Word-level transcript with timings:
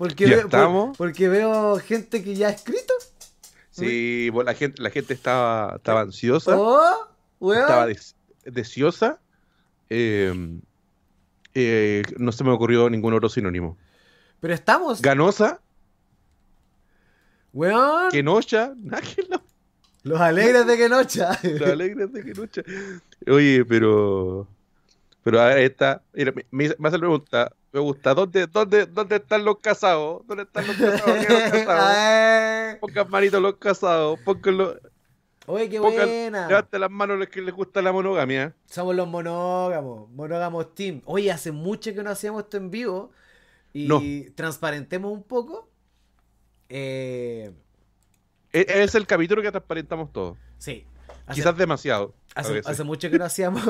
Porque, 0.00 0.24
Ya 0.26 0.36
ve- 0.36 0.42
por- 0.44 0.44
estamos. 0.46 0.96
porque 0.96 1.28
veo 1.28 1.76
gente 1.78 2.24
que 2.24 2.34
ya 2.34 2.46
ha 2.48 2.50
escrito. 2.52 2.94
Sí, 3.70 4.30
la 4.46 4.54
gente, 4.54 4.80
la 4.80 4.88
gente 4.88 5.12
estaba, 5.12 5.76
estaba 5.76 6.00
ansiosa, 6.00 6.56
Oh, 6.58 7.06
estaba 7.52 7.84
des- 7.86 8.16
deseosa. 8.46 9.20
eh, 9.90 10.32
eh, 11.52 12.02
no 12.16 12.32
se 12.32 12.44
me 12.44 12.50
ocurrió 12.50 12.88
ningún 12.88 13.12
otro 13.12 13.28
sinónimo. 13.28 13.76
Pero 14.40 14.54
estamos. 14.54 15.02
Ganosa, 15.02 15.60
Weón. 17.52 18.10
quenocha. 18.10 18.72
Los 20.02 20.18
alegres 20.18 20.66
de 20.66 20.78
que 20.78 20.88
nocha. 20.88 21.38
Los 21.42 21.68
alegres 21.70 22.10
de 22.10 22.24
quenocha. 22.24 22.62
Oye, 23.28 23.66
pero. 23.66 24.48
Pero 25.22 25.40
ahora 25.40 25.58
está. 25.60 26.02
Mira, 26.12 26.32
me, 26.32 26.44
me 26.50 26.64
hace 26.66 26.96
la 26.96 26.98
pregunta. 26.98 27.52
Me 27.72 27.80
gusta. 27.80 28.14
¿Dónde, 28.14 28.46
dónde, 28.46 28.86
¿Dónde 28.86 29.16
están 29.16 29.44
los 29.44 29.58
casados? 29.58 30.26
¿Dónde 30.26 30.44
están 30.44 30.66
los 30.66 30.76
casados? 30.76 31.26
¿Qué 31.26 31.32
los 31.32 31.42
casados? 31.42 31.84
Ay. 31.94 32.76
Pongan 32.80 33.10
manitos 33.10 33.42
los 33.42 33.56
casados. 33.56 34.18
Pónganlo. 34.24 34.76
Oye, 35.46 35.68
qué 35.68 35.80
Pongan- 35.80 36.06
buena. 36.06 36.48
Levanten 36.48 36.80
las 36.80 36.90
manos 36.90 37.18
los 37.18 37.28
que 37.28 37.42
les 37.42 37.54
gusta 37.54 37.82
la 37.82 37.92
monogamia. 37.92 38.54
Somos 38.66 38.94
los 38.94 39.06
monógamos, 39.08 40.08
monógamos 40.10 40.74
team. 40.74 41.02
Oye, 41.04 41.30
hace 41.30 41.52
mucho 41.52 41.92
que 41.94 42.02
no 42.02 42.10
hacíamos 42.10 42.44
esto 42.44 42.56
en 42.56 42.70
vivo. 42.70 43.10
Y 43.72 43.86
No. 43.86 44.00
transparentemos 44.34 45.12
un 45.12 45.22
poco. 45.22 45.68
Eh, 46.68 47.52
E- 48.52 48.66
Es 48.68 48.94
el 48.94 49.06
capítulo 49.06 49.42
que 49.42 49.50
transparentamos 49.50 50.12
todo. 50.12 50.36
sí. 50.58 50.86
Hace, 51.26 51.40
Quizás 51.42 51.56
demasiado. 51.56 52.12
Hace, 52.34 52.84
mucho 52.84 53.10
que 53.10 53.18
no 53.18 53.24
hacíamos. 53.24 53.62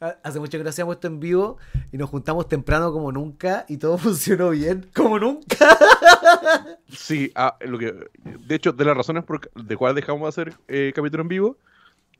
Hace 0.22 0.40
mucho 0.40 0.58
que 0.58 0.64
no 0.64 0.70
hacíamos 0.70 0.94
esto 0.96 1.06
en 1.08 1.20
vivo. 1.20 1.58
Y 1.92 1.96
nos 1.98 2.10
juntamos 2.10 2.48
temprano 2.48 2.92
como 2.92 3.12
nunca. 3.12 3.64
Y 3.68 3.76
todo 3.76 3.98
funcionó 3.98 4.50
bien. 4.50 4.90
Como 4.94 5.18
nunca. 5.18 5.78
Sí, 6.88 7.30
ah, 7.34 7.56
lo 7.60 7.78
que, 7.78 7.94
de 8.24 8.54
hecho, 8.54 8.72
de 8.72 8.84
las 8.84 8.96
razones 8.96 9.24
por 9.24 9.50
de 9.52 9.76
cuál 9.76 9.94
dejamos 9.94 10.22
de 10.22 10.28
hacer 10.28 10.58
eh, 10.68 10.92
capítulo 10.94 11.22
en 11.22 11.28
vivo, 11.28 11.56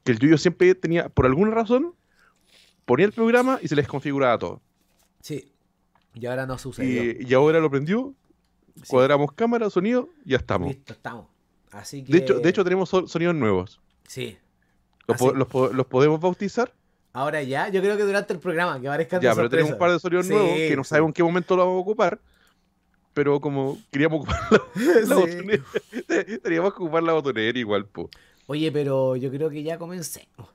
que 0.05 0.13
el 0.13 0.19
Yuyo 0.21 0.39
siempre 0.39 0.75
tenía, 0.75 1.09
por 1.09 1.27
alguna 1.27 1.51
razón, 1.51 1.95
ponía 2.85 3.07
el 3.07 3.13
programa 3.13 3.59
y 3.63 3.69
se 3.69 3.75
les 3.77 3.89
configuraba 3.89 4.39
todo. 4.39 4.63
Sí. 5.21 5.53
Y 6.15 6.27
ahora 6.27 6.47
no 6.47 6.57
sucedió. 6.57 7.03
Y, 7.05 7.27
y 7.29 7.35
ahora 7.35 7.59
lo 7.61 7.71
prendió, 7.71 8.15
Sí. 8.77 8.83
cuadramos 8.89 9.33
cámara, 9.33 9.69
sonido, 9.71 10.09
y 10.25 10.31
ya 10.31 10.37
estamos. 10.39 10.69
Listo, 10.69 10.93
estamos. 10.93 11.27
Así 11.73 12.05
que. 12.05 12.13
De 12.13 12.19
hecho, 12.19 12.39
de 12.39 12.49
hecho 12.49 12.63
tenemos 12.65 12.89
so- 12.89 13.07
sonidos 13.09 13.35
nuevos. 13.35 13.81
Sí. 14.07 14.39
¿Los, 15.11 15.19
po- 15.19 15.29
Así. 15.31 15.39
los 15.39 15.49
po- 15.49 15.69
los 15.73 15.87
podemos 15.87 16.21
bautizar? 16.21 16.73
Ahora 17.13 17.43
ya, 17.43 17.69
yo 17.69 17.81
creo 17.81 17.97
que 17.97 18.05
durante 18.05 18.33
el 18.33 18.39
programa, 18.39 18.81
que 18.81 18.87
aparezcan 18.89 19.21
Ya, 19.21 19.31
de 19.31 19.37
pero 19.37 19.51
tenemos 19.51 19.71
un 19.73 19.79
sorpresa. 19.79 19.79
par 19.79 19.93
de 19.93 19.99
sonidos 20.01 20.27
Sí, 20.27 20.33
nuevos 20.33 20.51
que 20.57 20.77
no 20.77 20.85
sabemos 20.85 21.09
en 21.09 21.13
qué 21.15 21.23
momento 21.25 21.57
lo 21.57 21.65
vamos 21.67 21.79
a 21.79 21.83
ocupar. 21.83 22.21
Pero 23.13 23.41
como 23.41 23.77
queríamos 23.91 24.21
ocupar 24.21 24.39
la, 25.07 25.15
botonera, 25.17 25.65
teníamos 26.43 26.73
que 26.75 26.83
ocupar 26.83 27.03
la 27.03 27.13
botonera 27.15 27.59
igual, 27.59 27.85
po. 27.87 28.09
Oye, 28.47 28.71
pero 28.71 29.17
yo 29.17 29.31
creo 29.31 29.51
que 29.51 29.63
ya 29.65 29.79
comencemos. 29.79 30.49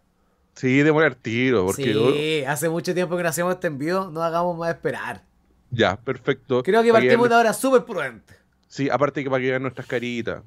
Sí, 0.55 0.81
demorar 0.83 1.15
tiro, 1.15 1.65
porque 1.65 1.93
sí, 1.93 2.45
hace 2.45 2.69
mucho 2.69 2.93
tiempo 2.93 3.17
que 3.17 3.23
no 3.23 3.29
hacemos 3.29 3.53
este 3.55 3.67
envío, 3.67 4.09
no 4.09 4.23
hagamos 4.23 4.57
más 4.57 4.69
esperar. 4.73 5.23
ya, 5.69 5.97
perfecto. 5.97 6.63
Creo 6.63 6.81
que 6.81 6.93
partimos 6.93 7.27
de 7.27 7.35
ahora 7.35 7.51
súper 7.53 7.83
prudente. 7.83 8.33
Sí, 8.69 8.89
aparte 8.89 9.21
que 9.21 9.29
para 9.29 9.41
que 9.41 9.49
vean 9.49 9.61
nuestras 9.63 9.85
caritas. 9.85 10.41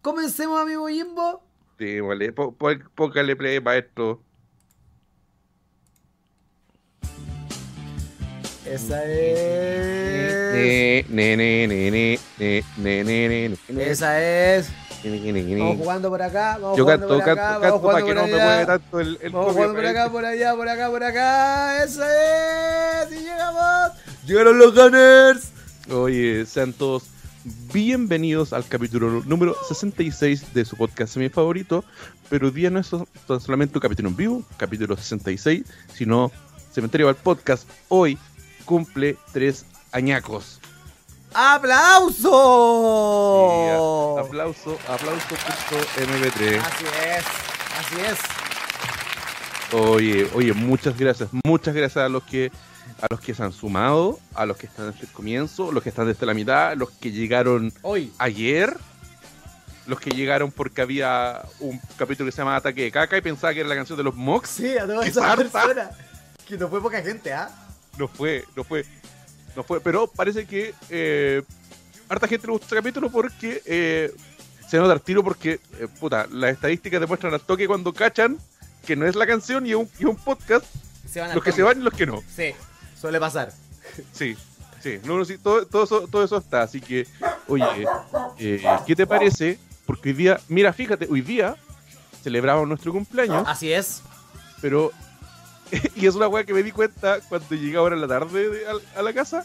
Comencemos, 0.00 0.60
amigo 0.60 0.86
Jimbo. 0.88 1.42
Sí, 1.82 1.98
vale. 1.98 2.32
Póngale 2.94 3.34
play, 3.34 3.60
maestro. 3.60 4.22
Esa 8.64 9.04
es. 9.04 11.10
Ne, 11.10 11.36
ne, 11.36 11.66
ne, 11.66 12.20
Esa 13.80 14.22
es. 14.22 14.70
Vamos 15.02 15.78
jugando 15.78 16.08
por 16.08 16.22
acá, 16.22 16.56
vamos 16.60 16.78
Yo 16.78 16.84
jugando 16.84 17.08
canto, 17.08 17.24
por 17.24 17.28
acá, 17.28 17.34
canto, 17.34 17.60
vamos 17.60 17.80
jugando 17.80 17.80
para 17.80 17.98
que 18.06 18.14
por 18.14 18.16
no 18.22 18.22
me 18.36 18.44
mueve 18.44 18.66
tanto 18.66 19.00
el, 19.00 19.18
el 19.20 19.32
Vamos 19.32 19.52
jugando 19.52 19.74
por 19.74 19.86
acá, 19.86 20.08
por 20.12 20.24
allá, 20.24 20.54
por 20.54 20.68
acá, 20.68 20.88
por 20.88 21.02
acá. 21.02 21.82
Esa 21.82 23.02
es. 23.02 23.10
Y 23.10 23.24
llegamos. 23.24 23.90
Llegaron 24.24 24.56
los 24.56 24.72
gunners. 24.72 25.50
Oye, 25.90 26.46
sean 26.46 26.72
todos 26.72 27.10
bienvenidos 27.44 28.52
al 28.52 28.66
capítulo 28.66 29.22
número 29.26 29.56
66 29.68 30.52
de 30.54 30.64
su 30.64 30.76
podcast 30.76 31.16
mi 31.16 31.28
favorito. 31.28 31.84
Pero 32.28 32.46
hoy 32.46 32.52
día 32.52 32.70
no 32.70 32.78
es 32.80 32.86
solamente 33.26 33.76
un 33.76 33.80
capítulo 33.82 34.08
en 34.08 34.16
vivo, 34.16 34.42
capítulo 34.56 34.96
66, 34.96 35.64
sino 35.92 36.30
Cementerio 36.72 37.08
al 37.08 37.16
Podcast. 37.16 37.68
Hoy 37.88 38.16
cumple 38.64 39.16
tres 39.32 39.66
añacos. 39.92 40.60
¡Aplauso! 41.34 42.28
Y, 43.48 43.68
a- 43.70 44.20
aplauso, 44.26 44.78
aplauso.mp3. 44.88 46.58
Así 46.60 46.84
es, 46.84 47.24
así 47.78 47.96
es. 48.12 48.18
Oye, 49.74 50.28
oye, 50.34 50.52
muchas 50.52 50.96
gracias, 50.98 51.30
muchas 51.44 51.74
gracias 51.74 52.04
a 52.04 52.08
los 52.10 52.22
que 52.24 52.52
a 53.00 53.06
los 53.10 53.20
que 53.20 53.34
se 53.34 53.42
han 53.42 53.52
sumado, 53.52 54.20
a 54.34 54.46
los 54.46 54.56
que 54.56 54.66
están 54.66 54.90
desde 54.92 55.06
el 55.06 55.12
comienzo, 55.12 55.72
los 55.72 55.82
que 55.82 55.88
están 55.88 56.06
desde 56.06 56.24
la 56.24 56.34
mitad, 56.34 56.76
los 56.76 56.90
que 56.90 57.10
llegaron 57.10 57.72
Hoy. 57.82 58.12
ayer, 58.18 58.76
los 59.86 59.98
que 59.98 60.10
llegaron 60.10 60.52
porque 60.52 60.82
había 60.82 61.42
un 61.60 61.80
capítulo 61.96 62.28
que 62.28 62.32
se 62.32 62.38
llama 62.38 62.56
Ataque 62.56 62.82
de 62.82 62.92
Caca 62.92 63.16
y 63.16 63.20
pensaba 63.20 63.52
que 63.52 63.60
era 63.60 63.68
la 63.68 63.74
canción 63.74 63.96
de 63.96 64.04
los 64.04 64.14
Mox. 64.14 64.50
Sí, 64.50 64.76
a 64.78 64.86
todas 64.86 65.04
¡Qué 65.04 65.10
esas 65.10 65.36
personas. 65.36 65.90
Que 66.46 66.56
no 66.56 66.68
fue 66.68 66.80
poca 66.80 67.02
gente, 67.02 67.32
¿ah? 67.32 67.50
No 67.98 68.08
fue, 68.08 68.44
no 68.56 68.64
fue, 68.64 68.84
no 69.56 69.62
fue, 69.62 69.80
pero 69.80 70.06
parece 70.06 70.46
que 70.46 70.74
eh, 70.88 71.42
harta 72.08 72.28
gente 72.28 72.46
le 72.46 72.52
gustó 72.52 72.66
este 72.66 72.76
capítulo 72.76 73.10
porque 73.10 73.62
eh, 73.66 74.12
se 74.68 74.78
nota 74.78 74.92
al 74.92 75.02
tiro 75.02 75.22
porque, 75.22 75.60
eh, 75.78 75.88
puta, 76.00 76.26
las 76.30 76.52
estadísticas 76.52 77.00
demuestran 77.00 77.34
al 77.34 77.40
toque 77.40 77.66
cuando 77.66 77.92
cachan 77.92 78.38
que 78.86 78.96
no 78.96 79.06
es 79.06 79.14
la 79.14 79.26
canción 79.26 79.66
y 79.66 79.70
es 79.70 79.76
un, 79.76 79.88
y 79.98 80.04
un 80.04 80.16
podcast, 80.16 80.64
Se 81.08 81.20
van 81.20 81.30
al 81.30 81.36
los 81.36 81.44
que 81.44 81.52
se 81.52 81.62
van 81.62 81.80
y 81.80 81.82
los 81.82 81.92
que 81.94 82.06
no. 82.06 82.22
Sí, 82.34 82.54
suele 83.02 83.18
pasar. 83.20 83.52
Sí, 84.12 84.36
sí, 84.80 84.98
no, 85.04 85.18
no, 85.18 85.24
sí, 85.24 85.36
todo, 85.36 85.66
todo, 85.66 85.84
eso, 85.84 86.08
todo 86.08 86.24
eso 86.24 86.36
está. 86.38 86.62
Así 86.62 86.80
que, 86.80 87.06
oye, 87.48 87.64
eh, 88.38 88.62
¿qué 88.86 88.96
te 88.96 89.06
parece? 89.06 89.58
Porque 89.86 90.10
hoy 90.10 90.14
día, 90.14 90.40
mira, 90.48 90.72
fíjate, 90.72 91.08
hoy 91.10 91.20
día 91.20 91.56
celebramos 92.22 92.66
nuestro 92.68 92.92
cumpleaños, 92.92 93.44
Así 93.46 93.72
es. 93.72 94.02
pero. 94.62 94.90
y 95.96 96.06
es 96.06 96.14
una 96.14 96.28
weá 96.28 96.44
que 96.44 96.52
me 96.54 96.62
di 96.62 96.70
cuenta 96.70 97.18
cuando 97.28 97.54
llegué 97.54 97.76
ahora 97.76 97.94
en 97.94 98.02
la 98.02 98.08
tarde 98.08 98.48
de- 98.50 98.66
a, 98.68 98.98
a 98.98 99.02
la 99.02 99.12
casa, 99.12 99.44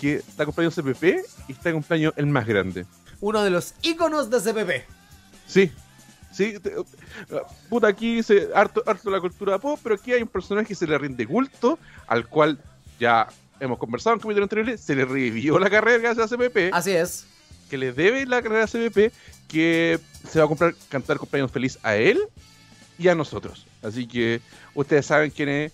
que 0.00 0.16
está 0.16 0.44
cumpleaños 0.44 0.74
CPP 0.74 1.04
y 1.48 1.52
está 1.52 1.70
cumpleaños 1.72 2.12
el 2.16 2.26
más 2.26 2.46
grande. 2.46 2.86
Uno 3.20 3.42
de 3.44 3.50
los 3.50 3.74
íconos 3.82 4.28
de 4.30 4.40
CPP. 4.40 4.84
Sí, 5.46 5.70
sí, 6.32 6.58
te- 6.58 6.72
puta, 7.68 7.88
aquí 7.88 8.22
se 8.22 8.48
harto, 8.54 8.82
harto 8.86 9.10
la 9.10 9.20
cultura 9.20 9.58
pop, 9.58 9.78
pero 9.82 9.94
aquí 9.94 10.12
hay 10.12 10.22
un 10.22 10.28
personaje 10.28 10.66
que 10.68 10.74
se 10.74 10.86
le 10.86 10.96
rinde 10.98 11.26
culto, 11.26 11.78
al 12.06 12.26
cual 12.26 12.58
ya 12.98 13.26
hemos 13.60 13.78
conversado 13.78 14.14
en 14.14 14.20
capítulos 14.20 14.44
anteriores, 14.44 14.80
se 14.80 14.94
le 14.94 15.04
revivió 15.04 15.58
la 15.58 15.70
carrera 15.70 15.98
gracias 15.98 16.30
a 16.32 16.36
CPP. 16.36 16.70
Así 16.72 16.90
es. 16.92 17.26
que 17.70 17.76
le 17.78 17.92
debe 17.92 18.24
la 18.26 18.42
carrera 18.42 18.64
a 18.64 18.68
CBP, 18.68 19.12
que 19.48 19.98
se 20.28 20.38
va 20.38 20.44
a 20.44 20.48
comprar, 20.48 20.74
cantar 20.88 21.18
cumpleaños 21.18 21.50
feliz 21.50 21.78
a 21.82 21.96
él 21.96 22.20
y 22.98 23.08
a 23.08 23.14
nosotros. 23.14 23.66
Así 23.82 24.06
que 24.06 24.40
ustedes 24.74 25.06
saben 25.06 25.30
quién 25.30 25.48
es, 25.48 25.72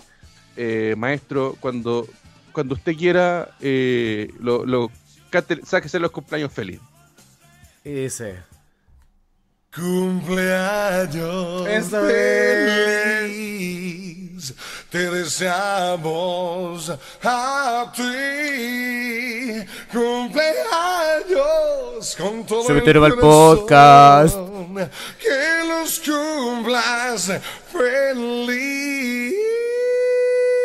eh, 0.56 0.94
maestro, 0.97 1.56
cuando, 1.60 2.06
cuando 2.53 2.75
usted 2.75 2.94
quiera, 2.97 3.50
eh, 3.60 4.31
lo, 4.41 4.65
lo 4.65 4.91
cante- 5.31 5.60
sáquese 5.66 5.99
los 5.99 6.10
cumpleaños 6.12 6.53
feliz. 6.53 6.81
Y 7.84 7.91
dice. 7.91 8.37
Cumpleaños 9.75 11.66
Eso 11.66 12.00
feliz, 12.03 13.33
te 14.91 15.10
deseamos 15.10 16.91
a 17.22 17.92
ti. 17.94 18.03
Cumpleaños 19.92 21.42
con 22.16 22.44
todo 22.47 22.65
Cementerio 22.65 23.06
el 23.06 23.12
al 23.12 23.18
podcast. 23.18 24.36
Que 25.21 25.65
los 25.68 26.00
cumplas 26.00 27.30
feliz. 27.72 29.34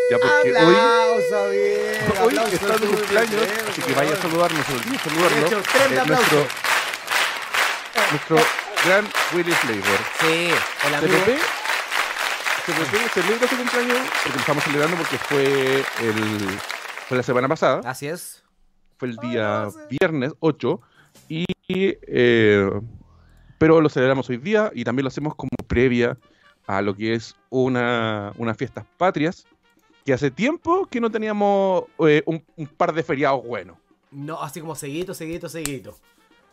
Ya 0.09 0.17
porque 0.19 0.53
hoy, 0.53 0.73
bien. 1.51 2.01
hoy 2.21 2.37
aplauso, 2.37 2.55
está 2.55 2.67
de 2.67 2.73
súper 2.77 2.89
cumpleaños, 2.95 3.41
bien, 3.41 3.65
así 3.69 3.81
que 3.81 3.93
vaya 3.93 4.13
a 4.13 4.21
saludarnos, 4.21 4.65
olvide 4.69 4.95
eh, 7.97 8.05
nuestro 8.11 8.37
gran 8.85 9.05
Willy 9.33 9.51
Flavor. 9.51 9.99
Sí, 10.21 10.49
el 10.87 10.95
amigo. 10.95 11.66
CPP, 12.67 12.91
CPP 12.91 13.09
celebra 13.13 13.47
su 13.47 13.57
cumpleaños 13.57 13.97
porque 14.23 14.33
lo 14.33 14.39
estamos 14.39 14.63
celebrando 14.63 14.97
porque 14.97 15.17
fue 15.17 15.77
el 16.01 16.59
fue 17.07 17.17
la 17.17 17.23
semana 17.23 17.47
pasada, 17.47 17.81
Así 17.89 18.07
es. 18.07 18.43
fue 18.97 19.07
el 19.09 19.15
día 19.17 19.67
viernes 19.89 20.33
8 20.39 20.81
y 21.29 21.45
eh, 21.69 22.69
pero 23.57 23.79
lo 23.81 23.89
celebramos 23.89 24.29
hoy 24.29 24.37
día 24.37 24.71
y 24.75 24.83
también 24.83 25.03
lo 25.05 25.07
hacemos 25.07 25.35
como 25.35 25.49
previa 25.67 26.17
a 26.67 26.81
lo 26.81 26.93
que 26.95 27.13
es 27.13 27.35
una 27.49 28.33
unas 28.37 28.57
fiestas 28.57 28.85
patrias 28.97 29.45
que 30.05 30.13
hace 30.13 30.29
tiempo 30.31 30.85
que 30.87 30.99
no 31.01 31.09
teníamos 31.09 31.85
eh, 31.99 32.23
un, 32.25 32.43
un 32.57 32.67
par 32.67 32.93
de 32.93 33.03
feriados 33.03 33.43
buenos. 33.45 33.77
No, 34.11 34.41
así 34.41 34.61
como 34.61 34.73
seguito, 34.75 35.13
seguito, 35.13 35.49
seguito. 35.49 35.97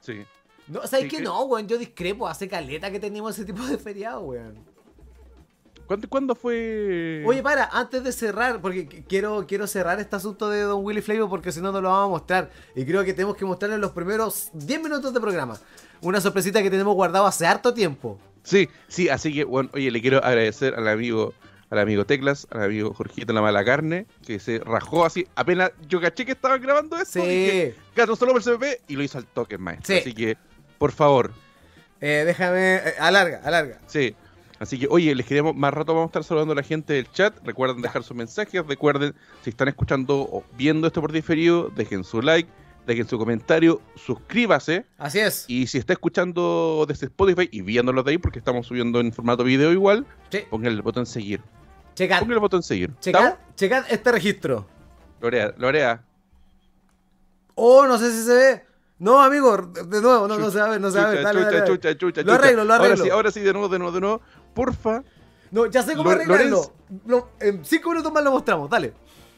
Sí. 0.00 0.24
No, 0.66 0.84
¿sabes 0.86 1.04
Sí, 1.04 1.08
qué? 1.08 1.16
que- 1.18 1.22
No, 1.22 1.44
weón, 1.44 1.68
yo 1.68 1.78
discrepo. 1.78 2.26
Hace 2.26 2.48
caleta 2.48 2.90
que 2.90 2.98
teníamos 2.98 3.34
ese 3.34 3.44
tipo 3.44 3.64
de 3.64 3.78
feriado, 3.78 4.20
weón. 4.22 4.58
¿Cuándo, 5.86 6.08
cuándo 6.08 6.34
fue? 6.34 7.22
Oye, 7.26 7.42
para, 7.42 7.64
antes 7.66 8.02
de 8.04 8.12
cerrar, 8.12 8.60
porque 8.60 8.88
qu- 8.88 9.04
quiero, 9.08 9.44
quiero 9.46 9.66
cerrar 9.66 10.00
este 10.00 10.16
asunto 10.16 10.48
de 10.48 10.62
Don 10.62 10.84
Willy 10.84 11.02
Flavor 11.02 11.28
porque 11.28 11.52
si 11.52 11.60
no, 11.60 11.72
no 11.72 11.80
lo 11.80 11.90
vamos 11.90 12.06
a 12.06 12.08
mostrar. 12.08 12.50
Y 12.74 12.84
creo 12.84 13.04
que 13.04 13.12
tenemos 13.12 13.36
que 13.36 13.44
mostrarlo 13.44 13.74
en 13.74 13.80
los 13.82 13.92
primeros 13.92 14.48
10 14.54 14.82
minutos 14.82 15.12
de 15.12 15.20
programa. 15.20 15.58
Una 16.00 16.20
sorpresita 16.20 16.62
que 16.62 16.70
tenemos 16.70 16.94
guardado 16.94 17.26
hace 17.26 17.46
harto 17.46 17.74
tiempo. 17.74 18.18
Sí, 18.42 18.68
sí, 18.88 19.08
así 19.08 19.32
que, 19.32 19.44
bueno, 19.44 19.70
oye, 19.74 19.90
le 19.90 20.00
quiero 20.00 20.24
agradecer 20.24 20.74
al 20.74 20.86
amigo, 20.88 21.32
al 21.70 21.78
amigo 21.78 22.04
Teclas, 22.04 22.46
al 22.50 22.62
amigo 22.64 22.92
Jorgito 22.94 23.32
La 23.32 23.40
Mala 23.42 23.64
Carne, 23.64 24.06
que 24.26 24.38
se 24.38 24.58
rajó 24.60 25.04
así, 25.04 25.26
apenas 25.34 25.70
yo 25.88 26.00
caché 26.00 26.24
que 26.26 26.32
estaban 26.32 26.60
grabando 26.60 26.96
dije, 26.98 27.74
Sí. 27.94 28.02
solo 28.16 28.32
por 28.32 28.36
el 28.36 28.42
CPP 28.42 28.82
y 28.88 28.96
lo 28.96 29.02
hizo 29.02 29.18
al 29.18 29.26
toque, 29.26 29.56
maestro. 29.58 29.94
Sí. 29.94 30.00
Así 30.00 30.14
que, 30.14 30.36
por 30.78 30.92
favor, 30.92 31.32
Eh, 32.00 32.24
déjame. 32.26 32.76
eh, 32.76 32.94
alarga, 32.98 33.40
alarga. 33.44 33.78
sí. 33.86 34.14
Así 34.64 34.78
que, 34.78 34.86
oye, 34.90 35.14
les 35.14 35.26
queremos, 35.26 35.54
más 35.54 35.74
rato 35.74 35.92
vamos 35.92 36.06
a 36.06 36.10
estar 36.10 36.24
saludando 36.24 36.52
a 36.52 36.56
la 36.56 36.62
gente 36.62 36.94
del 36.94 37.10
chat. 37.10 37.36
Recuerden 37.44 37.82
dejar 37.82 38.02
sus 38.02 38.16
mensajes, 38.16 38.66
recuerden, 38.66 39.14
si 39.42 39.50
están 39.50 39.68
escuchando 39.68 40.20
o 40.20 40.42
viendo 40.56 40.86
esto 40.86 41.02
por 41.02 41.12
diferido, 41.12 41.68
dejen 41.76 42.02
su 42.02 42.22
like, 42.22 42.48
dejen 42.86 43.06
su 43.06 43.18
comentario, 43.18 43.82
suscríbase. 43.94 44.86
Así 44.96 45.18
es. 45.20 45.44
Y 45.48 45.66
si 45.66 45.76
está 45.76 45.92
escuchando 45.92 46.86
desde 46.88 47.04
Spotify 47.06 47.46
y 47.52 47.60
viéndolo 47.60 48.02
de 48.02 48.12
ahí, 48.12 48.18
porque 48.18 48.38
estamos 48.38 48.66
subiendo 48.66 49.00
en 49.00 49.12
formato 49.12 49.44
video 49.44 49.70
igual, 49.70 50.06
Sí. 50.30 50.40
pongan 50.48 50.72
el 50.72 50.80
botón 50.80 51.04
seguir. 51.04 51.42
Checad, 51.94 52.20
Pongan 52.20 52.32
el 52.34 52.40
botón 52.40 52.62
seguir. 52.62 52.90
checad, 53.00 53.36
checad 53.56 53.84
este 53.90 54.10
registro. 54.12 54.66
Lorea, 55.20 55.54
Lorea. 55.58 56.02
Oh, 57.54 57.86
no 57.86 57.98
sé 57.98 58.10
si 58.12 58.22
se 58.24 58.34
ve. 58.34 58.64
No, 58.98 59.20
amigo, 59.20 59.56
de 59.56 60.00
nuevo, 60.00 60.28
no, 60.28 60.38
no 60.38 60.50
se 60.50 60.58
va 60.60 60.66
a 60.66 60.70
ver, 60.70 60.80
no 60.80 60.90
se 60.90 60.98
va 60.98 61.08
a 61.08 61.10
ver. 61.10 61.18
Chucha, 61.18 61.28
Dale, 61.32 61.38
chucha, 61.40 61.50
dale, 61.50 61.60
dale. 61.60 61.72
chucha, 61.76 61.98
chucha, 61.98 62.22
Lo 62.22 62.32
arreglo, 62.32 62.64
lo 62.64 62.74
arreglo. 62.74 62.94
Ahora 62.94 63.04
sí, 63.04 63.10
ahora 63.10 63.30
sí, 63.32 63.40
de 63.40 63.52
nuevo, 63.52 63.68
de 63.68 63.78
nuevo, 63.78 63.92
de 63.92 64.00
nuevo. 64.00 64.22
Porfa. 64.54 65.02
No, 65.50 65.66
ya 65.66 65.82
sé 65.82 65.94
cómo 65.94 66.10
arreglarlo. 66.10 66.72
Lo- 67.06 67.28
en 67.40 67.64
cinco 67.64 67.90
minutos 67.90 68.12
más 68.12 68.24
lo 68.24 68.30
mostramos, 68.32 68.70
dale. 68.70 68.92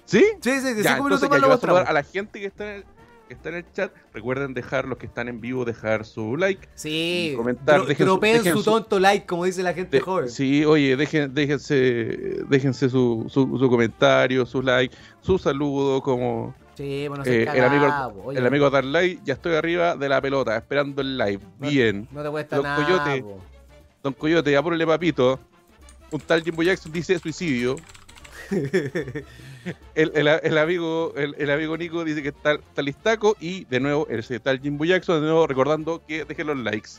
¿Sí? 0.04 0.24
Sí, 0.40 0.60
sí, 0.60 0.74
sí, 0.74 0.82
Ya, 0.82 0.92
cinco 0.94 1.04
minutos 1.08 1.28
más 1.28 1.40
lo 1.40 1.48
mostramos. 1.48 1.82
a 1.86 1.92
la 1.92 2.02
gente 2.02 2.38
que 2.40 2.46
está 2.46 2.64
en 2.64 2.76
el, 2.76 2.84
que 3.28 3.34
está 3.34 3.48
en 3.48 3.54
el 3.56 3.72
chat. 3.72 3.92
Recuerden 4.14 4.54
dejar 4.54 4.86
los 4.86 4.98
que 4.98 5.06
están 5.06 5.28
en 5.28 5.40
vivo, 5.40 5.64
dejar 5.64 6.04
su 6.04 6.36
like. 6.36 6.68
Sí, 6.74 7.34
comentar, 7.36 7.80
dro- 7.80 7.86
dejen 7.86 8.06
su- 8.06 8.20
dejen 8.20 8.52
su 8.52 8.62
su- 8.62 8.70
tonto 8.70 9.00
like, 9.00 9.26
como 9.26 9.44
dice 9.44 9.62
la 9.62 9.74
gente 9.74 9.96
De- 9.96 10.00
joven. 10.02 10.30
sí, 10.30 10.64
oye, 10.64 10.96
dejen, 10.96 11.34
déjense, 11.34 11.74
déjense 12.48 12.88
su, 12.88 13.26
su, 13.28 13.58
su 13.58 13.68
comentario, 13.68 14.46
su 14.46 14.62
like, 14.62 14.94
su 15.20 15.38
saludo, 15.38 16.00
como 16.02 16.54
Sí, 16.76 17.08
bueno, 17.08 17.24
eh, 17.24 17.46
se 17.50 17.58
el 17.58 17.64
amigo, 17.64 18.30
el 18.32 18.46
amigo 18.46 18.70
Darley. 18.70 19.18
Ya 19.24 19.32
estoy 19.34 19.54
arriba 19.54 19.96
de 19.96 20.08
la 20.08 20.20
pelota, 20.20 20.56
esperando 20.56 21.00
el 21.02 21.16
live. 21.18 21.40
No- 21.58 21.68
Bien. 21.68 22.06
No 22.12 22.22
te 22.22 22.30
cuesta 22.30 22.56
Don 22.56 22.62
nada. 22.64 22.84
Coyote. 22.84 23.24
Don 24.06 24.12
Coyote, 24.14 24.56
apúrele 24.56 24.86
papito. 24.86 25.40
Un 26.12 26.20
tal 26.20 26.44
Jimbo 26.44 26.62
Jackson 26.62 26.92
dice 26.92 27.18
suicidio. 27.18 27.74
el, 28.50 30.12
el- 30.14 30.28
el 30.28 30.58
amigo, 30.58 31.12
el, 31.16 31.34
el 31.38 31.50
amigo 31.50 31.76
Nico 31.76 32.04
dice 32.04 32.22
que 32.22 32.28
está, 32.28 32.52
está 32.52 32.82
listaco. 32.82 33.36
Y 33.40 33.64
de 33.64 33.80
nuevo, 33.80 34.06
ese 34.08 34.38
tal 34.38 34.60
Jimbo 34.60 34.84
Jackson, 34.84 35.16
de 35.20 35.26
nuevo 35.26 35.44
recordando 35.48 36.04
que 36.06 36.24
dejen 36.24 36.46
los 36.46 36.58
likes. 36.58 36.90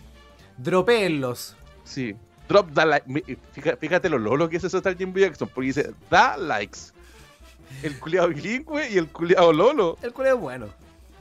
Dropeenlos. 0.58 1.56
Sí. 1.86 2.14
Drop 2.50 2.74
the 2.74 2.86
like. 2.86 3.06
Fija- 3.54 3.78
Fíjate 3.78 4.10
lo 4.10 4.18
lolo 4.20 4.50
que 4.50 4.58
es 4.58 4.64
ese 4.66 4.82
tal 4.82 4.98
Jimbo 4.98 5.20
Jackson, 5.20 5.48
porque 5.54 5.68
dice 5.68 5.92
da 6.12 6.36
likes. 6.36 6.80
El 7.84 7.98
culiado 8.00 8.28
bilingüe 8.28 8.90
y 8.92 8.98
el 8.98 9.08
culiado 9.08 9.54
lolo. 9.54 9.98
El 10.02 10.14
es 10.26 10.36
bueno. 10.36 10.68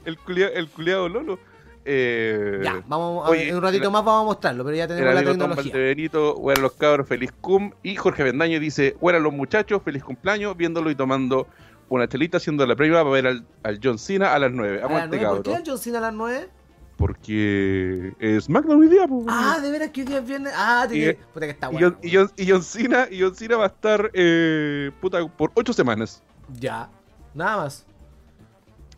El 0.03 0.17
culiado, 0.17 0.51
el 0.53 0.67
culiado 0.67 1.07
lolo. 1.07 1.39
Eh, 1.89 2.59
Ya, 2.63 2.83
vamos 2.87 3.29
oye, 3.29 3.47
en 3.47 3.55
un 3.55 3.61
ratito 3.61 3.89
más 3.89 4.03
vamos 4.03 4.23
a 4.23 4.25
mostrarlo, 4.25 4.65
pero 4.65 4.75
ya 4.75 4.87
tenemos 4.87 5.13
la 5.13 5.23
Tom 5.23 5.31
tecnología. 5.31 5.71
Valdebenito, 5.71 6.35
buenas 6.35 6.61
los 6.61 6.73
cabros, 6.73 7.07
feliz 7.07 7.31
cum. 7.39 7.71
Y 7.81 7.95
Jorge 7.95 8.23
Bendaño 8.23 8.59
dice, 8.59 8.97
buenas 8.99 9.21
los 9.21 9.31
muchachos, 9.33 9.81
feliz 9.83 10.03
cumpleaños, 10.03 10.57
viéndolo 10.57 10.91
y 10.91 10.95
tomando 10.95 11.47
una 11.89 12.07
chelita 12.09 12.37
haciendo 12.37 12.65
la 12.67 12.75
prima 12.75 12.97
para 12.97 13.09
ver 13.09 13.27
al, 13.27 13.45
al 13.63 13.79
John 13.81 13.97
Cena 13.97 14.33
a 14.33 14.39
las 14.39 14.51
9. 14.51 14.69
A 14.69 14.81
las 14.81 14.83
Aguante, 14.83 15.17
nueve, 15.17 15.35
¿Por 15.35 15.43
qué 15.43 15.53
el 15.55 15.63
John 15.65 15.77
Cena 15.77 15.97
a 15.99 16.01
las 16.01 16.13
9? 16.13 16.49
Porque 16.97 18.13
es 18.19 18.43
SmackDown 18.45 18.81
hoy 18.81 18.87
día, 18.89 19.07
po. 19.07 19.23
Ah, 19.29 19.59
de 19.61 19.71
veras 19.71 19.91
que 19.91 20.01
hoy 20.01 20.07
día 20.07 20.17
es 20.17 20.27
viernes. 20.27 20.53
Ah, 20.55 20.85
Y- 20.89 20.93
tiene... 20.93 21.13
Puta 21.33 21.45
que 21.45 21.51
está 21.51 21.67
y, 21.69 21.71
bueno. 21.73 21.89
John, 21.91 21.99
y, 22.03 22.15
John, 22.15 22.31
y 22.35 22.49
John 22.49 22.63
Cena, 22.63 23.07
y 23.09 23.21
John 23.21 23.35
Cena 23.35 23.55
va 23.57 23.63
a 23.63 23.67
estar 23.67 24.11
eh, 24.13 24.91
puta, 24.99 25.25
por 25.27 25.51
8 25.53 25.73
semanas. 25.73 26.21
Ya. 26.59 26.89
Nada 27.33 27.57
más. 27.57 27.85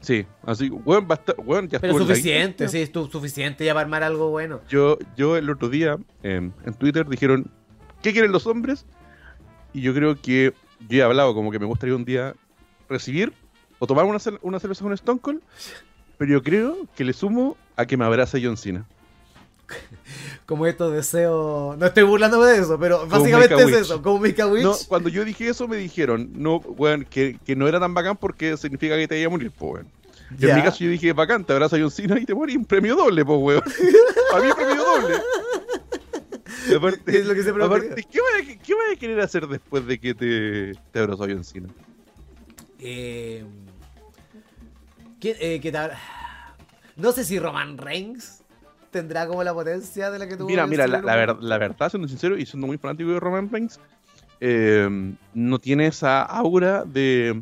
Sí, 0.02 0.26
así, 0.46 0.70
weón, 0.70 1.08
va 1.10 1.16
a 1.16 1.18
estar, 1.18 1.36
weón, 1.40 1.68
ya 1.68 1.80
Pero 1.80 1.98
suficiente, 1.98 2.70
sí, 2.70 2.80
es 2.80 2.92
suficiente 2.92 3.66
ya 3.66 3.74
para 3.74 3.84
armar 3.84 4.04
algo 4.04 4.30
bueno. 4.30 4.62
Yo, 4.70 4.98
yo 5.18 5.36
el 5.36 5.50
otro 5.50 5.70
día 5.70 5.98
em, 6.24 6.52
en 6.66 6.74
Twitter 6.74 7.06
dijeron, 7.08 7.52
¿qué 8.02 8.14
quieren 8.14 8.32
los 8.32 8.48
hombres? 8.48 8.86
Y 9.74 9.82
yo 9.82 9.94
creo 9.94 10.16
que 10.20 10.54
yo 10.88 11.00
he 11.00 11.04
hablado 11.04 11.34
como 11.34 11.52
que 11.52 11.60
me 11.60 11.66
gustaría 11.66 11.96
un 11.96 12.06
día 12.06 12.34
recibir 12.88 13.34
o 13.78 13.88
tomar 13.88 14.06
una, 14.06 14.20
una 14.42 14.60
cerveza 14.60 14.84
con 14.84 14.94
Stone 14.94 15.20
Cold, 15.20 15.42
pero 16.18 16.32
yo 16.32 16.44
creo 16.44 16.88
que 16.96 17.04
le 17.04 17.14
sumo 17.14 17.58
a 17.76 17.86
que 17.86 17.98
me 17.98 18.06
abrace 18.06 18.42
John 18.44 18.58
Cena. 18.58 18.86
Como 20.50 20.66
estos 20.66 20.92
deseos. 20.92 21.78
No 21.78 21.86
estoy 21.86 22.02
burlándome 22.02 22.48
de 22.48 22.58
eso, 22.58 22.80
pero 22.80 23.06
básicamente 23.06 23.54
Make 23.54 23.66
a 23.66 23.68
es 23.68 23.82
eso. 23.84 24.02
Como 24.02 24.18
Mika 24.20 24.48
Witch. 24.48 24.64
No, 24.64 24.74
cuando 24.88 25.08
yo 25.08 25.24
dije 25.24 25.48
eso 25.48 25.68
me 25.68 25.78
dijeron, 25.78 26.32
no, 26.34 26.56
weón, 26.56 27.06
que, 27.08 27.38
que 27.46 27.56
no 27.56 27.68
era 27.68 27.80
tan 27.80 27.94
bacán 27.94 28.18
porque 28.18 28.58
significa 28.58 28.96
que 28.98 29.08
te 29.08 29.20
iba 29.20 29.28
a 29.28 29.30
morir, 29.30 29.52
po, 29.52 29.74
weón. 29.74 29.88
Y 30.36 30.42
Ya. 30.48 30.50
en 30.50 30.56
mi 30.56 30.64
caso 30.64 30.84
yo 30.84 30.90
dije, 30.90 31.14
bacán, 31.14 31.46
te 31.46 31.54
abraza 31.54 31.78
John 31.80 31.92
Cena 31.92 32.20
y 32.20 32.26
te 32.26 32.34
morí 32.34 32.58
un 32.58 32.66
premio 32.66 32.96
doble, 32.96 33.24
po, 33.24 33.36
weón. 33.38 33.62
a 34.34 34.40
mí 34.40 34.50
premio 34.56 34.84
doble. 34.84 35.18
Y 36.68 36.74
aparte, 36.74 37.20
Es 37.20 37.28
lo 37.28 37.36
que 37.36 37.42
he 37.42 37.50
aparte. 37.50 38.04
¿qué 38.12 38.20
vas 38.20 38.42
a, 38.42 38.58
qué 38.64 38.74
vas 38.74 38.84
a 38.92 39.00
querer 39.00 39.20
hacer 39.20 39.46
después 39.46 39.86
de 39.86 40.00
que 40.00 40.16
te, 40.16 40.72
te 40.92 41.00
abrazó 41.00 41.26
John 41.28 41.44
Cena? 41.44 41.70
Eh, 42.80 43.46
¿quién- 45.20 45.38
eh, 45.40 45.60
te 45.62 45.78
habrá- 45.78 46.00
No 46.96 47.12
sé 47.12 47.24
si 47.24 47.38
Roman 47.38 47.78
Reigns 47.78 48.39
tendrá 48.92 49.28
como 49.28 49.44
la 49.44 49.54
potencia 49.54 50.12
de 50.12 50.20
la 50.20 50.28
que 50.28 50.36
tuvo. 50.38 50.48
Mira, 50.48 50.66
mira, 50.68 50.88
la, 50.88 51.02
la, 51.02 51.16
ver- 51.16 51.38
la 51.42 51.58
verdad, 51.58 51.90
siendo 51.90 52.08
sincero 52.08 52.38
y 52.38 52.46
siendo 52.46 52.68
muy 52.68 52.78
fanático 52.78 53.10
de 53.12 53.20
Roman 53.20 53.50
Reigns, 53.52 53.80
eh, 54.40 54.88
no 55.34 55.60
tiene 55.60 55.88
esa 55.88 56.22
aura 56.24 56.84
de, 56.86 57.42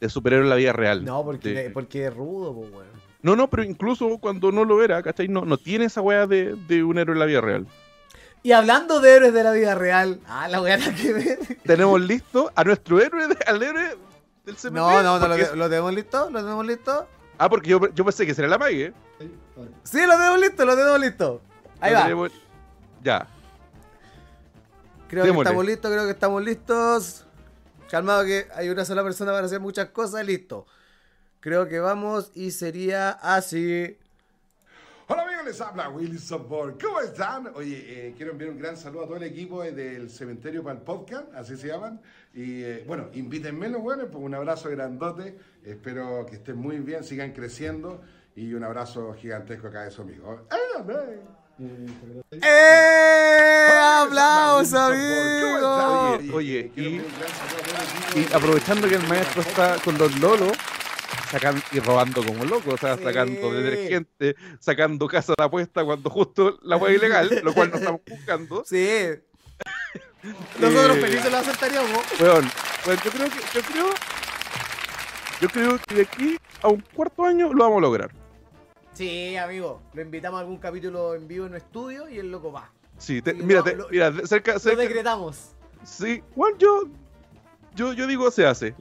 de 0.00 0.08
superhéroe 0.08 0.44
en 0.44 0.50
la 0.50 0.56
vida 0.56 0.72
real. 0.72 1.04
No, 1.04 1.24
porque, 1.24 1.48
De- 1.50 1.70
porque 1.70 2.06
es 2.06 2.14
rudo, 2.14 2.54
pues, 2.54 2.72
weón. 2.72 3.04
No, 3.22 3.36
no, 3.36 3.48
pero 3.48 3.62
incluso 3.64 4.18
cuando 4.18 4.52
no 4.52 4.64
lo 4.66 4.82
era, 4.82 5.02
¿cachai? 5.02 5.28
No, 5.28 5.44
no 5.46 5.56
tiene 5.56 5.86
esa 5.86 6.02
weá 6.02 6.26
de, 6.26 6.56
de 6.68 6.84
un 6.84 6.98
héroe 6.98 7.14
en 7.14 7.20
la 7.20 7.24
vida 7.26 7.40
real. 7.40 7.66
Y 8.42 8.52
hablando 8.52 9.00
de 9.00 9.14
héroes 9.16 9.32
de 9.32 9.42
la 9.42 9.52
vida 9.52 9.74
real. 9.74 10.20
Ah, 10.26 10.46
la 10.48 10.60
weá 10.60 10.76
que 10.76 11.12
ver. 11.14 11.38
Tenemos 11.64 11.98
listo 12.02 12.52
a 12.54 12.62
nuestro 12.64 13.00
héroe, 13.00 13.28
de- 13.28 13.38
al 13.46 13.62
héroe 13.62 13.96
del 14.44 14.56
CPP. 14.56 14.72
No, 14.74 15.02
no, 15.02 15.18
no, 15.18 15.28
lo, 15.28 15.68
tenemos 15.70 15.94
listo, 15.94 16.28
lo 16.28 16.40
tenemos 16.40 16.66
listo. 16.66 17.08
Ah, 17.38 17.48
porque 17.48 17.70
yo, 17.70 17.80
yo 17.94 18.04
pensé 18.04 18.26
que 18.26 18.34
sería 18.34 18.50
la 18.50 18.58
Maggie, 18.58 18.92
¿eh? 19.20 19.30
Sí, 19.84 19.98
lo 20.06 20.16
tenemos 20.16 20.40
listo, 20.40 20.64
lo 20.64 20.76
tenemos 20.76 21.00
listo. 21.00 21.42
Ahí 21.80 21.92
Lo 21.92 21.98
va. 21.98 22.02
tenemos- 22.04 22.32
Ya. 23.02 23.26
Creo 25.08 25.24
Démosle. 25.24 25.42
que 25.44 25.48
estamos 25.50 25.66
listos, 25.66 25.90
creo 25.92 26.04
que 26.04 26.10
estamos 26.10 26.42
listos. 26.44 27.26
Calmado 27.90 28.24
que 28.24 28.48
hay 28.54 28.68
una 28.70 28.84
sola 28.84 29.02
persona 29.04 29.32
para 29.32 29.46
hacer 29.46 29.60
muchas 29.60 29.90
cosas, 29.90 30.24
listo. 30.26 30.66
Creo 31.40 31.68
que 31.68 31.78
vamos 31.78 32.32
y 32.34 32.50
sería 32.50 33.10
así. 33.10 33.96
Hola 35.06 35.22
amigos, 35.24 35.44
les 35.44 35.60
habla 35.60 35.90
Willy 35.90 36.18
Support. 36.18 36.82
¿Cómo 36.82 36.98
están? 37.00 37.48
Oye, 37.54 38.08
eh, 38.08 38.14
quiero 38.16 38.32
enviar 38.32 38.50
un 38.50 38.58
gran 38.58 38.76
saludo 38.78 39.04
a 39.04 39.06
todo 39.06 39.16
el 39.18 39.24
equipo 39.24 39.62
eh, 39.62 39.70
del 39.72 40.08
Cementerio 40.10 40.62
para 40.64 40.78
el 40.78 40.82
Podcast, 40.82 41.32
así 41.34 41.58
se 41.58 41.68
llaman. 41.68 42.00
Y 42.32 42.62
eh, 42.62 42.84
bueno, 42.86 43.08
invítenme 43.12 43.68
los 43.68 43.82
buenos, 43.82 44.06
pues 44.10 44.24
un 44.24 44.34
abrazo 44.34 44.70
grandote. 44.70 45.38
Espero 45.62 46.24
que 46.24 46.36
estén 46.36 46.56
muy 46.56 46.78
bien, 46.78 47.04
sigan 47.04 47.32
creciendo. 47.32 48.00
Y 48.36 48.52
un 48.54 48.64
abrazo 48.64 49.14
gigantesco 49.20 49.68
a 49.68 49.70
cada 49.70 49.88
de 49.88 49.94
amigos. 50.02 50.40
¡Eh! 52.32 53.68
¡Aplausos, 53.80 54.90
Willy 54.90 55.40
Support. 55.40 55.60
¿Cómo 55.60 55.84
amigo! 55.84 56.14
están? 56.14 56.34
Oye, 56.34 56.72
y- 56.76 58.34
aprovechando 58.34 58.88
que 58.88 58.96
el 58.96 59.06
maestro 59.06 59.42
está 59.42 59.76
con 59.84 59.96
los 59.98 60.18
lolos, 60.18 60.52
sacan, 61.30 61.62
y 61.70 61.78
robando 61.78 62.24
como 62.24 62.44
loco, 62.44 62.74
o 62.74 62.76
sea, 62.76 62.96
Sí. 62.96 63.04
sacando 63.04 63.52
detergente, 63.52 64.34
sacando 64.58 65.06
casa 65.06 65.34
de 65.38 65.44
apuesta 65.44 65.84
cuando 65.84 66.10
justo 66.10 66.58
la 66.62 66.76
hueá 66.76 66.92
ilegal, 66.94 67.40
lo 67.44 67.54
cual 67.54 67.70
no 67.70 67.76
estamos 67.76 68.00
buscando. 68.08 68.64
Sí. 68.66 69.10
Nosotros 70.58 70.96
Eh, 70.96 71.00
felices 71.00 71.30
lo 71.30 71.36
aceptaríamos. 71.38 72.02
Weón, 72.20 72.50
weón, 72.86 72.98
yo 73.04 73.10
creo 73.12 73.28
que, 73.28 73.38
yo 73.54 73.62
creo, 73.62 73.86
yo 75.40 75.48
creo 75.48 75.78
que 75.86 75.94
de 75.94 76.02
aquí 76.02 76.36
a 76.62 76.68
un 76.68 76.80
cuarto 76.94 77.24
año 77.24 77.52
lo 77.52 77.62
vamos 77.64 77.78
a 77.78 77.80
lograr. 77.82 78.10
Sí, 78.94 79.36
amigo. 79.36 79.82
Lo 79.92 80.02
invitamos 80.02 80.38
a 80.38 80.40
algún 80.40 80.58
capítulo 80.58 81.14
en 81.14 81.26
vivo 81.28 81.46
en 81.46 81.52
nuestro 81.52 81.68
estudio 81.68 82.08
y 82.08 82.18
el 82.18 82.30
loco 82.30 82.52
va. 82.52 82.70
Sí, 82.98 83.20
te- 83.22 83.34
mira, 83.34 83.58
lo- 83.60 83.64
te- 83.64 83.76
lo- 83.76 83.88
mira, 83.90 84.10
de- 84.10 84.26
cerca, 84.26 84.54
Lo 84.54 84.58
cerca, 84.60 84.82
decretamos. 84.82 85.50
sí, 85.84 86.22
bueno, 86.36 86.56
yo, 86.58 86.84
yo, 87.74 87.92
yo 87.92 88.06
digo 88.06 88.30
se 88.30 88.46
hace. 88.46 88.74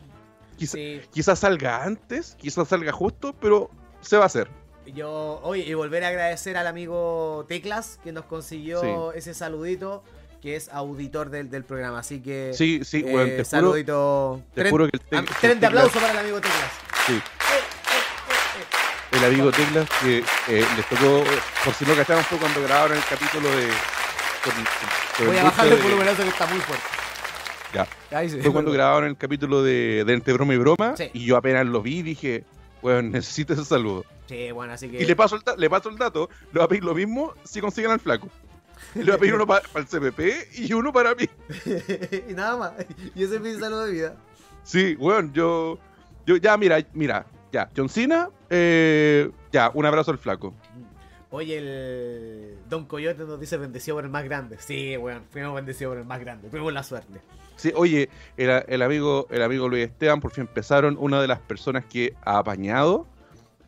Quizá- 0.58 0.74
Sí. 0.77 1.01
Quizás 1.12 1.39
salga 1.39 1.84
antes, 1.84 2.36
quizás 2.39 2.67
salga 2.67 2.91
justo, 2.91 3.34
pero 3.34 3.72
se 4.01 4.17
va 4.17 4.24
a 4.24 4.25
hacer. 4.27 4.48
Yo, 4.93 5.39
oye, 5.43 5.63
y 5.63 5.74
volver 5.74 6.03
a 6.03 6.10
agradecer 6.10 6.58
al 6.58 6.67
amigo 6.67 7.46
Teclas 7.48 8.00
que 8.03 8.12
nos 8.12 8.25
consiguió 8.25 9.13
ese 9.13 9.34
saludito, 9.34 10.03
que 10.41 10.58
es 10.58 10.70
auditor 10.70 11.29
del, 11.29 11.50
del 11.50 11.63
programa. 11.63 12.00
Así 12.00 12.22
que. 12.22 12.51
Sí, 12.53 12.82
sí, 12.84 12.98
eh, 13.00 13.12
bueno, 13.12 13.24
te 13.29 13.32
juro, 13.38 13.46
saludito. 13.46 14.41
te 14.53 14.62
Tren- 14.65 14.70
juro 14.72 14.88
que 14.89 14.98
el 14.98 15.17
ah, 15.17 15.20
el 15.22 15.25
tren 15.25 15.60
de 15.60 15.67
Teclas- 15.67 15.67
aplauso 15.70 16.00
para 16.00 16.12
el 16.12 16.17
amigo 16.20 16.41
Teclas. 16.41 16.72
Sí. 17.08 17.22
El 19.13 19.24
amigo 19.25 19.51
Teclas 19.51 19.88
que 20.01 20.20
eh, 20.48 20.65
les 20.75 20.86
tocó, 20.89 21.24
por 21.63 21.74
si 21.74 21.86
no 21.86 21.93
cacharon, 21.96 22.24
fue 22.24 22.38
cuando 22.39 22.62
grabaron 22.63 22.98
el 22.98 23.03
capítulo 23.03 23.48
de. 23.50 23.67
con- 24.43 24.53
con- 25.17 25.27
Voy 25.27 25.38
a 25.38 25.43
bajarle 25.43 25.75
el 25.75 25.82
volumenazo 25.84 26.24
que 26.24 26.29
está 26.29 26.48
muy 26.48 26.60
fuerte. 26.60 26.84
Ya. 27.74 27.88
Ahí 28.17 28.29
sí. 28.29 28.39
Fue 28.41 28.51
cuando 28.51 28.72
grabaron 28.72 29.10
el 29.10 29.17
capítulo 29.17 29.62
de, 29.63 30.03
de 30.05 30.13
Entre 30.13 30.34
Broma 30.34 30.53
y 30.53 30.58
Broma. 30.58 30.96
Sí. 30.98 31.10
Y 31.13 31.25
yo 31.25 31.38
apenas 31.38 31.65
lo 31.67 31.82
vi 31.82 32.01
dije, 32.01 32.43
bueno, 32.82 33.01
necesito 33.12 33.53
ese 33.53 33.65
saludo. 33.65 34.03
Sí, 34.27 34.51
bueno, 34.51 34.74
así 34.74 34.89
que. 34.89 35.01
Y 35.01 35.05
le 35.05 35.15
paso, 35.15 35.36
el, 35.36 35.43
le 35.58 35.70
paso 35.70 35.89
el 35.89 35.98
dato, 35.98 36.29
le 36.51 36.60
va 36.60 36.65
a 36.65 36.67
pedir 36.67 36.84
lo 36.84 36.96
mismo 36.96 37.34
si 37.43 37.62
consiguen 37.62 37.91
al 37.91 38.00
flaco. 38.00 38.27
Le 38.96 39.05
va 39.10 39.15
a 39.15 39.17
pedir 39.20 39.34
uno 39.36 39.46
para 39.48 39.62
el 39.75 39.86
CPP 39.86 40.58
y 40.60 40.74
uno 40.74 40.91
para 40.91 41.13
mí. 41.15 41.27
y 42.29 42.34
nada 42.34 42.58
más. 42.58 42.72
Y 43.15 43.24
ese 43.24 43.36
es 43.36 43.41
mi 43.41 43.53
saludo 43.60 43.86
de 43.86 43.91
vida. 43.91 44.15
Sí, 44.63 44.96
bueno, 44.96 45.29
yo, 45.34 45.77
yo 46.25 46.38
ya, 46.38 46.58
mira, 46.58 46.79
mira, 46.93 47.25
ya, 47.54 47.70
John 47.78 47.88
Cena, 47.88 48.30
eh, 48.50 49.30
ya, 49.54 49.72
un 49.74 49.86
abrazo 49.86 50.12
al 50.12 50.18
flaco. 50.18 50.54
Oye, 51.30 51.58
el 51.58 52.58
Don 52.70 52.86
Coyote 52.86 53.24
nos 53.24 53.40
dice 53.40 53.58
bendecido 53.58 53.96
por 53.98 54.04
el 54.04 54.10
más 54.12 54.24
grande. 54.26 54.58
Sí, 54.60 54.98
weón, 54.98 55.24
fuimos 55.32 55.56
bendecidos 55.56 55.92
por 55.92 55.98
el 56.00 56.06
más 56.06 56.20
grande. 56.20 56.50
Tuvimos 56.50 56.74
la 56.74 56.84
suerte. 56.84 57.22
Sí, 57.56 57.72
oye, 57.76 58.10
el, 58.38 58.50
el 58.68 58.82
amigo, 58.82 59.28
el 59.32 59.42
amigo 59.42 59.70
Luis 59.70 59.86
Esteban 59.86 60.20
por 60.20 60.32
fin 60.32 60.42
empezaron, 60.42 60.98
una 61.00 61.22
de 61.22 61.28
las 61.28 61.40
personas 61.40 61.86
que 61.86 62.14
ha 62.24 62.40
apañado, 62.40 63.08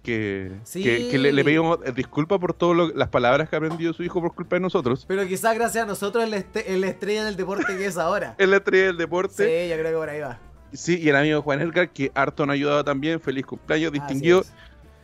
que, 0.03 0.51
Sí. 0.63 0.83
que, 0.83 1.09
que 1.09 1.17
le, 1.17 1.31
le 1.33 1.43
pedimos 1.43 1.79
disculpas 1.95 2.37
por 2.39 2.53
todas 2.53 2.91
las 2.95 3.09
palabras 3.09 3.49
que 3.49 3.55
ha 3.55 3.59
aprendido 3.59 3.93
su 3.93 4.03
hijo 4.03 4.21
por 4.21 4.35
culpa 4.35 4.55
de 4.57 4.59
nosotros. 4.59 5.05
Pero 5.07 5.25
quizás 5.25 5.55
gracias 5.55 5.83
a 5.83 5.87
nosotros 5.87 6.23
es 6.23 6.29
la, 6.29 6.37
este- 6.37 6.71
es 6.71 6.79
la 6.79 6.87
estrella 6.87 7.25
del 7.25 7.35
deporte 7.35 7.75
que 7.77 7.85
es 7.87 7.97
ahora. 7.97 8.35
Es 8.39 8.47
la 8.47 8.57
estrella 8.57 8.85
del 8.85 8.95
Sí, 8.95 8.99
deporte. 8.99 9.69
yo 9.69 9.75
creo 9.75 9.91
que 9.91 9.97
por 9.97 10.09
ahí 10.09 10.19
va. 10.19 10.39
Sí, 10.75 10.99
y 11.01 11.09
el 11.09 11.15
amigo 11.15 11.41
Juan 11.41 11.61
Edgar, 11.61 11.89
que 11.89 12.11
harto 12.15 12.45
nos 12.45 12.53
ha 12.53 12.55
ayudado 12.55 12.83
también. 12.83 13.19
Feliz 13.19 13.45
cumpleaños, 13.45 13.91
distinguido. 13.91 14.43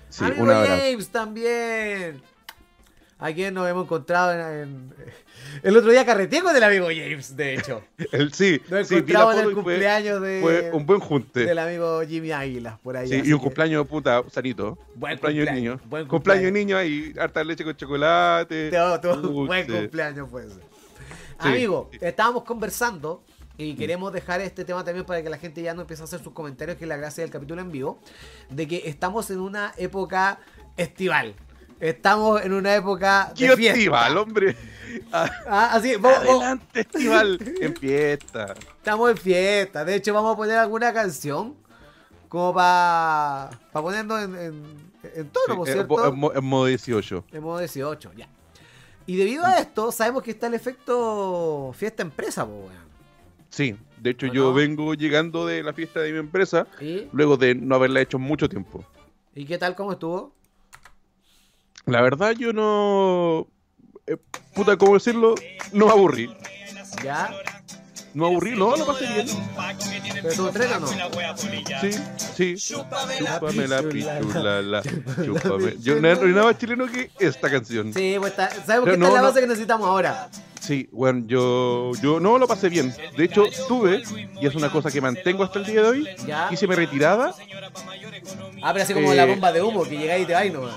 Sí, 0.10 0.24
Amigo 0.26 0.44
un 0.44 0.50
abrazo. 0.52 0.82
James 0.82 1.10
también. 1.10 2.22
Aquí 3.20 3.52
nos 3.52 3.70
hemos 3.70 3.84
encontrado 3.86 4.34
en, 4.34 4.40
en- 4.64 4.94
El 5.64 5.78
otro 5.78 5.92
día 5.92 6.06
carreteé 6.06 6.42
con 6.42 6.56
el 6.56 6.64
amigo 6.64 6.88
James, 6.88 7.36
de 7.36 7.54
hecho. 7.56 7.84
El, 8.12 8.34
sí, 8.34 8.60
Nos 8.70 8.88
sí, 8.88 8.96
encontramos 8.96 9.34
en 9.36 9.40
el 9.40 9.46
fue, 9.46 9.54
cumpleaños 9.54 10.22
de, 10.22 10.40
fue 10.42 10.72
un 10.72 10.86
buen 10.86 11.00
junte. 11.00 11.46
del 11.46 11.60
amigo 11.60 12.02
Jimmy 12.08 12.32
Águilas, 12.32 12.80
por 12.80 12.98
ahí. 12.98 13.08
Sí, 13.08 13.22
y 13.24 13.32
un 13.34 13.40
que- 13.40 13.44
cumpleaños 13.46 13.86
puta 13.88 14.24
sanito. 14.32 14.78
Buen 14.96 15.18
cumpleaños 15.20 15.54
niño. 15.56 15.80
buen 15.86 16.08
cumpleaños 16.08 16.10
cumpleaños. 16.10 16.52
niño 16.54 16.78
ahí, 16.78 17.14
harta 17.20 17.44
leche 17.44 17.64
con 17.64 17.76
chocolate. 17.76 18.72
Todo, 18.72 19.32
buen 19.46 19.68
cumpleaños 19.68 20.28
fue 20.30 20.46
ese. 20.46 20.56
Sí. 20.56 21.48
Amigo, 21.48 21.90
estábamos 22.00 22.44
conversando 22.44 23.24
y 23.58 23.76
queremos 23.76 24.12
dejar 24.14 24.42
este 24.42 24.66
tema 24.66 24.84
también 24.84 25.06
para 25.06 25.22
que 25.22 25.30
la 25.30 25.38
gente 25.38 25.62
ya 25.62 25.74
no 25.74 25.82
empiece 25.82 26.02
a 26.02 26.06
hacer 26.06 26.22
sus 26.24 26.34
comentarios, 26.34 26.78
que 26.78 26.86
es 26.86 26.90
la 26.90 26.98
gracia 26.98 27.24
del 27.24 27.32
capítulo 27.32 27.62
en 27.62 27.72
vivo, 27.72 28.00
de 28.50 28.68
que 28.68 28.84
estamos 28.86 29.30
en 29.30 29.40
una 29.40 29.74
época 29.78 30.40
estival. 30.78 31.36
Estamos 31.80 32.42
en 32.44 32.54
una 32.54 32.76
época 32.76 33.32
¡Qué 33.36 33.50
de 33.50 33.58
fiesta. 33.58 33.78
estival, 33.78 34.18
hombre! 34.18 34.56
Ah, 35.12 35.70
así, 35.74 35.96
vamos- 35.96 36.20
vamos- 36.26 36.44
Adelante, 36.44 36.80
estival. 36.82 37.40
en 37.62 37.76
fiesta. 37.76 38.54
estamos 38.78 39.10
en 39.12 39.18
fiesta. 39.18 39.84
De 39.86 39.96
hecho, 39.96 40.14
vamos 40.14 40.34
a 40.34 40.38
poner 40.38 40.58
alguna 40.58 40.94
canción 40.94 41.56
como 42.30 42.54
para 42.54 43.50
ponernos 43.74 44.22
en, 44.24 44.36
en, 44.36 44.92
en 45.16 45.30
tono, 45.30 45.58
¿por 45.58 45.68
Sí, 45.68 45.74
cierto? 45.74 46.08
en 46.08 46.20
mo- 46.20 46.32
en 46.34 46.44
modo 46.44 46.66
18. 46.66 47.26
En 47.32 47.42
modo 47.44 47.58
18, 47.60 48.12
ya. 48.16 48.28
Y 49.08 49.16
debido 49.18 49.44
a 49.46 49.58
esto, 49.58 49.92
sabemos 49.92 50.22
que 50.24 50.32
está 50.32 50.48
el 50.48 50.54
efecto 50.54 51.74
fiesta 51.76 52.04
empresa, 52.04 52.46
po, 52.46 52.52
weón. 52.68 52.91
Sí, 53.52 53.76
de 54.00 54.10
hecho 54.12 54.26
¿O 54.28 54.34
yo 54.34 54.44
no? 54.46 54.54
vengo 54.54 54.94
llegando 54.96 55.46
de 55.46 55.62
la 55.62 55.74
fiesta 55.74 56.00
de 56.00 56.12
mi 56.14 56.18
empresa 56.20 56.66
¿Y? 56.80 57.08
luego 57.12 57.36
de 57.38 57.54
no 57.54 57.76
haberla 57.76 58.02
hecho 58.02 58.18
mucho 58.18 58.48
tiempo. 58.50 58.84
¿Y 59.36 59.46
qué 59.46 59.58
tal? 59.58 59.76
¿Cómo 59.76 59.92
estuvo? 59.92 60.34
La 61.86 62.02
verdad 62.02 62.32
yo 62.32 62.54
no... 62.54 63.48
eh, 64.08 64.18
puta, 64.56 64.78
¿cómo 64.78 64.94
decirlo? 64.94 65.36
No 65.74 65.86
me 65.88 65.92
aburrí. 65.92 66.34
¿Ya? 67.04 67.30
No 68.14 68.26
aburrí, 68.26 68.52
no, 68.58 68.76
lo 68.76 68.86
pasé 68.86 69.06
bien. 69.08 69.28
¿Pero 70.14 70.30
estuvo 70.30 70.48
entreno 70.50 70.76
o 70.78 70.80
no? 70.80 70.88
Sí, 71.82 72.56
sí. 72.56 72.74
Chúpame 72.74 73.22
la 73.68 73.82
pichula, 73.84 74.20
pichula, 74.20 74.62
la, 74.62 74.82
chúpame. 74.82 75.76
Yo 75.80 75.96
no 75.96 76.02
no 76.02 76.22
hay 76.22 76.32
nada 76.34 76.44
más 76.46 76.58
chileno 76.58 76.88
que 76.88 77.10
esta 77.20 77.50
canción. 77.50 77.94
Sí, 77.94 78.16
pues 78.20 78.32
está- 78.32 78.50
Pero 78.68 78.84
que 78.84 78.92
esta 78.92 79.06
es 79.08 79.14
la 79.14 79.22
no, 79.22 79.24
base 79.28 79.40
que 79.42 79.48
necesitamos 79.48 79.88
ahora. 79.88 80.30
Sí, 80.62 80.88
bueno, 80.92 81.24
yo, 81.26 81.92
yo 82.02 82.20
no 82.20 82.38
lo 82.38 82.48
pasé 82.48 82.70
bien. 82.70 82.94
De 83.18 83.24
hecho, 83.24 83.46
tuve, 83.68 84.04
y 84.40 84.46
es 84.46 84.54
una 84.56 84.72
cosa 84.72 84.92
que 84.92 85.02
mantengo 85.02 85.44
hasta 85.44 85.58
el 85.60 85.66
día 85.66 85.82
de 85.82 85.88
hoy, 85.88 86.08
¿Ya? 86.28 86.50
hice 86.52 86.68
mi 86.68 86.76
retirada. 86.76 87.34
Ah, 88.62 88.72
pero 88.72 88.84
así 88.84 88.94
como 88.94 89.12
Eh, 89.12 89.16
la 89.16 89.26
bomba 89.26 89.52
de 89.52 89.62
humo, 89.62 89.84
que 89.84 89.98
llegáis 89.98 90.24
y 90.24 90.28
te 90.28 90.34
vais 90.34 90.54
nomás. 90.54 90.76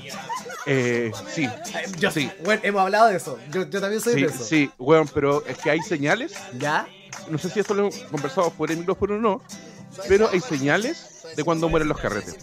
Eh, 0.67 1.13
sí, 1.29 1.45
Eh, 1.45 1.51
Yo 1.99 2.11
sí. 2.11 2.31
Bueno, 2.45 2.63
hemos 2.65 2.81
hablado 2.81 3.09
de 3.09 3.17
eso. 3.17 3.39
Yo, 3.53 3.69
yo 3.69 3.81
también 3.81 4.01
soy 4.01 4.15
sí, 4.15 4.21
de 4.23 4.27
eso. 4.29 4.43
sí, 4.45 4.71
bueno, 4.79 5.05
pero 5.13 5.45
es 5.47 5.59
que 5.59 5.71
hay 5.71 5.81
señales. 5.83 6.33
¿Ya? 6.59 6.87
No 7.29 7.37
sé 7.37 7.51
si 7.51 7.61
esto 7.61 7.75
lo 7.75 7.83
hemos 7.83 7.97
conversado 8.11 8.51
por 8.51 8.71
el 8.71 8.79
micrófono 8.79 9.15
o 9.15 9.19
no, 9.19 9.43
pero 10.09 10.31
hay 10.33 10.41
señales 10.41 11.14
de 11.37 11.45
cuando 11.45 11.69
mueren 11.69 11.89
los 11.89 11.99
carretes. 11.99 12.37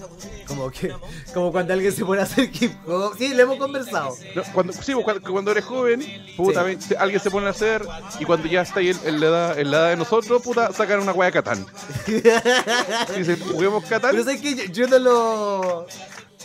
Como 0.47 0.69
que, 0.69 0.93
como 1.33 1.51
cuando 1.51 1.73
alguien 1.73 1.91
se 1.93 2.03
pone 2.03 2.21
a 2.21 2.23
hacer 2.25 2.49
hip 2.59 2.73
hop. 2.87 3.15
Sí, 3.17 3.33
lo 3.33 3.43
hemos 3.43 3.57
conversado. 3.57 4.15
No, 4.35 4.43
cuando, 4.53 4.73
sí, 4.73 4.93
pues, 4.93 5.03
cuando, 5.05 5.31
cuando 5.31 5.51
eres 5.51 5.63
joven, 5.65 6.05
puta, 6.35 6.65
se- 6.79 6.97
alguien 6.97 7.21
se 7.21 7.31
pone 7.31 7.47
a 7.47 7.51
hacer 7.51 7.85
y 8.19 8.25
cuando 8.25 8.47
ya 8.47 8.61
está 8.61 8.79
ahí 8.81 8.89
en, 8.89 8.99
en 9.05 9.19
la, 9.21 9.27
edad, 9.27 9.59
en 9.59 9.71
la 9.71 9.77
edad 9.77 9.89
de 9.89 9.97
nosotros, 9.97 10.41
puta, 10.41 10.71
sacan 10.73 10.99
una 10.99 11.13
hueá 11.13 11.27
de 11.27 11.33
Catán. 11.33 11.65
Dicen, 13.17 13.39
juguemos 13.51 13.83
Catán. 13.85 14.11
Pero 14.11 14.23
sé 14.23 14.41
que 14.41 14.55
yo, 14.55 14.63
yo 14.65 14.87
no 14.87 14.99
lo. 14.99 15.87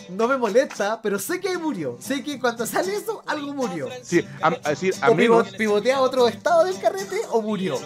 No 0.09 0.27
me 0.27 0.37
molesta, 0.37 1.01
pero 1.01 1.19
sé 1.19 1.39
que 1.39 1.49
ahí 1.49 1.57
murió. 1.57 1.97
Sé 1.99 2.23
que 2.23 2.39
cuando 2.39 2.65
sale 2.65 2.95
eso, 2.95 3.23
algo 3.25 3.53
murió. 3.53 3.89
Sí, 4.03 4.25
a, 4.41 4.47
a 4.63 4.69
decir, 4.69 4.93
a 5.01 5.09
o 5.11 5.15
pivo- 5.15 5.37
menos, 5.43 5.49
pivotea 5.55 5.97
a 5.97 6.01
otro 6.01 6.27
estado 6.27 6.63
del 6.63 6.79
carrete 6.79 7.19
o 7.31 7.41
murió. 7.41 7.77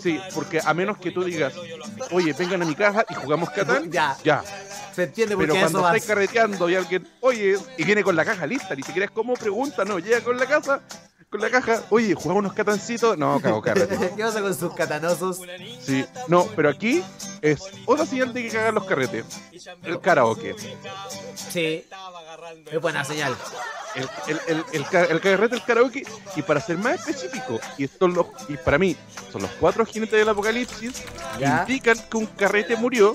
sí, 0.00 0.20
porque 0.34 0.60
a 0.64 0.74
menos 0.74 0.98
que 0.98 1.10
tú 1.10 1.22
digas, 1.24 1.54
oye, 2.10 2.32
vengan 2.32 2.62
a 2.62 2.64
mi 2.64 2.74
casa 2.74 3.04
y 3.08 3.14
jugamos 3.14 3.50
Catán, 3.50 3.90
Ya. 3.90 4.16
ya. 4.24 4.42
Se 4.94 5.04
entiende 5.04 5.34
por 5.36 5.44
Pero 5.46 5.54
cuando 5.58 5.78
eso 5.78 5.86
estáis 5.88 6.04
carreteando 6.04 6.68
y 6.68 6.74
alguien, 6.74 7.08
oye, 7.20 7.56
y 7.78 7.84
viene 7.84 8.02
con 8.04 8.14
la 8.14 8.24
caja 8.26 8.46
lista, 8.46 8.74
ni 8.74 8.82
siquiera 8.82 9.06
es 9.06 9.10
como 9.10 9.34
pregunta, 9.34 9.84
no, 9.86 9.98
llega 9.98 10.20
con 10.20 10.36
la 10.36 10.44
casa, 10.46 10.82
con 11.32 11.40
la 11.40 11.50
caja, 11.50 11.82
oye, 11.90 12.14
jugamos 12.14 12.40
unos 12.42 12.52
catancitos, 12.52 13.16
no, 13.18 13.40
cago 13.40 13.60
carrete. 13.62 13.96
¿Qué 14.14 14.22
pasa 14.22 14.40
con 14.42 14.54
sus 14.54 14.72
catanosos? 14.74 15.40
Sí, 15.80 16.04
no, 16.28 16.46
pero 16.54 16.68
aquí 16.68 17.02
es 17.40 17.62
otra 17.86 18.06
señal 18.06 18.32
de 18.34 18.42
que 18.42 18.50
cagan 18.50 18.74
los 18.76 18.84
carretes. 18.84 19.24
El 19.82 19.98
karaoke. 20.00 20.54
Sí. 21.34 21.84
Es 22.70 22.80
buena 22.80 23.04
señal. 23.04 23.34
El, 23.94 24.08
el, 24.28 24.40
el, 24.48 24.64
el, 24.72 24.86
ca- 24.86 25.04
el 25.04 25.20
carrete, 25.20 25.54
el 25.56 25.64
karaoke. 25.64 26.04
Y 26.36 26.42
para 26.42 26.60
ser 26.60 26.76
más 26.78 26.94
específico, 27.06 27.58
y, 27.78 27.84
esto 27.84 28.08
y 28.48 28.56
para 28.58 28.78
mí 28.78 28.96
son 29.32 29.42
los 29.42 29.50
cuatro 29.52 29.84
jinetes 29.86 30.18
del 30.18 30.28
apocalipsis, 30.28 31.02
Ya. 31.38 31.64
indican 31.66 31.96
que 32.10 32.16
un 32.18 32.26
carrete 32.26 32.76
murió. 32.76 33.14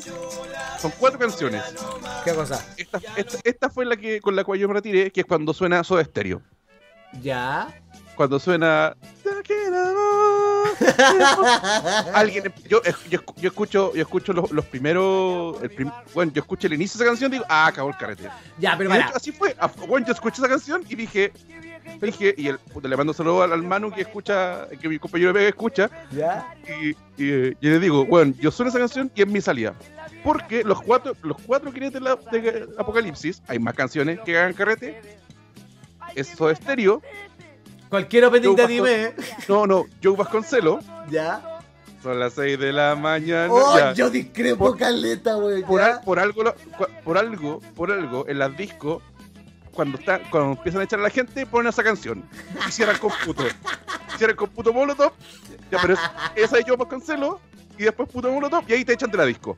Son 0.82 0.92
cuatro 1.00 1.20
canciones. 1.20 1.64
¿Qué 2.24 2.34
cosa? 2.34 2.64
Esta, 2.78 3.00
esta, 3.16 3.38
esta 3.44 3.70
fue 3.70 3.86
la 3.86 3.96
que 3.98 4.22
con 4.22 4.36
la 4.36 4.44
cual 4.44 4.60
yo 4.60 4.68
me 4.68 4.74
retiré, 4.76 5.12
que 5.12 5.22
es 5.22 5.26
cuando 5.28 5.54
suena 5.54 5.84
Soda 5.84 6.04
Stereo. 6.04 6.42
Ya. 7.22 7.74
Cuando 8.18 8.40
suena. 8.40 8.96
Alguien, 12.14 12.52
yo, 12.68 12.82
yo, 13.10 13.20
yo 13.38 13.48
escucho, 13.50 13.94
yo 13.94 14.02
escucho 14.02 14.34
los, 14.34 14.52
los 14.52 14.66
primeros, 14.66 15.62
el 15.62 15.70
prim- 15.70 15.92
bueno, 16.14 16.32
yo 16.34 16.42
escucho 16.42 16.68
el 16.68 16.74
inicio 16.74 16.98
de 16.98 17.04
esa 17.06 17.12
canción 17.12 17.32
y 17.32 17.36
digo, 17.36 17.46
ah, 17.50 17.68
acabó 17.68 17.90
el 17.90 17.98
carrete. 17.98 18.30
Ya, 18.58 18.74
Y 18.74 18.78
pero 18.78 18.94
hecho, 18.94 19.16
así 19.16 19.32
fue. 19.32 19.56
Ah, 19.60 19.70
Bueno, 19.88 20.06
yo 20.08 20.14
escuché 20.14 20.42
esa 20.42 20.50
canción 20.50 20.84
y 20.90 20.96
dije, 20.96 21.32
dije, 22.02 22.34
y 22.38 22.48
el, 22.48 22.60
le 22.84 22.98
mando 22.98 23.14
saludos 23.14 23.44
al, 23.46 23.54
al 23.54 23.64
Manu 23.64 23.92
que 23.92 24.02
escucha, 24.02 24.68
que 24.82 24.90
mi 24.90 25.00
compañero 25.00 25.30
de 25.34 25.40
Vega 25.40 25.50
escucha, 25.50 25.90
Ya. 26.12 26.54
y, 26.68 26.90
y, 26.90 26.96
eh, 27.32 27.58
y 27.62 27.70
le 27.70 27.80
digo, 27.80 28.06
bueno, 28.06 28.34
yo 28.40 28.52
sueno 28.52 28.70
esa 28.70 28.80
canción 28.80 29.12
y 29.16 29.22
es 29.22 29.28
mi 29.28 29.42
salida. 29.42 29.74
Porque 30.24 30.64
los 30.64 30.82
cuatro, 30.82 31.14
los 31.22 31.38
cuatro 31.46 31.72
jinetes 31.72 31.94
de, 31.94 32.00
la- 32.02 32.16
de 32.16 32.68
Apocalipsis, 32.78 33.42
hay 33.48 33.60
más 33.60 33.76
canciones 33.76 34.20
que 34.26 34.38
hagan 34.38 34.54
carrete. 34.54 35.00
Es 36.16 36.28
Soda 36.30 36.56
Stereo. 36.56 37.02
Cualquier 37.90 38.26
opening 38.26 38.56
de 38.56 38.64
anime. 38.64 39.14
No, 39.48 39.66
no, 39.66 39.86
Joe 40.04 40.16
Vasconcelo. 40.16 40.80
Ya. 41.10 41.42
Son 42.04 42.20
las 42.20 42.34
6 42.34 42.60
de 42.60 42.72
la 42.74 42.96
mañana. 42.96 43.48
Oh, 43.52 43.78
ya. 43.78 43.94
yo 43.94 44.10
discrepo 44.10 44.66
Por- 44.70 44.78
caleta, 44.78 45.34
güey. 45.36 45.64
por, 45.64 45.80
ya. 45.80 45.96
al- 45.96 46.02
por 46.02 46.20
algo, 46.20 46.44
por 47.04 47.18
algo, 47.18 47.60
por 47.76 47.92
algo, 47.92 48.26
en 48.28 48.40
las 48.40 48.56
discos, 48.56 49.02
cuando 49.72 49.98
está, 49.98 50.20
cuando 50.30 50.52
empiezan 50.54 50.82
a 50.82 50.84
echar 50.84 51.00
a 51.00 51.04
la 51.04 51.10
gente, 51.10 51.46
ponen 51.46 51.70
esa 51.70 51.84
canción. 51.84 52.24
Y 52.68 52.72
cierran 52.72 52.98
con 52.98 53.12
puto. 53.26 53.44
Cierran 54.18 54.36
con 54.36 54.50
puto 54.50 54.72
molotov. 54.74 55.12
Ya, 55.72 55.80
pero 55.82 55.94
es- 55.96 56.00
esa 56.36 56.60
es 56.60 56.66
yo 56.66 56.78
Vasconcelo. 56.78 57.40
Y 57.78 57.84
después 57.84 58.10
puto 58.10 58.32
molotov. 58.32 58.64
Y 58.68 58.74
ahí 58.74 58.86
te 58.86 58.94
echan 58.94 59.10
de 59.12 59.18
la 59.18 59.26
disco. 59.26 59.58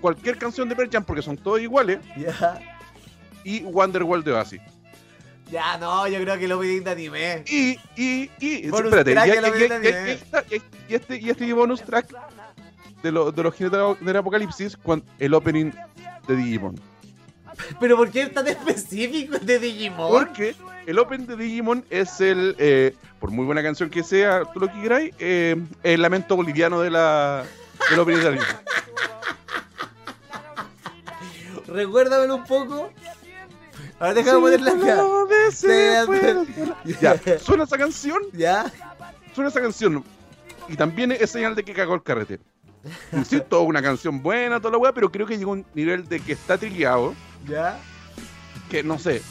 Cualquier 0.00 0.36
canción 0.38 0.68
de 0.68 0.74
Pearl 0.76 0.90
Jam, 0.90 1.04
porque 1.04 1.22
son 1.22 1.36
todos 1.36 1.60
iguales, 1.60 1.98
Ya. 2.16 2.58
y 3.44 3.62
Wonderworld 3.64 4.24
de 4.24 4.32
Oasis. 4.32 4.60
Ya, 5.52 5.76
no, 5.76 6.08
yo 6.08 6.18
creo 6.20 6.38
que 6.38 6.46
el 6.46 6.52
opening 6.52 6.80
de 6.82 6.90
anime. 6.90 7.44
Y, 7.46 7.78
y, 7.94 8.30
y, 8.40 8.68
Bonus 8.70 8.86
espérate, 8.94 9.12
track 9.12 9.26
y, 9.26 9.40
la 9.40 9.48
y- 9.48 9.80
de- 9.80 10.18
este, 10.88 11.16
y 11.18 11.28
este 11.30 11.52
bonus 11.52 11.82
track 11.82 12.06
de, 13.02 13.12
lo- 13.12 13.30
de 13.30 13.42
los 13.42 13.54
jinetes 13.54 13.78
del 14.00 14.16
apocalipsis 14.16 14.76
con 14.78 15.04
el 15.18 15.34
opening 15.34 15.70
de 16.26 16.36
Digimon. 16.36 16.80
Pero 17.78 17.98
¿por 17.98 18.10
qué 18.10 18.22
es 18.22 18.32
tan 18.32 18.48
específico 18.48 19.38
de 19.38 19.58
Digimon? 19.58 20.10
Porque 20.10 20.56
el 20.86 20.98
opening 20.98 21.26
de 21.26 21.36
Digimon 21.36 21.84
es 21.90 22.18
el, 22.22 22.56
eh, 22.58 22.94
por 23.20 23.30
muy 23.30 23.44
buena 23.44 23.62
canción 23.62 23.90
que 23.90 24.02
sea, 24.02 24.44
tú 24.54 24.58
lo 24.60 24.68
que 24.72 24.80
queráis, 24.80 25.14
eh, 25.18 25.56
el 25.82 26.00
lamento 26.00 26.34
boliviano 26.34 26.80
de 26.80 26.88
la, 26.90 27.44
del 27.90 28.00
opening 28.00 28.20
de 28.22 28.28
anime. 28.28 28.44
Recuérdamelo 31.66 32.36
un 32.36 32.44
poco. 32.44 32.90
Ahora 34.02 34.14
déjame 34.14 34.40
ponerla 34.40 34.70
acá. 34.72 35.02
Puedo- 36.06 36.46
Ya, 37.00 37.20
suena 37.38 37.64
esa 37.64 37.78
canción, 37.78 38.20
¿Ya? 38.32 38.70
suena 39.34 39.48
esa 39.50 39.60
canción. 39.60 40.02
Y 40.68 40.76
también 40.76 41.12
es 41.12 41.30
señal 41.30 41.54
de 41.54 41.62
que 41.64 41.72
cagó 41.72 41.94
el 41.94 42.02
carrete. 42.02 42.40
Insisto, 43.12 43.62
una 43.62 43.80
canción 43.80 44.20
buena, 44.22 44.58
toda 44.58 44.72
la 44.72 44.78
weá, 44.78 44.92
pero 44.92 45.10
creo 45.12 45.24
que 45.26 45.38
llegó 45.38 45.50
a 45.52 45.54
un 45.54 45.66
nivel 45.74 46.08
de 46.08 46.18
que 46.18 46.32
está 46.32 46.58
trillado, 46.58 47.14
¿Ya? 47.48 47.78
que 48.68 48.82
no 48.82 48.98
sé. 48.98 49.22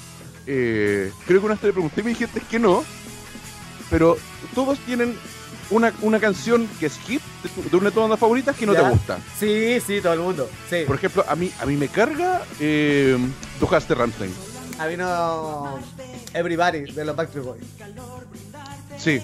eh, 0.47 1.11
creo 1.27 1.39
que 1.41 1.45
una 1.45 1.55
vez 1.55 1.61
te 1.61 1.71
pregunté 1.73 1.99
y 1.99 2.03
me 2.05 2.09
dijiste 2.11 2.39
que 2.49 2.57
no, 2.59 2.85
pero 3.89 4.17
todos 4.55 4.79
tienen 4.79 5.17
una, 5.69 5.91
una 6.01 6.19
canción 6.21 6.65
que 6.79 6.85
es 6.85 6.97
hit 6.99 7.21
de, 7.69 7.75
una 7.77 7.85
de 7.89 7.91
tus 7.91 8.01
bandas 8.03 8.19
favoritas 8.19 8.55
que 8.55 8.65
no 8.65 8.73
Ya. 8.73 8.83
te 8.85 8.89
gusta. 8.91 9.19
Sí, 9.37 9.79
sí, 9.85 9.99
todo 10.01 10.13
el 10.13 10.19
mundo. 10.21 10.49
Sí. 10.69 10.83
Por 10.87 10.95
ejemplo, 10.95 11.25
a 11.27 11.35
mí, 11.35 11.51
a 11.59 11.65
mí 11.65 11.75
me 11.75 11.89
carga 11.89 12.41
eh, 12.59 13.17
Tu 13.59 13.75
Haste 13.75 13.95
Ramstein. 13.95 14.33
A 14.79 14.87
mí 14.87 14.97
no. 14.97 15.79
Everybody 16.33 16.91
de 16.91 17.05
los 17.05 17.15
Backstreet 17.15 17.45
Boys. 17.45 17.63
Sí, 18.97 19.21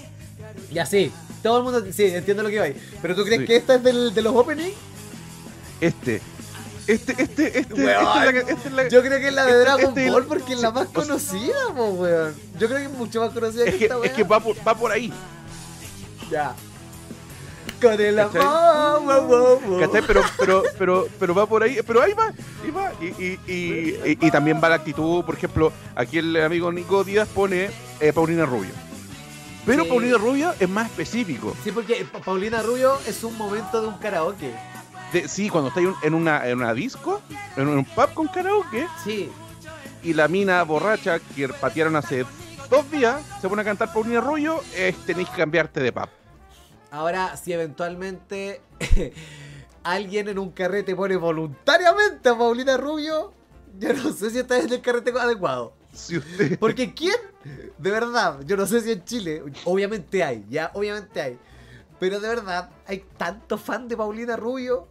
Ya 0.72 0.86
sí. 0.86 1.12
Todo 1.42 1.58
el 1.58 1.64
mundo. 1.64 1.84
Sí, 1.92 2.04
entiendo 2.06 2.42
lo 2.42 2.48
que 2.48 2.58
va 2.58 2.64
ahí. 2.66 2.76
Pero 3.00 3.14
tú 3.14 3.24
crees 3.24 3.40
Sí. 3.42 3.46
que 3.46 3.56
esta 3.56 3.76
es 3.76 3.82
del, 3.82 4.12
de 4.14 4.22
los 4.22 4.34
openings? 4.34 4.74
este. 5.80 6.20
Este, 6.88 7.12
este, 7.22 7.58
este, 7.58 7.74
Weón. 7.74 7.88
esta 8.06 8.24
es 8.24 8.32
la, 8.34 8.40
esta 8.40 8.68
es 8.68 8.72
la- 8.74 8.88
Yo 8.88 9.02
creo 9.02 9.18
que 9.20 9.28
es 9.28 9.34
la 9.34 9.44
de 9.44 9.50
Este- 9.50 9.60
Dragon 9.60 9.84
este- 9.88 10.10
Ball 10.10 10.24
porque 10.24 10.54
es 10.54 10.60
la 10.60 10.70
más 10.70 10.88
conocida, 10.88 11.74
po, 11.76 11.84
weón. 11.90 12.34
Yo 12.58 12.66
creo 12.66 12.78
que 12.78 12.84
es 12.86 12.90
mucho 12.92 13.20
más 13.20 13.30
conocida 13.34 13.64
es 13.66 13.72
que, 13.72 13.78
que, 13.78 13.84
esta 13.84 13.96
es 13.96 14.00
weón. 14.00 14.14
que 14.16 14.24
va, 14.24 14.40
por, 14.40 14.56
va 14.66 14.74
por 14.74 14.90
ahí. 14.90 15.12
Ya. 16.30 16.54
Con 17.80 18.00
el 18.00 18.18
amor, 18.18 18.32
¿Cachai? 18.32 18.48
wow, 19.04 19.22
wow, 19.28 19.60
wow. 19.60 19.80
¿Cachai? 19.80 20.02
Pero, 20.06 20.22
pero, 20.38 20.62
pero, 20.78 21.08
pero 21.20 21.34
va 21.34 21.46
por 21.46 21.62
ahí, 21.62 21.78
pero 21.86 22.02
ahí 22.02 22.12
va, 22.12 22.32
ahí 22.64 22.70
va. 22.70 22.92
Y, 23.00 23.06
y, 23.06 23.40
y, 23.46 23.52
y- 24.04 24.18
y 24.26 24.30
también 24.30 24.60
va 24.62 24.68
la 24.68 24.76
actitud, 24.76 25.24
por 25.24 25.34
ejemplo, 25.36 25.72
aquí 25.94 26.18
el 26.18 26.36
amigo 26.42 26.72
Nico 26.72 27.04
Díaz 27.04 27.28
pone 27.28 27.70
eh, 28.00 28.12
Paulina 28.12 28.44
Rubio. 28.46 28.70
Pero 29.64 29.84
Sí. 29.84 29.88
Paulina 29.90 30.16
Rubio 30.18 30.54
es 30.58 30.68
más 30.68 30.86
específico. 30.90 31.54
Sí, 31.62 31.70
porque 31.72 32.04
Pa- 32.10 32.20
Paulina 32.20 32.62
Rubio 32.62 32.98
es 33.06 33.22
un 33.22 33.36
momento 33.38 33.80
de 33.82 33.88
un 33.88 33.98
karaoke. 33.98 34.52
De- 35.12 35.28
sí, 35.28 35.48
cuando 35.48 35.68
está 35.68 35.80
en 36.02 36.14
una, 36.14 36.48
en 36.48 36.58
una 36.58 36.74
disco, 36.74 37.20
en 37.56 37.68
un 37.68 37.84
pub 37.84 38.12
con 38.14 38.28
karaoke, 38.28 38.86
Sí. 39.04 39.30
y 40.02 40.14
la 40.14 40.26
mina 40.26 40.62
borracha 40.64 41.18
que 41.36 41.48
patearon 41.48 41.96
hace 41.96 42.24
dos 42.70 42.90
días 42.90 43.20
se 43.40 43.48
pone 43.48 43.62
a 43.62 43.64
cantar 43.64 43.92
Paulina 43.92 44.20
Rubio, 44.20 44.62
eh, 44.74 44.94
tenéis 45.06 45.28
que 45.28 45.36
cambiarte 45.36 45.80
de 45.80 45.92
pub. 45.92 46.08
Ahora, 46.90 47.36
si 47.36 47.52
eventualmente 47.52 48.62
alguien 49.82 50.28
en 50.28 50.38
un 50.38 50.50
carrete 50.50 50.96
pone 50.96 51.16
voluntariamente 51.16 52.28
a 52.28 52.38
Paulina 52.38 52.76
Rubio, 52.76 53.32
yo 53.78 53.92
no 53.92 54.12
sé 54.12 54.30
si 54.30 54.38
está 54.38 54.58
en 54.58 54.72
el 54.72 54.80
carrete 54.80 55.10
adecuado. 55.10 55.74
Usted. 55.92 56.58
Porque 56.58 56.94
¿quién? 56.94 57.16
De 57.78 57.90
verdad, 57.90 58.40
yo 58.44 58.56
no 58.56 58.66
sé 58.66 58.80
si 58.80 58.92
en 58.92 59.04
Chile, 59.04 59.42
obviamente 59.64 60.22
hay, 60.22 60.44
ya, 60.48 60.70
obviamente 60.74 61.20
hay. 61.20 61.38
Pero 61.98 62.20
de 62.20 62.28
verdad, 62.28 62.70
hay 62.86 63.04
tanto 63.16 63.58
fan 63.58 63.88
de 63.88 63.96
Paulina 63.96 64.36
Rubio 64.36 64.86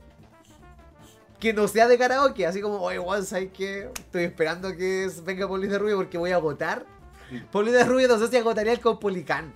que 1.39 1.53
no 1.53 1.67
sea 1.67 1.87
de 1.87 1.97
karaoke. 1.97 2.45
Así 2.45 2.61
como, 2.61 2.81
oye, 2.81 2.97
Juan, 2.97 3.25
¿sabes 3.25 3.49
qué? 3.53 3.89
Estoy 3.97 4.23
esperando 4.23 4.75
que 4.75 5.09
venga 5.23 5.47
Paulina 5.47 5.77
Rubio 5.77 5.97
porque 5.97 6.17
voy 6.17 6.31
a 6.31 6.37
votar. 6.37 6.85
Paulina 7.51 7.83
Rubio 7.83 8.07
no 8.07 8.17
sé 8.17 8.27
si 8.27 8.37
agotaría 8.37 8.73
el 8.73 8.79
Caupolicán. 8.79 9.53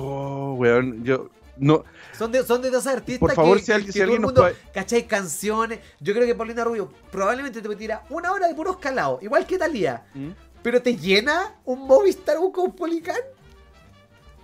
Oh, 0.00 0.54
weón, 0.58 1.02
yo. 1.04 1.28
No, 1.60 1.84
Son 2.16 2.30
de, 2.30 2.44
son 2.44 2.62
de 2.62 2.70
dos 2.70 2.86
artistas 2.86 3.18
Por 3.18 3.32
favor, 3.34 3.56
que, 3.58 3.64
si 3.64 3.72
alguien- 3.72 3.92
si 3.92 3.98
todo 3.98 4.10
nos 4.12 4.20
mundo, 4.20 4.42
puede- 4.42 4.54
¿cachai? 4.72 5.08
Canciones. 5.08 5.80
Yo 5.98 6.14
creo 6.14 6.24
que 6.24 6.36
Paulina 6.36 6.62
Rubio 6.62 6.88
probablemente 7.10 7.60
te 7.60 7.74
tira 7.76 8.04
una 8.10 8.30
hora 8.30 8.46
de 8.46 8.54
puros 8.54 8.76
calados, 8.76 9.20
igual 9.24 9.44
que 9.44 9.58
Talía. 9.58 10.04
¿Mm? 10.14 10.28
Pero 10.62 10.80
te 10.80 10.96
llena 10.96 11.54
un 11.64 11.86
Movistar 11.88 12.38
un 12.38 12.52
Caupolicán. 12.52 13.16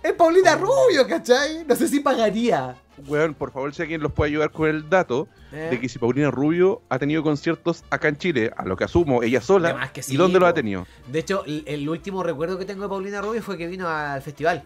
Es 0.03 0.11
Paulina 0.13 0.55
Oh. 0.61 0.65
Rubio, 0.65 1.07
¿cachai? 1.07 1.63
No 1.65 1.73
sé 1.75 1.87
si 1.87 2.01
pagaría. 2.01 2.75
weón, 3.07 3.33
por 3.33 3.51
favor, 3.51 3.73
si 3.73 3.81
alguien 3.81 4.01
los 4.01 4.11
puede 4.11 4.31
ayudar 4.31 4.51
con 4.51 4.67
el 4.69 4.89
dato 4.89 5.27
¿Eh? 5.53 5.69
de 5.71 5.79
que 5.79 5.87
si 5.89 5.97
Paulina 5.99 6.31
Rubio 6.31 6.81
ha 6.89 6.99
tenido 6.99 7.23
conciertos 7.23 7.83
acá 7.89 8.09
en 8.09 8.17
Chile, 8.17 8.51
a 8.57 8.65
lo 8.65 8.75
que 8.75 8.83
asumo, 8.83 9.23
ella 9.23 9.39
sola, 9.41 9.89
que 9.93 10.03
sí, 10.03 10.13
¿y 10.13 10.17
dónde 10.17 10.37
lo 10.39 10.45
po. 10.45 10.49
ha 10.49 10.53
tenido? 10.53 10.85
De 11.07 11.19
hecho, 11.19 11.43
el, 11.45 11.63
el 11.65 11.87
último 11.89 12.23
recuerdo 12.23 12.57
que 12.57 12.65
tengo 12.65 12.83
de 12.83 12.89
Paulina 12.89 13.21
Rubio 13.21 13.41
fue 13.41 13.57
que 13.57 13.67
vino 13.67 13.87
al 13.87 14.21
festival. 14.21 14.63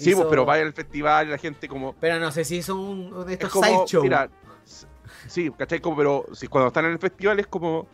Sí, 0.00 0.10
Hizo- 0.10 0.18
pues, 0.18 0.28
pero 0.30 0.44
vaya 0.44 0.62
al 0.64 0.72
festival 0.72 1.28
y 1.28 1.30
la 1.30 1.38
gente 1.38 1.68
como... 1.68 1.94
Pero 1.94 2.18
no 2.18 2.30
sé 2.32 2.44
si 2.44 2.56
hizo 2.56 2.74
un, 2.76 3.06
uno 3.12 3.24
de 3.24 3.34
Es 3.34 3.38
estos 3.40 3.52
como, 3.52 3.64
sideshow. 3.66 4.02
mira, 4.02 4.30
s- 4.64 4.86
sí, 5.26 5.50
¿cachai? 5.58 5.80
Como, 5.80 5.96
pero 5.96 6.26
si 6.32 6.46
cuando 6.46 6.68
están 6.68 6.84
en 6.86 6.92
el 6.92 6.98
festival 6.98 7.38
es 7.40 7.46
como, 7.46 7.86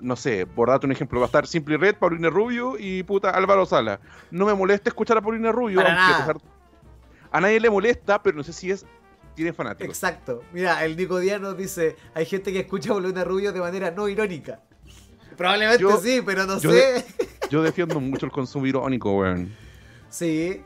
no 0.00 0.16
sé, 0.16 0.46
por 0.46 0.68
darte 0.70 0.86
un 0.86 0.92
ejemplo, 0.92 1.20
va 1.20 1.26
a 1.26 1.28
estar 1.28 1.46
Simply 1.46 1.76
Red, 1.76 1.96
Paulina 1.96 2.30
Rubio 2.30 2.76
y 2.78 3.02
puta 3.02 3.30
Álvaro 3.30 3.66
Sala. 3.66 4.00
No 4.30 4.46
me 4.46 4.54
molesta 4.54 4.88
escuchar 4.90 5.18
a 5.18 5.20
Paulina 5.20 5.52
Rubio, 5.52 5.76
Para 5.82 5.90
aunque 6.08 6.14
a, 6.14 6.26
pesar- 6.34 6.50
a 7.32 7.40
nadie 7.40 7.60
le 7.60 7.70
molesta, 7.70 8.22
pero 8.22 8.36
no 8.36 8.42
sé 8.42 8.52
si 8.52 8.70
es 8.70 8.86
tiene 9.34 9.52
fanáticos. 9.52 9.94
Exacto. 9.94 10.42
Mira, 10.52 10.84
el 10.84 10.96
Nico 10.96 11.18
Díaz 11.18 11.40
nos 11.40 11.56
dice, 11.56 11.96
hay 12.14 12.26
gente 12.26 12.52
que 12.52 12.60
escucha 12.60 12.90
a 12.90 12.94
Paulina 12.94 13.22
Rubio 13.24 13.52
de 13.52 13.60
manera 13.60 13.90
no 13.90 14.08
irónica. 14.08 14.60
Probablemente 15.36 15.82
Yo- 15.82 15.96
sí, 15.98 16.20
pero 16.24 16.44
no 16.46 16.58
yo 16.58 16.70
sé. 16.72 17.04
Yo 17.50 17.62
defiendo 17.62 17.98
mucho 18.00 18.26
el 18.26 18.32
consumo 18.32 18.66
irónico, 18.66 19.12
weón. 19.16 19.54
Sí. 20.10 20.62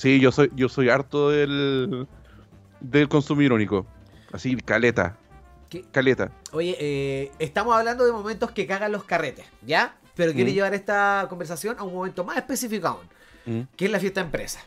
Sí, 0.00 0.18
yo 0.18 0.32
soy, 0.32 0.50
yo 0.54 0.70
soy 0.70 0.88
harto 0.88 1.28
del, 1.28 2.06
del 2.80 3.06
consumo 3.10 3.42
irónico. 3.42 3.86
Así, 4.32 4.56
caleta, 4.56 5.18
¿Qué? 5.68 5.84
caleta. 5.92 6.32
Oye, 6.52 6.74
eh, 6.80 7.32
estamos 7.38 7.76
hablando 7.76 8.06
de 8.06 8.12
momentos 8.12 8.50
que 8.52 8.66
cagan 8.66 8.92
los 8.92 9.04
carretes, 9.04 9.44
¿ya? 9.66 9.94
Pero 10.14 10.32
quiero 10.32 10.50
Mm. 10.50 10.54
llevar 10.54 10.72
esta 10.74 11.26
conversación 11.28 11.76
a 11.78 11.82
un 11.82 11.92
momento 11.92 12.24
más 12.24 12.38
específico 12.38 12.88
aún, 12.88 13.06
Mm. 13.44 13.66
que 13.76 13.84
es 13.84 13.90
la 13.90 14.00
fiesta 14.00 14.20
de 14.20 14.24
empresa. 14.26 14.60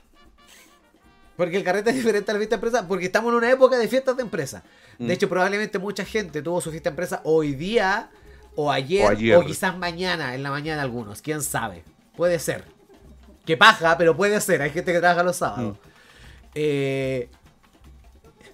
Porque 1.35 1.57
el 1.57 1.63
carrete 1.63 1.89
es 1.89 1.95
diferente 1.95 2.29
a 2.29 2.33
la 2.35 2.39
fiesta 2.39 2.57
de 2.57 2.67
empresa, 2.67 2.87
porque 2.87 3.05
estamos 3.05 3.31
en 3.31 3.37
una 3.37 3.49
época 3.49 3.75
de 3.79 3.87
fiestas 3.87 4.15
de 4.15 4.21
empresa. 4.21 4.63
Mm. 4.99 5.07
De 5.07 5.13
hecho, 5.15 5.27
probablemente 5.29 5.79
mucha 5.79 6.05
gente 6.05 6.43
tuvo 6.43 6.61
su 6.61 6.69
fiesta 6.69 6.91
de 6.91 6.93
empresa 6.93 7.21
hoy 7.23 7.55
día, 7.55 8.11
o 8.55 8.71
ayer, 8.71 9.03
O 9.03 9.07
o, 9.07 9.09
ayer. 9.11 9.39
quizás 9.47 9.75
mañana, 9.75 10.35
en 10.35 10.43
la 10.43 10.51
mañana 10.51 10.83
algunos, 10.83 11.23
quién 11.23 11.41
sabe. 11.41 11.83
Puede 12.15 12.37
ser. 12.37 12.65
Que 13.45 13.57
paja, 13.57 13.97
pero 13.97 14.15
puede 14.15 14.39
ser. 14.41 14.61
Hay 14.61 14.69
gente 14.71 14.93
que 14.93 14.99
trabaja 14.99 15.23
los 15.23 15.35
sábados. 15.37 15.75
Mm. 15.77 15.79
Eh, 16.55 17.29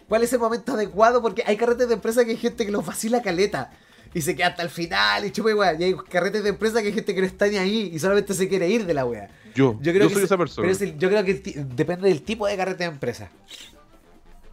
¿Cuál 0.08 0.24
es 0.24 0.34
el 0.34 0.40
momento 0.40 0.74
adecuado? 0.74 1.22
Porque 1.22 1.44
hay 1.46 1.56
carretes 1.58 1.88
de 1.88 1.94
empresa 1.94 2.26
que 2.26 2.32
hay 2.32 2.38
gente 2.38 2.66
que 2.66 2.72
los 2.72 2.86
vacila 2.86 3.22
caleta. 3.22 3.72
Y 4.12 4.22
se 4.22 4.36
queda 4.36 4.48
hasta 4.48 4.64
el 4.64 4.70
final 4.70 5.24
y 5.26 5.32
chupa 5.32 5.52
igual. 5.52 5.80
Y 5.80 5.84
hay 5.84 5.96
carretes 5.96 6.42
de 6.42 6.50
empresa 6.50 6.82
que 6.82 6.88
hay 6.88 6.94
gente 6.94 7.14
que 7.14 7.22
no 7.22 7.28
está 7.28 7.48
ni 7.48 7.58
ahí 7.58 7.92
y 7.94 8.00
solamente 8.00 8.34
se 8.34 8.48
quiere 8.50 8.68
ir 8.68 8.88
de 8.88 8.96
la 8.96 9.06
wea. 9.06 9.30
Yo, 9.54 9.74
Yo 9.74 9.80
yo, 9.82 9.94
creo 9.94 10.08
que 10.08 10.16
soy 10.16 10.24
esa 10.24 10.38
persona. 10.38 10.64
pero 10.64 10.72
es 10.74 10.82
el- 10.82 10.98
yo 10.98 11.10
creo 11.10 11.24
que 11.24 11.36
depende 11.76 12.08
del 12.10 12.24
tipo 12.24 12.48
de 12.48 12.58
carrete 12.58 12.86
de 12.86 12.90
empresa. 12.90 13.30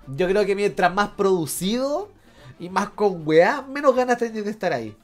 Yo 0.09 0.29
creo 0.29 0.45
que 0.45 0.55
mientras 0.55 0.93
más 0.95 1.09
producido 1.11 2.11
y 2.59 2.69
más 2.69 2.91
con 2.91 3.27
weá, 3.27 3.63
menos 3.63 3.97
ganas 3.97 4.19
tenés 4.19 4.45
de 4.45 4.51
estar 4.51 4.73
ahí. 4.75 4.95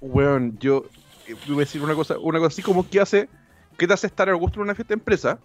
Weón, 0.00 0.58
yo 0.58 0.86
eh, 1.28 1.36
voy 1.46 1.56
a 1.56 1.60
decir 1.60 1.80
una 1.82 1.94
cosa, 1.94 2.18
una 2.18 2.38
cosa 2.40 2.48
así 2.48 2.62
como 2.62 2.88
que 2.88 3.00
hace, 3.00 3.28
¿qué 3.80 3.86
te 3.86 3.94
hace 3.94 4.06
estar 4.06 4.28
a 4.28 4.34
gusto 4.34 4.58
en 4.60 4.64
una 4.64 4.74
fiesta 4.74 4.92
de 4.94 4.98
empresa? 5.00 5.38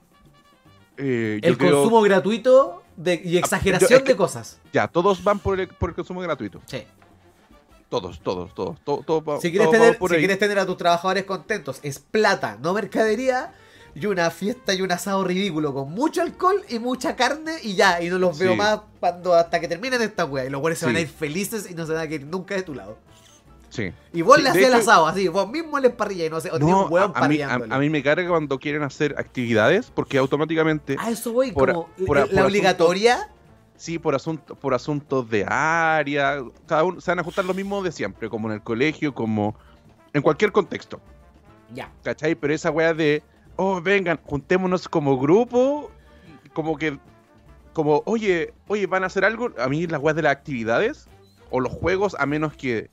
Eh, 0.98 1.40
yo 1.42 1.50
El 1.50 1.58
creo- 1.58 1.76
consumo 1.78 2.02
gratuito 2.02 2.84
de- 2.98 3.22
y 3.24 3.38
exageración 3.38 3.90
yo- 3.90 3.98
es 3.98 4.04
que- 4.04 4.12
de 4.12 4.18
cosas. 4.18 4.60
Ya, 4.74 4.88
todos 4.90 5.24
van 5.24 5.40
por 5.40 5.58
el, 5.60 5.68
por 5.70 5.90
el 5.90 5.96
consumo 5.96 6.20
gratuito. 6.22 6.62
Sí. 6.66 6.84
Todos, 7.90 8.20
todos, 8.20 8.54
todos. 8.54 8.76
va- 9.24 9.40
Si 9.40 9.52
quieres, 9.52 9.70
tener, 9.72 9.98
si 9.98 10.16
quieres 10.18 10.58
a 10.58 10.66
tus 10.66 10.76
trabajadores 10.78 11.24
contentos, 11.24 11.80
es 11.84 12.00
plata, 12.00 12.58
no 12.62 12.74
mercadería. 12.74 13.54
Y 13.98 14.08
una 14.08 14.30
fiesta 14.30 14.74
y 14.74 14.82
un 14.82 14.92
asado 14.92 15.24
ridículo 15.24 15.74
con 15.74 15.90
mucho 15.92 16.22
alcohol 16.22 16.62
y 16.68 16.80
mucha 16.80 17.16
carne 17.16 17.54
y 17.64 17.76
ya. 17.76 18.02
Y 18.02 18.10
no 18.10 18.18
los 18.18 18.38
veo 18.38 18.52
Sí. 18.52 18.58
más 18.58 18.82
cuando 19.00 19.34
hasta 19.34 19.62
que 19.62 19.70
terminen 19.70 20.02
esta 20.02 20.26
wea. 20.26 20.44
Y 20.44 20.50
los 20.50 20.60
güeyes 20.60 20.80
se 20.80 20.86
van 20.86 20.96
a 20.96 21.00
Sí. 21.00 21.04
ir 21.04 21.10
felices 21.10 21.72
y 21.72 21.76
no 21.76 21.86
se 21.86 21.94
van 21.94 22.02
a 22.02 22.14
ir 22.14 22.26
nunca 22.26 22.56
de 22.56 22.64
tu 22.64 22.74
lado. 22.76 22.98
Sí. 23.76 23.92
Y 24.14 24.22
vos 24.22 24.38
Sí, 24.38 24.44
le 24.44 24.50
de 24.52 24.58
hacías 24.58 24.68
el 24.74 24.80
asado 24.80 25.08
así, 25.08 25.28
vos 25.28 25.50
mismo 25.50 25.78
les 25.80 25.92
parrilla 25.92 26.26
y 26.26 26.30
no 26.30 26.40
sé, 26.40 26.50
No, 26.60 26.88
un 26.88 26.98
a, 26.98 27.04
a 27.14 27.28
mí, 27.28 27.42
a, 27.42 27.58
mí 27.80 27.90
me 27.90 28.02
carga 28.02 28.28
cuando 28.30 28.58
quieren 28.60 28.84
hacer 28.84 29.16
actividades 29.18 29.92
porque 29.94 30.18
automáticamente 30.18 30.96
A 31.00 31.10
eso 31.12 31.34
voy, 31.34 31.52
por- 31.52 31.72
como 31.74 31.88
por- 31.88 31.98
la 31.98 32.06
por 32.06 32.18
asunto- 32.20 32.46
obligatoria. 32.46 33.30
Sí, 33.78 34.00
por, 34.00 34.16
asunto, 34.16 34.56
por 34.56 34.74
asuntos 34.74 35.30
de 35.30 35.44
área. 35.50 36.42
Cada 36.66 36.86
uno 36.86 37.02
se 37.02 37.12
van 37.12 37.20
a 37.20 37.22
ajustar 37.24 37.44
lo 37.44 37.54
mismo 37.54 37.84
de 37.84 37.92
siempre, 37.92 38.30
como 38.30 38.48
en 38.48 38.54
el 38.54 38.62
colegio, 38.62 39.14
como 39.14 39.54
en 40.14 40.22
cualquier 40.22 40.54
contexto. 40.54 41.02
Ya. 41.74 41.92
¿Cachai? 42.02 42.36
Pero 42.36 42.54
esa 42.54 42.72
weá 42.72 42.94
de, 42.94 43.22
oh, 43.58 43.82
vengan, 43.82 44.18
juntémonos 44.24 44.88
como 44.88 45.20
grupo, 45.20 45.92
como 46.54 46.78
que, 46.78 46.98
como, 47.74 48.02
oye, 48.06 48.54
oye, 48.68 48.88
van 48.88 49.04
a 49.04 49.08
hacer 49.08 49.26
algo. 49.26 49.50
A 49.60 49.68
mí 49.68 49.86
las 49.88 50.00
weas 50.02 50.16
de 50.16 50.22
las 50.22 50.32
actividades 50.32 51.10
o 51.50 51.60
los 51.60 51.74
juegos, 51.74 52.16
a 52.18 52.26
menos 52.26 52.54
que 52.56 52.90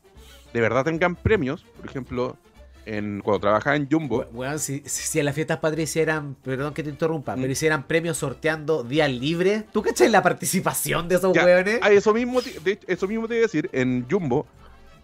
de 0.53 0.61
verdad 0.61 0.85
tengan 0.85 1.17
premios, 1.17 1.65
por 1.77 1.87
ejemplo, 1.87 2.37
en, 2.85 3.21
cuando 3.21 3.41
trabajaba 3.41 3.77
en 3.77 3.89
Jumbo. 3.89 4.25
Weón, 4.33 4.59
si, 4.59 4.83
en 5.15 5.25
las 5.25 5.35
fiestas 5.35 5.59
patrias 5.59 5.89
hicieran, 5.91 6.35
perdón 6.43 6.75
que 6.75 6.83
te 6.83 6.91
interrumpa, 6.91 7.37
Mm. 7.37 7.41
pero 7.41 7.53
hicieran 7.53 7.87
premios 7.87 8.17
sorteando 8.19 8.83
días 8.83 9.11
libres, 9.11 9.65
¿tú 9.73 9.83
cachai 9.83 10.09
la 10.09 10.23
participación 10.23 11.09
de 11.09 11.15
esos 11.17 11.33
Ya, 11.33 11.45
a 11.45 11.91
eso 11.91 12.13
mismo, 12.13 12.41
de 12.41 12.73
hecho, 12.73 12.87
eso 12.89 13.07
mismo 13.07 13.29
te 13.29 13.35
iba 13.35 13.43
a 13.43 13.47
decir, 13.47 13.71
en 13.73 14.07
Jumbo, 14.11 14.47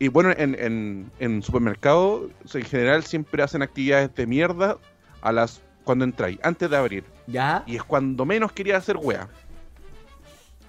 y 0.00 0.08
bueno, 0.08 0.30
en, 0.37 0.54
en, 0.58 1.11
en 1.18 1.42
supermercado, 1.42 2.30
en 2.52 2.62
general 2.62 3.04
siempre 3.04 3.42
hacen 3.42 3.62
actividades 3.62 4.14
de 4.14 4.26
mierda 4.26 4.78
a 5.22 5.32
las 5.32 5.61
cuando 5.84 6.04
entráis, 6.04 6.38
antes 6.42 6.68
de 6.68 6.76
abrir. 6.76 7.04
Ya. 7.26 7.62
Y 7.66 7.76
es 7.76 7.82
cuando 7.82 8.24
menos 8.26 8.52
quería 8.52 8.76
hacer 8.76 8.96
wea. 8.96 9.28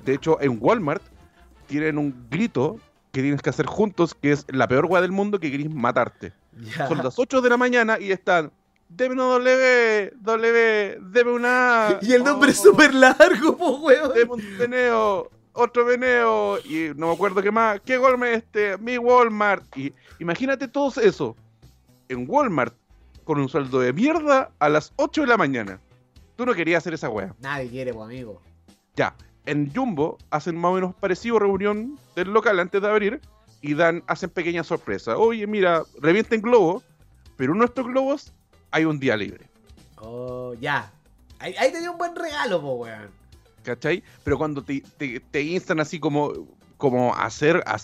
De 0.05 0.13
hecho, 0.13 0.39
en 0.41 0.57
Walmart 0.61 1.03
tienen 1.67 1.97
un 1.97 2.27
grito 2.29 2.79
que 3.11 3.21
tienes 3.21 3.41
que 3.41 3.49
hacer 3.49 3.65
juntos, 3.65 4.13
que 4.13 4.31
es 4.31 4.45
la 4.49 4.67
peor 4.67 4.85
wea 4.85 5.01
del 5.01 5.11
mundo 5.11 5.39
que 5.39 5.51
queréis 5.51 5.73
matarte. 5.73 6.33
Son 6.87 6.97
las 6.99 7.17
8 7.17 7.41
de 7.41 7.49
la 7.49 7.57
mañana 7.57 7.97
y 7.99 8.11
están. 8.11 8.51
Deme 8.89 9.13
una 9.13 9.23
W, 9.23 10.13
W, 10.19 10.97
deme 11.11 11.31
una. 11.31 11.99
Y 12.01 12.13
el 12.13 12.23
nombre 12.23 12.51
es 12.51 12.57
súper 12.57 12.93
largo, 12.93 13.55
po, 13.55 13.77
weón. 13.79 14.13
Deme 14.13 14.31
un 14.33 14.57
veneo, 14.57 15.29
otro 15.53 15.85
veneo, 15.85 16.57
y 16.59 16.91
no 16.95 17.07
me 17.07 17.13
acuerdo 17.13 17.41
qué 17.41 17.51
más. 17.51 17.79
¿Qué 17.81 17.99
Walmart 17.99 18.33
este? 18.33 18.77
Mi 18.79 18.97
Walmart. 18.97 19.65
Y 19.77 19.93
imagínate 20.19 20.67
todo 20.67 20.91
eso 21.01 21.35
en 22.07 22.25
Walmart 22.27 22.75
con 23.23 23.39
un 23.39 23.47
sueldo 23.47 23.79
de 23.79 23.93
mierda 23.93 24.51
a 24.57 24.69
las 24.69 24.91
8 24.95 25.21
de 25.21 25.27
la 25.27 25.37
mañana. 25.37 25.79
Tú 26.35 26.45
no 26.45 26.53
querías 26.53 26.81
hacer 26.81 26.93
esa 26.95 27.09
wea. 27.09 27.35
Nadie 27.39 27.69
quiere, 27.69 27.93
po, 27.93 28.03
amigo. 28.03 28.41
Ya, 28.95 29.15
en 29.45 29.73
Jumbo 29.73 30.17
hacen 30.29 30.55
más 30.57 30.71
o 30.71 30.75
menos 30.75 30.95
parecido 30.95 31.39
reunión 31.39 31.99
del 32.15 32.31
local 32.31 32.59
antes 32.59 32.81
de 32.81 32.87
abrir 32.87 33.21
y 33.61 33.73
dan, 33.73 34.03
hacen 34.07 34.29
pequeñas 34.29 34.67
sorpresas. 34.67 35.15
Oye, 35.17 35.47
mira, 35.47 35.83
revienten 35.99 36.41
globos, 36.41 36.83
pero 37.35 37.51
uno 37.51 37.61
de 37.61 37.67
estos 37.67 37.87
globos 37.87 38.33
hay 38.71 38.85
un 38.85 38.99
día 38.99 39.17
libre. 39.17 39.47
Oh, 39.97 40.53
ya. 40.59 40.91
Ahí, 41.39 41.55
ahí 41.57 41.71
tenía 41.71 41.91
un 41.91 41.97
buen 41.97 42.15
regalo, 42.15 42.61
po, 42.61 42.73
weón. 42.75 43.09
¿Cachai? 43.63 44.03
Pero 44.23 44.37
cuando 44.37 44.63
te, 44.63 44.81
te, 44.97 45.19
te 45.19 45.41
instan 45.41 45.79
así 45.79 45.99
como, 45.99 46.31
como 46.77 47.13
a 47.13 47.25
hacer, 47.25 47.63
a, 47.65 47.77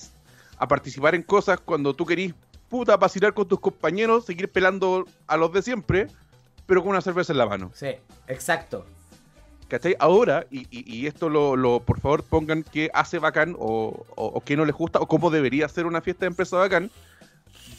a 0.57 0.67
participar 0.67 1.15
en 1.15 1.23
cosas 1.23 1.59
cuando 1.59 1.93
tú 1.93 2.05
querís, 2.05 2.33
puta, 2.69 2.97
vacilar 2.97 3.33
con 3.33 3.47
tus 3.47 3.59
compañeros, 3.59 4.25
seguir 4.25 4.49
pelando 4.51 5.05
a 5.27 5.37
los 5.37 5.51
de 5.51 5.61
siempre, 5.61 6.07
pero 6.65 6.81
con 6.81 6.91
una 6.91 7.01
cerveza 7.01 7.33
en 7.33 7.37
la 7.39 7.45
mano. 7.45 7.71
Sí, 7.73 7.89
exacto. 8.27 8.85
¿Cachai? 9.67 9.95
Ahora, 9.99 10.45
y, 10.51 10.67
y- 10.69 10.85
y 10.95 11.07
esto 11.07 11.27
lo, 11.29 11.55
lo- 11.55 11.79
por 11.79 11.99
favor 11.99 12.23
pongan 12.23 12.63
que 12.63 12.89
hace 12.93 13.17
bacán 13.19 13.55
o, 13.57 14.05
o, 14.15 14.25
o 14.27 14.41
que 14.41 14.55
no 14.55 14.63
les 14.65 14.75
gusta 14.75 14.99
o 14.99 15.07
cómo 15.07 15.31
debería 15.31 15.67
ser 15.67 15.85
una 15.87 16.01
fiesta 16.01 16.21
de 16.25 16.27
empresa 16.27 16.57
bacán. 16.57 16.91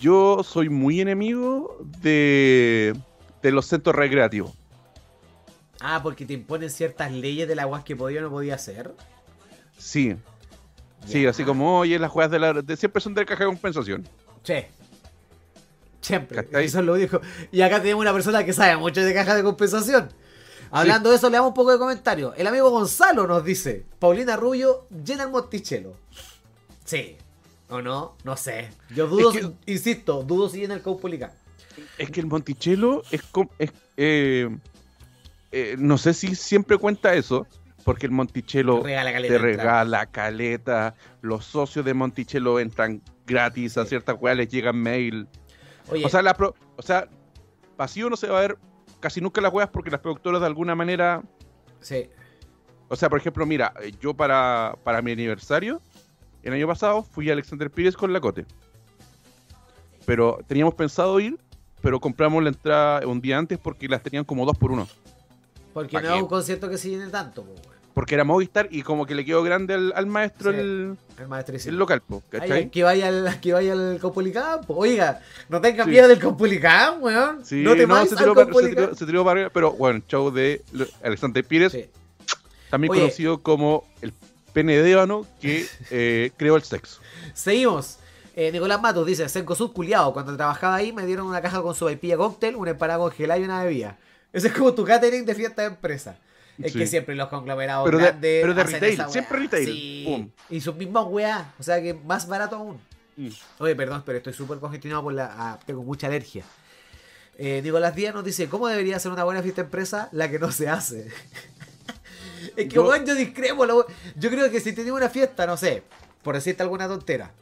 Yo 0.01 0.42
soy 0.42 0.68
muy 0.68 1.01
enemigo 1.01 1.79
de, 2.03 2.94
de 3.40 3.51
los 3.53 3.66
centros 3.66 3.94
recreativos. 3.94 4.53
Ah, 5.81 6.01
porque 6.03 6.27
te 6.27 6.33
imponen 6.33 6.70
ciertas 6.70 7.12
leyes 7.12 7.46
de 7.46 7.55
la 7.55 7.64
guas 7.66 7.85
que 7.85 7.94
podía 7.94 8.20
o 8.20 8.22
no 8.25 8.31
podía 8.31 8.57
hacer. 8.57 8.92
Sí, 9.79 10.16
sí, 11.07 11.25
así 11.27 11.44
como, 11.44 11.79
oye, 11.79 11.99
las 11.99 12.11
juegas 12.11 12.31
de 12.33 12.38
la 12.40 12.53
de 12.55 12.77
siempre 12.77 13.01
son 13.01 13.14
de 13.14 13.25
caja 13.25 13.44
de 13.44 13.51
compensación. 13.51 14.09
Che. 14.42 14.68
Siempre. 16.01 16.44
¿Cachai? 16.44 16.64
Eso 16.64 16.83
lo 16.83 16.94
dijo. 16.94 17.20
Y 17.53 17.61
acá 17.62 17.81
tenemos 17.81 18.01
una 18.03 18.12
persona 18.12 18.44
que 18.44 18.53
sabe 18.53 18.77
mucho 18.77 19.03
de 19.03 19.12
caja 19.14 19.35
de 19.35 19.42
compensación. 19.42 20.09
Hablando 20.70 21.11
de 21.11 21.16
eso, 21.16 21.29
le 21.31 21.37
damos 21.37 21.48
un 21.50 21.55
poco 21.55 21.72
de 21.72 21.79
comentario. 21.79 22.35
El 22.35 22.46
amigo 22.46 22.70
Gonzalo 22.70 23.26
nos 23.26 23.44
dice: 23.44 23.85
Paulina 23.98 24.37
Rubio 24.37 24.87
llena 25.05 25.24
el 25.24 25.31
Monticello. 25.31 25.94
Sí. 26.85 27.16
¿O 27.68 27.83
no? 27.83 28.16
No 28.24 28.37
sé. 28.37 28.70
Yo 28.94 29.09
dudo, 29.09 29.33
Es 29.33 29.40
que- 29.40 29.52
insisto, 29.72 30.22
dudo 30.22 30.48
si 30.48 30.61
llena 30.61 30.74
el 30.74 30.83
Caupolicán. 30.83 31.33
Es 31.98 32.11
que 32.11 32.20
el 32.20 32.26
Monticello 32.26 33.02
es, 33.11 33.22
es 33.59 33.72
eh, 33.96 34.48
eh, 35.52 35.74
no 35.79 35.98
sé 35.98 36.14
si 36.14 36.35
siempre 36.37 36.79
cuenta 36.79 37.14
eso, 37.14 37.46
porque 37.85 38.07
el 38.07 38.12
Monticello 38.12 38.83
Regala 38.83 39.12
caleta 39.12 39.35
te 39.35 39.38
regala 39.38 40.07
caleta, 40.07 40.94
los 41.22 41.44
socios 41.44 41.85
de 41.85 41.92
Monticello 41.94 42.61
entran 42.61 43.02
gratis, 43.26 43.76
a 43.79 43.83
Sí. 43.83 43.90
ciertas 43.90 44.16
weas 44.20 44.37
les 44.37 44.48
llegan 44.48 44.76
mail. 44.76 45.26
Oye, 45.88 46.05
O 46.05 46.09
sea, 46.09 46.22
la 46.22 46.35
pro- 46.35 46.55
o 46.76 46.83
sea, 46.83 47.09
vacío 47.76 48.09
no 48.11 48.16
se 48.16 48.29
va 48.29 48.38
a 48.38 48.42
ver 48.42 48.59
casi 49.07 49.21
nunca 49.21 49.40
las 49.40 49.53
weas 49.53 49.71
porque 49.71 49.88
las 49.88 50.01
productoras 50.01 50.40
de 50.40 50.49
alguna 50.49 50.75
manera, 50.75 51.23
sí. 51.79 52.11
o 52.88 52.97
sea, 52.97 53.09
por 53.09 53.21
ejemplo, 53.21 53.47
mira, 53.47 53.73
eh, 53.81 53.92
yo 54.01 54.14
para, 54.14 54.75
para 54.83 55.01
mi 55.01 55.12
aniversario, 55.12 55.81
el 56.42 56.55
año 56.55 56.66
pasado 56.66 57.05
fui 57.05 57.31
a 57.31 57.33
Alexander 57.35 57.71
Pires 57.71 57.97
con 57.97 58.12
la 58.12 58.21
Cote. 58.21 58.47
Pero 60.07 60.40
teníamos 60.49 60.75
pensado 60.75 61.21
ir, 61.21 61.38
pero 61.83 62.01
compramos 62.01 62.42
la 62.42 62.49
entrada 62.49 63.07
un 63.07 63.21
día 63.21 63.38
antes 63.38 63.61
porque 63.61 63.87
las 63.87 64.03
tenían 64.03 64.25
como 64.25 64.45
dos 64.45 64.59
por 64.59 64.73
uno. 64.73 64.88
Porque 65.73 65.92
¿pa' 65.92 66.03
no 66.03 66.16
es 66.16 66.23
un 66.23 66.29
concierto 66.29 66.69
que 66.69 66.77
se 66.77 66.90
llene 66.90 67.07
tanto. 67.07 67.47
Porque 67.96 68.14
era 68.14 68.24
Movistar 68.24 68.68
y 68.70 68.82
como 68.82 69.06
que 69.06 69.14
le 69.14 69.24
quedó 69.24 69.42
grande 69.42 69.72
al, 69.72 69.90
al 69.96 70.04
maestro 70.04 70.52
Sí. 70.52 70.59
el, 70.59 70.98
El 71.16 71.68
el 71.68 71.76
local, 71.78 72.02
po, 72.06 72.22
que 72.70 72.82
vaya 72.82 73.09
al, 73.09 73.40
que 73.40 73.54
vaya 73.54 73.72
al 73.72 73.96
Caupolicán, 73.98 74.66
po. 74.66 74.74
Oiga, 74.74 75.22
no 75.48 75.62
tengan 75.62 75.87
Sí. 75.87 75.92
miedo 75.92 76.06
del 76.06 76.18
Caupolicán, 76.18 77.02
weón. 77.02 77.42
Sí, 77.42 77.62
no 77.62 77.74
te 77.74 77.87
no, 77.87 78.04
se 78.04 78.14
tiró, 78.14 78.35
para, 78.35 78.52
se, 78.52 78.68
tiró, 78.68 78.94
se 78.94 79.06
tiró 79.06 79.24
para 79.24 79.32
arriba, 79.32 79.50
pero 79.50 79.72
bueno, 79.72 80.02
show 80.06 80.30
de 80.30 80.62
Alexander 81.02 81.42
Pires, 81.42 81.74
también 82.68 82.90
Oye. 82.90 83.00
conocido 83.00 83.42
como 83.42 83.88
el 84.02 84.12
pene 84.52 84.76
de 84.76 85.24
que 85.40 85.66
eh, 85.90 86.32
creó 86.37 86.56
el 86.56 86.64
sexo. 86.64 87.00
Seguimos. 87.32 87.96
Eh, 88.35 88.52
Nicolás 88.52 88.82
Matos 88.82 89.06
dice, 89.06 89.26
Sencosud 89.26 89.72
culiado, 89.72 90.12
cuando 90.12 90.37
trabajaba 90.37 90.74
ahí 90.74 90.92
me 90.92 91.06
dieron 91.06 91.26
una 91.28 91.40
caja 91.40 91.62
con 91.62 91.74
su 91.74 91.87
vaipilla 91.87 92.18
cóctel, 92.18 92.56
una 92.56 92.72
empanada 92.72 92.98
congelada 92.98 93.40
y 93.40 93.44
una 93.44 93.64
bebida. 93.64 93.96
Ese 94.35 94.48
es 94.48 94.52
como 94.52 94.74
tu 94.74 94.85
catering 94.85 95.24
de 95.24 95.35
fiesta 95.35 95.62
de 95.62 95.68
empresa. 95.68 96.18
Es 96.62 96.73
Sí. 96.73 96.79
que 96.79 96.87
siempre 96.87 97.14
los 97.14 97.29
conglomerados 97.29 97.85
Pero 97.85 97.99
de- 97.99 98.05
grandes 98.05 98.40
pero 98.42 98.55
de 98.55 98.62
hacen 98.62 98.81
retail, 98.81 99.11
siempre 99.11 99.38
retail. 99.40 99.66
Sí. 99.66 100.33
Y 100.51 100.61
sus 100.61 100.75
mismas 100.77 101.05
weas, 101.09 101.47
o 101.59 101.62
sea 101.62 101.81
que 101.83 101.92
más 101.95 102.27
barato 102.29 102.57
aún. 102.57 102.81
Mm. 103.16 103.29
Oye, 103.59 103.77
perdón, 103.77 104.03
pero 104.07 104.19
estoy 104.19 104.33
súper 104.33 104.59
congestionado 104.59 105.03
por 105.03 105.12
la... 105.14 105.35
ah, 105.37 105.59
tengo 105.66 105.83
mucha 105.83 106.07
alergia. 106.07 106.45
Eh, 107.38 107.61
Nicolás 107.62 107.95
Díaz 107.95 108.14
nos 108.14 108.25
dice, 108.25 108.49
¿cómo 108.49 108.69
debería 108.69 108.99
ser 108.99 109.12
una 109.12 109.25
buena 109.25 109.42
fiesta 109.42 109.61
empresa? 109.61 110.09
La 110.12 110.31
que 110.31 110.38
no 110.38 110.51
se 110.51 110.69
hace. 110.69 111.09
es 112.57 112.69
que, 112.69 112.69
Yo- 112.69 113.05
yo 113.05 113.14
discrepo. 113.14 113.64
we- 113.64 113.85
Yo 114.16 114.31
creo 114.31 114.51
que 114.51 114.61
si 114.61 114.73
tenía 114.73 114.92
una 114.95 115.09
fiesta, 115.11 115.47
no 115.47 115.57
sé, 115.57 115.83
por 116.23 116.35
decirte 116.35 116.62
alguna 116.62 116.88
tontera. 116.88 117.33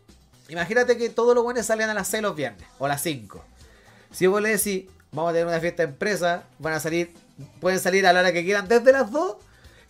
Imagínate 0.49 0.97
que 0.99 1.09
todos 1.11 1.35
los 1.35 1.43
buenos 1.45 1.65
salen 1.65 1.89
a 1.89 1.95
las 1.95 2.09
6 2.09 2.23
los 2.23 2.37
viernes, 2.37 2.67
o 2.79 2.87
a 2.87 2.89
las 2.89 3.03
5. 3.03 3.45
Si 4.11 4.27
vos 4.27 4.43
le 4.43 4.51
decís, 4.51 4.85
vamos 5.13 5.31
a 5.31 5.33
tener 5.33 5.47
una 5.47 5.61
fiesta 5.61 5.85
de 5.85 5.91
empresa, 5.93 6.45
van 6.59 6.75
a 6.75 6.81
salir, 6.81 7.13
pueden 7.61 7.81
salir 7.81 8.07
a 8.07 8.13
la 8.13 8.21
hora 8.21 8.33
que 8.33 8.45
quieran 8.45 8.69
desde 8.69 8.93
las 8.93 9.11
2. 9.11 9.37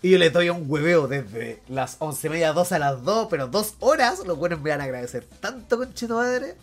Y 0.02 0.10
yo 0.10 0.18
les 0.18 0.32
doy 0.32 0.50
un 0.50 0.64
hueveo 0.66 1.08
desde 1.08 1.60
las 1.68 1.96
11 1.98 2.26
y 2.26 2.30
media, 2.30 2.52
12 2.52 2.74
a 2.74 2.78
las 2.78 3.02
2, 3.04 3.28
pero 3.30 3.46
dos 3.48 3.74
horas, 3.80 4.20
los 4.26 4.36
buenos 4.36 4.60
me 4.60 4.68
van 4.70 4.82
a 4.82 4.84
agradecer 4.84 5.24
tanto, 5.40 5.78
conchito 5.78 6.16
madre. 6.16 6.56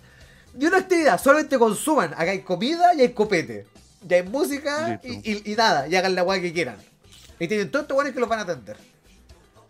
Y 0.60 0.66
una 0.68 0.78
actividad, 0.78 1.20
solamente 1.20 1.58
consuman. 1.58 2.14
Acá 2.14 2.32
hay 2.32 2.42
comida 2.42 2.94
y 2.94 3.02
hay 3.02 3.14
copete. 3.14 3.66
Y 4.08 4.14
hay 4.14 4.24
música 4.24 5.00
y, 5.04 5.10
Listo. 5.10 5.30
y- 5.50 5.54
y 5.54 5.56
nada, 5.56 5.88
y 5.88 5.96
hagan 5.96 6.14
la 6.14 6.24
weá 6.24 6.40
que 6.40 6.54
quieran. 6.54 6.76
Y 7.40 7.48
tienen 7.48 7.72
todos 7.72 7.84
estos 7.84 7.96
buenos 7.96 8.14
que 8.14 8.20
los 8.20 8.30
van 8.30 8.40
a 8.40 8.42
atender. 8.44 8.78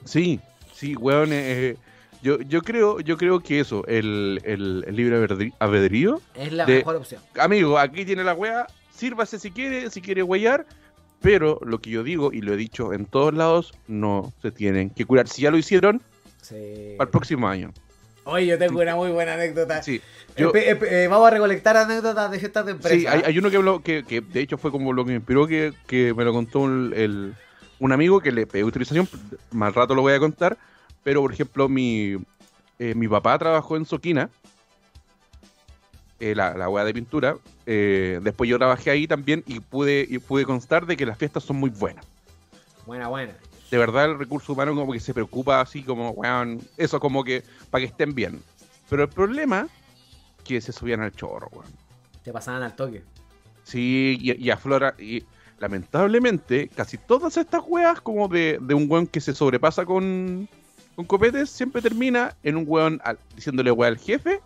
Sí, 0.06 0.40
sí, 0.74 0.96
weón. 0.96 1.30
eh, 1.32 1.78
yo, 2.22 2.40
yo 2.42 2.62
creo, 2.64 3.00
yo 3.00 3.18
creo 3.18 3.40
que 3.40 3.60
eso, 3.62 3.86
el, 3.88 4.42
el, 4.44 4.84
el 4.88 4.96
libre 4.96 5.18
albedrí- 5.18 5.54
albedrío. 5.60 6.22
Es 6.36 6.52
la 6.52 6.66
De- 6.66 6.78
mejor 6.78 6.98
opción. 6.98 7.22
Amigo, 7.40 7.78
aquí 7.80 8.04
tiene 8.06 8.24
la 8.24 8.34
wea, 8.34 8.68
sírvase 8.96 9.40
si 9.40 9.52
quiere, 9.52 9.90
si 9.90 10.02
quiere 10.02 10.24
huellar. 10.24 10.66
Pero 11.22 11.60
lo 11.64 11.80
que 11.80 11.90
yo 11.92 12.04
digo, 12.04 12.32
y 12.34 12.42
lo 12.42 12.54
he 12.54 12.58
dicho 12.58 12.94
en 12.94 13.06
todos 13.06 13.34
lados, 13.34 13.74
no 13.88 14.34
se 14.42 14.52
tienen 14.52 14.90
que 14.90 15.06
curar. 15.06 15.28
Si 15.28 15.44
ya 15.44 15.52
lo 15.52 15.58
hicieron, 15.58 16.02
Sí. 16.42 16.96
para 16.98 17.08
el 17.08 17.12
próximo 17.12 17.48
año. 17.48 17.72
Oye, 18.24 18.46
yo 18.48 18.58
tengo 18.58 18.80
una 18.82 18.96
muy 18.96 19.12
buena 19.12 19.34
anécdota. 19.34 19.82
Sí, 19.84 20.02
yo- 20.38 20.52
eh, 20.56 21.08
vamos 21.10 21.28
a 21.28 21.32
recolectar 21.32 21.76
anécdotas 21.78 22.30
de 22.32 22.40
fiestas 22.40 22.66
de 22.66 22.72
empresa. 22.74 22.96
Sí, 22.96 23.08
hay, 23.08 23.22
hay 23.26 23.38
uno 23.40 23.50
que, 23.50 23.58
habló- 23.58 23.82
que, 23.84 24.04
que 24.04 24.22
de 24.22 24.42
hecho 24.42 24.58
fue 24.58 24.72
como 24.72 24.94
lo 24.94 25.04
que 25.06 25.12
me 25.12 25.18
inspiró, 25.18 25.48
que, 25.48 25.74
que 25.88 26.14
me 26.14 26.24
lo 26.24 26.32
contó 26.34 26.66
el, 26.66 26.94
el- 26.94 27.34
un 27.80 27.92
amigo 27.92 28.20
que 28.22 28.32
le 28.32 28.46
pedí 28.46 28.62
utilización, 28.64 29.08
más 29.52 29.74
rato 29.74 29.96
lo 29.96 30.02
voy 30.04 30.14
a 30.14 30.20
contar, 30.20 30.58
pero 31.04 31.22
por 31.22 31.34
ejemplo 31.34 31.68
mi, 31.68 32.16
eh, 32.78 32.94
mi 32.96 33.08
papá 33.08 33.38
trabajó 33.40 33.76
en 33.76 33.86
Soquina, 33.86 34.30
eh, 36.22 36.34
la, 36.36 36.54
la 36.56 36.70
hueá 36.70 36.86
de 36.86 36.94
pintura, 36.94 37.36
eh, 37.66 38.20
después 38.24 38.50
yo 38.50 38.58
trabajé 38.58 38.92
ahí 38.92 39.08
también 39.08 39.44
y 39.46 39.60
pude, 39.60 40.06
y 40.10 40.20
pude 40.20 40.46
constar 40.46 40.86
de 40.86 40.96
que 40.96 41.06
las 41.06 41.18
fiestas 41.18 41.44
son 41.44 41.58
muy 41.58 41.70
buenas. 41.70 42.06
Buena, 42.86 43.08
buena. 43.10 43.34
de 43.70 43.78
verdad 43.78 44.06
el 44.06 44.18
recurso 44.20 44.54
humano 44.54 44.74
como 44.76 44.94
que 44.94 45.00
se 45.00 45.14
preocupa 45.14 45.62
así 45.62 45.84
como, 45.84 46.12
weón, 46.12 46.62
eso 46.78 47.00
como 47.00 47.24
que 47.24 47.44
para 47.70 47.82
que 47.82 47.88
estén 47.88 48.16
bien. 48.16 48.42
Pero 48.90 49.04
el 49.04 49.10
problema 49.10 49.68
que 50.44 50.60
se 50.62 50.72
subían 50.72 51.02
al 51.02 51.12
chorro, 51.12 51.50
weón. 51.52 51.72
Te 52.24 52.32
pasaban 52.32 52.64
al 52.64 52.76
toque. 52.76 53.04
Sí, 53.64 54.18
y, 54.20 54.44
y 54.44 54.50
aflora, 54.50 54.96
y 55.00 55.24
lamentablemente 55.60 56.68
casi 56.76 56.98
todas 56.98 57.38
estas 57.38 57.62
weas 57.68 58.02
como 58.02 58.28
de, 58.28 58.58
de 58.62 58.74
un 58.74 58.86
weón 58.90 59.08
que 59.08 59.22
se 59.22 59.34
sobrepasa 59.34 59.86
con, 59.86 60.50
con 60.96 61.06
copetes 61.06 61.50
siempre 61.50 61.82
termina 61.82 62.36
en 62.44 62.58
un 62.58 62.66
weón 62.68 63.00
al- 63.04 63.20
diciéndole 63.36 63.72
wea 63.72 63.90
al 63.90 63.98
jefe 63.98 64.42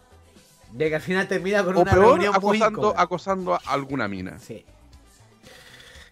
De 0.75 0.89
que 0.89 0.95
al 0.95 1.01
final 1.01 1.27
termina 1.27 1.63
con 1.63 1.77
o 1.77 1.81
una 1.81 1.91
peor 1.91 2.05
reunión 2.05 2.33
muy 2.41 2.57
acosando, 2.57 2.93
acosando 2.97 3.53
a 3.53 3.61
alguna 3.67 4.07
mina. 4.09 4.37
Sí. 4.39 4.65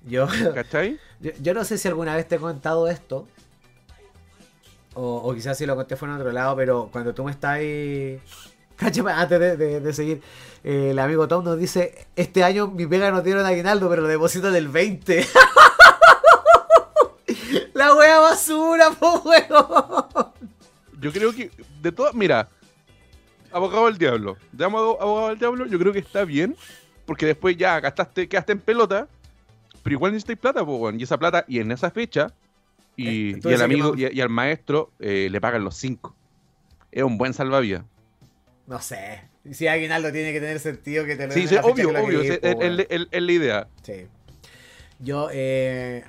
Yo, 0.05 0.27
¿Cachai? 0.53 0.97
yo, 1.19 1.31
yo 1.41 1.53
no 1.53 1.65
sé 1.65 1.77
si 1.77 1.87
alguna 1.89 2.15
vez 2.15 2.27
te 2.27 2.35
he 2.35 2.39
contado 2.39 2.87
esto. 2.87 3.27
O, 4.93 5.17
o 5.17 5.33
quizás 5.33 5.57
si 5.57 5.65
lo 5.65 5.75
conté 5.75 5.95
fue 5.97 6.07
en 6.07 6.13
otro 6.15 6.31
lado, 6.31 6.55
pero 6.55 6.87
cuando 6.91 7.13
tú 7.13 7.23
me 7.25 7.31
estás 7.31 7.55
ahí. 7.55 8.21
Antes 8.79 9.39
de, 9.39 9.57
de- 9.57 9.79
de 9.81 9.93
seguir, 9.93 10.21
eh, 10.63 10.89
el 10.91 10.99
amigo 10.99 11.27
Tom 11.27 11.43
nos 11.43 11.57
dice: 11.57 12.07
Este 12.15 12.43
año 12.43 12.67
mi 12.67 12.85
pega 12.85 13.11
nos 13.11 13.23
dieron 13.23 13.45
aguinaldo, 13.45 13.89
pero 13.89 14.03
lo 14.03 14.07
deposito 14.07 14.49
del 14.51 14.67
20. 14.69 15.25
La 17.73 17.93
wea 17.95 18.19
basura, 18.19 18.91
po 18.99 19.21
weón. 19.25 20.31
Yo 20.99 21.11
creo 21.11 21.33
que 21.33 21.51
de 21.81 21.91
todas, 21.91 22.13
mira, 22.13 22.47
abogado 23.53 23.85
del 23.85 23.97
diablo, 23.97 24.37
de 24.51 24.65
abogado, 24.65 25.01
abogado 25.01 25.29
del 25.29 25.39
diablo, 25.39 25.65
yo 25.65 25.79
creo 25.79 25.93
que 25.93 25.99
está 25.99 26.25
bien, 26.25 26.55
porque 27.05 27.25
después 27.25 27.55
ya 27.57 27.79
gastaste, 27.79 28.27
quedaste 28.27 28.53
en 28.53 28.59
pelota, 28.59 29.07
pero 29.83 29.95
igual 29.95 30.11
necesitáis 30.11 30.39
plata, 30.39 30.65
po, 30.65 30.91
y 30.91 31.03
esa 31.03 31.17
plata, 31.17 31.45
y 31.47 31.59
en 31.59 31.71
esa 31.71 31.91
fecha, 31.91 32.33
y, 32.95 33.31
Eh, 33.31 33.33
al 33.35 33.41
¿qué 33.41 33.63
amigo 33.63 33.93
y, 33.95 34.17
y 34.17 34.21
al 34.21 34.29
maestro 34.29 34.91
eh, 34.99 35.27
le 35.31 35.41
pagan 35.41 35.63
los 35.63 35.75
cinco. 35.75 36.15
Es 36.91 37.03
un 37.03 37.17
buen 37.17 37.33
salvavidas. 37.33 37.83
No 38.67 38.79
sé. 38.79 39.23
Si 39.51 39.67
aguinaldo 39.67 40.11
tiene 40.11 40.31
que 40.31 40.39
tener 40.39 40.59
sentido 40.59 41.05
que 41.05 41.15
te 41.15 41.27
lo 41.27 41.33
Sí, 41.33 41.47
sí, 41.47 41.55
obvio, 41.61 41.89
obvio, 41.89 42.21
es, 42.21 43.21
la 43.23 43.31
idea. 43.31 43.67
Sí. 43.81 44.07
Yo 44.99 45.27
eh, 45.33 46.05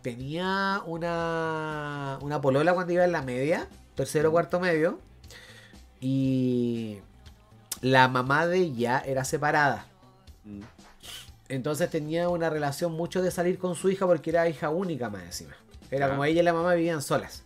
tenía 0.00 0.80
una, 0.86 2.18
una 2.22 2.40
polola 2.40 2.74
cuando 2.74 2.92
iba 2.92 3.04
en 3.04 3.12
la 3.12 3.22
media, 3.22 3.68
tercero 3.94 4.32
cuarto 4.32 4.58
medio, 4.58 4.98
y 6.02 6.98
la 7.80 8.08
mamá 8.08 8.46
de 8.48 8.58
ella 8.58 9.02
era 9.06 9.24
separada. 9.24 9.86
Entonces 11.48 11.88
tenía 11.90 12.28
una 12.28 12.50
relación 12.50 12.92
mucho 12.92 13.22
de 13.22 13.30
salir 13.30 13.56
con 13.56 13.76
su 13.76 13.88
hija 13.88 14.04
porque 14.06 14.30
era 14.30 14.48
hija 14.48 14.68
única 14.68 15.08
más 15.08 15.22
encima. 15.22 15.56
Era 15.90 16.10
como 16.10 16.24
ella 16.24 16.40
y 16.40 16.44
la 16.44 16.52
mamá 16.52 16.74
vivían 16.74 17.02
solas. 17.02 17.44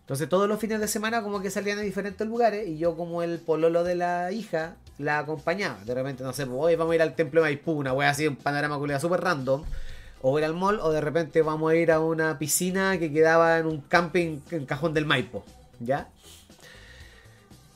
Entonces 0.00 0.28
todos 0.28 0.46
los 0.46 0.60
fines 0.60 0.78
de 0.80 0.88
semana 0.88 1.22
como 1.22 1.40
que 1.40 1.50
salían 1.50 1.78
a 1.78 1.82
diferentes 1.82 2.26
lugares 2.26 2.68
y 2.68 2.76
yo 2.76 2.96
como 2.96 3.22
el 3.22 3.38
pololo 3.38 3.82
de 3.82 3.94
la 3.94 4.30
hija 4.30 4.76
la 4.98 5.18
acompañaba. 5.18 5.78
De 5.84 5.94
repente, 5.94 6.24
no 6.24 6.32
sé, 6.34 6.44
pues, 6.44 6.58
hoy 6.60 6.76
vamos 6.76 6.92
a 6.92 6.96
ir 6.96 7.02
al 7.02 7.14
templo 7.14 7.40
de 7.40 7.48
Maipú, 7.48 7.72
una 7.72 7.94
wea 7.94 8.10
así, 8.10 8.26
un 8.26 8.36
panorama 8.36 8.76
culiado 8.78 9.00
súper 9.00 9.20
random. 9.20 9.64
O 10.20 10.38
ir 10.38 10.44
al 10.44 10.54
mall, 10.54 10.80
o 10.80 10.90
de 10.90 11.00
repente 11.00 11.42
vamos 11.42 11.70
a 11.70 11.76
ir 11.76 11.92
a 11.92 12.00
una 12.00 12.38
piscina 12.38 12.98
que 12.98 13.12
quedaba 13.12 13.58
en 13.58 13.66
un 13.66 13.80
camping 13.82 14.40
en 14.50 14.66
Cajón 14.66 14.92
del 14.92 15.06
Maipo. 15.06 15.44
¿Ya? 15.78 16.08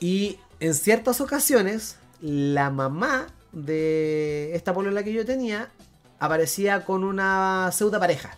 Y 0.02 0.40
en 0.58 0.74
ciertas 0.74 1.20
ocasiones, 1.20 1.96
la 2.20 2.70
mamá 2.70 3.28
de 3.52 4.52
esta 4.52 4.74
polola 4.74 5.04
que 5.04 5.12
yo 5.12 5.24
tenía 5.24 5.70
aparecía 6.18 6.84
con 6.84 7.04
una 7.04 7.70
pseudo 7.72 8.00
pareja. 8.00 8.36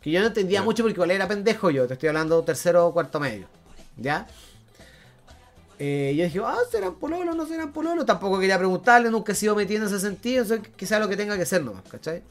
Que 0.00 0.12
yo 0.12 0.20
no 0.20 0.28
entendía 0.28 0.62
mucho 0.62 0.84
porque 0.84 0.94
igual 0.94 1.10
era 1.10 1.26
pendejo 1.26 1.68
yo, 1.70 1.88
te 1.88 1.94
estoy 1.94 2.10
hablando 2.10 2.44
tercero 2.44 2.86
o 2.86 2.92
cuarto 2.92 3.18
medio. 3.18 3.48
¿Ya? 3.96 4.28
Eh, 5.80 6.14
yo 6.16 6.22
dije, 6.22 6.40
ah, 6.44 6.58
¿serán 6.70 6.94
pololo 6.94 7.34
no 7.34 7.44
serán 7.44 7.72
pololo? 7.72 8.06
Tampoco 8.06 8.38
quería 8.38 8.56
preguntarle, 8.56 9.10
nunca 9.10 9.32
he 9.32 9.34
sido 9.34 9.56
metido 9.56 9.80
en 9.80 9.88
ese 9.88 9.98
sentido, 9.98 10.44
eso 10.44 10.62
que 10.76 10.86
sea 10.86 11.00
lo 11.00 11.08
que 11.08 11.16
tenga 11.16 11.36
que 11.36 11.44
ser 11.44 11.64
nomás, 11.64 11.82
¿cachai? 11.90 12.22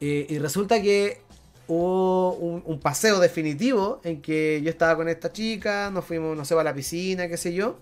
Eh, 0.00 0.26
y 0.30 0.38
resulta 0.38 0.80
que 0.80 1.20
hubo 1.68 2.34
un, 2.34 2.62
un 2.64 2.80
paseo 2.80 3.18
definitivo 3.18 4.00
en 4.04 4.22
que 4.22 4.60
yo 4.62 4.70
estaba 4.70 4.96
con 4.96 5.08
esta 5.08 5.32
chica, 5.32 5.90
nos 5.90 6.04
fuimos, 6.04 6.36
no 6.36 6.44
sé, 6.44 6.54
a 6.54 6.62
la 6.62 6.74
piscina, 6.74 7.28
qué 7.28 7.36
sé 7.36 7.52
yo, 7.54 7.78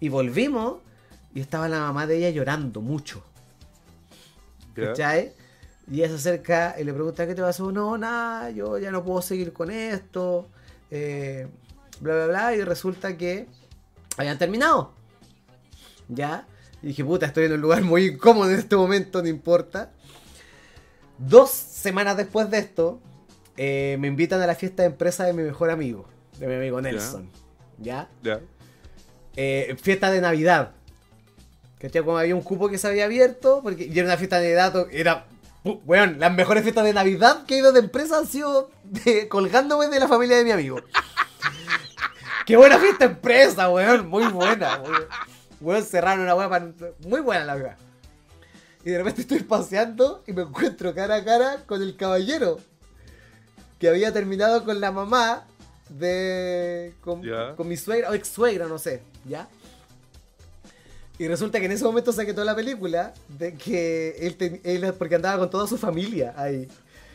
y 0.00 0.08
volvimos 0.08 0.78
y 1.34 1.40
estaba 1.40 1.68
la 1.68 1.80
mamá 1.80 2.06
de 2.06 2.16
ella 2.18 2.30
llorando 2.30 2.80
mucho. 2.80 3.22
¿Cachai? 4.74 5.32
Y 5.90 5.98
ella 6.00 6.08
se 6.08 6.14
acerca 6.14 6.76
y 6.78 6.84
le 6.84 6.92
pregunta, 6.92 7.26
¿qué 7.26 7.34
te 7.34 7.42
pasó? 7.42 7.70
No, 7.70 7.96
nada, 7.96 8.50
yo 8.50 8.78
ya 8.78 8.90
no 8.90 9.04
puedo 9.04 9.22
seguir 9.22 9.52
con 9.52 9.70
esto. 9.70 10.48
eh, 10.90 11.46
bla, 12.00 12.14
bla, 12.14 12.26
bla. 12.26 12.56
Y 12.56 12.62
resulta 12.64 13.16
que 13.16 13.46
habían 14.16 14.38
terminado. 14.38 14.92
¿Ya? 16.08 16.46
Y 16.82 16.88
dije, 16.88 17.04
puta, 17.04 17.26
estoy 17.26 17.44
en 17.46 17.52
un 17.52 17.60
lugar 17.60 17.82
muy 17.82 18.06
incómodo 18.06 18.50
en 18.50 18.58
este 18.58 18.76
momento, 18.76 19.22
no 19.22 19.28
importa. 19.28 19.92
Dos 21.18 21.50
semanas 21.50 22.16
después 22.16 22.50
de 22.50 22.58
esto, 22.58 23.00
eh, 23.56 23.96
me 24.00 24.08
invitan 24.08 24.40
a 24.42 24.46
la 24.46 24.54
fiesta 24.54 24.82
de 24.82 24.88
empresa 24.88 25.24
de 25.24 25.32
mi 25.32 25.42
mejor 25.42 25.70
amigo, 25.70 26.06
de 26.38 26.46
mi 26.46 26.54
amigo 26.54 26.80
Nelson. 26.80 27.30
¿Ya? 27.78 28.08
Ya. 28.22 28.40
eh, 29.36 29.76
fiesta 29.80 30.10
de 30.10 30.20
Navidad. 30.20 30.72
¿Cachai? 31.78 32.02
Como 32.02 32.16
había 32.18 32.34
un 32.34 32.40
cupo 32.42 32.68
que 32.70 32.78
se 32.78 32.88
había 32.88 33.04
abierto, 33.04 33.60
porque 33.62 33.84
y 33.84 33.98
era 33.98 34.08
una 34.08 34.16
fiesta 34.16 34.38
de 34.38 34.54
Navidad, 34.54 34.86
era. 34.90 35.26
Weón, 35.84 36.20
las 36.20 36.32
mejores 36.32 36.62
fiestas 36.62 36.84
de 36.84 36.92
Navidad 36.92 37.44
que 37.44 37.56
he 37.56 37.58
ido 37.58 37.72
de 37.72 37.80
empresa 37.80 38.18
han 38.18 38.26
sido 38.28 38.70
de- 38.84 39.26
colgándome 39.28 39.88
de 39.88 39.98
la 39.98 40.06
familia 40.06 40.36
de 40.36 40.44
mi 40.44 40.52
amigo. 40.52 40.80
Qué 42.46 42.56
buena 42.56 42.78
fiesta 42.78 43.06
de 43.06 43.14
empresa, 43.14 43.68
weón, 43.68 44.06
muy 44.08 44.26
buena. 44.28 44.78
Weón, 44.80 45.02
Weón, 45.60 45.82
cerraron 45.84 46.20
una 46.20 46.34
weá 46.34 46.48
para- 46.48 46.70
muy 47.00 47.20
buena 47.20 47.44
la 47.44 47.54
verdad. 47.56 47.76
Y 48.84 48.90
de 48.90 48.98
repente 48.98 49.22
estoy 49.22 49.40
paseando 49.42 50.22
y 50.26 50.32
me 50.32 50.42
encuentro 50.42 50.94
cara 50.94 51.16
a 51.16 51.24
cara 51.24 51.64
con 51.66 51.82
el 51.82 51.96
caballero 51.96 52.60
que 53.78 53.88
había 53.88 54.12
terminado 54.12 54.64
con 54.64 54.80
la 54.80 54.90
mamá 54.92 55.44
de. 55.88 56.94
con, 57.00 57.22
con 57.56 57.68
mi 57.68 57.76
suegra 57.76 58.10
o 58.10 58.14
ex 58.14 58.28
suegra, 58.28 58.66
no 58.66 58.78
sé, 58.78 59.02
¿ya? 59.28 59.48
Y 61.18 61.28
resulta 61.28 61.58
que 61.60 61.66
en 61.66 61.72
ese 61.72 61.84
momento 61.84 62.12
saqué 62.12 62.32
toda 62.34 62.44
la 62.44 62.54
película 62.54 63.14
de 63.28 63.54
que 63.54 64.16
él, 64.20 64.36
ten- 64.36 64.60
él 64.64 64.92
porque 64.98 65.14
andaba 65.14 65.38
con 65.38 65.48
toda 65.50 65.66
su 65.66 65.78
familia 65.78 66.34
ahí. 66.36 66.68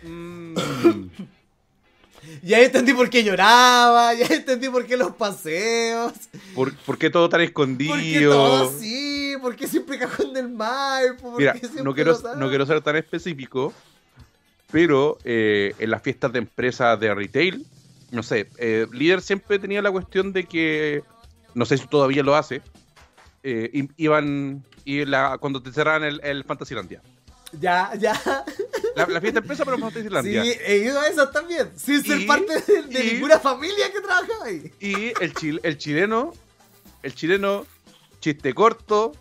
Mm. 0.03 0.55
Y 2.43 2.53
ahí 2.53 2.65
entendí 2.65 2.93
por 2.93 3.09
qué 3.09 3.23
lloraba, 3.23 4.13
ya 4.13 4.27
entendí 4.27 4.69
por 4.69 4.85
qué 4.85 4.95
los 4.95 5.11
paseos. 5.15 6.13
¿Por, 6.53 6.75
por 6.77 6.99
qué 6.99 7.09
todo 7.09 7.27
tan 7.29 7.41
escondido? 7.41 8.31
todo 8.31 8.69
así, 8.69 9.33
porque 9.41 9.67
siempre 9.67 9.97
cajón 9.97 10.31
del 10.31 10.47
mar. 10.49 11.17
porque 11.19 11.37
Mira, 11.39 11.57
siempre 11.57 11.81
no 11.83 11.95
quiero, 11.95 12.15
no 12.37 12.49
quiero 12.49 12.65
ser 12.67 12.79
tan 12.81 12.95
específico, 12.97 13.73
pero 14.71 15.17
eh, 15.23 15.73
en 15.79 15.91
las 15.91 16.01
fiestas 16.01 16.31
de 16.33 16.39
empresas 16.39 16.99
de 16.99 17.13
retail, 17.13 17.65
no 18.11 18.23
sé, 18.23 18.49
eh, 18.57 18.87
líder 18.91 19.21
siempre 19.21 19.59
tenía 19.59 19.81
la 19.81 19.91
cuestión 19.91 20.33
de 20.33 20.45
que, 20.45 21.03
no 21.53 21.65
sé 21.65 21.77
si 21.77 21.87
todavía 21.87 22.23
lo 22.23 22.35
hace, 22.35 22.61
eh, 23.43 23.87
iban 23.97 24.63
y 24.85 25.05
la, 25.05 25.37
cuando 25.39 25.61
te 25.61 25.71
cerraban 25.71 26.03
el, 26.03 26.19
el 26.23 26.43
Fantasylandia. 26.43 27.01
Ya, 27.59 27.91
ya. 27.99 28.13
La, 28.95 29.05
la 29.07 29.19
fiesta 29.19 29.39
de 29.39 29.43
empresa, 29.43 29.65
pero 29.65 29.75
Sí, 29.77 29.83
Fantasylandia. 29.83 30.43
he 30.65 30.77
ido 30.77 30.99
a 30.99 31.07
esas 31.07 31.31
también. 31.31 31.69
Sin 31.75 32.01
ser 32.03 32.21
Y- 32.21 32.25
parte 32.25 32.53
de, 32.61 32.81
de 32.83 33.05
y- 33.05 33.13
ninguna 33.13 33.39
familia 33.39 33.91
que 33.91 33.99
trabajaba 33.99 34.45
ahí. 34.45 34.71
Y 34.79 34.93
el, 35.21 35.33
chil- 35.33 35.59
el 35.63 35.77
chileno, 35.77 36.33
el 37.03 37.13
chileno, 37.13 37.65
chiste 38.21 38.53
corto, 38.53 39.11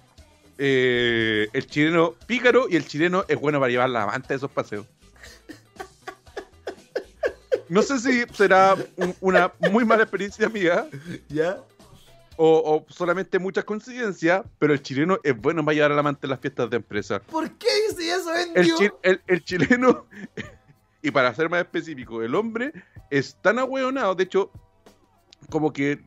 eh, 0.59 1.49
el 1.53 1.67
chileno 1.67 2.15
pícaro 2.27 2.67
y 2.69 2.77
el 2.77 2.87
chileno 2.87 3.25
es 3.29 3.39
bueno 3.41 3.59
para 3.59 3.71
llevar 3.71 3.91
la 3.91 4.05
amante 4.05 4.29
de 4.29 4.37
esos 4.37 4.51
paseos. 4.51 4.87
No 7.71 7.83
sé 7.83 7.99
si 8.01 8.25
será 8.35 8.75
un- 8.97 9.15
una 9.21 9.53
muy 9.71 9.85
mala 9.85 10.03
experiencia 10.03 10.49
mía 10.49 10.87
Ya. 11.29 11.59
o, 12.37 12.85
o 12.87 12.93
solamente 12.93 13.39
muchas 13.39 13.65
coincidencias, 13.65 14.43
pero 14.59 14.73
el 14.73 14.83
chileno 14.83 15.19
es 15.23 15.37
bueno 15.41 15.65
para 15.65 15.75
llevar 15.75 15.93
a 15.93 15.95
la 15.95 16.01
amante 16.01 16.27
en 16.27 16.31
las 16.31 16.41
fiestas 16.41 16.69
de 16.69 16.77
empresa. 16.77 17.21
¿Por 17.21 17.51
qué 17.53 17.69
dice 17.89 18.11
eso, 18.15 18.35
El, 18.35 18.75
chi- 18.75 18.91
el- 19.03 19.23
el 19.27 19.45
chileno, 19.45 20.07
y 21.03 21.11
para 21.11 21.35
ser 21.35 21.49
más 21.49 21.61
específico, 21.61 22.23
el 22.23 22.35
hombre 22.35 22.73
es 23.11 23.37
tan 23.41 23.59
ahueonado, 23.59 24.15
de 24.15 24.25
hecho, 24.25 24.51
como 25.49 25.73
que 25.73 26.01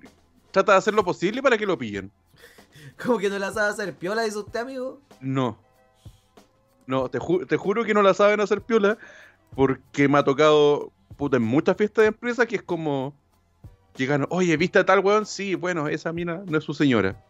trata 0.52 0.74
de 0.74 0.78
hacer 0.78 0.94
lo 0.94 1.04
posible 1.04 1.42
para 1.42 1.58
que 1.58 1.66
lo 1.66 1.78
pillen. 1.78 2.12
¿Cómo 3.04 3.18
que 3.18 3.30
no 3.30 3.40
la 3.40 3.52
sabe 3.52 3.70
hacer 3.72 3.94
piola, 3.94 4.22
dice 4.24 4.38
usted, 4.38 4.60
amigo? 4.60 5.02
No. 5.20 5.58
No, 6.86 7.10
te, 7.10 7.18
ju- 7.20 7.48
te 7.48 7.58
juro 7.58 7.84
que 7.86 7.94
no 7.94 8.02
la 8.04 8.14
saben 8.14 8.40
hacer 8.42 8.62
piola 8.62 8.98
porque 9.56 10.08
me 10.08 10.20
ha 10.20 10.24
tocado 10.24 10.92
puta, 11.18 11.38
en 11.38 11.44
muchas 11.44 11.76
fiestas 11.78 12.04
de 12.04 12.08
empresa 12.10 12.46
que 12.46 12.56
es 12.58 12.64
como 12.64 13.14
llegan, 13.96 14.26
oye, 14.30 14.56
¿viste 14.58 14.80
a 14.80 14.86
tal 14.86 15.00
weón? 15.00 15.26
Sí, 15.26 15.56
bueno, 15.56 15.88
esa 15.88 16.12
mina 16.14 16.42
no 16.46 16.58
es 16.58 16.64
su 16.64 16.74
señora. 16.74 17.22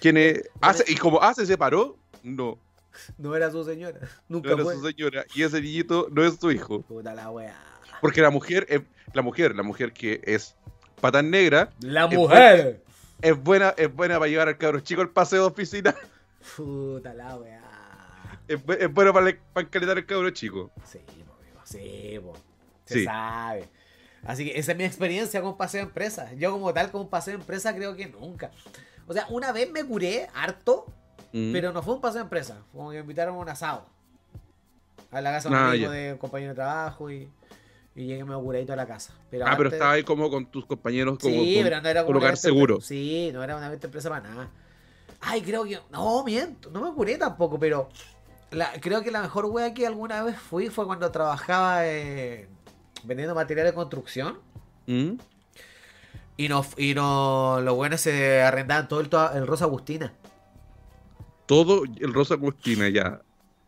¿Quién 0.00 0.16
es? 0.16 0.48
Hace- 0.60 0.90
y 0.90 0.96
como, 0.96 1.20
ah, 1.22 1.32
se 1.34 1.46
separó, 1.46 1.96
no. 2.22 2.58
No 3.18 3.34
era 3.36 3.50
su 3.50 3.64
señora. 3.64 3.98
Nunca 4.28 4.50
No 4.50 4.54
era 4.56 4.64
fue. 4.64 4.74
su 4.76 4.86
señora. 4.86 5.24
Y 5.34 5.42
ese 5.42 5.60
niñito 5.60 6.08
no 6.10 6.24
es 6.24 6.36
su 6.36 6.50
hijo. 6.50 6.82
Puta 6.82 7.14
la 7.14 7.30
wea. 7.30 7.56
Porque 8.00 8.20
la 8.20 8.30
mujer, 8.30 8.66
es- 8.68 8.82
la 9.12 9.22
mujer, 9.22 9.54
la 9.54 9.62
mujer 9.62 9.92
que 9.92 10.20
es 10.24 10.56
pata 11.00 11.22
negra, 11.22 11.70
La 11.80 12.06
Es 12.06 12.14
mujer. 12.14 12.82
es 13.22 13.42
buena, 13.42 13.70
es 13.76 13.94
buena 13.94 14.18
para 14.18 14.28
llevar 14.30 14.48
al 14.48 14.58
cabro 14.58 14.80
chico 14.80 15.00
al 15.02 15.10
paseo 15.10 15.42
de 15.42 15.46
oficina. 15.48 15.94
Puta 16.56 17.14
la 17.14 17.36
wea. 17.36 17.60
Es, 18.48 18.60
es 18.80 18.92
bueno 18.92 19.12
para, 19.12 19.36
para 19.52 19.66
encaletar 19.66 19.96
al 19.98 20.06
cabro 20.06 20.30
chico. 20.30 20.70
Sí, 20.84 20.98
po. 21.26 21.34
Sí, 21.64 22.18
po. 22.22 22.32
Se 22.90 22.98
Sí. 23.00 23.04
sabe. 23.04 23.68
Así 24.24 24.44
que 24.44 24.58
esa 24.58 24.72
es 24.72 24.78
mi 24.78 24.84
experiencia 24.84 25.40
con 25.40 25.56
paseo 25.56 25.80
de 25.80 25.86
empresa. 25.86 26.32
Yo 26.34 26.52
como 26.52 26.72
tal, 26.74 26.90
con 26.90 27.08
paseo 27.08 27.34
de 27.34 27.40
empresa, 27.40 27.74
creo 27.74 27.96
que 27.96 28.06
nunca. 28.08 28.50
O 29.06 29.12
sea, 29.14 29.26
una 29.30 29.50
vez 29.52 29.70
me 29.70 29.82
curé 29.84 30.28
harto, 30.34 30.86
Mm. 31.32 31.52
pero 31.52 31.72
no 31.72 31.82
fue 31.82 31.94
un 31.94 32.00
paseo 32.00 32.18
de 32.18 32.24
empresa. 32.24 32.58
Como 32.72 32.90
que 32.90 32.96
me 32.96 33.00
invitaron 33.02 33.34
a 33.36 33.38
un 33.38 33.48
asado. 33.48 33.86
A 35.10 35.20
la 35.20 35.32
casa 35.32 35.48
de 35.48 35.54
un 35.54 35.60
Ah, 35.60 35.68
amigo 35.70 35.84
ya. 35.86 35.90
de 35.90 36.12
un 36.12 36.18
compañero 36.18 36.50
de 36.50 36.54
trabajo 36.54 37.10
y, 37.10 37.28
y 37.96 38.06
llegué 38.06 38.24
me 38.24 38.36
curé 38.36 38.62
toda 38.64 38.76
la 38.76 38.86
casa. 38.86 39.14
Pero 39.30 39.46
ah, 39.46 39.54
pero 39.56 39.70
estaba 39.70 39.92
ahí 39.92 40.04
como 40.04 40.30
con 40.30 40.46
tus 40.46 40.66
compañeros, 40.66 41.18
como 41.18 41.34
sí, 41.34 41.54
con 41.56 41.64
pero 41.64 41.80
no 41.80 41.88
era 41.88 42.00
un 42.02 42.06
como 42.06 42.18
lugar 42.20 42.36
seguro. 42.36 42.80
Sí, 42.80 43.30
no 43.32 43.42
era 43.42 43.56
una 43.56 43.72
empresa 43.72 44.08
para 44.08 44.28
nada. 44.28 44.50
Ay, 45.20 45.42
creo 45.42 45.64
que. 45.64 45.80
No, 45.90 46.22
miento, 46.24 46.70
no 46.70 46.80
me 46.82 46.92
curé 46.94 47.16
tampoco, 47.18 47.58
pero. 47.58 47.88
la- 48.52 48.72
creo 48.80 49.02
que 49.02 49.10
la 49.12 49.22
mejor 49.22 49.46
wea 49.46 49.72
que 49.74 49.86
alguna 49.86 50.22
vez 50.24 50.36
fui 50.36 50.68
fue 50.68 50.84
cuando 50.86 51.10
trabajaba 51.12 51.86
eh, 51.86 52.48
vendiendo 53.04 53.34
material 53.34 53.66
de 53.66 53.74
construcción. 53.74 54.38
Mm. 54.86 55.14
Y, 56.36 56.48
nos, 56.48 56.68
y 56.78 56.94
no, 56.94 57.60
los 57.60 57.74
buenos 57.74 58.00
se 58.00 58.42
arrendaban 58.42 58.88
todo 58.88 59.00
el, 59.00 59.10
el 59.36 59.46
Rosa 59.46 59.64
Agustina. 59.64 60.12
Todo 61.46 61.82
el 61.84 62.14
Rosa 62.14 62.34
Agustina 62.34 62.88
ya. 62.88 63.20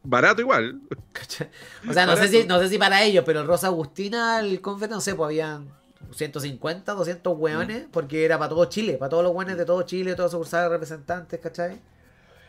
Barato 0.05 0.41
igual. 0.41 0.81
¿cachai? 1.13 1.51
O 1.89 1.93
sea, 1.93 2.07
no 2.07 2.17
sé, 2.17 2.29
si, 2.29 2.45
no 2.45 2.59
sé 2.59 2.69
si 2.69 2.79
para 2.79 3.03
ellos, 3.03 3.25
pero 3.27 3.41
el 3.41 3.47
Rosa 3.47 3.69
Agustina, 3.69 4.41
el 4.41 4.61
Confer, 4.61 4.91
no 4.91 5.01
sé, 5.01 5.15
pues 5.15 5.27
habían 5.27 5.69
150, 6.13 6.93
200 6.93 7.39
hueones, 7.39 7.87
porque 7.91 8.25
era 8.25 8.39
para 8.39 8.49
todo 8.49 8.65
Chile, 8.67 8.95
para 8.95 9.11
todos 9.11 9.23
los 9.23 9.35
hueones 9.35 9.57
de 9.57 9.65
todo 9.65 9.83
Chile, 9.83 10.15
todos 10.15 10.33
sucursales 10.33 10.71
representantes, 10.71 11.41
¿cachai? 11.41 11.81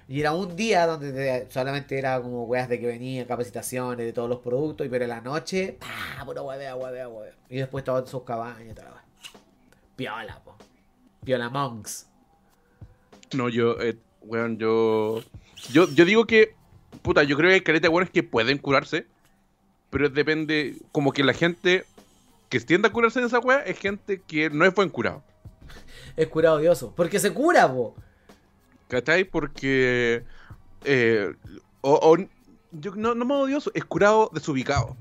Y 0.07 0.19
era 0.19 0.33
un 0.33 0.55
día 0.55 0.85
donde 0.85 1.11
te- 1.13 1.51
solamente 1.51 1.97
era 1.97 2.21
como 2.21 2.43
weas 2.43 2.67
de 2.67 2.79
que 2.79 2.87
venían, 2.87 3.25
capacitaciones 3.25 4.05
de 4.05 4.13
todos 4.13 4.29
los 4.29 4.39
productos, 4.39 4.85
y 4.85 4.89
pero 4.89 5.05
en 5.05 5.09
la 5.09 5.21
noche, 5.21 5.77
¡pah! 5.79 6.25
Puro 6.25 6.43
huevea, 6.43 6.75
huevea, 6.75 7.07
huevea. 7.07 7.33
Y 7.49 7.57
después 7.57 7.83
todas 7.83 8.09
sus 8.09 8.23
cabañas 8.23 8.69
y 8.69 8.73
tal. 8.73 8.87
Piola, 9.95 10.41
po. 10.43 10.55
Piola 11.23 11.49
Monks. 11.49 12.07
No, 13.33 13.49
yo, 13.49 13.79
eh, 13.81 13.97
weón, 14.21 14.57
yo, 14.57 15.21
yo. 15.71 15.87
Yo 15.89 16.05
digo 16.05 16.25
que. 16.25 16.55
Puta, 17.01 17.23
yo 17.23 17.35
creo 17.37 17.49
que 17.49 17.55
hay 17.55 17.61
caleta 17.61 17.83
de 17.83 17.89
buenos 17.89 18.09
que 18.09 18.23
pueden 18.23 18.57
curarse. 18.57 19.07
Pero 19.89 20.09
depende. 20.09 20.77
Como 20.91 21.11
que 21.11 21.23
la 21.23 21.33
gente 21.33 21.85
que 22.49 22.59
tiende 22.59 22.87
a 22.87 22.91
curarse 22.91 23.19
en 23.19 23.25
esa 23.25 23.39
wea 23.39 23.59
es 23.59 23.79
gente 23.79 24.21
que 24.21 24.49
no 24.49 24.65
es 24.65 24.73
buen 24.75 24.89
curado. 24.89 25.23
Es 26.15 26.27
curado 26.27 26.57
odioso. 26.57 26.93
Porque 26.95 27.19
se 27.19 27.33
cura, 27.33 27.71
po. 27.71 27.95
¿Cachai? 28.87 29.23
Porque. 29.23 30.23
eh, 30.85 31.33
o, 31.81 31.93
o- 31.93 32.27
yo, 32.71 32.91
no, 32.95 33.13
no 33.15 33.25
me 33.25 33.33
odioso, 33.35 33.71
es 33.75 33.85
curado 33.85 34.29
desubicado. 34.33 34.95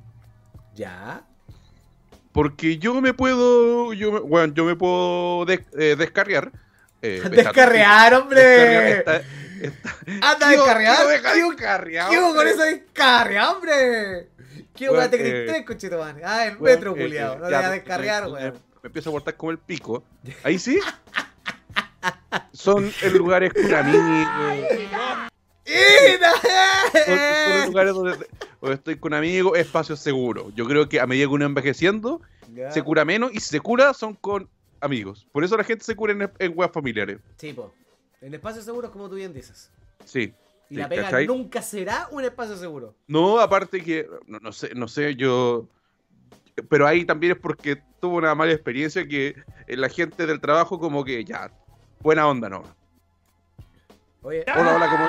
Ya. 0.74 1.22
Porque 2.32 2.78
yo 2.78 3.00
me 3.00 3.14
puedo. 3.14 3.92
Yo 3.92 4.12
me, 4.12 4.20
bueno, 4.20 4.54
yo 4.54 4.64
me 4.64 4.76
puedo 4.76 5.44
des- 5.46 5.60
eh, 5.78 5.96
descarriar. 5.96 6.50
eh, 7.02 7.22
Descarrear, 7.30 8.14
hombre. 8.14 8.40
descarrear 8.40 8.86
esta- 8.98 9.16
esta- 9.62 10.32
Anda 10.32 10.48
Tío, 10.48 10.58
descarrear. 10.64 10.96
tío, 10.96 11.08
deja 11.08 11.32
Tío, 11.34 11.50
descarrear, 11.50 12.10
¿Qué 12.10 12.18
hubo 12.18 12.28
con 12.28 12.36
hombre. 12.38 12.50
eso 12.50 12.62
de 12.62 12.70
descarga, 12.72 13.50
hombre? 13.52 14.28
¿Qué 14.74 14.88
Weón, 14.90 15.10
con 15.10 15.20
eh, 15.20 15.44
tres 15.46 15.66
cochito, 15.66 15.98
man? 15.98 16.16
Ah, 16.24 16.46
el 16.46 16.56
Weón, 16.56 16.62
metro, 16.76 16.96
eh, 16.96 17.04
eh, 17.04 17.20
No 17.20 17.32
te 17.34 17.40
voy 17.44 17.54
a 17.54 17.60
me- 17.62 17.68
descargar, 17.70 18.24
me, 18.24 18.32
weón. 18.32 18.52
me 18.82 18.86
empiezo 18.86 19.10
a 19.10 19.12
portar 19.12 19.36
como 19.36 19.50
el 19.52 19.58
pico. 19.58 20.02
Ahí 20.44 20.58
sí. 20.58 20.78
Son 22.52 22.90
en 23.02 23.18
lugares 23.18 23.52
con 23.52 23.74
amigos. 23.74 24.28
Son, 25.64 27.06
son 27.06 27.18
en 27.18 27.66
lugares 27.66 27.94
donde, 27.94 28.26
donde 28.60 28.74
estoy 28.76 28.96
con 28.96 29.14
amigos, 29.14 29.58
espacios 29.58 30.00
seguros. 30.00 30.52
Yo 30.54 30.66
creo 30.66 30.88
que 30.88 31.00
a 31.00 31.06
medida 31.06 31.26
que 31.26 31.32
uno 31.34 31.44
envejeciendo, 31.44 32.20
se 32.70 32.82
cura 32.82 33.04
menos 33.04 33.32
y 33.32 33.40
si 33.40 33.48
se 33.48 33.60
cura 33.60 33.94
son 33.94 34.14
con 34.14 34.48
amigos. 34.80 35.26
Por 35.32 35.44
eso 35.44 35.56
la 35.56 35.64
gente 35.64 35.84
se 35.84 35.94
cura 35.96 36.12
en, 36.12 36.30
en 36.38 36.52
weas 36.56 36.72
familiares. 36.72 37.18
Sí, 37.36 37.52
po. 37.52 37.72
El 38.20 38.34
espacio 38.34 38.62
seguro 38.62 38.88
es 38.88 38.92
como 38.92 39.08
tú 39.08 39.16
bien 39.16 39.32
dices. 39.32 39.70
Sí. 40.04 40.34
Y 40.70 40.74
Sí, 40.74 40.80
la 40.80 40.88
pega 40.88 41.02
¿cachai? 41.04 41.26
nunca 41.26 41.60
será 41.60 42.08
un 42.10 42.24
espacio 42.24 42.56
seguro. 42.56 42.94
No, 43.06 43.38
aparte 43.40 43.82
que, 43.82 44.08
no, 44.26 44.38
no 44.40 44.52
sé, 44.52 44.74
no 44.74 44.88
sé, 44.88 45.14
yo... 45.16 45.66
Pero 46.68 46.86
ahí 46.86 47.04
también 47.04 47.32
es 47.32 47.38
porque 47.38 47.82
tuvo 48.00 48.16
una 48.16 48.34
mala 48.34 48.52
experiencia 48.52 49.06
que 49.06 49.34
eh, 49.66 49.76
la 49.76 49.88
gente 49.88 50.26
del 50.26 50.40
trabajo 50.40 50.78
como 50.78 51.04
que 51.04 51.24
ya, 51.24 51.50
buena 52.02 52.26
onda 52.28 52.48
no. 52.48 52.62
Oye, 54.24 54.44
Hola, 54.54 54.76
hola, 54.76 54.88
¿cómo? 54.90 55.08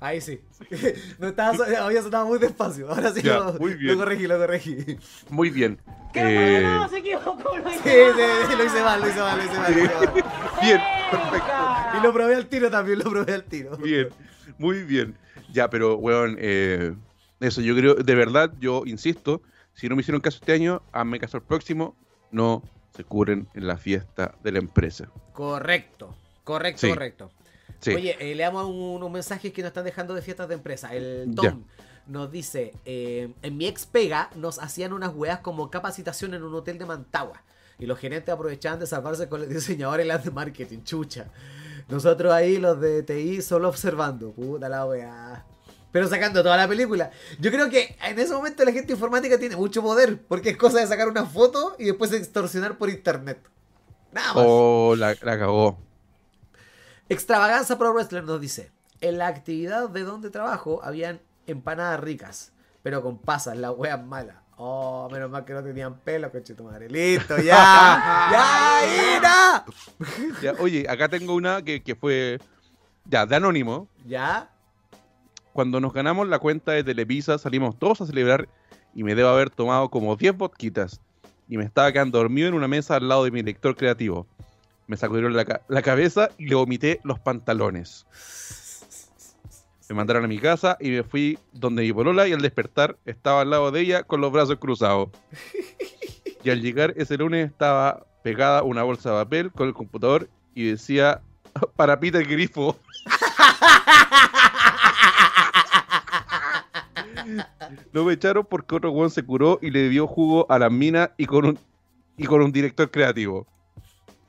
ahí 0.00 0.20
sí. 0.22 0.40
No 1.18 1.28
estaba, 1.28 1.54
había 1.84 2.02
sonado 2.02 2.26
muy 2.26 2.38
despacio. 2.38 2.88
Ahora 2.88 3.12
sí 3.12 3.20
Ya, 3.22 3.38
lo, 3.40 3.52
muy 3.54 3.74
bien. 3.74 3.92
lo 3.94 3.98
corregí, 4.04 4.26
lo 4.26 4.38
corregí. 4.38 4.98
Muy 5.28 5.50
bien. 5.50 5.78
Eh, 6.14 6.78
se 6.88 6.98
equivocó, 6.98 7.36
lo 7.58 7.70
Sí, 7.70 7.78
sí, 7.82 7.92
sí, 8.48 8.56
lo 8.56 8.64
hice 8.64 8.82
mal, 8.82 9.00
lo 9.00 9.08
hice 9.08 9.20
mal, 9.20 9.36
lo 9.38 9.44
hice 9.44 9.54
mal. 9.58 9.74
lo 9.74 9.80
hice 9.84 9.94
mal. 9.94 10.12
bien, 10.62 10.80
perfecto. 11.10 11.52
Y 11.98 12.02
lo 12.02 12.12
probé 12.12 12.34
al 12.36 12.46
tiro 12.46 12.70
también, 12.70 12.98
lo 13.00 13.10
probé 13.10 13.34
al 13.34 13.44
tiro. 13.44 13.76
Bien, 13.76 14.08
muy 14.58 14.82
bien. 14.82 15.14
Ya, 15.52 15.68
pero, 15.68 15.96
weón, 15.96 16.36
eh, 16.40 16.94
eso 17.40 17.60
yo 17.60 17.76
creo, 17.76 17.94
de 17.96 18.14
verdad, 18.14 18.50
yo 18.58 18.82
insisto, 18.86 19.42
si 19.74 19.88
no 19.88 19.94
me 19.94 20.00
hicieron 20.00 20.20
caso 20.22 20.38
este 20.40 20.52
año, 20.52 20.82
hazme 20.92 21.20
caso 21.20 21.36
el 21.36 21.42
próximo, 21.42 21.94
no 22.32 22.62
se 22.94 23.04
curen 23.04 23.48
en 23.54 23.66
la 23.66 23.76
fiesta 23.76 24.34
de 24.42 24.52
la 24.52 24.58
empresa. 24.58 25.08
Correcto, 25.32 26.14
correcto, 26.44 26.80
Sí. 26.80 26.88
correcto. 26.90 27.30
Sí. 27.80 27.94
Oye, 27.94 28.16
eh, 28.20 28.34
leamos 28.34 28.66
un- 28.66 28.74
unos 28.96 29.10
mensajes 29.10 29.52
que 29.52 29.62
nos 29.62 29.68
están 29.68 29.84
dejando 29.84 30.14
de 30.14 30.22
fiestas 30.22 30.48
de 30.48 30.54
empresa. 30.54 30.94
El 30.94 31.32
Tom 31.34 31.44
Ya. 31.44 31.56
nos 32.06 32.30
dice, 32.30 32.74
eh, 32.84 33.32
en 33.42 33.56
mi 33.56 33.66
ex 33.66 33.86
pega 33.86 34.28
nos 34.34 34.58
hacían 34.58 34.92
unas 34.92 35.14
weas 35.14 35.40
como 35.40 35.70
capacitación 35.70 36.34
en 36.34 36.42
un 36.42 36.54
hotel 36.54 36.78
de 36.78 36.84
Mantagua. 36.86 37.42
Y 37.78 37.86
los 37.86 37.98
gerentes 37.98 38.34
aprovechaban 38.34 38.78
de 38.80 38.86
salvarse 38.86 39.28
con 39.30 39.40
los 39.40 39.48
diseñadores 39.48 40.04
y 40.04 40.08
las 40.08 40.24
de 40.24 40.30
marketing, 40.30 40.82
chucha. 40.84 41.28
Nosotros 41.88 42.32
ahí, 42.32 42.58
los 42.58 42.78
de 42.80 43.02
TI, 43.02 43.40
solo 43.40 43.68
observando. 43.68 44.30
Puta 44.32 44.68
la 44.68 44.84
wea. 44.84 45.44
Pero 45.92 46.08
sacando 46.08 46.42
toda 46.42 46.56
la 46.56 46.68
película. 46.68 47.10
Yo 47.38 47.50
creo 47.50 47.68
que 47.68 47.96
en 48.04 48.18
ese 48.18 48.32
momento 48.32 48.64
la 48.64 48.72
gente 48.72 48.92
informática 48.92 49.38
tiene 49.38 49.56
mucho 49.56 49.82
poder. 49.82 50.20
Porque 50.22 50.50
es 50.50 50.56
cosa 50.56 50.78
de 50.78 50.86
sacar 50.86 51.08
una 51.08 51.26
foto 51.26 51.74
y 51.78 51.86
después 51.86 52.12
extorsionar 52.12 52.78
por 52.78 52.90
internet. 52.90 53.38
Nada 54.12 54.34
más. 54.34 54.44
Oh, 54.46 54.94
la, 54.96 55.16
la 55.22 55.38
cagó. 55.38 55.78
Extravaganza 57.08 57.76
Pro 57.76 57.92
Wrestler 57.92 58.22
nos 58.24 58.40
dice: 58.40 58.70
En 59.00 59.18
la 59.18 59.26
actividad 59.26 59.88
de 59.88 60.04
donde 60.04 60.30
trabajo 60.30 60.80
habían 60.82 61.20
empanadas 61.46 62.00
ricas, 62.00 62.52
pero 62.82 63.02
con 63.02 63.18
pasas, 63.18 63.56
la 63.56 63.72
wea 63.72 63.96
mala. 63.96 64.42
Oh, 64.62 65.08
menos 65.10 65.30
mal 65.30 65.44
que 65.44 65.54
no 65.54 65.62
tenían 65.64 65.98
pelo, 66.00 66.30
coche 66.30 66.54
tu 66.54 66.64
madre. 66.64 66.88
Listo, 66.88 67.38
ya. 67.38 68.28
ya, 68.30 69.16
Ina. 69.16 69.64
Ya, 70.42 70.52
oye, 70.58 70.86
acá 70.86 71.08
tengo 71.08 71.34
una 71.34 71.62
que, 71.62 71.82
que 71.82 71.94
fue, 71.94 72.38
ya, 73.06 73.24
de 73.24 73.36
anónimo. 73.36 73.88
Ya. 74.04 74.50
Cuando 75.52 75.80
nos 75.80 75.92
ganamos 75.92 76.28
la 76.28 76.38
cuenta 76.38 76.72
de 76.72 76.84
Televisa, 76.84 77.38
salimos 77.38 77.78
todos 77.78 78.00
a 78.00 78.06
celebrar 78.06 78.48
y 78.94 79.02
me 79.02 79.14
debo 79.14 79.30
haber 79.30 79.50
tomado 79.50 79.88
como 79.88 80.16
10 80.16 80.36
vodquitas. 80.36 81.00
Y 81.48 81.56
me 81.56 81.64
estaba 81.64 81.92
quedando 81.92 82.18
dormido 82.18 82.48
en 82.48 82.54
una 82.54 82.68
mesa 82.68 82.96
al 82.96 83.08
lado 83.08 83.24
de 83.24 83.30
mi 83.30 83.42
lector 83.42 83.76
creativo. 83.76 84.26
Me 84.86 84.96
sacudieron 84.96 85.34
la, 85.34 85.62
la 85.68 85.82
cabeza 85.82 86.30
y 86.38 86.46
le 86.46 86.54
vomité 86.54 87.00
los 87.02 87.18
pantalones. 87.18 88.06
Me 89.88 89.96
mandaron 89.96 90.24
a 90.24 90.28
mi 90.28 90.38
casa 90.38 90.76
y 90.78 90.90
me 90.90 91.02
fui 91.02 91.36
donde 91.52 91.82
mi 91.82 91.92
polola 91.92 92.28
y 92.28 92.32
al 92.32 92.40
despertar 92.40 92.96
estaba 93.04 93.40
al 93.40 93.50
lado 93.50 93.72
de 93.72 93.80
ella 93.80 94.04
con 94.04 94.20
los 94.20 94.30
brazos 94.30 94.58
cruzados. 94.58 95.08
Y 96.44 96.50
al 96.50 96.62
llegar 96.62 96.94
ese 96.96 97.16
lunes 97.18 97.50
estaba 97.50 98.06
pegada 98.22 98.62
una 98.62 98.82
bolsa 98.82 99.10
de 99.10 99.24
papel 99.24 99.52
con 99.52 99.68
el 99.68 99.74
computador 99.74 100.28
y 100.54 100.64
decía 100.64 101.20
para 101.76 101.98
Peter 101.98 102.24
Grifo. 102.24 102.78
No 107.92 108.04
me 108.04 108.14
echaron 108.14 108.46
porque 108.48 108.76
otro 108.76 108.90
weón 108.90 109.10
se 109.10 109.24
curó 109.24 109.58
y 109.62 109.70
le 109.70 109.88
dio 109.88 110.06
jugo 110.06 110.46
a 110.48 110.58
la 110.58 110.70
mina 110.70 111.12
y 111.16 111.26
con 111.26 111.46
un, 111.46 111.58
y 112.16 112.24
con 112.24 112.42
un 112.42 112.52
director 112.52 112.90
creativo. 112.90 113.46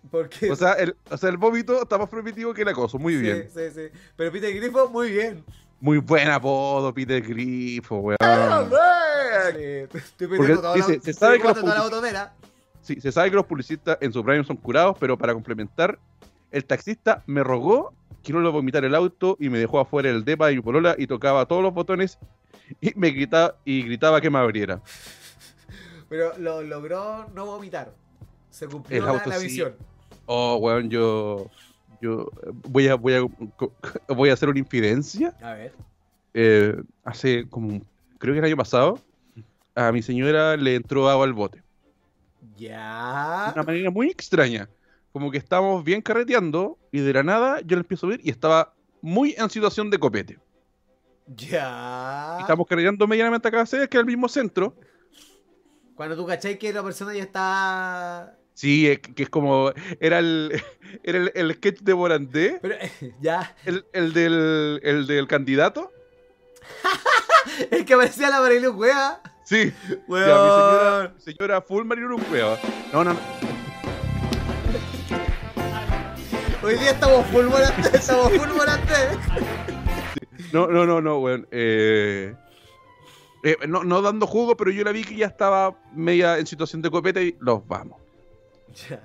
Porque. 0.10 0.52
O 0.52 0.56
sea, 0.56 0.74
el, 0.74 0.96
o 1.10 1.18
sea, 1.18 1.30
el 1.30 1.38
vómito 1.38 1.82
está 1.82 1.98
más 1.98 2.10
primitivo 2.10 2.54
que 2.54 2.64
el 2.64 2.68
acoso. 2.68 3.00
Muy 3.00 3.16
sí, 3.16 3.22
bien. 3.22 3.48
sí, 3.54 3.62
sí. 3.74 3.82
Pero 4.16 4.32
Peter 4.32 4.54
Grifo, 4.54 4.90
muy 4.90 5.12
bien. 5.12 5.44
Muy 5.80 5.98
buen 5.98 6.30
apodo, 6.30 6.94
Peter 6.94 7.22
Grifo, 7.22 7.98
weón. 7.98 8.18
Sí, 8.20 10.28
Porque 10.28 10.56
la, 10.56 10.74
dice, 10.74 11.00
se 11.02 11.14
sabe 11.14 11.38
que 11.38 11.44
los 11.44 11.58
ocupando 11.58 11.62
toda 11.62 11.76
la 11.76 11.82
publici- 11.82 11.90
botonera. 11.90 12.34
Sí, 12.82 13.00
se 13.00 13.12
sabe 13.12 13.30
que 13.30 13.36
los 13.36 13.46
publicistas 13.46 13.98
en 14.02 14.12
su 14.12 14.24
prime 14.24 14.44
son 14.44 14.58
curados, 14.58 14.98
pero 15.00 15.18
para 15.18 15.34
complementar, 15.34 16.00
el 16.52 16.66
taxista 16.66 17.24
me 17.28 17.44
rogó 17.44 17.94
quiero 18.24 18.42
lo 18.42 18.52
vomitar 18.52 18.86
el 18.86 18.96
auto 18.96 19.38
y 19.40 19.50
me 19.50 19.60
dejó 19.60 19.80
afuera 19.80 20.10
el 20.10 20.24
depa 20.24 20.48
de 20.48 20.56
mi 20.56 20.62
polola 20.62 20.96
y 20.98 21.08
tocaba 21.08 21.46
todos 21.46 21.64
los 21.64 21.74
botones 21.74 22.18
y 22.82 22.94
me 22.96 23.12
gritaba, 23.12 23.56
y 23.66 23.84
gritaba 23.84 24.22
que 24.22 24.30
me 24.30 24.40
abriera. 24.40 24.82
Pero 26.10 26.38
lo 26.38 26.62
logró 26.62 27.28
no 27.34 27.46
vomitar. 27.46 27.94
Se 28.50 28.68
cumplió 28.68 29.04
la, 29.04 29.12
auto 29.12 29.30
la 29.30 29.38
sí. 29.38 29.48
visión. 29.48 29.76
Oh, 30.26 30.58
weón, 30.58 30.90
yo. 30.90 31.50
Yo 32.02 32.32
voy 32.68 32.88
a, 32.88 32.96
voy 32.96 33.14
a, 33.14 33.22
voy 34.08 34.30
a 34.30 34.34
hacer 34.34 34.50
una 34.50 34.60
infidencia. 34.60 35.36
A 35.42 35.54
ver. 35.54 35.74
Eh, 36.34 36.76
hace 37.04 37.48
como, 37.48 37.82
creo 38.18 38.34
que 38.34 38.40
el 38.40 38.46
año 38.46 38.58
pasado, 38.58 39.00
a 39.76 39.92
mi 39.92 40.02
señora 40.02 40.58
le 40.58 40.76
entró 40.76 41.08
agua 41.10 41.26
al 41.26 41.34
bote. 41.34 41.62
Ya. 42.58 43.46
De 43.48 43.60
una 43.60 43.64
manera 43.64 43.92
muy 43.92 44.10
extraña. 44.10 44.68
Como 45.12 45.30
que 45.30 45.38
estábamos 45.38 45.84
bien 45.84 46.02
carreteando 46.02 46.78
y 46.92 47.02
de 47.02 47.14
la 47.14 47.24
nada 47.24 47.62
yo 47.62 47.76
la 47.76 47.82
empiezo 47.82 48.08
a 48.08 48.12
ver 48.12 48.22
y 48.24 48.30
estaba 48.30 48.74
muy 49.02 49.36
en 49.38 49.50
situación 49.50 49.90
de 49.90 50.00
copete. 50.00 50.40
Ya. 51.28 52.36
Y 52.40 52.42
estamos 52.42 52.68
carreteando 52.68 53.08
medianamente 53.08 53.48
acá, 53.48 53.64
que 53.66 53.78
es 53.84 53.90
el 53.94 54.06
mismo 54.06 54.28
centro. 54.28 54.76
Cuando 55.96 56.16
tú 56.16 56.26
cachai 56.26 56.58
que 56.58 56.74
la 56.74 56.84
persona 56.84 57.14
ya 57.14 57.24
está. 57.24 58.38
Sí, 58.54 58.90
es 58.90 59.00
que 59.00 59.24
es 59.24 59.30
como. 59.30 59.72
Era 60.00 60.20
el, 60.20 60.62
era 61.04 61.18
el, 61.20 61.32
el 61.36 61.54
sketch 61.56 61.80
de 61.82 61.96
Morandé, 61.96 62.60
Pero 62.62 62.76
ya. 63.22 63.56
el, 63.66 63.86
el 63.94 64.14
del, 64.14 64.80
el 64.84 65.08
del 65.08 65.28
candidato. 65.28 65.92
El 67.72 67.86
que 67.86 67.96
parecía 67.98 68.30
la 68.30 68.40
Marilyn 68.40 68.72
Cueva. 68.74 69.20
Sí, 69.44 69.74
Weón. 70.08 70.28
ya, 70.28 70.36
mi 70.36 70.50
señora, 70.52 71.14
señora 71.18 71.62
full 71.62 71.84
Marino 71.86 72.16
Cueva. 72.30 72.58
No, 72.94 73.04
no, 73.04 73.14
no. 73.14 73.20
Hoy 76.64 76.76
día 76.76 76.92
estamos 76.92 77.26
full 77.28 77.46
volante. 77.48 77.98
Estamos 77.98 78.32
full 78.32 78.50
volante. 78.50 78.94
No, 80.54 80.68
no, 80.68 80.86
no, 80.86 81.02
no, 81.02 81.20
weón. 81.20 81.48
Eh, 81.52 82.34
eh, 83.44 83.56
no, 83.68 83.84
no 83.84 84.02
dando 84.02 84.28
jugo, 84.28 84.56
pero 84.58 84.72
yo 84.72 84.84
la 84.84 84.92
vi 84.92 85.04
que 85.04 85.16
ya 85.16 85.28
estaba 85.28 85.76
media 85.94 86.38
en 86.38 86.46
situación 86.48 86.82
de 86.82 86.92
copete 86.92 87.24
y 87.24 87.36
los 87.40 87.66
vamos. 87.68 88.00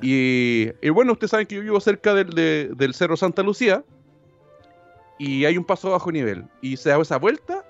Y, 0.03 0.69
y 0.81 0.89
bueno, 0.91 1.13
ustedes 1.13 1.31
saben 1.31 1.47
que 1.47 1.57
yo 1.57 1.63
vivo 1.63 1.81
cerca 1.81 2.15
del, 2.15 2.31
de- 2.31 2.71
del 2.77 2.95
Cerro 2.95 3.17
Santa 3.17 3.43
Lucía 3.43 3.85
y 5.19 5.45
hay 5.45 5.57
un 5.57 5.65
paso 5.65 5.91
bajo 5.91 6.13
nivel. 6.13 6.45
Y 6.61 6.77
se 6.77 6.91
da 6.91 7.01
esa 7.01 7.19
vuelta 7.19 7.65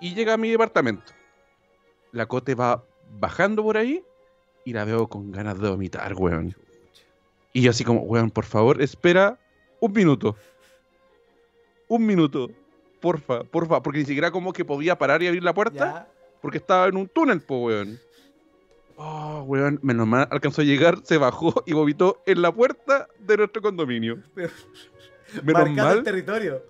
y 0.00 0.14
llega 0.14 0.34
a 0.34 0.36
mi 0.36 0.50
departamento. 0.50 1.12
La 2.12 2.26
cote 2.26 2.54
va 2.54 2.84
bajando 3.18 3.62
por 3.62 3.76
ahí 3.76 4.02
y 4.64 4.72
la 4.72 4.84
veo 4.84 5.08
con 5.08 5.30
ganas 5.32 5.58
de 5.60 5.68
vomitar, 5.70 6.14
weón. 6.14 6.54
Y 7.52 7.62
yo 7.62 7.70
así 7.70 7.84
como, 7.84 8.00
weón, 8.00 8.30
por 8.30 8.44
favor, 8.44 8.82
espera 8.82 9.38
un 9.80 9.92
minuto. 9.92 10.36
Un 11.88 12.04
minuto. 12.06 12.50
Porfa, 13.04 13.44
porfa. 13.44 13.82
Porque 13.82 13.98
ni 13.98 14.06
siquiera 14.06 14.30
como 14.30 14.52
que 14.54 14.64
podía 14.64 14.96
parar 14.96 15.22
y 15.22 15.26
abrir 15.26 15.42
la 15.44 15.52
puerta 15.52 15.84
Ya. 15.84 16.08
porque 16.40 16.56
estaba 16.58 16.86
en 16.88 16.96
un 16.96 17.06
túnel, 17.06 17.42
po, 17.42 17.58
weón. 17.66 17.98
Oh, 18.96 19.42
weón, 19.46 19.78
menos 19.82 20.06
mal 20.06 20.26
alcanzó 20.30 20.62
a 20.62 20.64
llegar, 20.64 20.98
se 21.02 21.18
bajó 21.18 21.62
y 21.66 21.72
vomitó 21.74 22.22
en 22.26 22.40
la 22.40 22.50
puerta 22.52 23.08
de 23.18 23.36
nuestro 23.36 23.60
condominio. 23.60 24.18
Pero- 24.34 24.50
Menos 25.42 25.62
Marcando 25.62 25.82
el 25.90 25.96
mal, 25.96 26.02
territorio. 26.04 26.62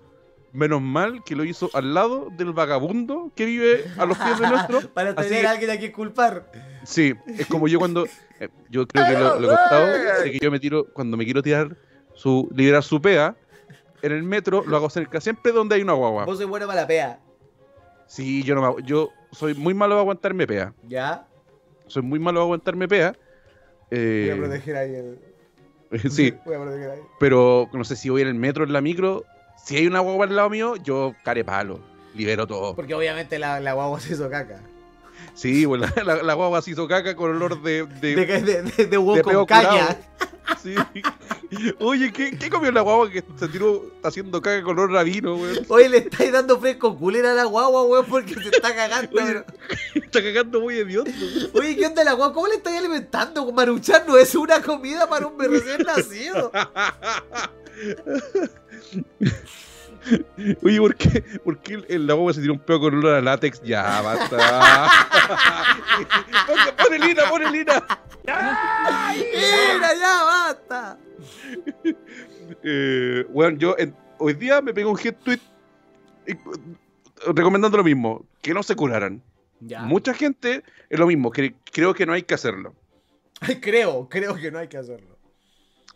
menos 0.51 0.81
mal 0.81 1.23
que 1.23 1.35
lo 1.35 1.43
hizo 1.43 1.69
al 1.73 1.93
lado 1.93 2.29
del 2.35 2.51
vagabundo 2.51 3.31
que 3.35 3.45
vive 3.45 3.85
a 3.97 4.05
los 4.07 4.17
pies 4.17 4.39
de 4.39 4.47
nuestro. 4.49 4.81
Para 4.93 5.13
tener 5.13 5.41
que- 5.41 5.47
a 5.47 5.51
alguien 5.51 5.69
a 5.69 5.77
quien 5.77 5.91
culpar. 5.91 6.51
Sí, 6.83 7.13
es 7.27 7.45
como 7.47 7.67
yo 7.67 7.77
cuando. 7.79 8.05
eh, 8.39 8.49
yo 8.69 8.87
creo 8.87 9.05
que 9.05 9.13
lo, 9.13 9.39
lo 9.39 9.51
he 9.51 9.55
contado. 9.55 9.87
Que 10.23 10.39
yo 10.41 10.49
me 10.51 10.59
tiro. 10.59 10.85
Cuando 10.93 11.15
me 11.15 11.25
quiero 11.25 11.41
tirar 11.43 11.77
su. 12.15 12.49
liberar 12.55 12.81
su 12.83 12.99
pea. 13.01 13.35
En 14.05 14.11
el 14.11 14.23
metro 14.23 14.63
lo 14.65 14.75
hago 14.77 14.89
cerca 14.89 15.19
siempre 15.19 15.51
donde 15.51 15.75
hay 15.75 15.81
una 15.81 15.93
guagua. 15.93 16.25
Vos 16.25 16.37
sois 16.37 16.47
bueno 16.49 16.67
para 16.67 16.81
la 16.81 16.87
pea. 16.87 17.19
Sí, 18.07 18.43
yo 18.43 18.53
no 18.55 18.61
me 18.75 18.83
Yo 18.83 19.09
soy 19.31 19.55
muy 19.55 19.73
malo 19.73 19.95
a 19.97 19.99
aguantarme 20.01 20.45
pea. 20.45 20.73
Ya. 20.87 21.25
Soy 21.87 22.03
muy 22.03 22.19
malo 22.19 22.39
a 22.41 22.43
aguantarme 22.43 22.87
pea. 22.87 23.13
Voy 23.91 23.99
Eh, 23.99 24.31
a 24.33 24.37
proteger 24.37 24.75
ahí 24.77 24.95
el. 24.95 25.19
sí, 26.11 26.31
Voy 26.45 26.55
a 26.55 26.59
proteger 26.61 26.89
ahí. 26.91 26.99
pero 27.19 27.67
no 27.73 27.83
sé 27.83 27.95
si 27.95 28.09
voy 28.09 28.21
en 28.21 28.27
el 28.27 28.35
metro, 28.35 28.63
en 28.63 28.73
la 28.73 28.81
micro. 28.81 29.23
Si 29.63 29.75
hay 29.77 29.87
una 29.87 29.99
guagua 30.01 30.25
al 30.25 30.35
lado 30.35 30.49
mío, 30.49 30.75
yo 30.75 31.15
care 31.23 31.43
palo. 31.43 31.79
Libero 32.13 32.45
todo. 32.45 32.75
Porque 32.75 32.93
obviamente 32.93 33.39
la, 33.39 33.59
la 33.59 33.73
guagua 33.73 33.99
se 33.99 34.13
hizo 34.13 34.29
caca. 34.29 34.61
Sí, 35.35 35.67
pues 35.67 35.81
la, 36.05 36.23
la- 36.23 36.33
guagua 36.33 36.61
se 36.61 36.71
hizo 36.71 36.87
caca 36.87 37.15
con 37.15 37.29
olor 37.31 37.61
de. 37.61 37.85
de- 37.85 38.15
De, 38.15 38.25
de, 38.41 38.61
de, 38.63 38.85
de 38.87 38.97
huevo 38.97 39.21
con 39.21 39.45
caña. 39.45 39.97
Sí. 40.63 40.75
Oye, 41.79 42.11
¿qué, 42.13 42.37
¿qué 42.37 42.49
comió 42.49 42.71
la 42.71 42.81
guagua 42.81 43.09
que 43.11 43.23
se 43.39 43.47
tiró 43.47 43.83
haciendo 44.03 44.41
caca 44.41 44.63
con 44.63 44.77
olor 44.79 44.95
a 44.97 45.03
vino, 45.03 45.35
weón? 45.35 45.65
Oye, 45.69 45.89
le 45.89 45.97
estáis 45.99 46.31
dando 46.31 46.59
fresco 46.59 46.95
culera 46.97 47.31
a 47.31 47.35
la 47.35 47.43
guagua, 47.45 47.83
weón, 47.83 48.05
porque 48.05 48.33
se 48.35 48.49
está 48.49 48.73
cagando. 48.75 49.09
Oye, 49.21 49.43
Está 49.95 50.21
cagando 50.23 50.61
muy 50.61 50.77
hediondo. 50.77 51.11
Oye, 51.53 51.75
¿qué 51.75 51.85
onda 51.87 52.03
la 52.03 52.13
guagua? 52.13 52.33
¿Cómo 52.33 52.47
le 52.47 52.55
estáis 52.55 52.77
alimentando? 52.77 53.51
Maruchan 53.51 54.03
no 54.07 54.17
es 54.17 54.33
una 54.35 54.61
comida 54.61 55.07
para 55.09 55.27
un 55.27 55.39
recién 55.39 55.81
nacido. 55.85 56.51
Oye, 60.63 60.79
¿por 60.79 60.95
qué, 60.95 61.21
¿por 61.43 61.59
qué 61.59 61.83
el, 61.87 62.07
la 62.07 62.15
se 62.33 62.41
tiró 62.41 62.53
un 62.53 62.59
peo 62.59 62.79
con 62.79 62.95
olor 62.95 63.15
a 63.15 63.21
látex? 63.21 63.61
Ya, 63.63 64.01
basta. 64.01 64.89
Pone 66.77 66.99
lina, 66.99 67.23
pone 67.29 67.51
lina. 67.51 67.83
Mira, 68.25 69.93
ya, 69.99 70.23
basta. 70.23 70.97
Eh, 72.63 73.25
bueno, 73.29 73.57
yo 73.57 73.75
en- 73.77 73.95
hoy 74.19 74.33
día 74.33 74.61
me 74.61 74.73
pegó 74.73 74.91
un 74.91 74.97
hit 74.97 75.15
tweet 75.23 75.39
eh, 76.27 76.37
recomendando 77.33 77.77
lo 77.77 77.83
mismo, 77.83 78.23
que 78.41 78.53
no 78.53 78.61
se 78.61 78.75
curaran. 78.75 79.21
Ya. 79.59 79.81
Mucha 79.81 80.13
gente 80.13 80.63
es 80.89 80.99
lo 80.99 81.07
mismo, 81.07 81.31
que 81.31 81.55
creo 81.71 81.93
que 81.95 82.05
no 82.05 82.13
hay 82.13 82.21
que 82.23 82.33
hacerlo. 82.35 82.75
Creo, 83.61 84.07
creo 84.09 84.35
que 84.35 84.51
no 84.51 84.59
hay 84.59 84.67
que 84.67 84.77
hacerlo. 84.77 85.14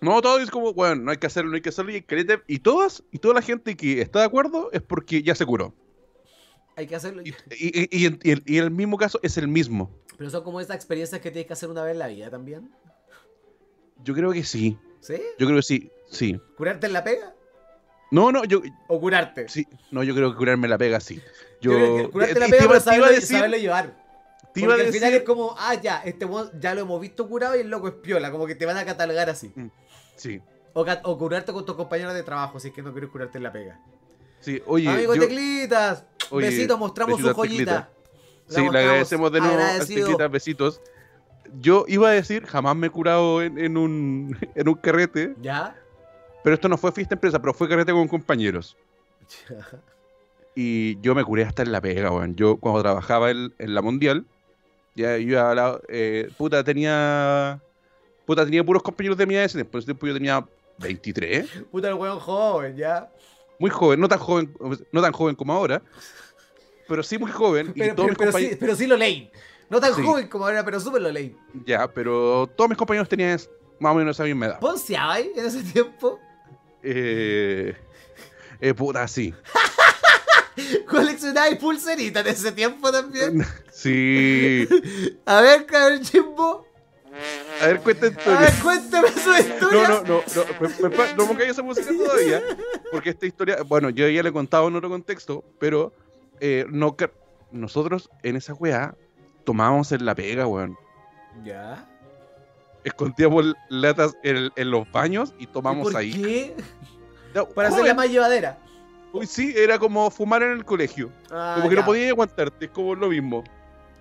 No, 0.01 0.21
todo 0.21 0.39
es 0.39 0.49
como, 0.49 0.73
bueno, 0.73 0.95
no 1.03 1.11
hay 1.11 1.17
que 1.17 1.27
hacerlo, 1.27 1.49
no 1.49 1.55
hay 1.55 1.61
que 1.61 1.69
hacerlo, 1.69 1.91
y, 1.91 2.05
y 2.47 2.59
todas, 2.59 3.03
y 3.11 3.19
toda 3.19 3.33
la 3.33 3.41
gente 3.41 3.75
que 3.75 4.01
está 4.01 4.19
de 4.19 4.25
acuerdo 4.25 4.69
es 4.71 4.81
porque 4.81 5.21
ya 5.21 5.35
se 5.35 5.45
curó. 5.45 5.73
Hay 6.77 6.87
que 6.87 6.95
hacerlo. 6.95 7.21
Y, 7.23 7.33
y- 7.51 8.55
el, 8.57 8.71
mismo 8.71 8.97
caso 8.97 9.19
es 9.21 9.37
el 9.37 9.49
mismo. 9.49 9.91
Pero 10.17 10.29
son 10.29 10.43
como 10.43 10.61
esas 10.61 10.77
experiencias 10.77 11.19
que 11.19 11.31
tienes 11.31 11.47
que 11.47 11.53
hacer 11.53 11.69
una 11.69 11.83
vez 11.83 11.91
en 11.93 11.99
la 11.99 12.07
vida 12.07 12.29
también. 12.29 12.69
Yo 14.03 14.13
creo 14.13 14.31
que 14.31 14.43
sí, 14.45 14.77
¿Sí? 15.01 15.15
yo 15.37 15.45
creo 15.45 15.57
que 15.57 15.63
sí, 15.63 15.91
sí. 16.09 16.39
¿Curarte 16.55 16.87
en 16.87 16.93
la 16.93 17.03
pega? 17.03 17.33
No, 18.11 18.31
no, 18.31 18.45
yo, 18.45 18.61
¿O 18.87 18.99
curarte? 18.99 19.49
sí, 19.49 19.67
no, 19.91 20.01
yo 20.03 20.15
creo 20.15 20.31
que 20.31 20.37
curarme 20.37 20.67
la 20.69 20.77
pega, 20.77 20.99
sí. 21.01 21.21
Yo 21.61 22.09
curarte 22.11 22.33
te- 22.35 22.39
la 22.39 22.45
te 22.45 22.51
pega, 22.53 22.63
iba 22.65 22.79
saberlo, 22.79 23.07
decir- 23.07 23.37
saberlo 23.37 23.57
llevar. 23.57 23.87
te 24.53 24.61
Porque 24.61 24.81
al 24.83 24.93
final 24.93 25.13
es 25.13 25.23
como, 25.23 25.53
ah, 25.59 25.75
ya, 25.75 26.01
este 26.05 26.25
ya 26.59 26.73
lo 26.73 26.81
hemos 26.81 27.01
visto 27.01 27.27
curado 27.27 27.57
y 27.57 27.59
el 27.59 27.69
loco 27.69 27.89
es 27.89 27.95
piola, 27.95 28.31
como 28.31 28.47
que 28.47 28.55
te 28.55 28.65
van 28.65 28.77
a 28.77 28.85
catalogar 28.85 29.29
así. 29.29 29.51
Sí, 30.19 30.41
O, 30.73 31.17
curarte 31.17 31.51
con 31.53 31.65
tus 31.65 31.75
compañeros 31.75 32.13
de 32.13 32.23
trabajo, 32.23 32.59
si 32.59 32.67
es 32.69 32.73
que 32.73 32.81
no 32.81 32.91
quieres 32.91 33.09
curarte 33.09 33.37
en 33.37 33.43
la 33.43 33.51
pega. 33.51 33.79
sí, 34.41 34.61
oye, 34.67 34.87
Amigos 34.89 35.15
yo- 35.15 35.21
Teclitas, 35.23 36.03
Oye, 36.29 36.47
besitos, 36.47 36.77
mostramos 36.77 37.19
su 37.19 37.33
joyita. 37.33 37.89
Sí, 38.47 38.61
le 38.69 38.79
agradecemos 38.79 39.31
de 39.31 39.39
nuevo 39.39 39.55
agradecido. 39.55 40.05
Teclitas, 40.07 40.31
besitos. 40.31 40.81
Yo 41.59 41.85
iba 41.87 42.09
a 42.09 42.11
decir, 42.11 42.45
jamás 42.45 42.75
me 42.75 42.87
he 42.87 42.89
curado 42.89 43.41
en, 43.41 43.57
en 43.57 43.77
un, 43.77 44.37
en 44.55 44.67
un 44.69 44.75
carrete, 44.75 45.35
¿Ya? 45.41 45.75
pero 46.43 46.53
esto 46.55 46.67
no 46.69 46.77
fue 46.77 46.91
fiesta 46.91 47.15
empresa, 47.15 47.39
pero 47.39 47.53
fue 47.53 47.67
carrete 47.69 47.91
con 47.91 48.07
compañeros. 48.07 48.75
Y 50.55 50.99
yo 50.99 51.15
me 51.15 51.23
curé 51.23 51.43
hasta 51.45 51.61
en 51.63 51.71
la 51.71 51.79
pega, 51.79 52.11
weón. 52.11 52.35
Yo 52.35 52.57
cuando 52.57 52.81
trabajaba 52.81 53.31
en, 53.31 53.53
en 53.59 53.73
la 53.73 53.81
Mundial, 53.81 54.25
ya 54.95 55.15
yo 55.17 55.29
iba 55.29 55.51
a 55.51 55.55
la- 55.55 55.79
eh, 55.87 56.29
puta, 56.37 56.63
tenía... 56.63 57.61
Puta, 58.29 58.45
tenía 58.45 58.63
puros 58.63 58.83
compañeros 58.83 59.17
de 59.17 59.25
mi 59.25 59.33
edad, 59.33 59.49
tiempo. 59.49 59.79
Ese 59.79 59.85
tiempo 59.85 60.05
yo 60.05 60.13
tenía 60.13 60.47
23, 60.77 61.49
Puta 61.71 61.87
el 61.87 61.95
weón 61.95 62.19
joven, 62.19 62.77
¿ya? 62.77 63.11
muy 63.57 63.71
joven, 63.71 63.99
no 63.99 64.07
tan 64.07 64.19
joven, 64.19 64.53
no 64.91 65.01
tan 65.01 65.11
joven 65.11 65.33
como 65.35 65.51
ahora, 65.51 65.81
pero 66.87 67.01
sí 67.01 67.17
muy 67.17 67.31
joven. 67.31 67.71
y 67.73 67.79
Pero, 67.79 67.95
todos 67.95 68.05
pero, 68.05 68.07
mis 68.09 68.17
pero 68.19 68.31
compañeros... 68.31 68.51
sí, 68.53 68.57
pero 68.59 68.75
sí 68.75 68.85
lo 68.85 68.97
leí. 68.97 69.31
No 69.67 69.79
tan 69.81 69.95
Sí. 69.95 70.03
joven 70.03 70.27
como 70.27 70.45
ahora, 70.45 70.63
pero 70.63 70.79
súper 70.79 71.01
lo 71.01 71.11
leí. 71.11 71.35
Ya, 71.65 71.91
pero 71.91 72.47
todos 72.55 72.69
mis 72.69 72.77
compañeros 72.77 73.09
tenían 73.09 73.39
más 73.79 73.93
o 73.93 73.95
menos 73.95 74.15
esa 74.15 74.25
misma 74.25 74.45
edad. 74.45 74.59
¿Ponceaba 74.59 75.13
ahí 75.13 75.31
en 75.35 75.45
ese 75.47 75.63
tiempo? 75.63 76.19
Eh, 76.83 77.75
eh, 78.61 78.73
puta, 78.75 79.07
sí. 79.07 79.33
Coleccionaba 80.87 81.49
pulseritas 81.59 82.23
en 82.23 82.31
ese 82.31 82.51
tiempo 82.51 82.91
también. 82.91 83.43
Sí. 83.71 84.67
A 85.25 85.41
ver, 85.41 85.65
cabrón 85.65 86.01
chimbo. 86.03 86.68
A 87.61 87.67
ver, 87.67 87.79
cuenta 87.81 88.05
A 88.05 88.09
historia. 88.09 88.39
ver, 88.39 88.53
cuéntame 88.63 89.07
su 89.09 89.29
No, 89.29 89.37
historia. 89.39 89.87
no, 89.89 90.01
no, 90.03 90.03
no, 90.03 90.43
me- 90.59 90.89
me- 90.89 91.13
no 91.15 91.27
pongáis 91.27 91.49
esa 91.51 91.61
música 91.63 91.89
todavía, 91.91 92.41
porque 92.91 93.09
esta 93.09 93.25
historia, 93.25 93.57
bueno, 93.67 93.89
yo 93.89 94.07
ya 94.07 94.23
le 94.23 94.29
he 94.29 94.33
contado 94.33 94.67
en 94.67 94.75
otro 94.75 94.89
contexto, 94.89 95.43
pero 95.59 95.93
eh, 96.39 96.65
no 96.69 96.95
nosotros 97.51 98.09
en 98.23 98.35
esa 98.37 98.53
weá 98.53 98.95
tomábamos 99.43 99.91
en 99.91 100.05
la 100.05 100.15
pega, 100.15 100.47
weón. 100.47 100.77
¿Ya? 101.43 101.85
Escondíamos 102.83 103.53
latas 103.69 104.15
en, 104.23 104.51
en 104.55 104.71
los 104.71 104.89
baños 104.91 105.33
y 105.37 105.43
¿Y 105.43 105.47
tomamos 105.47 105.83
por 105.91 105.97
ahí. 105.97 106.11
qué? 106.13 106.55
Ya, 107.35 107.45
Para 107.45 107.67
hacerla 107.69 107.93
más 107.93 108.09
llevadera. 108.09 108.57
uy, 109.11 109.25
sí, 109.27 109.53
era 109.55 109.77
como 109.77 110.09
fumar 110.09 110.41
en 110.43 110.51
el 110.51 110.63
colegio. 110.65 111.11
Ah, 111.29 111.55
como 111.57 111.69
que 111.69 111.75
ya. 111.75 111.81
no 111.81 111.85
podías 111.85 112.09
aguantarte, 112.11 112.65
es 112.65 112.71
como 112.71 112.95
lo 112.95 113.09
mismo. 113.09 113.43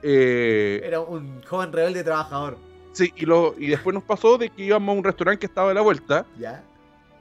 Eh, 0.03 0.81
Era 0.85 1.01
un 1.01 1.43
joven 1.43 1.73
rebelde 1.73 2.05
trabajador. 2.05 2.57
Sí, 2.99 3.13
y, 3.17 3.25
lo, 3.27 3.55
y 3.59 3.69
después 3.69 3.95
nos 3.95 4.03
pasó 4.05 4.37
de 4.39 4.51
que 4.51 4.63
íbamos 4.65 4.95
a 4.95 4.99
un 4.99 5.05
restaurante 5.05 5.41
que 5.41 5.47
estaba 5.47 5.71
a 5.71 5.75
la 5.75 5.81
vuelta. 5.81 6.27
¿Ya? 6.39 6.63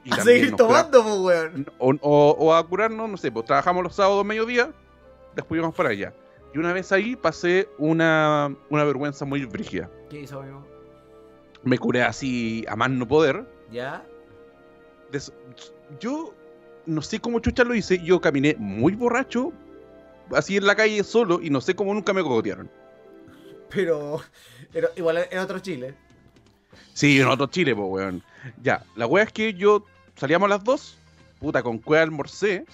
Y 0.04 0.10
a 0.12 0.16
seguir 0.22 0.54
tomando, 0.56 1.02
pues, 1.02 1.18
weón. 1.18 1.66
o, 1.78 1.94
o- 2.00 2.36
o 2.38 2.54
a 2.54 2.66
curarnos, 2.66 3.08
no 3.08 3.16
sé, 3.16 3.30
pues 3.32 3.46
trabajamos 3.46 3.82
los 3.82 3.94
sábados 3.94 4.24
mediodía, 4.24 4.70
después 5.34 5.58
íbamos 5.58 5.74
para 5.76 5.90
allá. 5.90 6.12
Y 6.54 6.58
una 6.58 6.72
vez 6.72 6.90
ahí 6.92 7.14
pasé 7.16 7.68
una, 7.78 8.54
una 8.70 8.84
vergüenza 8.84 9.24
muy 9.24 9.44
brígida. 9.44 9.90
¿Qué 10.08 10.20
hizo, 10.20 10.40
amigo? 10.40 10.66
Me 11.62 11.76
curé 11.78 12.02
así 12.02 12.64
a 12.68 12.76
más 12.76 12.90
no 12.90 13.06
poder. 13.06 13.44
¿Ya? 13.70 14.04
Des- 15.12 15.32
yo 16.00 16.32
no 16.86 17.02
sé 17.02 17.20
cómo 17.20 17.40
chucha 17.40 17.64
lo 17.64 17.74
hice, 17.74 17.98
yo 18.02 18.20
caminé 18.20 18.56
muy 18.58 18.94
borracho, 18.94 19.52
así 20.34 20.56
en 20.56 20.66
la 20.66 20.74
calle 20.74 21.02
solo, 21.04 21.40
y 21.42 21.50
no 21.50 21.60
sé 21.60 21.74
cómo 21.74 21.92
nunca 21.92 22.12
me 22.14 22.22
cogotearon. 22.22 22.70
Pero, 23.70 24.20
igual 24.96 25.26
en 25.30 25.38
otro 25.38 25.58
Chile. 25.58 25.94
Sí, 26.94 27.20
en 27.20 27.28
otro 27.28 27.46
Chile, 27.46 27.74
pues, 27.74 27.88
weón. 27.88 28.22
Ya, 28.62 28.84
la 28.96 29.06
wea 29.06 29.24
es 29.24 29.32
que 29.32 29.54
yo 29.54 29.84
salíamos 30.16 30.46
a 30.46 30.50
las 30.50 30.64
2, 30.64 30.98
puta, 31.38 31.62
con 31.62 31.78
cueva 31.78 32.02
almorcé, 32.04 32.64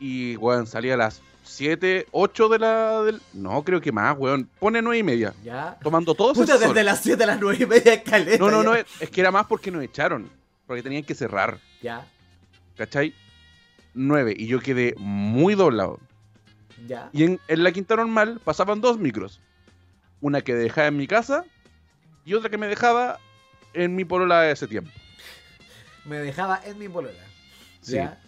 y, 0.00 0.36
weón, 0.36 0.66
salía 0.66 0.94
a 0.94 0.96
las 0.96 1.22
7, 1.44 2.06
8 2.12 2.48
de 2.48 2.58
la... 2.58 3.02
Del... 3.02 3.20
No, 3.32 3.62
creo 3.64 3.80
que 3.80 3.90
más, 3.92 4.16
weón. 4.18 4.48
Pone 4.58 4.82
9 4.82 4.98
y 4.98 5.02
media, 5.02 5.34
¿Ya? 5.44 5.78
tomando 5.82 6.14
todo 6.14 6.32
ese 6.32 6.40
Puta, 6.42 6.58
sol. 6.58 6.68
desde 6.68 6.84
las 6.84 7.00
7 7.00 7.22
a 7.22 7.26
las 7.26 7.40
9 7.40 7.58
y 7.60 7.66
media 7.66 8.02
caleta. 8.02 8.38
No, 8.38 8.50
no, 8.50 8.62
ya. 8.62 8.68
no, 8.68 8.74
es, 8.74 8.86
es 9.00 9.10
que 9.10 9.20
era 9.20 9.30
más 9.30 9.46
porque 9.46 9.70
nos 9.70 9.82
echaron, 9.82 10.28
porque 10.66 10.82
tenían 10.82 11.04
que 11.04 11.14
cerrar, 11.14 11.58
Ya, 11.82 12.06
¿cachai? 12.76 13.14
9, 13.94 14.34
y 14.36 14.46
yo 14.46 14.60
quedé 14.60 14.94
muy 14.98 15.54
doblado. 15.54 15.98
ya. 16.86 17.08
Y 17.12 17.24
en, 17.24 17.40
en 17.48 17.64
la 17.64 17.72
quinta 17.72 17.96
normal 17.96 18.40
pasaban 18.44 18.80
dos 18.80 18.98
micros. 18.98 19.40
Una 20.20 20.40
que 20.42 20.54
dejaba 20.54 20.88
en 20.88 20.96
mi 20.96 21.06
casa 21.06 21.44
y 22.24 22.34
otra 22.34 22.50
que 22.50 22.58
me 22.58 22.66
dejaba 22.66 23.18
en 23.74 23.94
mi 23.94 24.04
polola 24.04 24.42
de 24.42 24.52
ese 24.52 24.66
tiempo. 24.66 24.90
Me 26.04 26.16
dejaba 26.18 26.60
en 26.64 26.78
mi 26.78 26.88
polola. 26.88 27.22
Sí. 27.80 27.94
¿Ya? 27.94 28.20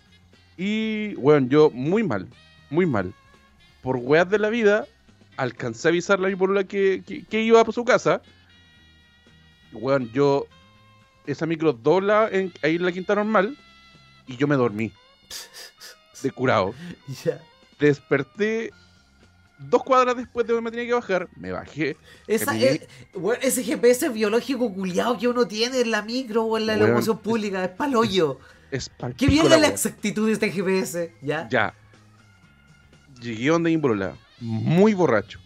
Y, 0.57 1.15
bueno, 1.15 1.49
yo 1.49 1.71
muy 1.71 2.03
mal, 2.03 2.29
muy 2.69 2.87
mal. 2.87 3.15
Por 3.83 3.97
weas 3.97 4.29
de 4.29 4.39
la 4.39 4.51
vida, 4.51 4.87
alcancé 5.37 5.89
a 5.89 5.91
avisarle 5.91 6.27
a 6.27 6.31
mi 6.31 6.37
polola 6.37 6.65
que, 6.65 7.03
que, 7.07 7.25
que 7.25 7.43
iba 7.43 7.61
a 7.61 7.73
su 7.73 7.85
casa. 7.85 8.23
Weón, 9.73 10.11
yo... 10.13 10.47
Esa 11.27 11.47
micro 11.47 11.73
dobla 11.73 12.29
en, 12.33 12.53
ahí 12.63 12.77
en 12.77 12.85
la 12.85 12.93
quinta 12.93 13.15
normal 13.15 13.57
y 14.27 14.37
yo 14.37 14.49
me 14.49 14.57
dormí. 14.57 14.93
De 16.23 16.31
curado. 16.31 16.75
Ya. 17.25 17.41
Desperté 17.79 18.73
dos 19.61 19.83
cuadras 19.85 20.17
después 20.17 20.47
de 20.47 20.55
que 20.55 20.61
me 20.61 20.71
tenía 20.71 20.87
que 20.87 20.95
bajar. 20.95 21.29
Me 21.37 21.53
bajé. 21.53 21.97
Esa, 22.27 22.57
eh, 22.59 22.87
ese 23.43 23.63
GPS 23.63 24.09
biológico 24.09 24.73
culiado 24.73 25.19
que 25.19 25.29
uno 25.29 25.47
tiene 25.47 25.81
en 25.81 25.91
la 25.91 26.03
micro 26.03 26.45
o 26.45 26.59
en 26.59 26.67
la 26.67 26.77
locomoción 26.77 27.19
pública 27.19 27.63
es 27.65 27.71
paloyo. 27.71 28.39
Es 28.71 28.89
pa'l 28.89 29.15
¿Qué 29.15 29.27
viene 29.27 29.49
la 29.49 29.59
la 29.59 29.67
exactitud 29.69 30.27
de 30.27 30.33
este 30.33 30.51
GPS? 30.51 31.13
¿Ya? 31.23 31.49
Ya. 31.51 31.75
Llegué 33.21 33.49
donde 33.49 33.71
mi 33.71 33.79
polola, 33.79 34.15
Muy 34.41 34.95
borracho. 34.95 35.39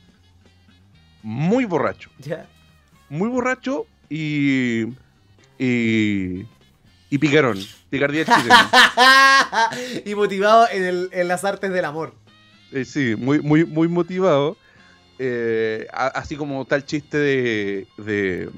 Muy 1.23 1.65
borracho. 1.65 2.11
¿Ya? 2.19 2.47
Muy 3.09 3.29
borracho 3.29 3.87
y. 4.09 4.85
Y. 5.59 6.47
Y 7.11 7.19
picarón. 7.19 7.59
Picardía 7.91 8.25
chilena. 8.25 8.71
y 10.05 10.15
motivado 10.15 10.69
en, 10.71 10.85
el- 10.85 11.09
en 11.13 11.29
las 11.29 11.45
artes 11.45 11.73
del 11.73 11.85
amor. 11.85 12.15
Eh, 12.75 12.85
sí, 12.85 13.15
muy, 13.17 13.41
muy, 13.41 13.65
muy 13.65 13.89
motivado. 13.89 14.57
Eh, 15.19 15.87
a- 15.93 16.09
así 16.09 16.37
como 16.37 16.65
tal 16.65 16.85
chiste 16.85 17.17
de. 17.19 17.87
de. 17.99 18.51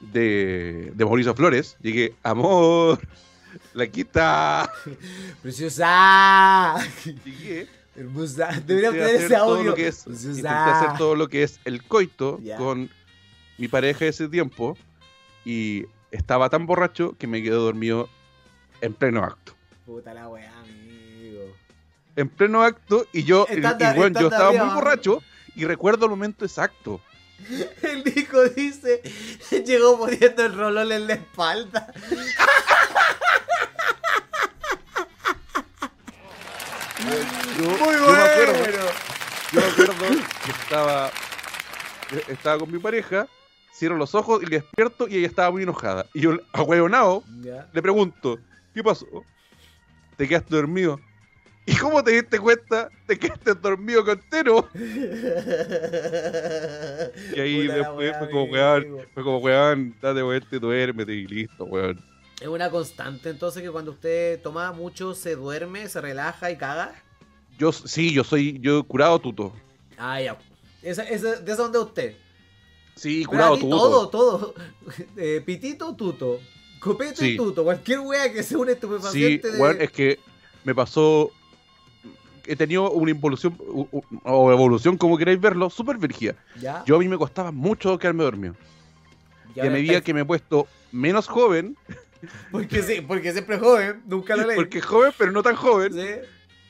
de, 0.00 0.92
de 0.94 1.04
Mauricio 1.04 1.34
Flores. 1.34 1.76
Llegué, 1.82 2.14
amor, 2.22 3.00
la 3.74 3.86
quita. 3.86 4.70
Preciosa. 5.42 6.76
Llegué. 7.24 7.66
Hermosa. 7.96 8.48
Intenté 8.54 8.82
tener 8.90 9.02
hacer 9.04 9.14
ese 9.24 9.36
audio. 9.36 9.74
que 9.74 9.88
es- 9.88 10.06
intenté 10.06 10.48
hacer 10.48 10.96
todo 10.96 11.16
lo 11.16 11.28
que 11.28 11.42
es 11.42 11.58
el 11.64 11.82
coito 11.82 12.38
con 12.56 12.88
mi 13.58 13.68
pareja 13.68 14.04
de 14.04 14.10
ese 14.10 14.28
tiempo 14.28 14.76
y 15.44 15.84
estaba 16.12 16.48
tan 16.48 16.64
borracho 16.66 17.14
que 17.18 17.26
me 17.26 17.42
quedé 17.42 17.54
dormido 17.56 18.08
en 18.80 18.94
pleno 18.94 19.22
acto. 19.24 19.54
Puta 19.84 20.14
la 20.14 20.28
weá, 20.28 20.50
amigo. 20.60 20.70
En 22.16 22.28
pleno 22.28 22.62
acto 22.62 23.06
y 23.12 23.24
yo, 23.24 23.46
y, 23.50 23.60
bueno, 23.60 24.20
yo 24.20 24.26
estaba 24.28 24.48
arriba, 24.48 24.64
muy 24.64 24.74
borracho 24.74 25.22
y 25.54 25.64
recuerdo 25.64 26.06
el 26.06 26.10
momento 26.10 26.44
exacto. 26.44 27.00
El 27.82 28.04
Nico 28.04 28.48
dice, 28.48 29.02
llegó 29.66 29.98
poniendo 29.98 30.44
el 30.44 30.54
rolón 30.54 30.92
en 30.92 31.06
la 31.06 31.14
espalda. 31.14 31.92
Yo, 37.58 37.64
Muy 37.70 37.94
yo 37.94 38.04
bueno. 38.04 38.12
me 38.12 38.22
acuerdo, 38.22 38.64
yo 39.52 39.60
me 39.60 39.66
acuerdo 39.66 40.22
que 40.44 40.50
estaba, 40.50 41.10
estaba 42.28 42.58
con 42.58 42.72
mi 42.72 42.78
pareja, 42.78 43.26
cierro 43.74 43.96
los 43.96 44.14
ojos 44.14 44.42
y 44.42 44.46
le 44.46 44.60
despierto 44.60 45.08
y 45.08 45.16
ella 45.16 45.26
estaba 45.26 45.50
muy 45.50 45.62
enojada. 45.62 46.06
Y 46.12 46.20
yo, 46.20 46.38
ahueonado. 46.52 47.24
Le 47.72 47.82
pregunto, 47.82 48.38
¿qué 48.74 48.82
pasó? 48.82 49.06
¿Te 50.16 50.28
quedaste 50.28 50.54
dormido? 50.54 51.00
¿Y 51.66 51.76
cómo 51.76 52.02
te 52.02 52.12
diste 52.12 52.38
cuenta? 52.40 52.88
¿Te 53.06 53.18
quedaste 53.18 53.54
dormido 53.54 54.04
con 54.04 54.20
Tero? 54.30 54.68
Y 57.34 57.40
ahí 57.40 57.62
Puta 57.66 57.76
después 57.76 58.16
fue 58.18 58.30
como, 58.30 58.44
weón, 58.44 58.96
fue 59.14 59.22
como, 59.22 59.38
weón, 59.38 59.94
date 60.00 60.22
vuelta 60.22 60.56
y 60.56 60.58
duérmete 60.58 61.12
y 61.12 61.26
listo, 61.26 61.64
weón. 61.64 62.02
Es 62.40 62.48
una 62.48 62.70
constante 62.70 63.28
entonces 63.28 63.62
que 63.62 63.70
cuando 63.70 63.90
usted 63.90 64.40
toma 64.40 64.72
mucho 64.72 65.14
se 65.14 65.36
duerme, 65.36 65.88
se 65.88 66.00
relaja 66.00 66.50
y 66.50 66.56
caga. 66.56 66.94
Yo, 67.58 67.70
sí, 67.72 68.12
yo 68.12 68.24
soy, 68.24 68.58
yo 68.60 68.82
curado 68.84 69.18
tuto. 69.18 69.52
Ah, 69.98 70.20
ya. 70.20 70.38
Esa, 70.82 71.02
esa, 71.02 71.36
de 71.36 71.52
eso 71.52 71.64
donde 71.64 71.78
usted. 71.78 72.16
Sí, 72.96 73.24
curado 73.26 73.58
tuto. 73.58 73.76
todo, 73.76 74.08
todo. 74.08 74.54
Eh, 75.16 75.42
pitito, 75.44 75.94
tuto. 75.94 76.40
Copete, 76.80 77.16
Sí. 77.16 77.36
tuto. 77.36 77.62
Cualquier 77.64 78.00
wea 78.00 78.32
que 78.32 78.42
sea 78.42 78.56
un 78.56 78.66
Sí, 78.66 78.72
estupefaciente 78.72 79.52
de... 79.52 79.58
weón, 79.60 79.80
es 79.80 79.90
que 79.90 80.18
me 80.64 80.74
pasó. 80.74 81.30
He 82.46 82.56
tenido 82.56 82.90
una 82.90 83.10
involución 83.10 83.56
o 84.24 84.52
evolución, 84.52 84.96
como 84.96 85.16
queráis 85.18 85.40
verlo, 85.40 85.70
súper 85.70 85.98
virgia. 85.98 86.34
¿Ya? 86.60 86.82
Yo 86.86 86.96
a 86.96 86.98
mí 86.98 87.08
me 87.08 87.16
costaba 87.18 87.50
mucho 87.52 87.98
quedarme 87.98 88.24
dormido. 88.24 88.54
Y 89.54 89.58
Y 89.58 89.66
a 89.66 89.70
medida 89.70 89.92
estáis- 89.98 90.04
que 90.04 90.14
me 90.14 90.20
he 90.20 90.24
puesto 90.24 90.66
menos 90.92 91.26
joven, 91.28 91.76
Porque 92.52 92.82
sí, 92.82 93.00
porque 93.00 93.32
siempre 93.32 93.58
joven, 93.58 94.02
nunca 94.06 94.36
lo 94.36 94.46
leí. 94.46 94.56
porque 94.56 94.80
joven, 94.80 95.12
pero 95.16 95.32
no 95.32 95.42
tan 95.42 95.56
joven, 95.56 95.92
¿Sí? 95.94 96.06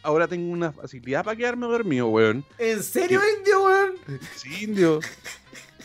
ahora 0.02 0.28
tengo 0.28 0.50
una 0.52 0.70
facilidad 0.72 1.24
para 1.24 1.36
quedarme 1.36 1.66
dormido, 1.66 2.06
weón. 2.08 2.44
¿En 2.58 2.82
serio, 2.82 3.20
indio, 3.38 3.64
weón? 3.64 3.92
Sí, 4.36 4.64
indio. 4.64 5.00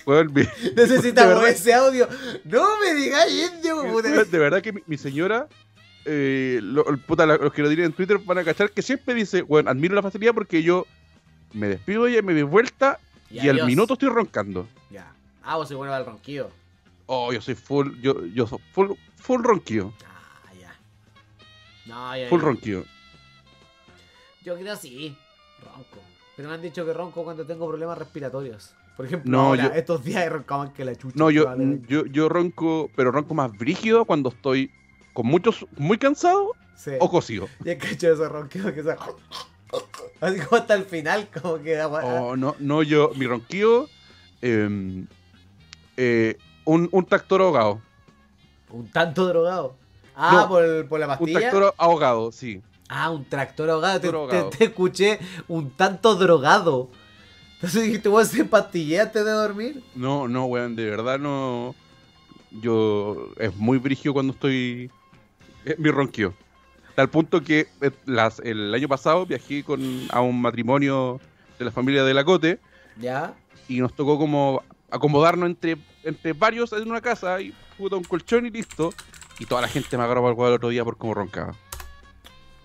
Weón, 0.05 0.31
mi- 0.36 0.43
Necesitamos 0.75 1.29
de 1.33 1.36
verdad, 1.36 1.49
ese 1.49 1.73
audio. 1.73 2.07
No 2.43 2.79
me 2.79 2.93
digáis 2.93 3.51
indio, 3.55 3.81
weón, 3.81 4.03
de 4.29 4.38
verdad 4.38 4.61
que 4.61 4.71
mi, 4.71 4.83
mi 4.86 4.97
señora, 4.99 5.47
eh, 6.06 6.60
lo- 6.62 6.84
puta, 6.99 7.26
los 7.26 7.51
que 7.53 7.62
lo 7.62 7.70
dirán 7.70 7.88
en 7.88 7.93
Twitter 7.93 8.18
van 8.20 8.38
a 8.38 8.43
cachar 8.43 8.72
que 8.72 8.82
siempre 8.82 9.14
dice, 9.14 9.41
weón, 9.41 9.68
admiro 9.68 9.95
la 9.95 10.01
facilidad 10.01 10.34
porque 10.34 10.62
yo 10.64 10.86
me 11.53 11.68
despido 11.68 12.03
de 12.06 12.12
ella, 12.12 12.22
me 12.22 12.34
doy 12.34 12.43
vuelta 12.43 12.99
y, 13.30 13.39
al 13.49 13.66
minuto 13.66 13.93
estoy 13.93 14.10
roncando. 14.10 14.68
Ya. 14.89 15.12
Ah, 15.43 15.58
vos 15.58 15.68
soy 15.68 15.78
bueno 15.78 15.93
al 15.93 16.06
ronquido. 16.06 16.51
Oh, 17.08 17.32
yo 17.34 17.41
soy 17.41 17.56
full, 17.56 17.99
yo, 18.01 18.26
yo 18.28 18.47
soy 18.47 18.60
full, 18.72 18.91
full 19.18 19.41
ronquío. 19.43 19.93
Ah, 20.06 20.51
ya. 20.60 20.76
No, 21.86 22.16
ya. 22.18 22.30
Full 22.30 22.39
ya. 22.41 22.45
ronquío. 22.45 22.86
Yo 24.43 24.56
creo 24.58 24.76
sí. 24.76 25.16
Ronco. 25.64 25.99
Pero 26.36 26.49
me 26.49 26.56
han 26.56 26.62
dicho 26.62 26.86
que 26.86 26.93
ronco 26.93 27.24
cuando 27.24 27.45
tengo 27.45 27.68
problemas 27.68 27.97
respiratorios. 27.97 28.76
Por 28.97 29.06
ejemplo, 29.06 29.30
No, 29.32 29.47
ahora, 29.47 29.64
yo- 29.66 29.74
estos 29.74 30.03
días 30.03 30.24
he 30.24 30.30
roncado 30.30 30.64
más 30.66 30.74
que 30.74 30.86
la 30.86 30.95
chucha. 30.95 31.16
No, 31.18 31.30
yo, 31.30 31.45
yo, 31.88 32.06
yo 32.06 32.30
ronco, 32.30 32.89
pero 32.95 33.12
ronco 33.12 33.34
más 33.34 33.51
brígido 33.58 34.06
cuando 34.06 34.30
estoy 34.30 34.72
con 35.16 35.26
muchos, 35.26 35.66
muy 35.78 35.97
cansado 35.97 36.51
Sí. 36.76 36.91
o 36.99 37.09
cocido. 37.09 37.47
Y 37.63 37.70
he 37.72 37.78
cachado 37.80 38.13
ese 38.13 38.30
ronquido 38.30 38.72
que 38.74 38.84
se... 38.84 38.91
Así 40.22 40.39
como 40.41 40.61
hasta 40.61 40.76
el 40.76 40.86
final, 40.86 41.28
como 41.41 41.57
que... 41.61 41.80
Oh, 41.82 42.36
no, 42.36 42.55
no, 42.59 42.84
yo, 42.84 43.11
mi 43.16 43.26
ronquío, 43.26 43.88
em, 44.41 45.07
eh, 45.97 46.38
un, 46.66 46.88
un 46.91 47.05
tractor 47.05 47.41
ahogado. 47.41 47.82
Un 48.70 48.89
tanto 48.91 49.26
drogado. 49.28 49.76
Ah, 50.16 50.32
No, 50.34 50.47
por, 50.49 50.88
por 50.88 50.99
la 50.99 51.07
Un 51.07 51.09
pastilla. 51.18 51.39
tractor 51.39 51.74
ahogado, 51.78 52.32
sí. 52.32 52.61
Ah, 52.88 53.09
un 53.09 53.26
tractor 53.26 53.70
ahogado. 53.70 53.99
Te, 53.99 54.07
Tractor 54.09 54.30
te- 54.30 54.36
ahogado. 54.36 54.57
te 54.57 54.63
escuché 54.66 55.20
un 55.47 55.72
tanto 55.72 56.16
drogado. 56.16 56.89
Entonces 57.55 57.84
dijiste, 57.84 58.09
vos 58.09 58.28
se 58.28 58.45
pastillé 58.45 58.99
antes 59.01 59.26
de 59.26 59.32
dormir. 59.32 59.84
No, 59.95 60.28
no, 60.28 60.45
weón, 60.45 60.76
de 60.76 60.89
verdad 60.89 61.18
no. 61.20 61.74
Yo. 62.51 63.30
Es 63.39 63.55
muy 63.55 63.78
brígido 63.80 64.13
cuando 64.13 64.34
estoy. 64.34 64.91
Mi 65.78 65.89
ronquío. 65.91 66.34
Tal 66.95 67.09
punto 67.09 67.43
que 67.43 67.68
eh, 67.82 67.91
las- 68.05 68.39
el 68.39 68.74
año 68.74 68.88
pasado 68.88 69.26
viajé 69.26 69.63
con, 69.63 69.82
a 70.11 70.22
un 70.22 70.41
matrimonio 70.41 71.20
de 71.59 71.66
la 71.66 71.72
familia 71.72 72.03
de 72.03 72.13
Lacote 72.13 72.59
¿Ya? 72.99 73.34
y 73.68 73.80
nos 73.80 73.93
tocó 73.93 74.18
como 74.18 74.63
acomodarnos 74.91 75.49
entre, 75.49 75.78
entre 76.03 76.34
varios 76.34 76.72
en 76.74 76.89
una 76.89 77.01
casa 77.01 77.41
y 77.41 77.53
puta 77.78 77.95
un 77.97 78.03
colchón 78.03 78.45
y 78.45 78.49
listo. 78.49 78.93
Y 79.39 79.45
toda 79.45 79.61
la 79.61 79.68
gente 79.68 79.97
me 79.97 80.03
agarró 80.03 80.22
para 80.22 80.32
el 80.32 80.38
huevo 80.39 80.47
el 80.49 80.55
otro 80.55 80.70
día 80.70 80.86
por 80.86 80.95
cómo 80.97 81.13
roncaba. 81.13 81.53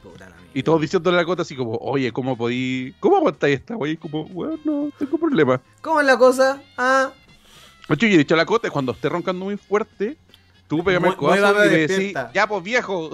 Puta 0.03 0.28
la. 0.28 0.36
Y 0.55 0.62
todos 0.62 0.80
diciéndole 0.80 1.16
a 1.16 1.20
la 1.20 1.24
cota 1.26 1.42
así 1.42 1.57
como, 1.57 1.76
oye, 1.78 2.12
¿cómo 2.12 2.36
podí? 2.36 2.94
¿Cómo 3.01 3.16
aguantáis 3.16 3.57
esta 3.59 3.76
wey? 3.76 3.96
Como, 3.96 4.24
bueno, 4.26 4.59
no 4.64 4.88
tengo 4.98 5.18
problema. 5.18 5.61
¿Cómo 5.82 6.01
es 6.01 6.07
la 6.07 6.16
cosa? 6.16 6.62
Ah, 6.76 7.11
hecho, 7.88 8.07
yo 8.07 8.14
he 8.14 8.18
dicho 8.18 8.34
a 8.34 8.36
la 8.36 8.46
cota, 8.46 8.70
cuando 8.70 8.92
esté 8.92 9.09
roncando 9.09 9.44
muy 9.44 9.57
fuerte, 9.57 10.16
tú 10.70 10.84
pégame 10.84 11.08
el 11.08 11.16
codazo 11.16 11.50
y 11.50 11.68
me 11.68 11.76
decís, 11.76 11.88
despierta. 11.88 12.30
ya 12.32 12.46
pues 12.46 12.62
viejo. 12.62 13.10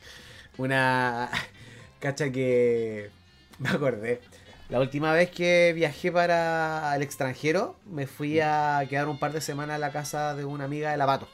una. 0.56 1.30
Cacha 2.00 2.32
que. 2.32 3.10
Me 3.58 3.68
acordé. 3.68 4.20
La 4.68 4.80
última 4.80 5.12
vez 5.12 5.30
que 5.30 5.72
viajé 5.76 6.10
para 6.10 6.92
el 6.96 7.02
extranjero, 7.02 7.76
me 7.86 8.08
fui 8.08 8.40
a 8.40 8.84
quedar 8.90 9.06
un 9.08 9.16
par 9.16 9.32
de 9.32 9.40
semanas 9.40 9.76
a 9.76 9.78
la 9.78 9.92
casa 9.92 10.34
de 10.34 10.44
una 10.44 10.64
amiga 10.64 10.90
de 10.90 10.96
Lavato. 10.96 11.28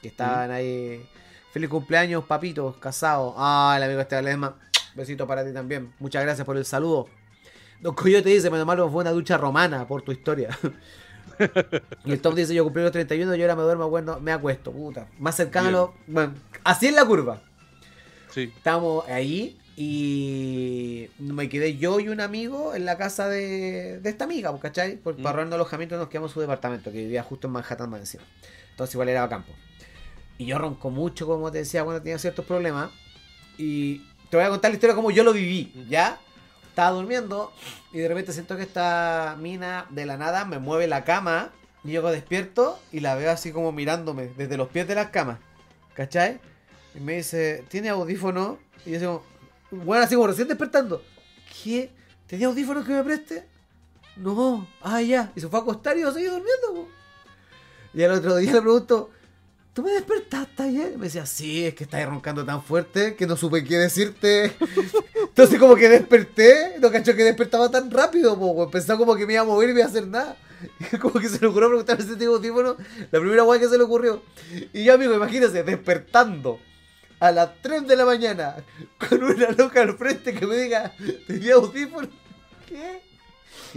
Que 0.00 0.06
estaban 0.06 0.52
ahí. 0.52 1.04
Feliz 1.50 1.68
cumpleaños, 1.68 2.24
papitos, 2.24 2.76
casados. 2.76 3.34
Ah, 3.36 3.74
el 3.76 3.82
amigo 3.82 4.00
Esteban 4.00 4.24
Ledesma. 4.24 4.56
Besito 4.94 5.26
para 5.26 5.44
ti 5.44 5.52
también. 5.52 5.92
Muchas 5.98 6.22
gracias 6.22 6.46
por 6.46 6.56
el 6.56 6.64
saludo. 6.64 7.08
Don 7.80 7.92
Coyote 7.92 8.28
dice, 8.28 8.50
menos 8.50 8.66
mal 8.66 8.78
fue 8.78 9.00
una 9.00 9.10
ducha 9.10 9.36
romana 9.36 9.88
por 9.88 10.02
tu 10.02 10.12
historia. 10.12 10.50
Y 12.04 12.12
el 12.12 12.20
Tom 12.20 12.34
dice, 12.34 12.54
yo 12.54 12.64
cumplí 12.64 12.82
los 12.82 12.92
31 12.92 13.34
y 13.34 13.42
ahora 13.42 13.56
me 13.56 13.62
duermo, 13.62 13.88
bueno, 13.90 14.20
me 14.20 14.32
acuesto, 14.32 14.72
puta. 14.72 15.08
Más 15.18 15.36
cercano 15.36 15.94
a. 15.96 16.10
Bueno, 16.10 16.34
así 16.64 16.86
es 16.86 16.94
la 16.94 17.04
curva. 17.04 17.40
Sí. 18.30 18.52
Estábamos 18.56 19.08
ahí 19.08 19.58
y 19.76 21.08
me 21.18 21.48
quedé 21.48 21.76
yo 21.76 22.00
y 22.00 22.08
un 22.08 22.20
amigo 22.20 22.74
en 22.74 22.84
la 22.84 22.96
casa 22.96 23.28
de, 23.28 24.00
de 24.00 24.10
esta 24.10 24.24
amiga, 24.24 24.50
pues, 24.50 24.62
¿cachai? 24.62 24.96
Por, 24.96 25.14
Mm. 25.14 25.16
Para 25.18 25.30
ahorrarnos 25.30 25.54
alojamiento 25.54 25.96
nos 25.96 26.08
quedamos 26.08 26.30
en 26.30 26.34
su 26.34 26.40
departamento, 26.40 26.90
que 26.90 26.98
vivía 26.98 27.22
justo 27.22 27.46
en 27.46 27.52
Manhattan 27.52 27.90
más 27.90 28.00
encima. 28.00 28.24
Entonces 28.70 28.94
igual 28.94 29.08
era 29.08 29.28
campo. 29.28 29.52
Y 30.38 30.46
yo 30.46 30.58
ronco 30.58 30.90
mucho, 30.90 31.26
como 31.26 31.50
te 31.50 31.58
decía, 31.58 31.84
cuando 31.84 32.02
tenía 32.02 32.18
ciertos 32.18 32.44
problemas. 32.44 32.90
Y 33.58 34.02
te 34.30 34.36
voy 34.36 34.44
a 34.44 34.50
contar 34.50 34.70
la 34.70 34.74
historia 34.74 34.94
como 34.94 35.10
yo 35.10 35.24
lo 35.24 35.32
viví, 35.32 35.72
¿ya? 35.88 36.18
Estaba 36.76 36.90
durmiendo 36.90 37.54
y 37.90 38.00
de 38.00 38.08
repente 38.08 38.34
siento 38.34 38.54
que 38.54 38.64
esta 38.64 39.34
mina 39.40 39.86
de 39.88 40.04
la 40.04 40.18
nada 40.18 40.44
me 40.44 40.58
mueve 40.58 40.86
la 40.86 41.04
cama 41.04 41.50
y 41.82 41.92
yo 41.92 42.02
despierto 42.10 42.78
y 42.92 43.00
la 43.00 43.14
veo 43.14 43.30
así 43.30 43.50
como 43.50 43.72
mirándome 43.72 44.30
desde 44.36 44.58
los 44.58 44.68
pies 44.68 44.86
de 44.86 44.94
las 44.94 45.08
camas, 45.08 45.38
¿cachai? 45.94 46.38
Y 46.94 47.00
me 47.00 47.16
dice, 47.16 47.64
¿tiene 47.70 47.88
audífono? 47.88 48.58
Y 48.84 48.90
yo 48.90 48.98
digo, 48.98 49.26
bueno, 49.70 50.04
así 50.04 50.16
como 50.16 50.26
recién 50.26 50.48
despertando. 50.48 51.02
¿Qué? 51.64 51.90
¿Tenía 52.26 52.48
audífonos 52.48 52.84
que 52.84 52.92
me 52.92 53.04
preste? 53.04 53.46
No, 54.14 54.68
ah, 54.82 55.00
ya. 55.00 55.32
Y 55.34 55.40
se 55.40 55.48
fue 55.48 55.58
a 55.58 55.62
acostar 55.62 55.96
y 55.96 56.02
yo 56.02 56.12
seguí 56.12 56.26
durmiendo. 56.26 56.88
Y 57.94 58.02
al 58.02 58.10
otro 58.10 58.36
día 58.36 58.52
le 58.52 58.60
pregunto, 58.60 59.12
¿tú 59.76 59.82
me 59.82 59.92
despertaste 59.92 60.62
ayer? 60.62 60.96
Me 60.96 61.04
decía, 61.04 61.26
sí, 61.26 61.66
es 61.66 61.74
que 61.74 61.84
estás 61.84 62.02
roncando 62.06 62.42
tan 62.46 62.62
fuerte 62.62 63.14
que 63.14 63.26
no 63.26 63.36
supe 63.36 63.62
qué 63.62 63.76
decirte. 63.76 64.56
Entonces 65.14 65.58
como 65.58 65.76
que 65.76 65.90
desperté, 65.90 66.78
no 66.80 66.90
cacho 66.90 67.14
que 67.14 67.22
despertaba 67.22 67.70
tan 67.70 67.90
rápido, 67.90 68.38
po, 68.38 68.70
pensaba 68.70 68.98
como 68.98 69.14
que 69.14 69.26
me 69.26 69.34
iba 69.34 69.42
a 69.42 69.44
mover 69.44 69.68
y 69.68 69.74
me 69.74 69.80
iba 69.80 69.86
a 69.86 69.90
hacer 69.90 70.08
nada. 70.08 70.38
Como 71.02 71.20
que 71.20 71.28
se 71.28 71.38
le 71.38 71.48
ocurrió 71.48 71.68
preguntarme 71.68 72.02
si 72.02 72.16
tengo 72.16 72.36
audífono, 72.36 72.78
la 73.10 73.20
primera 73.20 73.44
weá 73.44 73.60
que 73.60 73.68
se 73.68 73.76
le 73.76 73.84
ocurrió. 73.84 74.22
Y 74.72 74.84
yo, 74.84 74.94
amigo, 74.94 75.12
imagínense, 75.12 75.62
despertando 75.62 76.58
a 77.20 77.30
las 77.30 77.60
3 77.60 77.86
de 77.86 77.94
la 77.94 78.06
mañana 78.06 78.56
con 78.98 79.22
una 79.22 79.50
loca 79.50 79.82
al 79.82 79.98
frente 79.98 80.32
que 80.32 80.46
me 80.46 80.56
diga, 80.56 80.94
¿tenía 81.26 81.56
audífono? 81.56 82.08
¿Qué? 82.66 83.02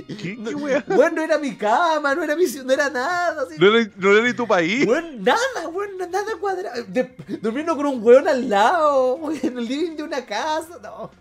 ¿Qué, 0.04 0.36
No, 0.38 0.66
qué 0.66 1.24
era 1.24 1.38
mi 1.38 1.56
cama, 1.56 2.16
no 2.16 2.24
era 2.24 2.36
mi 2.36 2.46
no 2.46 2.72
era 2.74 2.90
nada. 2.90 3.44
así. 3.44 3.56
No 3.60 3.68
era, 3.76 3.90
no 3.98 4.12
era 4.12 4.28
ni 4.28 4.34
tu 4.34 4.48
país. 4.48 4.86
Weón, 4.88 5.24
nada, 5.24 5.68
weón, 5.72 5.98
nada 5.98 6.32
cuadrado. 6.40 6.84
De- 6.88 7.16
durmiendo 7.42 7.76
con 7.76 7.86
un 7.86 8.04
weón 8.04 8.28
al 8.28 8.50
lado, 8.50 9.16
weón, 9.16 9.40
en 9.44 9.58
el 9.58 9.66
living 9.66 9.96
de 9.96 10.04
una 10.04 10.26
casa. 10.26 10.80
No. 10.82 11.12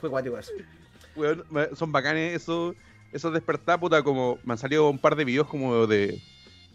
Fue 0.00 0.08
cuático 0.10 0.38
eso. 0.38 0.52
Weón, 1.16 1.44
son 1.76 1.90
bacanes 1.92 2.36
esos, 2.42 2.74
esos 3.12 3.32
despertar, 3.32 3.80
puta, 3.80 4.02
como 4.02 4.38
me 4.44 4.52
han 4.52 4.58
salido 4.58 4.88
un 4.88 4.98
par 4.98 5.16
de 5.16 5.24
videos 5.24 5.48
como 5.48 5.86
de, 5.86 6.20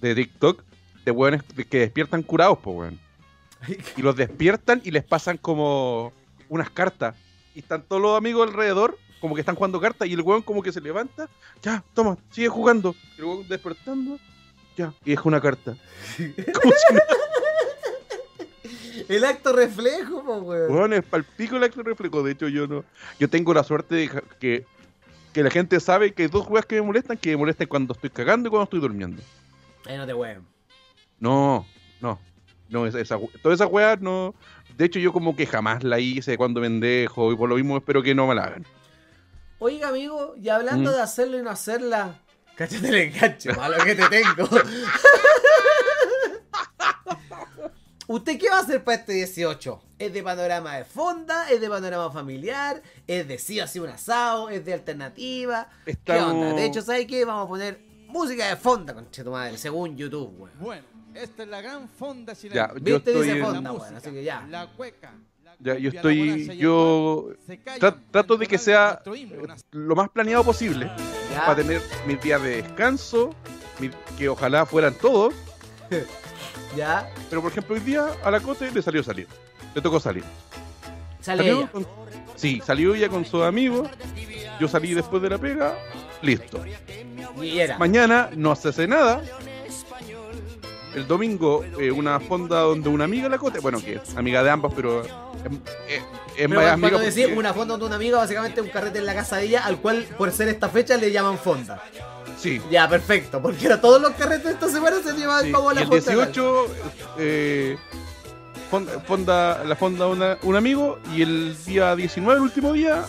de 0.01 0.15
TikTok 0.15 0.63
de 1.05 1.11
weones 1.11 1.43
que 1.69 1.79
despiertan 1.79 2.23
curados, 2.23 2.59
pues 2.61 2.75
weón. 2.77 2.99
Y 3.95 4.01
los 4.01 4.15
despiertan 4.15 4.81
y 4.83 4.91
les 4.91 5.03
pasan 5.05 5.37
como 5.37 6.11
unas 6.49 6.69
cartas. 6.69 7.15
Y 7.55 7.59
están 7.59 7.83
todos 7.83 8.01
los 8.01 8.17
amigos 8.17 8.49
alrededor, 8.49 8.97
como 9.23 9.35
que 9.35 9.39
están 9.41 9.55
jugando 9.55 9.79
cartas, 9.79 10.05
y 10.09 10.11
el 10.11 10.21
weón 10.21 10.41
como 10.41 10.61
que 10.61 10.73
se 10.73 10.81
levanta, 10.81 11.29
ya, 11.61 11.81
toma, 11.93 12.17
sigue 12.29 12.49
jugando. 12.49 12.93
Y 13.17 13.21
el 13.21 13.23
weón 13.23 13.47
despertando, 13.47 14.19
ya, 14.75 14.91
y 15.05 15.11
deja 15.11 15.21
una 15.23 15.39
carta. 15.39 15.77
Como 16.17 16.73
si 16.73 16.93
no- 16.93 16.99
El 19.07 19.23
acto 19.23 19.53
reflejo, 19.53 20.25
po, 20.25 20.39
weón. 20.39 20.71
Weón, 20.73 20.91
es 20.93 21.03
palpico 21.05 21.55
el 21.55 21.63
acto 21.63 21.83
reflejo. 21.83 22.21
De 22.21 22.33
hecho, 22.33 22.49
yo 22.49 22.67
no. 22.67 22.83
Yo 23.17 23.29
tengo 23.29 23.53
la 23.53 23.63
suerte 23.63 23.95
de 23.95 24.09
que, 24.41 24.65
que 25.31 25.41
la 25.41 25.49
gente 25.49 25.79
sabe 25.79 26.13
que 26.13 26.23
hay 26.23 26.27
dos 26.29 26.45
weas 26.49 26.65
que 26.65 26.75
me 26.75 26.81
molestan, 26.81 27.17
que 27.17 27.29
me 27.29 27.37
molestan 27.37 27.67
cuando 27.67 27.93
estoy 27.93 28.09
cagando 28.09 28.47
y 28.47 28.49
cuando 28.49 28.65
estoy 28.65 28.81
durmiendo. 28.81 29.21
Ahí 29.85 29.95
no 29.97 30.05
te 30.05 30.13
weón. 30.13 30.45
No, 31.17 31.65
no. 32.01 32.19
No, 32.67 32.85
esa, 32.87 32.99
esa, 32.99 33.17
todas 33.41 33.61
esas 33.61 33.71
weas 33.71 34.01
no. 34.01 34.35
De 34.75 34.83
hecho, 34.83 34.99
yo 34.99 35.13
como 35.13 35.33
que 35.33 35.45
jamás 35.45 35.81
la 35.81 35.99
hice 36.01 36.35
cuando 36.37 36.59
pendejo 36.59 37.31
y 37.31 37.37
por 37.37 37.47
lo 37.47 37.55
mismo 37.55 37.77
espero 37.77 38.03
que 38.03 38.13
no 38.13 38.27
me 38.27 38.35
la 38.35 38.43
hagan. 38.43 38.65
Oiga, 39.65 39.87
amigo, 39.87 40.35
y 40.35 40.49
hablando 40.49 40.91
Mm. 40.91 40.93
de 40.95 41.01
hacerlo 41.01 41.39
y 41.39 41.41
no 41.41 41.49
hacerla, 41.49 42.19
cáchate 42.57 42.85
el 42.89 42.95
enganche, 42.95 43.53
malo 43.55 43.77
que 43.85 43.95
te 43.95 44.09
tengo. 44.09 44.49
¿Usted 48.07 48.37
qué 48.37 48.49
va 48.49 48.57
a 48.57 48.59
hacer 48.59 48.83
para 48.83 48.97
este 48.97 49.13
18? 49.13 49.81
¿Es 49.99 50.11
de 50.13 50.21
panorama 50.21 50.75
de 50.75 50.83
fonda? 50.83 51.49
¿Es 51.49 51.61
de 51.61 51.69
panorama 51.69 52.11
familiar? 52.11 52.81
¿Es 53.07 53.25
de 53.25 53.37
sí 53.37 53.61
o 53.61 53.65
sí 53.67 53.79
un 53.79 53.87
asado? 53.87 54.49
¿Es 54.49 54.65
de 54.65 54.73
alternativa? 54.73 55.69
¿Qué 56.03 56.11
onda? 56.19 56.53
De 56.55 56.65
hecho, 56.65 56.81
¿sabes 56.81 57.07
qué? 57.07 57.23
Vamos 57.23 57.45
a 57.45 57.47
poner 57.47 57.79
música 58.07 58.49
de 58.49 58.57
fonda, 58.57 58.93
conche 58.93 59.23
tu 59.23 59.31
madre, 59.31 59.57
según 59.57 59.95
YouTube, 59.95 60.35
weón. 60.41 60.51
Bueno, 60.59 60.83
esta 61.13 61.43
es 61.43 61.47
la 61.49 61.61
gran 61.61 61.87
fonda 61.87 62.35
chilena. 62.35 62.67
Ya, 62.67 62.73
yo 62.73 62.81
Viste, 62.81 63.11
estoy 63.11 63.27
dice 63.27 63.37
en- 63.39 63.45
fonda, 63.45 63.71
weón, 63.71 63.95
así 63.95 64.11
que 64.11 64.23
ya. 64.25 64.45
La 64.49 64.67
cueca. 64.67 65.13
Ya, 65.59 65.77
yo 65.77 65.89
estoy. 65.89 66.57
Yo 66.57 67.29
trato 68.11 68.37
de 68.37 68.47
que 68.47 68.57
sea 68.57 69.01
una- 69.41 69.55
lo 69.71 69.95
más 69.95 70.09
planeado 70.09 70.43
posible 70.43 70.89
Ya. 71.31 71.41
para 71.45 71.55
tener 71.55 71.81
mis 72.07 72.21
días 72.21 72.41
de 72.41 72.61
descanso, 72.61 73.33
mi- 73.79 73.89
que 74.17 74.29
ojalá 74.29 74.65
fueran 74.65 74.93
todos. 74.95 75.33
¿Ya? 76.75 77.09
Pero 77.29 77.41
por 77.41 77.51
ejemplo, 77.51 77.75
hoy 77.75 77.81
día 77.81 78.07
a 78.23 78.31
la 78.31 78.39
Cote 78.39 78.71
le 78.71 78.81
salió 78.81 79.03
salir. 79.03 79.27
Le 79.75 79.81
tocó 79.81 79.99
salir. 79.99 80.23
Sale 81.21 81.37
Salió 81.43 81.59
ella. 81.61 81.71
con- 81.71 81.87
sí, 82.35 82.61
salió 82.65 82.95
ella 82.95 83.09
con 83.09 83.25
sus 83.25 83.43
amigos. 83.43 83.89
Yo 84.59 84.67
salí 84.67 84.93
después 84.93 85.21
de 85.21 85.29
la 85.29 85.37
pega. 85.37 85.75
Listo. 86.21 86.63
Y 87.41 87.59
era. 87.59 87.77
Mañana 87.77 88.29
no 88.35 88.55
se 88.55 88.69
hace 88.69 88.87
nada. 88.87 89.21
El 90.95 91.07
domingo, 91.07 91.63
eh, 91.79 91.91
una 91.91 92.19
fonda 92.19 92.59
donde 92.61 92.87
una 92.89 93.05
amiga 93.05 93.27
la 93.27 93.37
Cote. 93.39 93.59
Bueno, 93.59 93.79
que 93.81 93.95
es 93.95 94.15
amiga 94.15 94.43
de 94.43 94.49
ambas, 94.51 94.73
pero 94.75 95.03
es, 96.37 96.49
más 96.49 96.79
decís 96.79 97.23
porque- 97.25 97.33
una 97.37 97.53
fonda 97.53 97.77
de 97.77 97.85
una 97.85 97.95
amiga, 97.95 98.17
básicamente 98.17 98.61
un 98.61 98.69
carrete 98.69 98.99
en 98.99 99.05
la 99.05 99.13
casa 99.15 99.37
de 99.37 99.45
ella, 99.45 99.65
al 99.65 99.77
cual 99.77 100.05
por 100.17 100.31
ser 100.31 100.47
esta 100.49 100.69
fecha 100.69 100.97
le 100.97 101.11
llaman 101.11 101.37
fonda. 101.37 101.81
Sí. 102.39 102.61
Ya, 102.69 102.89
perfecto, 102.89 103.41
porque 103.41 103.65
era 103.65 103.79
todos 103.79 104.01
los 104.01 104.11
carretes 104.11 104.45
de 104.45 104.51
esta 104.51 104.69
semana 104.69 104.97
se 105.03 105.13
llevaban 105.13 105.45
sí. 105.45 105.51
pavo 105.51 105.69
a 105.69 105.73
Y 105.73 105.75
la 105.75 105.81
el 105.83 105.87
fonda. 105.87 106.11
18, 106.11 106.67
eh, 107.19 107.77
fonda, 108.69 108.99
fonda- 109.07 109.63
la 109.63 109.75
fonda 109.75 110.07
una, 110.07 110.37
un 110.43 110.55
amigo. 110.55 110.99
Y 111.13 111.21
el 111.21 111.55
día 111.65 111.95
19, 111.95 112.37
el 112.37 112.43
último 112.43 112.73
día, 112.73 113.03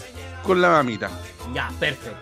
con 0.45 0.61
la 0.61 0.69
mamita. 0.71 1.11
Ya, 1.55 1.71
perfecto. 1.81 2.17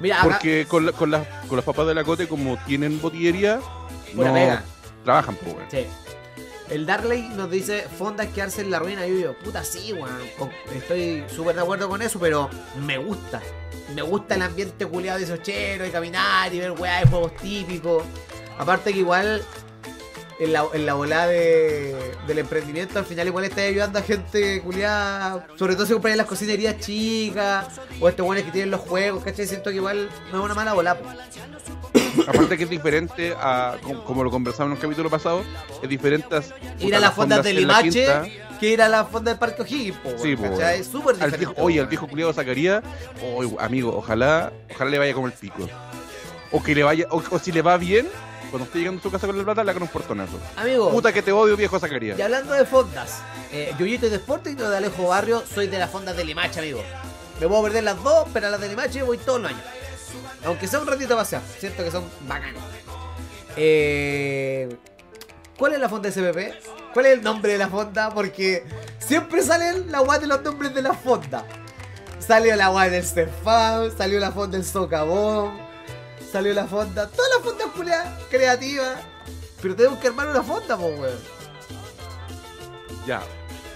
Mira, 0.00 0.16
acá, 0.20 0.28
Porque 0.30 0.66
con, 0.66 0.86
la- 0.86 0.92
con, 0.92 1.10
las- 1.10 1.26
con 1.48 1.56
los 1.56 1.64
papás 1.64 1.86
de 1.86 1.94
la 1.94 2.04
Cote, 2.04 2.26
como 2.28 2.56
tienen 2.66 3.00
botillería, 3.00 3.60
Pura 4.14 4.28
no 4.28 4.34
pega. 4.34 4.62
trabajan, 5.04 5.36
weón. 5.44 5.58
Sí. 5.70 5.86
El 6.70 6.84
Darley 6.84 7.28
nos 7.30 7.50
dice, 7.50 7.86
fonda 7.98 8.24
es 8.24 8.30
quedarse 8.30 8.60
en 8.60 8.70
la 8.70 8.78
ruina. 8.78 9.06
Y 9.06 9.10
yo 9.10 9.16
digo, 9.16 9.36
puta, 9.42 9.64
sí, 9.64 9.92
weón. 9.92 10.20
Estoy 10.74 11.24
súper 11.34 11.56
de 11.56 11.62
acuerdo 11.62 11.88
con 11.88 12.02
eso, 12.02 12.18
pero 12.18 12.50
me 12.84 12.98
gusta. 12.98 13.40
Me 13.94 14.02
gusta 14.02 14.34
el 14.34 14.42
ambiente 14.42 14.86
culiado 14.86 15.18
de 15.18 15.26
sochero, 15.26 15.86
y 15.86 15.90
caminar 15.90 16.52
y 16.52 16.58
ver 16.58 16.72
weá 16.72 17.00
de 17.00 17.06
juegos 17.06 17.34
típicos. 17.36 18.04
Aparte 18.58 18.92
que 18.92 18.98
igual 18.98 19.42
en 20.40 20.52
la, 20.52 20.66
en 20.72 20.86
la 20.86 20.94
volada 20.94 21.26
de, 21.26 21.96
del 22.26 22.38
emprendimiento 22.38 22.98
al 22.98 23.04
final 23.04 23.26
igual 23.26 23.44
está 23.44 23.62
ayudando 23.62 23.98
a 23.98 24.02
gente 24.02 24.60
culiada. 24.62 25.46
Sobre 25.56 25.74
todo 25.74 25.86
si 25.86 25.92
compran 25.94 26.16
las 26.16 26.26
cocinerías 26.26 26.78
chicas. 26.78 27.80
O 28.00 28.08
estos 28.08 28.26
buenos 28.26 28.44
que 28.44 28.52
tienen 28.52 28.70
los 28.70 28.80
juegos, 28.80 29.24
¿cachai? 29.24 29.46
Siento 29.46 29.70
que 29.70 29.76
igual 29.76 30.08
no 30.30 30.38
es 30.38 30.44
una 30.44 30.54
mala 30.54 30.74
volada. 30.74 31.00
Aparte 32.28 32.56
que 32.58 32.64
es 32.64 32.70
diferente 32.70 33.34
a, 33.38 33.76
como, 34.04 34.22
lo 34.22 34.30
conversamos 34.30 34.68
en 34.70 34.76
un 34.76 34.80
capítulo 34.82 35.08
pasado, 35.08 35.42
es 35.82 35.88
diferente 35.88 36.36
a 36.36 36.42
Ir 36.80 36.94
a 36.94 37.00
las 37.00 37.14
fondas 37.14 37.42
de 37.42 37.54
Limache 37.54 38.06
que 38.60 38.68
ir 38.70 38.82
a 38.82 38.88
la 38.88 39.04
fonda 39.04 39.30
del 39.30 39.38
Parque 39.38 39.62
O'Higgins, 39.62 39.96
Sí, 40.20 40.36
po. 40.36 40.60
Es 40.60 40.88
súper 40.88 41.14
diferente. 41.14 41.38
viejo, 41.38 41.54
oye, 41.58 41.80
al 41.80 41.86
viejo 41.86 42.08
culiado 42.08 42.32
Zacarías, 42.32 42.82
oye, 43.36 43.54
amigo, 43.60 43.96
ojalá, 43.96 44.52
ojalá 44.74 44.90
le 44.90 44.98
vaya 44.98 45.14
como 45.14 45.26
el 45.28 45.32
pico. 45.32 45.68
O 46.50 46.62
que 46.62 46.74
le 46.74 46.82
vaya, 46.82 47.06
o, 47.10 47.22
o 47.30 47.38
si 47.38 47.52
le 47.52 47.62
va 47.62 47.76
bien, 47.76 48.08
cuando 48.50 48.66
esté 48.66 48.78
llegando 48.80 49.00
a 49.00 49.02
su 49.02 49.10
casa 49.10 49.26
con 49.26 49.38
la 49.38 49.44
plata, 49.44 49.62
le 49.62 49.70
hagan 49.70 49.82
un 49.82 49.88
portonazo. 49.88 50.38
Amigo, 50.56 50.90
Puta 50.90 51.12
que 51.12 51.22
te 51.22 51.32
odio, 51.32 51.56
viejo 51.56 51.78
Zacarías. 51.78 52.18
y 52.18 52.22
hablando 52.22 52.52
de 52.54 52.64
fondas, 52.64 53.20
eh, 53.52 53.74
es 53.78 54.00
de 54.00 54.16
Sporting 54.16 54.52
y 54.52 54.56
yo 54.56 54.70
de 54.70 54.76
Alejo 54.76 55.08
Barrio 55.08 55.42
soy 55.54 55.66
de 55.68 55.78
las 55.78 55.90
fondas 55.90 56.16
de 56.16 56.24
Limache, 56.24 56.60
amigo. 56.60 56.82
Me 57.40 57.46
puedo 57.46 57.62
perder 57.62 57.84
las 57.84 58.02
dos, 58.02 58.26
pero 58.32 58.48
a 58.48 58.50
las 58.50 58.60
de 58.60 58.68
Limache 58.68 59.02
voy 59.02 59.18
todos 59.18 59.40
los 59.40 59.50
años. 59.50 59.62
Aunque 60.44 60.66
sea 60.68 60.80
un 60.80 60.86
ratito 60.86 61.14
a 61.14 61.18
pasear, 61.18 61.42
siento 61.58 61.82
que 61.84 61.90
son 61.90 62.04
bacanos. 62.26 62.62
Eh, 63.56 64.68
¿Cuál 65.58 65.72
es 65.74 65.80
la 65.80 65.88
fonda 65.88 66.10
SPP? 66.10 66.92
¿Cuál 66.94 67.06
es 67.06 67.12
el 67.14 67.22
nombre 67.22 67.52
de 67.52 67.58
la 67.58 67.68
fonda? 67.68 68.10
Porque 68.14 68.64
siempre 68.98 69.42
salen 69.42 69.90
la 69.90 70.00
guay 70.00 70.20
de 70.20 70.26
los 70.28 70.42
nombres 70.42 70.72
de 70.74 70.82
la 70.82 70.94
fonda. 70.94 71.44
Salió 72.20 72.54
la 72.56 72.68
guay 72.68 72.90
del 72.90 73.04
Cefam, 73.04 73.96
salió 73.96 74.20
la 74.20 74.30
fonda 74.32 74.56
del 74.58 74.66
Socavón, 74.66 75.58
salió 76.30 76.52
la 76.54 76.66
fonda, 76.66 77.08
todas 77.08 77.30
las 77.36 77.44
fondas 77.44 77.66
culiadas 77.74 78.08
creativas. 78.30 78.98
Pero 79.60 79.74
tenemos 79.74 79.98
que 79.98 80.08
armar 80.08 80.28
una 80.28 80.42
fonda, 80.42 80.76
pues, 80.76 80.98
weón. 81.00 81.18
Ya. 83.06 83.22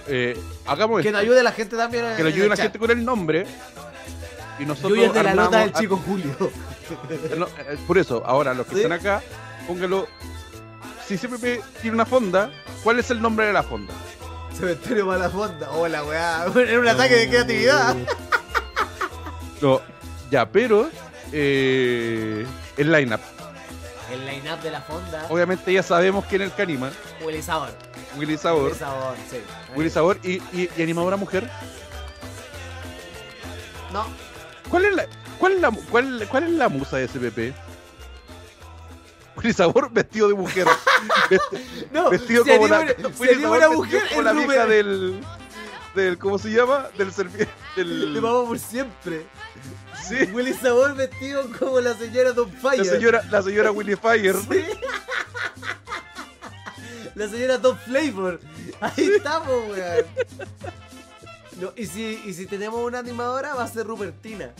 Eh, 0.07 0.37
hagamos 0.65 1.01
Que 1.01 1.07
esto. 1.09 1.17
nos 1.17 1.21
ayude 1.21 1.43
la 1.43 1.51
gente 1.51 1.75
también. 1.75 2.05
que 2.15 2.21
en 2.21 2.27
ayude 2.27 2.47
la 2.49 2.55
chat. 2.55 2.63
gente 2.65 2.79
con 2.79 2.91
el 2.91 3.03
nombre. 3.03 3.45
Y 4.59 4.65
nosotros 4.65 4.97
es 4.99 5.13
de 5.13 5.23
la 5.23 5.33
nota 5.33 5.59
del 5.59 5.73
chico 5.73 5.97
Julio. 6.05 6.35
eh, 7.09 7.77
por 7.87 7.97
eso, 7.97 8.23
ahora 8.25 8.53
los 8.53 8.67
que 8.67 8.75
¿Sí? 8.75 8.81
están 8.81 8.93
acá, 8.99 9.21
póngalo. 9.67 10.07
Si 11.07 11.17
CPP 11.17 11.61
tiene 11.81 11.95
una 11.95 12.05
fonda, 12.05 12.49
¿cuál 12.83 12.99
es 12.99 13.09
el 13.11 13.21
nombre 13.21 13.45
de 13.47 13.53
la 13.53 13.63
fonda? 13.63 13.93
Cementerio 14.57 15.07
para 15.07 15.19
la 15.19 15.29
fonda. 15.29 15.69
Hola, 15.71 16.03
weá. 16.03 16.45
Era 16.55 16.79
un 16.79 16.87
ataque 16.87 17.15
de 17.15 17.29
creatividad. 17.29 17.95
No, 19.61 19.79
ya, 20.29 20.45
pero 20.45 20.89
eh, 21.31 22.45
el 22.75 22.91
lineup. 22.91 23.21
El 24.11 24.25
line-up 24.25 24.59
de 24.61 24.71
la 24.71 24.81
fonda. 24.81 25.25
Obviamente 25.29 25.71
ya 25.71 25.81
sabemos 25.81 26.25
quién 26.25 26.41
es 26.41 26.49
el 26.49 26.53
Canima, 26.53 26.91
Willy 27.25 27.41
Sabor. 27.41 27.69
Willy 28.17 28.37
Sabor. 28.37 28.63
Willy 28.65 28.75
Sabor, 28.77 29.15
sí. 29.31 29.37
Willy 29.73 29.89
Sabor 29.89 30.19
y, 30.21 30.33
y- 30.51 30.69
y 30.75 30.83
animadora 30.83 31.15
mujer. 31.15 31.49
No, 33.93 34.05
¿Cuál 34.73 34.85
es 34.85 34.95
la, 34.95 35.05
cuál 35.37 35.51
es 35.53 35.61
la, 35.61 35.71
cuál, 35.91 36.27
cuál 36.29 36.43
es 36.45 36.49
la 36.49 36.67
musa 36.67 36.97
de 36.97 37.07
SPP? 37.07 37.55
Willy 39.37 39.53
Sabor 39.53 39.91
vestido 39.91 40.27
de 40.29 40.33
mujer. 40.33 40.65
No. 41.91 42.09
vestido 42.09 42.43
como 42.43 42.67
la, 42.67 42.79
una 42.79 42.93
vestido 42.93 43.71
mujer, 43.73 44.01
como 44.09 44.21
la 44.23 44.33
vieja 44.33 44.63
Rubén. 44.63 44.69
del, 44.69 45.19
del. 45.93 46.17
¿Cómo 46.17 46.39
se 46.39 46.49
llama? 46.49 46.87
Del 46.97 47.11
del 47.75 48.13
Te 48.15 48.19
vamos 48.19 48.47
por 48.47 48.57
siempre. 48.57 49.27
sí, 50.07 50.15
Willy 50.33 50.53
Sabor 50.53 50.95
vestido 50.95 51.47
como 51.59 51.79
la 51.79 51.93
señora 51.93 52.31
Don 52.31 52.51
Fire. 52.51 52.79
la 52.79 52.85
señora, 52.85 53.21
la 53.29 53.43
señora 53.43 53.69
Willy 53.71 53.95
Fire. 53.95 54.35
Sí. 54.37 54.65
La 57.13 57.27
señora 57.27 57.59
Don 57.59 57.77
Flavor. 57.77 58.39
Ahí 58.81 59.11
estamos, 59.17 59.69
weón. 59.69 60.05
No, 61.59 61.71
y, 61.75 61.85
si, 61.85 62.21
y 62.25 62.33
si 62.33 62.45
tenemos 62.45 62.79
una 62.81 62.99
animadora, 62.99 63.53
va 63.53 63.63
a 63.63 63.67
ser 63.67 63.85
Rupertina. 63.85 64.53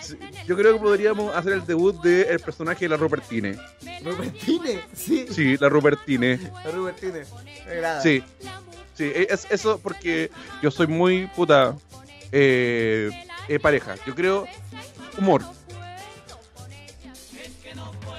Sí, 0.00 0.16
Yo 0.46 0.56
creo 0.56 0.74
que 0.74 0.80
podríamos 0.80 1.34
hacer 1.34 1.52
el 1.52 1.66
debut 1.66 2.00
del 2.02 2.40
personaje 2.40 2.84
de 2.84 2.88
la 2.88 2.96
Rupertine. 2.96 3.58
¿Rupertine? 4.02 4.84
Sí. 4.94 5.26
Sí, 5.30 5.56
la 5.58 5.68
Rupertine. 5.68 6.38
La 6.64 6.70
Rupertine. 6.70 7.24
Me 7.66 7.72
agrada. 7.72 8.00
Sí. 8.00 8.22
Sí, 8.94 9.04
e, 9.04 9.26
es 9.30 9.46
eso 9.50 9.78
porque 9.78 10.30
yo 10.62 10.70
soy 10.70 10.86
muy 10.86 11.26
puta 11.28 11.76
eh, 12.32 13.10
eh, 13.48 13.58
pareja. 13.58 13.96
Yo 14.06 14.14
creo 14.14 14.46
humor. 15.18 15.42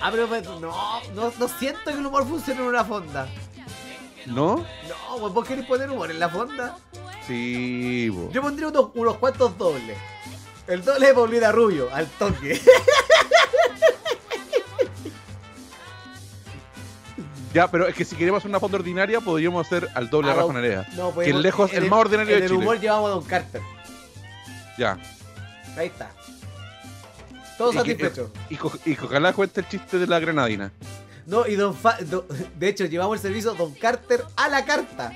Ah, 0.01 0.09
pero 0.09 0.27
pues, 0.27 0.43
no, 0.43 0.59
no, 0.59 1.34
no 1.38 1.47
siento 1.47 1.86
que 1.86 1.91
el 1.91 2.05
humor 2.05 2.27
funcione 2.27 2.61
en 2.61 2.67
una 2.67 2.84
fonda. 2.84 3.27
¿No? 4.25 4.57
No, 4.57 5.17
pues 5.19 5.34
vos 5.34 5.47
querés 5.47 5.65
poner 5.65 5.89
humor 5.89 6.11
en 6.11 6.19
la 6.19 6.29
fonda. 6.29 6.77
Sí, 7.28 8.09
bo. 8.09 8.32
Yo 8.32 8.41
pondría 8.41 8.67
unos, 8.67 8.89
unos 8.95 9.17
cuantos 9.17 9.57
dobles. 9.57 9.97
El 10.67 10.84
doble 10.84 11.07
de 11.07 11.13
Paulina 11.13 11.51
Rubio, 11.51 11.89
al 11.93 12.07
toque. 12.07 12.59
Ya, 17.53 17.69
pero 17.69 17.86
es 17.88 17.93
que 17.95 18.05
si 18.05 18.15
queremos 18.15 18.39
hacer 18.39 18.49
una 18.49 18.61
fonda 18.61 18.78
ordinaria, 18.78 19.19
podríamos 19.19 19.65
hacer 19.67 19.89
al 19.93 20.09
doble 20.09 20.32
Ah, 20.32 20.36
no, 20.36 20.47
Rafa. 20.53 20.88
No, 20.95 21.13
Que 21.13 21.32
el 21.32 21.41
lejos, 21.41 21.74
el 21.74 21.89
más 21.89 21.99
ordinario 21.99 22.34
en 22.36 22.39
de 22.39 22.45
el 22.45 22.51
Chile. 22.51 22.61
humor 22.63 22.80
llevamos 22.80 23.09
a 23.09 23.13
Don 23.15 23.24
Carter. 23.26 23.61
Ya. 24.78 24.97
Ahí 25.76 25.88
está. 25.88 26.11
Todos 27.57 27.76
Y 27.76 27.78
que- 27.80 27.91
satisfechos. 27.91 28.30
Y, 28.49 28.53
y 28.91 28.95
que 28.95 29.05
ojalá 29.05 29.34
cuente 29.34 29.59
el 29.61 29.67
chiste 29.67 29.99
de 29.99 30.07
la 30.07 30.19
granadina. 30.19 30.72
No, 31.26 31.45
y 31.45 31.55
Don 31.55 31.76
Fa- 31.76 31.97
do- 31.99 32.26
De 32.55 32.69
hecho, 32.69 32.86
llevamos 32.86 33.17
el 33.17 33.22
servicio 33.22 33.53
Don 33.53 33.74
Carter 33.74 34.24
a 34.38 34.47
la 34.47 34.63
carta. 34.63 35.11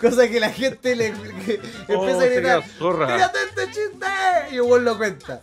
Cosa 0.00 0.28
que 0.28 0.38
la 0.40 0.50
gente 0.50 0.94
le 0.94 1.12
que 1.12 1.60
Oh, 1.88 2.06
empieza 2.08 2.22
a 2.22 2.26
gritar. 2.26 2.64
¡Tírate 2.64 3.38
este 3.48 3.66
chiste! 3.66 4.06
Y 4.52 4.58
un 4.60 4.84
lo 4.84 4.96
cuenta. 4.98 5.42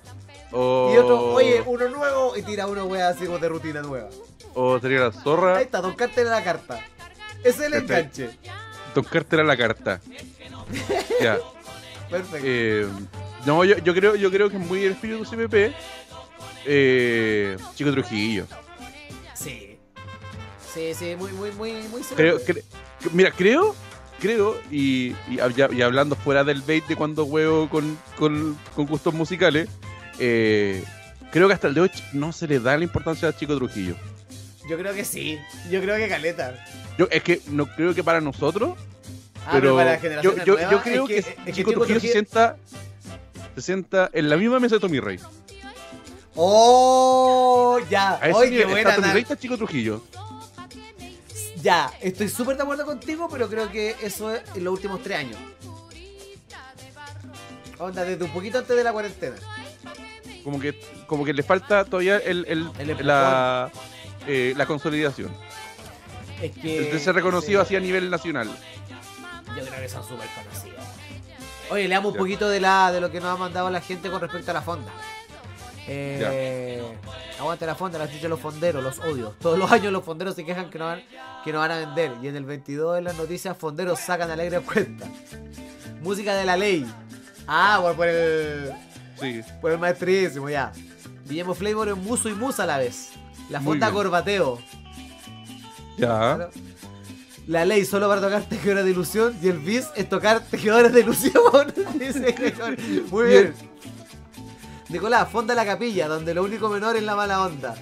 Y 0.52 0.56
otro, 0.56 1.34
oye, 1.34 1.64
uno 1.66 1.88
nuevo. 1.90 2.38
Y 2.38 2.44
tira 2.44 2.68
uno 2.68 2.86
wea 2.86 3.10
así 3.10 3.26
como 3.26 3.40
de 3.40 3.50
rutina 3.50 3.82
nueva. 3.82 4.10
o 4.54 4.80
sería 4.80 5.00
la 5.00 5.12
zorra. 5.12 5.58
Ahí 5.58 5.64
está, 5.64 5.82
Don 5.82 5.96
Carter 5.96 6.28
la 6.28 6.44
carta. 6.44 6.80
Ese 7.44 7.50
es 7.50 7.74
el 7.74 7.84
Perfecto. 7.86 8.22
enganche. 8.22 8.40
Don 8.94 9.04
Carter 9.04 9.44
la 9.46 9.58
carta. 9.58 10.00
ya. 11.20 11.40
Perfecto. 12.10 12.46
Eh, 12.48 12.88
no, 13.46 13.64
yo, 13.66 13.78
yo 13.80 13.94
creo, 13.96 14.16
yo 14.16 14.30
creo 14.30 14.50
que 14.52 14.58
es 14.58 14.66
muy 14.66 14.86
el 14.86 14.92
espíritu 14.92 15.24
CPP. 15.26 15.74
Eh, 16.66 17.58
Chico 17.76 17.92
Trujillo. 17.92 18.46
Sí. 19.34 19.80
Sí, 20.74 20.94
sí, 20.94 21.16
muy, 21.18 21.32
muy, 21.34 21.52
muy, 21.52 21.74
muy 21.90 22.02
Creo, 22.16 22.40
cre- 22.40 22.64
mira, 23.12 23.32
creo, 23.32 23.76
creo, 24.24 24.60
y, 24.72 25.10
y, 25.30 25.38
hab- 25.38 25.74
y 25.76 25.82
hablando 25.84 26.16
fuera 26.16 26.44
del 26.44 26.62
bait 26.64 26.86
de 26.88 26.96
cuando 26.96 27.26
juego 27.26 27.70
con, 27.70 27.98
con, 28.18 28.58
con 28.76 28.86
gustos 28.88 29.14
musicales, 29.14 29.70
eh, 30.18 30.84
creo 31.32 31.48
que 31.48 31.54
hasta 31.54 31.68
el 31.68 31.74
de 31.76 31.82
hoy 31.82 31.92
no 32.14 32.32
se 32.32 32.48
le 32.48 32.60
da 32.60 32.76
la 32.78 32.84
importancia 32.84 33.28
a 33.28 33.36
Chico 33.36 33.56
Trujillo. 33.56 33.96
Yo 34.68 34.78
creo 34.78 34.94
que 34.94 35.04
sí. 35.06 35.38
Yo 35.70 35.82
creo 35.82 35.98
que 35.98 36.08
caleta. 36.08 36.66
Yo, 36.98 37.08
es 37.12 37.22
que 37.22 37.42
no 37.50 37.66
creo 37.68 37.94
que 37.94 38.04
para 38.04 38.22
nosotros, 38.22 38.78
Ah, 39.46 39.50
pero 39.52 39.76
para 39.76 39.90
la 39.92 39.96
yo, 39.98 40.02
generación 40.02 40.36
yo, 40.46 40.54
nueva, 40.54 40.72
yo 40.72 40.82
creo 40.82 41.08
es 41.10 41.26
que, 41.46 41.52
Chico, 41.52 41.72
Trujillo, 41.74 42.00
se 42.00 42.08
sienta 42.14 42.56
se 43.56 43.62
sienta 43.62 44.10
en 44.14 44.30
la 44.30 44.38
misma 44.38 44.60
mesa 44.62 44.76
de 44.76 44.80
Tommy 44.82 45.00
Rey. 45.02 45.20
¡Oh! 46.36 47.80
Ya. 47.90 48.14
A 48.22 48.30
ese 48.30 48.40
¡Ay, 48.40 48.50
qué 48.50 48.50
nivel 48.52 48.68
buena! 48.70 48.90
está 48.90 49.02
Tommy. 49.02 49.14
Rey 49.14 49.22
está 49.24 49.38
Chico 49.38 49.58
Trujillo. 49.58 50.04
Ya, 51.64 51.90
estoy 52.02 52.28
súper 52.28 52.58
de 52.58 52.64
acuerdo 52.64 52.86
contigo, 52.86 53.30
pero 53.32 53.48
creo 53.50 53.72
que 53.72 53.96
eso 54.02 54.34
es 54.36 54.42
en 54.54 54.66
los 54.66 54.74
últimos 54.74 55.02
tres 55.02 55.20
años. 55.20 55.38
Onda, 57.80 58.04
desde 58.04 58.24
un 58.26 58.32
poquito 58.32 58.58
antes 58.60 58.76
de 58.76 58.84
la 58.84 58.92
cuarentena. 58.92 59.36
Como 60.44 60.60
que, 60.60 60.78
como 61.08 61.24
que 61.24 61.34
le 61.34 61.42
falta 61.42 61.86
todavía 61.86 62.18
el, 62.18 62.46
el- 62.50 62.70
El 62.78 62.90
empujón. 62.90 63.08
la, 63.08 63.72
eh, 64.28 64.54
la 64.58 64.66
consolidación. 64.66 65.34
Es 66.42 66.52
que. 66.52 66.80
El 66.88 66.92
de 66.92 67.00
ser 67.00 67.16
reconocido 67.16 67.62
sí, 67.62 67.68
así 67.68 67.76
a 67.78 67.80
nivel 67.80 68.10
nacional. 68.10 68.50
Yo 69.58 69.66
creo 69.66 69.80
que 69.82 69.88
son 69.90 70.04
súper 70.06 70.28
conocidos. 70.36 70.84
Oye, 71.70 71.88
leamos 71.88 72.10
un 72.10 72.16
Ya. 72.16 72.20
poquito 72.20 72.50
de 72.50 72.60
la 72.60 72.92
de 72.92 73.00
lo 73.00 73.10
que 73.10 73.22
nos 73.22 73.30
ha 73.30 73.38
mandado 73.38 73.70
la 73.70 73.80
gente 73.80 74.12
con 74.12 74.20
respecto 74.20 74.52
a 74.52 74.54
la 74.54 74.62
fonda. 74.62 74.92
Eh, 75.88 76.82
aguante 77.40 77.66
la 77.66 77.76
fonda, 77.76 78.00
la 78.00 78.10
chucha 78.10 78.28
los 78.28 78.40
fonderos, 78.40 78.84
los 78.84 79.00
odios. 79.00 79.38
Todos 79.40 79.58
los 79.58 79.72
años 79.72 79.92
los 79.92 80.04
fonderos 80.04 80.36
se 80.36 80.46
quejan 80.46 80.70
que 80.70 80.80
no, 80.80 80.86
van, 80.86 81.04
que 81.44 81.52
no 81.52 81.60
van 81.60 81.72
a 81.72 81.78
vender. 81.78 82.12
Y 82.22 82.28
en 82.28 82.36
el 82.36 82.46
22 82.46 82.96
de 82.96 83.02
las 83.02 83.18
noticias, 83.18 83.58
fonderos 83.58 84.00
sacan 84.00 84.32
alegre 84.32 84.60
cuenta. 84.62 85.08
Música 86.02 86.36
de 86.36 86.46
la 86.46 86.58
ley. 86.58 86.86
Ah, 87.48 87.80
bueno, 87.82 87.98
por 87.98 88.08
el. 88.08 88.74
Sí. 89.20 89.42
Por 89.62 89.72
el 89.72 89.80
maestrísimo, 89.80 90.50
ya. 90.50 90.72
Guillermo 91.28 91.54
Flavor 91.54 91.90
en 91.90 92.04
Muso 92.04 92.30
y 92.30 92.34
Musa 92.34 92.64
a 92.64 92.66
la 92.66 92.78
vez. 92.78 93.12
La 93.50 93.62
fonda. 93.62 93.92
Corbateo. 93.92 94.60
Ya. 95.98 96.08
Claro. 96.08 96.50
La 97.48 97.66
ley 97.66 97.84
solo 97.84 98.08
para 98.08 98.22
tocar 98.22 98.44
tejedores 98.44 98.86
de 98.86 98.92
ilusión 98.92 99.38
y 99.42 99.50
el 99.50 99.60
bis 99.60 99.88
es 99.96 100.08
tocar 100.08 100.40
tejedores 100.40 100.94
de 100.94 101.02
ilusión. 101.02 101.74
Dice. 102.00 102.34
Muy 103.12 103.26
bien. 103.28 103.54
Bien. 103.58 103.73
Nicolás, 104.94 105.28
fonda 105.28 105.56
la 105.56 105.66
capilla, 105.66 106.08
donde 106.08 106.36
lo 106.36 106.44
único 106.44 106.70
menor 106.70 106.96
es 106.96 107.02
la 107.02 107.16
mala 107.16 107.42
onda. 107.42 107.74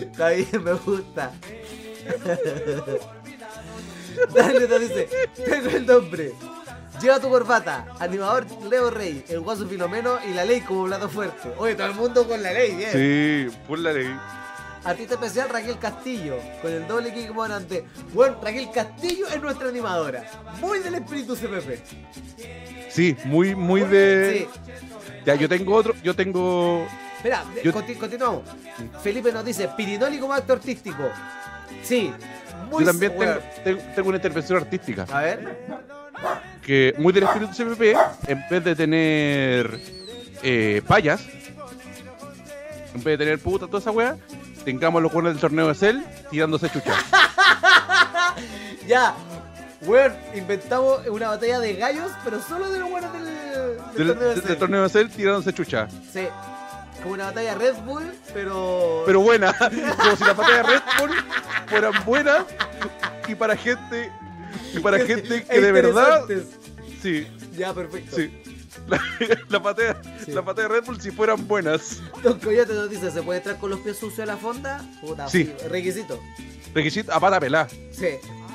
Está 0.00 0.28
bien, 0.28 0.62
me 0.62 0.72
gusta. 0.74 1.32
Dale, 4.32 4.66
te 4.68 4.78
dice, 4.78 5.08
tengo 5.34 5.70
el 5.70 5.84
nombre. 5.84 6.32
Lleva 7.02 7.18
tu 7.18 7.28
corbata. 7.28 7.88
Animador 7.98 8.46
Leo 8.70 8.88
Rey. 8.90 9.24
El 9.28 9.40
guaso 9.40 9.66
Filomeno 9.66 10.20
y 10.30 10.32
la 10.32 10.44
ley 10.44 10.60
como 10.60 10.86
plato 10.86 11.08
fuerte. 11.08 11.52
Oye, 11.58 11.74
todo 11.74 11.88
el 11.88 11.94
mundo 11.94 12.28
con 12.28 12.40
la 12.40 12.52
ley, 12.52 12.76
bien. 12.76 12.92
Sí, 12.92 13.48
por 13.66 13.80
la 13.80 13.92
ley. 13.92 14.16
Artista 14.84 15.14
especial 15.14 15.48
Raquel 15.50 15.78
Castillo. 15.78 16.36
Con 16.62 16.72
el 16.72 16.86
doble 16.88 17.12
kick 17.12 17.28
comandante. 17.28 17.84
Bueno, 18.14 18.38
Raquel 18.42 18.70
Castillo 18.72 19.26
es 19.28 19.40
nuestra 19.42 19.68
animadora. 19.68 20.24
Muy 20.60 20.78
del 20.80 20.94
espíritu 20.94 21.36
CPP. 21.36 21.78
Sí, 22.88 23.16
muy, 23.24 23.54
muy 23.54 23.82
de. 23.82 24.48
Sí. 24.52 24.60
Ya, 25.26 25.34
yo 25.34 25.48
tengo 25.48 25.74
otro, 25.74 25.94
yo 26.02 26.14
tengo. 26.14 26.86
Espera, 27.16 27.44
Yo- 27.62 27.72
conti- 27.72 27.96
continuamos. 27.96 28.42
Felipe 29.02 29.30
nos 29.30 29.44
dice, 29.44 29.68
Pirinoli 29.76 30.18
como 30.18 30.32
acto 30.32 30.54
artístico. 30.54 31.08
Sí. 31.82 32.12
Muy 32.70 32.84
Yo 32.84 32.90
también 32.90 33.12
tengo, 33.18 33.38
tengo, 33.64 33.82
tengo 33.94 34.08
una 34.08 34.16
intervención 34.16 34.58
artística. 34.58 35.06
A 35.12 35.20
ver. 35.20 35.58
Que 36.64 36.94
muy 36.98 37.12
del 37.12 37.24
espíritu 37.24 37.52
CPP, 37.54 37.96
en 38.28 38.44
vez 38.50 38.64
de 38.64 38.74
tener 38.76 39.80
eh, 40.42 40.82
payas, 40.86 41.20
en 42.94 43.02
vez 43.02 43.18
de 43.18 43.18
tener 43.18 43.38
puta, 43.38 43.66
toda 43.66 43.78
esa 43.78 43.90
wea, 43.90 44.16
tengamos 44.64 45.02
los 45.02 45.10
jugadores 45.10 45.34
del 45.36 45.40
torneo 45.40 45.68
de 45.68 45.74
Cell 45.74 46.00
tirándose 46.30 46.70
chucha. 46.70 46.92
Ya. 48.86 49.14
Weón, 49.82 50.12
inventamos 50.34 51.06
una 51.08 51.28
batalla 51.28 51.58
de 51.60 51.74
gallos, 51.74 52.10
pero 52.24 52.40
solo 52.42 52.68
de 52.70 52.80
los 52.80 52.90
buenos 52.90 53.12
del, 53.12 53.24
del 53.24 53.76
del, 53.94 54.06
torneo 54.08 54.28
de 54.28 54.34
del 54.34 54.42
Cell. 54.44 54.56
torneo 54.58 54.82
de 54.82 54.88
Cell 54.88 55.08
tirándose 55.08 55.52
chucha. 55.54 55.88
Sí. 56.12 56.26
Como 57.02 57.14
una 57.14 57.26
batalla 57.26 57.54
Red 57.54 57.76
Bull, 57.86 58.12
pero. 58.34 59.02
Pero 59.06 59.20
buena, 59.20 59.52
como 59.58 60.16
si 60.16 60.24
las 60.24 60.36
batallas 60.36 60.66
Red 60.66 60.82
Bull 60.98 61.10
fueran 61.68 61.92
buenas 62.04 62.44
y 63.28 63.34
para 63.34 63.56
gente, 63.56 64.12
y 64.74 64.78
para 64.80 64.98
gente 65.06 65.44
que 65.44 65.56
e 65.56 65.60
de 65.62 65.72
verdad, 65.72 66.24
sí, 67.00 67.26
Ya, 67.56 67.72
perfecto. 67.72 68.16
sí. 68.16 68.42
La, 68.88 68.96
la 69.48 69.74
Sí. 70.24 70.32
las 70.32 70.44
batallas 70.44 70.56
de 70.56 70.68
Red 70.68 70.84
Bull 70.84 71.00
si 71.00 71.10
fueran 71.10 71.46
buenas. 71.46 72.00
Don 72.22 72.38
Coyote 72.40 72.74
nos 72.74 72.90
dice, 72.90 73.10
¿se 73.10 73.22
puede 73.22 73.38
entrar 73.38 73.58
con 73.58 73.70
los 73.70 73.80
pies 73.80 73.96
sucios 73.98 74.20
a 74.20 74.26
la 74.26 74.36
fonda? 74.36 74.84
Puta, 75.00 75.28
Sí. 75.28 75.52
Requisito. 75.68 76.20
Requisito 76.74 77.12
a 77.12 77.20
pata 77.20 77.38
pelá. 77.40 77.68
Sí. 77.92 78.08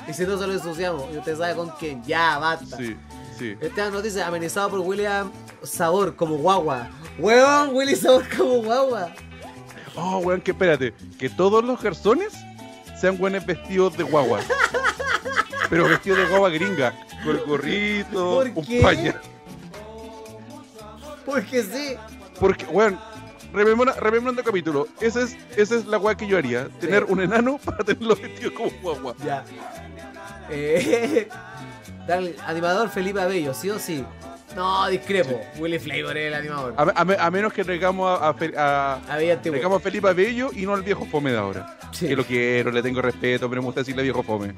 Y 0.08 0.12
si 0.12 0.24
no 0.24 0.38
se 0.38 0.46
lo 0.46 0.52
ensuciamos, 0.52 1.04
y 1.12 1.18
usted 1.18 1.36
sabe 1.36 1.54
con 1.54 1.70
quién. 1.78 2.02
Ya, 2.04 2.38
basta. 2.38 2.76
Sí, 2.76 2.96
sí. 3.38 3.56
Esteban 3.60 3.92
nos 3.92 4.02
dice, 4.02 4.22
amenizado 4.22 4.70
por 4.70 4.80
William 4.80 5.32
Sabor 5.62 6.14
como 6.16 6.36
guagua. 6.36 6.88
Weón, 7.18 7.74
Willy 7.74 7.96
Sabor 7.96 8.24
como 8.36 8.62
guagua. 8.62 9.12
Oh, 9.96 10.18
weón, 10.18 10.40
que 10.42 10.50
espérate. 10.52 10.92
Que 11.18 11.28
todos 11.30 11.64
los 11.64 11.82
garzones 11.82 12.32
sean 13.00 13.16
buenos 13.18 13.44
vestidos 13.46 13.96
de 13.96 14.04
guagua. 14.04 14.40
Pero 15.70 15.88
vestidos 15.88 16.18
de 16.18 16.26
guagua 16.26 16.50
gringa. 16.50 16.92
Con 17.24 17.36
el 17.36 17.44
gorrito, 17.44 18.34
¿Por 18.36 18.48
un 18.48 18.82
pañal. 18.82 19.20
Porque 21.26 21.62
sí. 21.62 21.96
Porque, 22.40 22.64
weón, 22.66 22.98
rememora, 23.52 23.92
rememorando 23.94 24.40
el 24.40 24.46
capítulo, 24.46 24.88
esa 25.00 25.22
es, 25.22 25.36
esa 25.56 25.74
es 25.76 25.84
la 25.86 25.98
weá 25.98 26.16
que 26.16 26.26
yo 26.26 26.38
haría. 26.38 26.68
Tener 26.80 27.04
un 27.04 27.20
enano 27.20 27.58
para 27.64 27.84
tenerlo 27.84 28.16
vestido 28.16 28.54
como 28.54 28.70
guagua. 28.82 29.14
Ya. 29.24 29.44
Eh, 30.50 31.28
dale, 32.06 32.36
animador 32.46 32.88
Felipe 32.88 33.20
Abello, 33.20 33.52
¿sí 33.54 33.70
o 33.70 33.78
sí? 33.78 34.04
No, 34.54 34.88
discrepo. 34.88 35.38
Willy 35.58 35.78
Flavor 35.78 36.16
es 36.16 36.28
el 36.28 36.34
animador. 36.34 36.74
A, 36.78 37.00
a 37.00 37.04
me- 37.04 37.16
a 37.18 37.30
menos 37.30 37.52
que 37.52 37.62
traigamos 37.62 38.08
a, 38.08 38.28
a, 38.28 38.34
a- 38.56 39.14
Abello 39.14 39.80
Felipe 39.80 40.12
Bello 40.14 40.50
y 40.54 40.64
no 40.64 40.72
al 40.72 40.82
viejo 40.82 41.04
fome 41.04 41.30
de 41.32 41.36
ahora. 41.38 41.78
Sí. 41.92 42.06
Que 42.08 42.16
lo 42.16 42.24
quiero, 42.24 42.70
le 42.70 42.82
tengo 42.82 43.02
respeto, 43.02 43.50
pero 43.50 43.60
me 43.60 43.66
gusta 43.66 43.80
decirle 43.82 44.02
viejo 44.02 44.22
fome. 44.22 44.54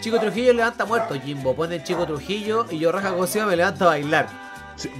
Chico 0.00 0.20
Trujillo 0.20 0.52
levanta 0.52 0.84
muerto, 0.84 1.14
Jimbo. 1.20 1.56
Pone 1.56 1.82
Chico 1.82 2.06
Trujillo 2.06 2.66
y 2.70 2.78
yo 2.78 2.92
raja 2.92 3.14
cocida 3.14 3.46
me 3.46 3.56
levanto 3.56 3.84
a 3.84 3.88
bailar. 3.88 4.28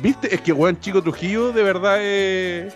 ¿Viste? 0.03 0.35
Es 0.35 0.41
que, 0.41 0.53
weón, 0.53 0.79
Chico 0.81 1.03
Trujillo 1.03 1.53
de 1.53 1.63
verdad 1.63 2.03
es... 2.03 2.73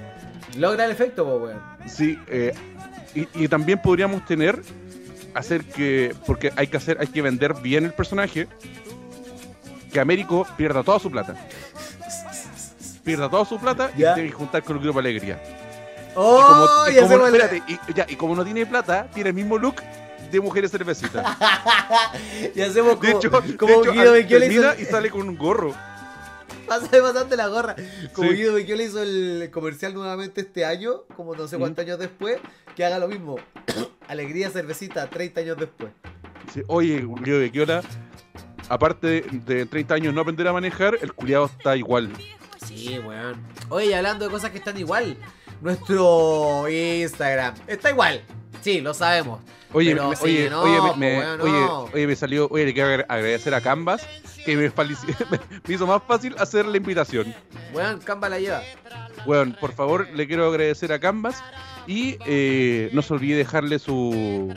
Logra 0.57 0.85
el 0.87 0.91
efecto, 0.93 1.25
weón. 1.25 1.61
Sí, 1.87 2.19
eh, 2.29 2.53
y, 3.15 3.29
y 3.35 3.49
también 3.49 3.81
podríamos 3.81 4.25
tener 4.25 4.61
hacer 5.35 5.65
que 5.65 6.15
porque 6.27 6.51
hay 6.57 6.67
que 6.67 6.79
hacer 6.79 6.97
hay 6.99 7.09
que 7.09 7.21
vender 7.21 7.53
bien 7.55 7.85
el 7.85 7.93
personaje 7.93 8.49
que 9.93 10.01
Américo 10.01 10.47
pierda 10.57 10.83
toda 10.83 10.99
su 10.99 11.11
plata 11.11 11.35
pierda 13.05 13.29
toda 13.29 13.45
su 13.45 13.59
plata 13.59 13.91
y 13.97 14.01
Ya. 14.01 14.15
tiene 14.15 14.31
que 14.31 14.35
juntar 14.35 14.63
con 14.63 14.77
el 14.79 14.83
grupo 14.83 14.99
Alegría 14.99 15.39
¡Oh! 16.15 16.39
y 16.91 16.95
como, 16.97 17.07
y 17.07 17.09
como- 17.13 17.27
espérate, 17.27 17.63
y, 17.69 17.79
ya, 17.95 18.07
y 18.09 18.17
como 18.17 18.35
no 18.35 18.45
tiene 18.45 18.65
plata 18.65 19.09
tiene 19.13 19.29
el 19.31 19.35
mismo 19.35 19.59
look 19.59 19.77
de 20.33 20.41
mujeres 20.41 20.71
cervecitas 20.71 21.25
Y 22.55 22.61
hacemos 22.63 22.99
de 22.99 23.07
como, 23.13 23.19
hecho, 23.19 23.31
como 23.31 23.83
de 23.83 23.91
hecho, 23.91 23.93
Guido 23.93 24.17
hizo 24.17 24.81
y 24.81 24.85
sale 24.87 25.11
con 25.11 25.29
un 25.29 25.37
gorro 25.37 25.75
Pasa 26.69 26.89
de 26.89 27.01
pasante 27.01 27.37
la 27.37 27.49
gorra. 27.49 27.77
Como 28.13 28.31
Sí. 28.31 28.37
Guido 28.37 28.55
Becchiola 28.55 28.83
hizo 28.83 29.03
el 29.03 29.51
comercial 29.53 29.95
nuevamente 29.95 30.41
este 30.43 30.65
año, 30.65 31.03
como 31.17 31.35
no 31.35 31.47
sé 31.49 31.59
cuántos 31.59 31.85
años 31.85 31.99
después, 31.99 32.39
que 32.75 32.85
haga 32.85 32.99
lo 32.99 33.09
mismo. 33.09 33.37
Alegría 34.09 34.51
cervecita 34.51 35.09
30 35.09 35.41
años 35.41 35.57
después. 35.59 35.93
Sí, 36.53 36.63
oye 36.69 37.07
Guido 37.23 37.41
Becchiola 37.41 37.83
aparte 38.69 39.23
de 39.31 39.67
30 39.67 39.95
años 39.95 40.15
no 40.15 40.21
aprender 40.21 40.47
a 40.49 40.53
manejar 40.53 40.99
el 41.01 41.13
culiado 41.13 41.47
está 41.47 41.77
igual 41.77 42.11
Sí, 42.65 42.99
weón. 42.99 43.41
Oye, 43.69 43.95
hablando 43.95 44.25
de 44.25 44.31
cosas 44.31 44.51
que 44.51 44.59
están 44.59 44.77
igual, 44.77 45.17
nuestro 45.61 46.69
Instagram 46.69 47.55
está 47.69 47.91
igual. 47.91 48.23
Sí, 48.63 48.81
lo 48.81 48.95
sabemos. 48.95 49.41
Oye, 49.73 49.93
Pero 49.93 50.09
me, 50.11 50.17
oye, 50.21 50.51
no, 50.51 50.63
oye, 50.63 50.97
me, 50.97 51.27
oye, 51.93 52.07
me 52.07 52.17
salió, 52.17 52.49
oye, 52.51 52.65
le 52.67 52.73
quiero 52.75 52.89
agra- 52.89 53.07
agradecer 53.09 53.55
a 53.55 53.61
Canvas 53.61 54.07
que 54.45 54.57
me, 54.57 54.71
hizo 55.75 55.87
más 55.87 56.03
fácil 56.07 56.35
hacer 56.39 56.67
la 56.67 56.77
invitación. 56.77 57.35
Weón, 57.75 57.99
Camba 58.01 58.29
la 58.29 58.39
lleva. 58.39 58.63
Weón, 59.27 59.57
por 59.61 59.73
favor, 59.73 60.09
le 60.15 60.27
quiero 60.27 60.47
agradecer 60.49 60.93
a 60.93 60.99
Canvas 61.01 61.43
y 61.87 62.17
eh, 62.27 62.91
no 62.93 63.03
se 63.03 63.13
olvide 63.15 63.37
dejarle 63.39 63.79
su, 63.79 64.55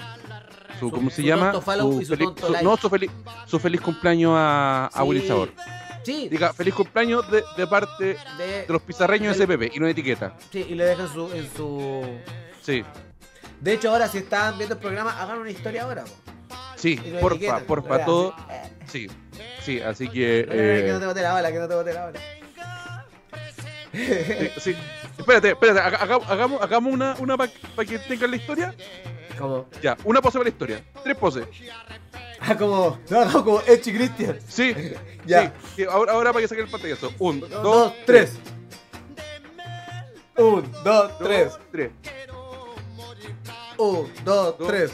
su, 0.79 0.89
Su- 0.89 0.91
¿cómo 0.91 1.09
se 1.09 1.17
su 1.17 1.21
llama? 1.23 1.51
su 1.53 1.61
feliz, 1.61 2.09
no, 2.63 2.77
su 2.77 2.89
feliz, 2.89 3.11
su 3.47 3.59
feliz 3.59 3.81
cumpleaños 3.81 4.33
a, 4.35 4.85
a 4.87 4.91
Sí. 5.01 5.07
Willy 5.07 5.27
Sabor. 5.27 5.49
Sí, 6.03 6.29
Diga, 6.29 6.53
feliz 6.53 6.73
cumpleaños 6.73 7.29
de, 7.29 7.43
de 7.57 7.67
parte 7.67 8.15
de, 8.37 8.45
de 8.61 8.65
los 8.69 8.81
pizarreños 8.81 9.37
de 9.37 9.45
CPP 9.45 9.75
y 9.75 9.79
no 9.79 9.85
de 9.85 9.91
etiqueta. 9.91 10.33
sí, 10.51 10.65
y 10.69 10.75
le 10.75 10.85
dejan 10.85 11.11
su, 11.11 11.31
en 11.33 11.49
su. 11.55 12.03
Sí, 12.61 12.83
De 13.61 13.73
hecho, 13.73 13.89
ahora 13.91 14.07
si 14.07 14.19
están 14.19 14.57
viendo 14.57 14.75
el 14.75 14.81
programa, 14.81 15.19
hagan 15.21 15.39
una 15.39 15.49
historia 15.51 15.83
ahora. 15.83 16.03
po. 16.05 16.55
sí, 16.77 16.99
Y 17.03 17.11
porfa, 17.19 17.59
porfa, 17.59 17.89
Verás, 17.89 18.05
todo. 18.05 18.33
eh, 18.49 18.69
Sí, 18.87 19.07
sí, 19.63 19.81
así 19.81 20.07
que. 20.09 20.45
no, 20.47 20.53
no, 20.55 20.61
no, 20.61 20.67
eh, 20.67 20.83
que 20.85 20.91
no 20.93 20.99
te 20.99 21.05
bote 21.05 21.21
la 21.21 21.33
bala, 21.33 21.51
que 21.51 21.59
no 21.59 21.67
te 21.67 21.75
bote 21.75 21.93
la 21.93 22.05
bala. 22.05 22.19
Sí, 23.93 24.49
sí. 24.59 24.75
Espérate, 25.17 25.49
espérate, 25.49 25.79
haga- 25.79 25.97
haga- 25.97 26.25
hagamos, 26.27 26.61
hagamos 26.61 26.93
una, 26.93 27.15
una 27.19 27.37
para 27.37 27.51
que 27.87 27.99
tengan 27.99 28.31
la 28.31 28.37
historia. 28.37 28.73
Como. 29.37 29.67
Ya, 29.81 29.97
una 30.03 30.21
pose 30.21 30.37
para 30.37 30.43
la 30.45 30.49
historia. 30.49 30.83
Tres 31.03 31.17
poses. 31.17 31.45
Ah, 32.39 32.55
como. 32.55 32.99
No, 33.09 33.25
no, 33.25 33.43
como 33.43 33.61
Echi 33.67 33.91
Christian. 33.93 34.39
Sí, 34.47 34.73
Ya. 35.25 35.53
sí. 35.75 35.83
Ahora, 35.83 36.13
ahora 36.13 36.31
para 36.31 36.41
que 36.43 36.47
saquen 36.47 36.65
el 36.65 36.71
pantallazo. 36.71 37.11
Un, 37.19 37.39
dos, 37.41 37.49
Dos, 37.51 37.93
tres. 38.05 38.33
Un, 40.37 40.71
dos, 40.83 41.17
tres. 41.19 41.51
dos, 41.51 41.59
tres. 41.71 41.91
Un, 43.79 44.11
dos, 44.25 44.57
Dos, 44.57 44.67
tres. 44.67 44.91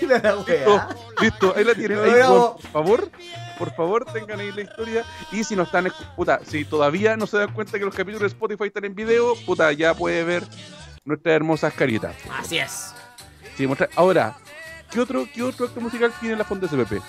Mira 0.00 0.18
la 0.18 0.34
Listo, 0.34 0.44
wea. 0.52 0.88
listo, 1.20 1.54
ahí 1.56 1.64
la 1.64 1.74
tienen. 1.74 1.98
Ahí, 1.98 2.20
por 2.26 2.60
favor, 2.72 3.10
por 3.58 3.74
favor, 3.76 4.04
tengan 4.06 4.40
ahí 4.40 4.50
la 4.50 4.62
historia. 4.62 5.04
Y 5.30 5.44
si 5.44 5.54
no 5.54 5.62
están, 5.62 5.92
puta, 6.16 6.40
si 6.44 6.64
todavía 6.64 7.16
no 7.16 7.26
se 7.28 7.36
dan 7.38 7.52
cuenta 7.52 7.78
que 7.78 7.84
los 7.84 7.94
capítulos 7.94 8.22
de 8.22 8.26
Spotify 8.28 8.64
están 8.64 8.84
en 8.86 8.94
video, 8.94 9.34
puta, 9.46 9.70
ya 9.72 9.94
puede 9.94 10.24
ver 10.24 10.42
nuestras 11.04 11.34
hermosas 11.36 11.72
caritas. 11.74 12.16
Así 12.36 12.58
es. 12.58 12.92
Sí, 13.56 13.66
muestra- 13.68 13.88
Ahora, 13.94 14.36
¿qué 14.90 14.98
otro, 15.00 15.26
¿qué 15.32 15.42
otro 15.44 15.66
acto 15.66 15.80
musical 15.80 16.12
tiene 16.20 16.34
la 16.36 16.44
Fonda 16.44 16.66
CPP? 16.66 17.00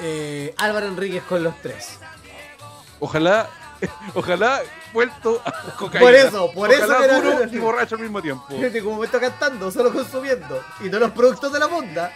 Eh, 0.00 0.54
Álvaro 0.58 0.86
Enríquez 0.88 1.22
con 1.24 1.42
los 1.42 1.56
tres. 1.62 1.98
Ojalá, 3.00 3.48
ojalá 4.14 4.60
vuelto 4.92 5.40
a 5.44 5.52
cocaína. 5.76 6.00
Por 6.00 6.14
eso, 6.14 6.52
por 6.52 6.72
eso 6.72 6.84
Ojalá 6.84 6.98
que 6.98 7.04
era- 7.04 7.20
puro 7.20 7.44
y 7.52 7.58
borracho 7.58 7.94
al 7.96 8.00
mismo 8.02 8.20
tiempo. 8.22 8.46
Fíjate 8.48 8.82
como 8.82 8.98
me 9.00 9.06
está 9.06 9.20
cantando, 9.20 9.70
solo 9.70 9.92
consumiendo. 9.92 10.62
Y 10.80 10.88
no 10.88 10.98
los 10.98 11.10
productos 11.12 11.52
de 11.52 11.58
la 11.58 11.68
monda. 11.68 12.12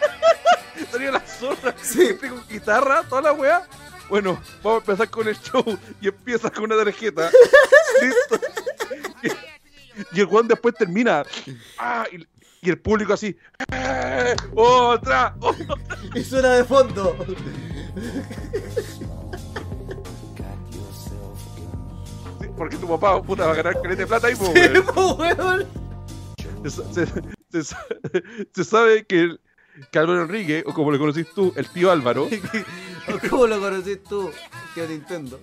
Sería 0.91 1.11
la 1.13 1.19
zorra. 1.21 1.75
Sí. 1.81 2.15
Con 2.19 2.47
guitarra, 2.47 3.03
toda 3.07 3.21
la 3.21 3.33
weá. 3.33 3.67
Bueno, 4.09 4.39
vamos 4.61 4.79
a 4.81 4.91
empezar 4.91 5.09
con 5.09 5.27
el 5.27 5.39
show 5.39 5.63
y 6.01 6.07
empieza 6.09 6.49
con 6.51 6.65
una 6.65 6.75
tarjeta. 6.83 7.31
Listo. 8.01 8.45
Y, 9.23 10.17
y 10.17 10.21
el 10.21 10.25
weón 10.27 10.47
después 10.47 10.75
termina. 10.75 11.23
Ah, 11.79 12.05
y, 12.11 12.27
y 12.61 12.69
el 12.69 12.77
público 12.79 13.13
así. 13.13 13.35
¡eh! 13.71 14.35
¡Otra! 14.55 15.35
¡Otra! 15.39 15.75
Y 16.13 16.23
suena 16.23 16.49
de 16.55 16.63
fondo. 16.65 17.15
Porque 22.57 22.77
tu 22.77 22.87
papá, 22.87 23.21
puta, 23.21 23.45
va 23.47 23.53
a 23.53 23.55
ganar 23.55 23.73
caleta 23.81 24.01
de 24.01 24.07
plata 24.07 24.31
y 24.31 24.35
pues, 24.35 24.51
weón. 24.95 25.67
se, 26.63 26.71
se- 27.05 27.23
se 27.51 27.63
sa- 27.63 27.85
se 28.53 28.63
sabe 28.63 29.05
que 29.05 29.19
el, 29.21 29.41
que 29.91 29.99
Álvaro 29.99 30.21
Enrique, 30.23 30.63
o 30.65 30.73
como 30.73 30.91
le 30.91 30.99
conocís 30.99 31.27
tú, 31.33 31.51
el 31.55 31.67
tío 31.69 31.91
Álvaro, 31.91 32.27
¿Cómo 33.29 33.47
lo 33.47 33.59
conocís 33.59 34.01
tú, 34.03 34.31
tío 34.75 34.87
Nintendo? 34.87 35.39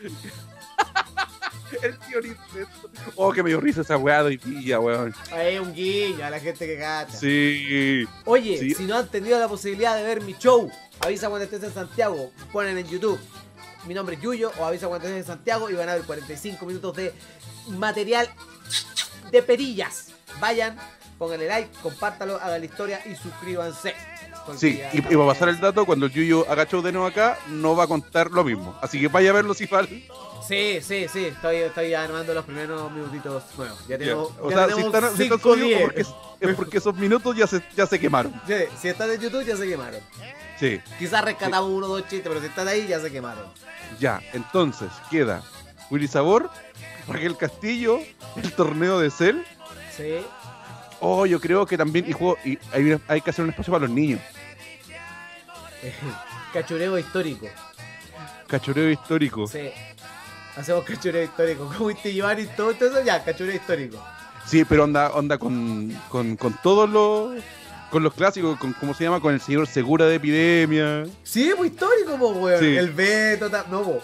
el 1.82 1.98
tío 1.98 2.20
Nintendo. 2.20 2.68
Oh, 3.16 3.32
que 3.32 3.42
me 3.42 3.50
dio 3.50 3.60
risa 3.60 3.80
esa 3.82 3.96
weá 3.96 4.22
de 4.22 4.36
día, 4.36 4.78
weón. 4.80 5.14
Ahí 5.32 5.58
un 5.58 5.74
guiño 5.74 6.24
a 6.24 6.30
la 6.30 6.38
gente 6.40 6.66
que 6.66 6.76
gata. 6.76 7.12
Sí. 7.12 8.06
Oye, 8.24 8.58
Sí. 8.58 8.74
si 8.74 8.84
no 8.84 8.96
han 8.96 9.08
tenido 9.08 9.38
la 9.38 9.48
posibilidad 9.48 9.96
de 9.96 10.02
ver 10.04 10.22
mi 10.22 10.34
show, 10.38 10.70
avisa 11.00 11.28
cuando 11.28 11.44
estés 11.44 11.62
en 11.64 11.72
Santiago, 11.74 12.30
ponen 12.52 12.78
en 12.78 12.86
YouTube. 12.88 13.18
Mi 13.84 13.94
nombre 13.94 14.16
es 14.16 14.22
Yuyo, 14.22 14.52
o 14.58 14.64
avisa 14.64 14.86
cuando 14.88 15.06
estés 15.08 15.20
en 15.22 15.26
Santiago 15.26 15.68
y 15.70 15.74
van 15.74 15.88
a 15.88 15.94
ver 15.94 16.04
45 16.04 16.64
minutos 16.66 16.96
de 16.96 17.12
material 17.68 18.28
de 19.30 19.42
perillas. 19.42 20.08
Vayan, 20.40 20.76
pónganle 21.18 21.46
like, 21.48 21.70
compártalo, 21.82 22.36
hagan 22.36 22.60
la 22.60 22.66
historia 22.66 23.00
y 23.06 23.14
suscríbanse. 23.16 23.94
Sí, 24.56 24.80
y, 24.92 25.12
y 25.12 25.14
a 25.14 25.26
pasar 25.26 25.48
el 25.50 25.60
dato, 25.60 25.84
cuando 25.86 26.06
el 26.06 26.12
Yuyo 26.12 26.44
haga 26.50 26.66
show 26.66 26.82
de 26.82 26.90
nuevo 26.90 27.06
acá, 27.06 27.38
no 27.48 27.76
va 27.76 27.84
a 27.84 27.86
contar 27.86 28.30
lo 28.30 28.42
mismo. 28.44 28.76
Así 28.82 29.00
que 29.00 29.08
vaya 29.08 29.30
a 29.30 29.34
verlo 29.34 29.54
si 29.54 29.66
vale. 29.66 30.08
Sí, 30.46 30.80
sí, 30.82 31.06
sí, 31.12 31.26
estoy, 31.26 31.56
estoy 31.58 31.94
armando 31.94 32.34
los 32.34 32.44
primeros 32.44 32.90
minutitos 32.90 33.44
nuevos. 33.56 33.78
Ya 33.86 33.90
Ya. 33.90 33.98
tenemos, 33.98 34.32
O 34.40 34.50
ya 34.50 34.56
sea, 34.66 34.74
si 34.74 34.80
están, 34.82 35.16
si 35.16 35.22
están 35.24 35.38
porque, 35.38 35.92
es, 35.94 36.08
es 36.40 36.54
porque 36.56 36.78
esos 36.78 36.94
minutos 36.96 37.36
ya 37.36 37.46
se, 37.46 37.62
ya 37.76 37.86
se 37.86 38.00
quemaron. 38.00 38.32
Sí, 38.46 38.54
si 38.80 38.88
están 38.88 39.10
en 39.12 39.20
YouTube 39.20 39.44
ya 39.44 39.56
se 39.56 39.68
quemaron. 39.68 40.00
Sí, 40.62 40.80
Quizás 40.96 41.24
rescatamos 41.24 41.68
uno 41.72 41.86
o 41.86 41.88
dos 41.88 42.02
chistes, 42.02 42.28
pero 42.28 42.40
si 42.40 42.46
están 42.46 42.68
ahí 42.68 42.86
ya 42.86 43.00
se 43.00 43.10
quemaron. 43.10 43.46
ya. 43.98 44.22
Entonces, 44.32 44.92
queda 45.10 45.42
Willy 45.90 46.06
Sabor, 46.06 46.48
Raquel 47.08 47.36
Castillo, 47.36 47.98
el 48.36 48.52
torneo 48.52 49.00
de 49.00 49.10
Cell. 49.10 49.38
Sí. 49.96 50.18
Oh, 51.00 51.26
yo 51.26 51.40
creo 51.40 51.66
que 51.66 51.76
también 51.76 52.08
y 52.08 52.12
juego, 52.12 52.38
y 52.44 52.60
hay, 52.72 52.96
hay 53.08 53.20
que 53.20 53.30
hacer 53.30 53.42
un 53.42 53.50
espacio 53.50 53.72
para 53.72 53.86
los 53.86 53.90
niños. 53.90 54.20
Cachureo 56.52 56.96
histórico. 56.96 57.48
Cachoreo 58.46 58.88
histórico. 58.88 59.48
Sí. 59.48 59.68
Hacemos 60.56 60.84
cachureo 60.84 61.24
histórico. 61.24 61.72
Como 61.76 61.90
este 61.90 62.12
Giovanni 62.14 62.42
y 62.42 62.46
todo 62.46 62.70
eso, 62.70 63.02
ya, 63.02 63.24
cachureo 63.24 63.56
histórico. 63.56 64.00
Sí, 64.46 64.64
pero 64.64 64.84
onda, 64.84 65.10
onda 65.10 65.38
con, 65.38 65.90
con, 66.08 66.36
con 66.36 66.52
todos 66.62 66.88
los 66.88 67.42
con 67.92 68.02
los 68.02 68.14
clásicos, 68.14 68.58
con 68.58 68.72
cómo 68.72 68.94
se 68.94 69.04
llama, 69.04 69.20
con 69.20 69.34
el 69.34 69.40
señor 69.40 69.66
Segura 69.66 70.06
de 70.06 70.14
Epidemia. 70.14 71.04
Sí, 71.22 71.52
pues 71.54 71.72
histórico, 71.72 72.16
po, 72.16 72.30
weón. 72.30 72.58
Sí. 72.58 72.74
El 72.74 72.90
Beto, 72.90 73.50
ta- 73.50 73.66
no, 73.70 73.82
po. 73.82 74.00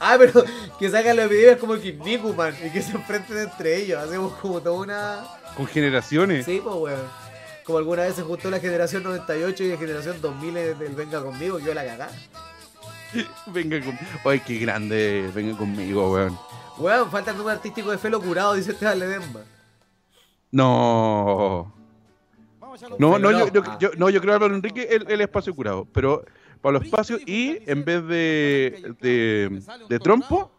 Ah, 0.00 0.16
pero 0.18 0.44
que 0.78 0.90
sacan 0.90 1.16
los 1.16 1.30
videos 1.30 1.56
como 1.58 1.76
Kim 1.76 2.00
Nikuman 2.00 2.52
y 2.66 2.70
que 2.70 2.82
se 2.82 2.90
enfrenten 2.90 3.38
entre 3.38 3.76
ellos. 3.76 4.02
Hacemos 4.02 4.34
como 4.34 4.60
toda 4.60 4.76
una. 4.76 5.24
Con 5.56 5.68
generaciones. 5.68 6.44
Sí, 6.44 6.60
pues, 6.62 6.74
weón. 6.74 7.24
Como 7.64 7.78
alguna 7.78 8.02
vez 8.02 8.16
se 8.16 8.22
juntó 8.22 8.50
la 8.50 8.58
generación 8.58 9.04
98 9.04 9.62
y 9.62 9.68
la 9.70 9.76
generación 9.78 10.20
2000 10.20 10.54
del 10.54 10.94
Venga 10.96 11.22
conmigo, 11.22 11.60
yo 11.60 11.72
la 11.74 11.86
cagá. 11.86 12.10
Venga 13.46 13.80
con... 13.82 13.96
Ay, 14.24 14.40
qué 14.40 14.58
grande. 14.58 15.30
Venga 15.32 15.56
conmigo, 15.56 16.12
weón. 16.12 16.36
Weón, 16.76 17.08
falta 17.08 17.30
el 17.30 17.36
número 17.36 17.54
artístico 17.56 17.92
de 17.92 17.98
Felo 17.98 18.20
Curado, 18.20 18.54
dice 18.54 18.72
Esteban 18.72 18.98
Ledesma. 18.98 19.40
No. 20.50 21.72
No, 22.98 23.18
no, 23.18 23.30
yo, 23.30 23.46
no. 23.46 23.52
yo, 23.52 23.78
yo- 23.78 23.90
no, 23.96 24.10
yo 24.10 24.20
creo 24.20 24.34
Álvaro 24.34 24.54
Enrique 24.54 24.86
el, 24.90 25.10
el 25.10 25.20
espacio 25.20 25.54
curado. 25.54 25.86
Pero 25.92 26.24
para 26.60 26.74
los 26.74 26.84
espacios 26.84 27.20
y 27.26 27.58
en 27.70 27.84
vez 27.84 28.06
de, 28.06 28.94
de, 29.00 29.62
de 29.88 29.98
trompo, 29.98 30.50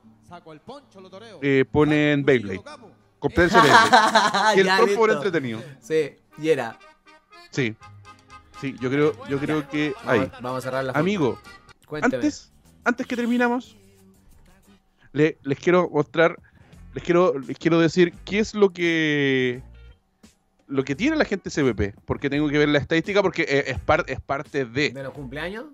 eh, 1.42 1.66
ponen 1.72 2.24
Beyblade. 2.24 2.62
Competencia 3.20 3.62
de 3.62 3.70
Beyblade. 3.70 4.56
Y 4.56 4.60
el 4.60 4.68
trompo 4.78 5.06
era 5.06 5.14
entretenido. 5.16 5.62
Sí, 5.82 6.12
y 6.38 6.50
era. 6.50 6.78
Sí. 7.52 7.76
Sí, 8.62 8.76
yo 8.80 8.90
creo, 8.90 9.14
yo 9.28 9.38
creo 9.40 9.68
que 9.70 9.94
ahí. 10.06 10.20
Vamos, 10.20 10.42
vamos 10.42 10.58
a 10.60 10.62
cerrar 10.62 10.84
la 10.86 10.94
foto. 10.94 11.00
Amigo, 11.00 11.40
Cuénteme. 11.86 12.16
antes, 12.16 12.52
antes 12.86 13.06
que 13.06 13.16
terminamos, 13.16 13.76
le- 15.12 15.38
les 15.44 15.60
quiero 15.60 15.90
mostrar, 15.90 16.38
les 16.94 17.04
quiero, 17.04 17.38
les 17.40 17.58
quiero 17.58 17.80
decir 17.80 18.14
qué 18.24 18.40
es 18.40 18.54
lo 18.56 18.70
que 18.70 19.62
lo 20.68 20.84
que 20.84 20.96
tiene 20.96 21.16
la 21.16 21.26
gente 21.26 21.50
CBP, 21.50 21.96
porque 22.06 22.30
tengo 22.30 22.50
que 22.50 22.58
ver 22.58 22.70
la 22.70 22.80
estadística, 22.80 23.22
porque 23.22 23.44
eh, 23.44 23.64
es, 23.68 23.80
par- 23.80 24.06
es 24.08 24.20
parte 24.20 24.66
de, 24.66 24.90
¿De 24.92 25.04
los 25.04 25.14
cumpleaños? 25.14 25.66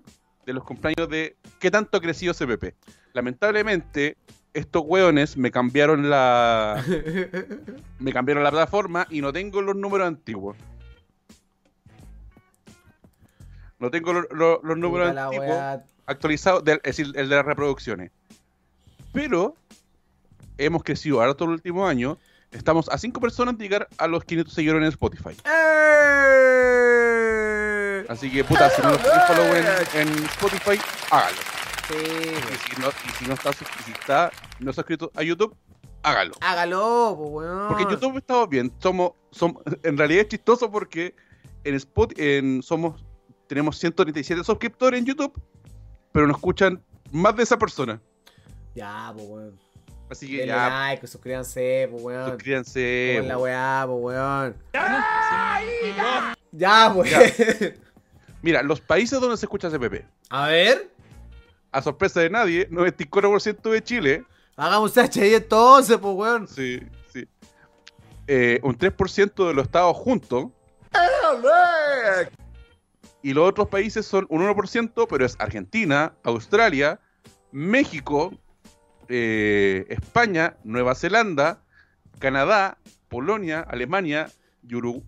de 0.44 0.52
los 0.52 0.64
cumpleaños 0.64 1.08
de 1.08 1.36
qué 1.60 1.70
tanto 1.70 1.96
ha 1.96 2.00
crecido 2.00 2.34
CBP. 2.34 2.74
Lamentablemente, 3.14 4.16
estos 4.54 4.82
hueones 4.84 5.36
me 5.36 5.50
cambiaron 5.50 6.10
la 6.10 6.84
me 7.98 8.12
cambiaron 8.12 8.42
la 8.44 8.50
plataforma 8.50 9.06
y 9.08 9.20
no 9.22 9.32
tengo 9.32 9.62
los 9.62 9.76
números 9.76 10.06
antiguos. 10.08 10.56
No 13.78 13.90
tengo 13.90 14.12
lo- 14.12 14.28
lo- 14.30 14.60
los 14.62 14.78
números 14.78 15.16
antiguos 15.16 15.48
weá. 15.48 15.84
actualizado, 16.06 16.60
del- 16.60 16.80
es 16.84 16.96
decir, 16.96 17.06
el 17.16 17.28
de 17.28 17.36
las 17.36 17.44
reproducciones. 17.44 18.10
Pero 19.12 19.56
hemos 20.58 20.82
crecido 20.84 21.20
harto 21.20 21.44
el 21.44 21.50
último 21.50 21.86
año. 21.86 22.18
Estamos 22.52 22.88
a 22.90 22.98
5 22.98 23.20
personas 23.20 23.56
de 23.58 23.64
llegar 23.64 23.88
a 23.98 24.06
los 24.06 24.24
500 24.24 24.54
seguidores 24.54 24.82
en 24.82 24.88
Spotify. 24.88 25.36
¡Eh! 26.72 28.04
Así 28.08 28.30
que, 28.30 28.44
puta, 28.44 28.68
si 28.70 28.82
no 28.82 28.96
tienen 28.98 29.20
follow 29.26 29.46
en, 29.54 29.66
en 30.00 30.08
Spotify, 30.24 30.78
hágalo. 31.10 31.36
Sí, 31.88 31.94
Y 31.94 32.74
si 32.74 32.80
no, 32.80 32.88
y 32.88 33.10
si 33.18 33.24
no 33.26 33.34
está, 33.34 33.52
si 33.52 33.64
está 33.92 34.30
no 34.60 34.70
está 34.70 34.82
suscrito 34.82 35.10
a 35.14 35.22
YouTube, 35.22 35.56
hágalo. 36.02 36.34
hágalo, 36.40 37.12
weón. 37.12 37.68
Porque 37.68 37.82
en 37.84 37.90
YouTube 37.90 38.18
estamos 38.18 38.48
bien. 38.48 38.72
Somos, 38.78 39.12
somos, 39.30 39.62
en 39.82 39.96
realidad 39.96 40.22
es 40.22 40.28
chistoso 40.28 40.70
porque 40.70 41.14
en 41.64 41.74
Spot, 41.74 42.12
en, 42.18 42.62
somos, 42.62 43.04
tenemos 43.46 43.78
137 43.78 44.44
suscriptores 44.44 45.00
en 45.00 45.06
YouTube, 45.06 45.32
pero 46.12 46.26
nos 46.26 46.36
escuchan 46.36 46.82
más 47.10 47.34
de 47.36 47.42
esa 47.44 47.56
persona. 47.58 48.00
Ya, 48.74 49.12
po, 49.16 49.22
weón. 49.22 49.58
Así 50.12 50.26
que 50.26 50.38
Denle 50.38 50.52
ya, 50.52 50.68
like, 50.68 51.06
suscríbanse, 51.06 51.88
po, 51.90 51.96
weón. 51.96 52.28
suscríbanse. 52.30 53.14
Con 53.18 53.28
la 53.28 53.38
weá, 53.38 53.84
po, 53.86 53.94
weón. 53.94 54.56
Ya, 56.52 56.92
pues. 56.94 57.74
Mira, 58.42 58.62
los 58.62 58.80
países 58.80 59.18
donde 59.20 59.36
se 59.38 59.46
escucha 59.46 59.70
CPP. 59.70 60.04
A 60.28 60.48
ver. 60.48 60.90
A 61.70 61.80
sorpresa 61.80 62.20
de 62.20 62.28
nadie, 62.28 62.68
94% 62.68 63.70
de 63.70 63.82
Chile. 63.82 64.24
Hagamos 64.56 64.94
HI 64.94 65.34
entonces, 65.34 65.96
pues, 65.96 66.14
weón. 66.14 66.46
Sí, 66.46 66.80
sí. 67.10 67.26
Eh, 68.26 68.60
un 68.62 68.76
3% 68.76 69.48
de 69.48 69.54
los 69.54 69.64
estados 69.64 69.96
juntos. 69.96 70.48
Y 73.22 73.32
los 73.32 73.48
otros 73.48 73.68
países 73.68 74.04
son 74.04 74.26
un 74.28 74.42
1%, 74.42 75.06
pero 75.08 75.24
es 75.24 75.36
Argentina, 75.38 76.12
Australia, 76.22 77.00
México, 77.50 78.34
eh, 79.08 79.86
España, 79.88 80.56
Nueva 80.64 80.94
Zelanda, 80.94 81.62
Canadá, 82.18 82.78
Polonia, 83.08 83.60
Alemania, 83.60 84.30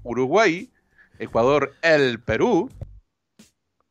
Uruguay, 0.02 0.70
Ecuador, 1.18 1.72
el 1.82 2.20
Perú, 2.20 2.70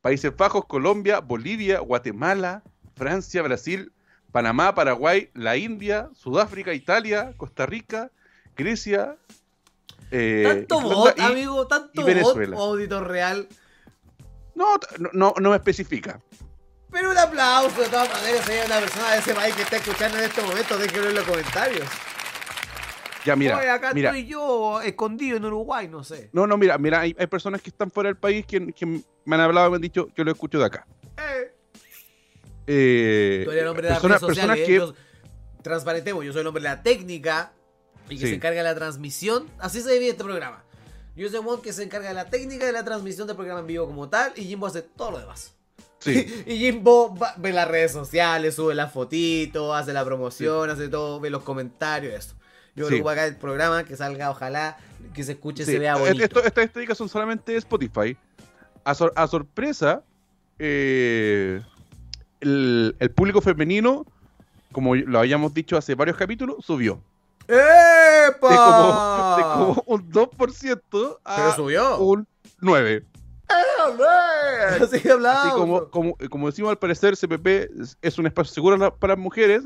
Países 0.01 0.35
Bajos, 0.35 0.65
Colombia, 0.65 1.19
Bolivia, 1.19 1.79
Guatemala, 1.79 2.63
Francia, 2.95 3.41
Brasil, 3.41 3.91
Panamá, 4.31 4.75
Paraguay, 4.75 5.29
la 5.33 5.55
India, 5.57 6.09
Sudáfrica, 6.13 6.73
Italia, 6.73 7.33
Costa 7.37 7.65
Rica, 7.65 8.11
Grecia, 8.57 9.17
eh, 10.11 10.65
Tanto 10.67 10.77
Irlanda 10.77 10.95
bot, 10.95 11.17
y- 11.17 11.21
amigo, 11.21 11.67
tanto 11.67 12.09
y 12.09 12.21
bot 12.21 12.37
auditor 12.53 13.07
real. 13.07 13.47
No, 14.55 14.77
no, 15.13 15.33
no 15.39 15.49
me 15.49 15.55
especifica. 15.55 16.19
Pero 16.93 17.09
un 17.11 17.17
aplauso 17.17 17.81
de 17.81 17.87
todas 17.89 18.09
maneras, 18.09 18.45
si 18.45 18.51
hay 18.51 18.65
una 18.67 18.79
persona 18.79 19.11
de 19.13 19.17
ese 19.19 19.33
país 19.33 19.55
que 19.55 19.61
está 19.63 19.77
escuchando 19.77 20.17
en 20.19 20.23
este 20.25 20.41
momento, 20.43 20.77
déjenlo 20.77 21.09
en 21.09 21.15
los 21.15 21.23
comentarios. 21.25 21.87
Ya, 23.25 23.35
mira, 23.35 23.57
Oye, 23.57 23.69
acá 23.69 23.93
mira. 23.93 24.09
estoy 24.09 24.27
yo, 24.27 24.81
escondido 24.81 25.37
en 25.37 25.45
Uruguay, 25.45 25.87
no 25.87 26.03
sé. 26.03 26.29
No, 26.33 26.45
no, 26.45 26.55
mira, 26.57 26.77
mira, 26.77 26.99
hay, 27.01 27.15
hay 27.17 27.27
personas 27.27 27.61
que 27.61 27.69
están 27.69 27.89
fuera 27.89 28.09
del 28.09 28.17
país 28.17 28.45
que, 28.45 28.71
que 28.73 28.85
me 28.85 29.01
han 29.35 29.39
hablado 29.41 29.67
y 29.67 29.69
me 29.71 29.75
han 29.77 29.81
dicho, 29.81 30.07
yo 30.15 30.23
lo 30.23 30.31
escucho 30.31 30.59
de 30.59 30.65
acá. 30.65 30.85
Eh. 31.17 31.55
Eh, 32.67 33.41
Tú 33.45 33.51
eres 33.51 33.63
el 33.63 33.67
hombre 33.69 33.87
de 33.87 33.93
las 33.93 33.99
personas, 34.01 34.21
redes 34.21 34.35
sociales. 34.37 34.67
personas 34.67 34.93
que, 34.93 34.97
yo- 34.97 35.61
transparentemos, 35.63 36.25
yo 36.25 36.31
soy 36.33 36.41
el 36.41 36.47
hombre 36.47 36.61
de 36.63 36.69
la 36.69 36.83
técnica 36.83 37.53
y 38.09 38.15
que 38.17 38.25
Sí. 38.25 38.27
se 38.29 38.35
encarga 38.35 38.57
de 38.61 38.69
la 38.69 38.75
transmisión. 38.75 39.49
Así 39.59 39.81
se 39.81 39.91
divide 39.93 40.11
este 40.11 40.23
programa. 40.23 40.63
Yo 41.15 41.29
soy 41.29 41.41
Juan 41.41 41.61
que 41.61 41.71
se 41.73 41.83
encarga 41.83 42.09
de 42.09 42.13
la 42.15 42.29
técnica 42.29 42.65
de 42.65 42.71
la 42.73 42.83
transmisión 42.83 43.25
del 43.27 43.35
programa 43.37 43.61
en 43.61 43.67
vivo 43.67 43.85
como 43.87 44.09
tal 44.09 44.33
y 44.35 44.43
Jimbo 44.43 44.67
hace 44.67 44.81
todo 44.81 45.11
lo 45.11 45.19
demás. 45.19 45.53
Sí, 46.03 46.43
Y 46.47 46.57
Jimbo 46.57 47.15
va- 47.15 47.33
ve 47.37 47.51
las 47.53 47.67
redes 47.67 47.91
sociales, 47.91 48.55
sube 48.55 48.75
las 48.75 48.91
fotitos, 48.91 49.75
hace 49.75 49.93
la 49.93 50.03
promoción, 50.05 50.69
hace 50.69 50.87
todo, 50.89 51.19
ve 51.19 51.29
los 51.29 51.43
comentarios, 51.43 52.13
eso. 52.13 52.35
Yo 52.75 52.87
Sí. 52.87 52.95
creo 52.95 53.09
acá 53.09 53.25
el 53.27 53.35
programa, 53.35 53.83
que 53.83 53.95
salga, 53.95 54.29
ojalá, 54.31 54.77
que 55.13 55.23
se 55.23 55.33
escuche, 55.33 55.63
se 55.65 55.77
vea 55.79 55.93
Eh, 55.95 55.99
bonito. 55.99 56.23
esto- 56.23 56.43
estas 56.43 56.63
estadísticas 56.65 56.97
son 56.97 57.07
solamente 57.09 57.51
de 57.51 57.57
Spotify. 57.59 58.17
A, 58.83 58.95
sor- 58.95 59.13
a 59.15 59.27
sorpresa, 59.27 60.01
eh, 60.59 61.61
el, 62.41 62.95
el 62.99 63.11
público 63.11 63.41
femenino, 63.41 64.05
como 64.71 64.95
lo 64.95 65.19
habíamos 65.19 65.53
dicho 65.53 65.77
hace 65.77 65.93
varios 65.95 66.17
capítulos, 66.17 66.57
subió. 66.65 66.99
¡Epa! 67.47 68.49
De 68.49 68.55
como, 68.57 69.37
de 69.37 69.43
como 69.43 69.83
un 69.85 70.11
2% 70.11 71.19
a 71.23 71.35
Pero 71.35 71.55
subió. 71.55 71.97
un 71.99 72.27
9%. 72.61 73.03
Así 74.81 75.07
hablamos. 75.09 75.41
Así 75.45 75.51
como, 75.51 75.89
como, 75.89 76.15
como 76.29 76.47
decimos 76.47 76.71
al 76.71 76.77
parecer, 76.79 77.15
CPP 77.17 77.69
es- 77.81 77.97
es 78.01 78.17
un 78.17 78.25
espacio 78.27 78.53
seguro 78.53 78.77
para 78.97 79.13
las 79.13 79.19
mujeres. 79.23 79.63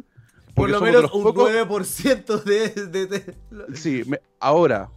Por 0.55 0.69
lo 0.69 0.81
menos 0.81 1.11
un 1.13 1.23
pocos- 1.23 1.51
9% 1.51 2.43
de... 2.43 2.69
de, 2.87 3.05
de- 3.05 3.35
Sí, 3.75 4.03
me- 4.07 4.19
ahora, 4.39 4.89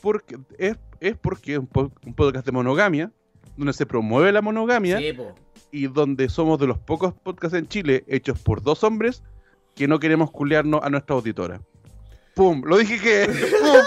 porque 0.00 0.38
es, 0.56 0.76
es 1.00 1.16
porque 1.16 1.54
es 1.54 1.58
un, 1.58 1.66
po- 1.66 1.90
un 2.06 2.14
podcast 2.14 2.46
de 2.46 2.52
monogamia, 2.52 3.10
donde 3.56 3.72
se 3.72 3.86
promueve 3.86 4.30
la 4.30 4.40
monogamia 4.40 4.98
Sí, 4.98 5.16
y 5.72 5.86
donde 5.88 6.28
somos 6.28 6.58
de 6.60 6.68
los 6.68 6.78
pocos 6.78 7.12
podcasts 7.12 7.58
en 7.58 7.66
Chile 7.66 8.04
hechos 8.06 8.38
por 8.38 8.62
dos 8.62 8.84
hombres 8.84 9.22
que 9.74 9.88
no 9.88 9.98
queremos 9.98 10.30
culearnos 10.30 10.80
a 10.84 10.90
nuestra 10.90 11.16
auditora. 11.16 11.60
¡Pum! 12.36 12.62
Lo 12.64 12.76
dije 12.78 13.00
que. 13.00 13.28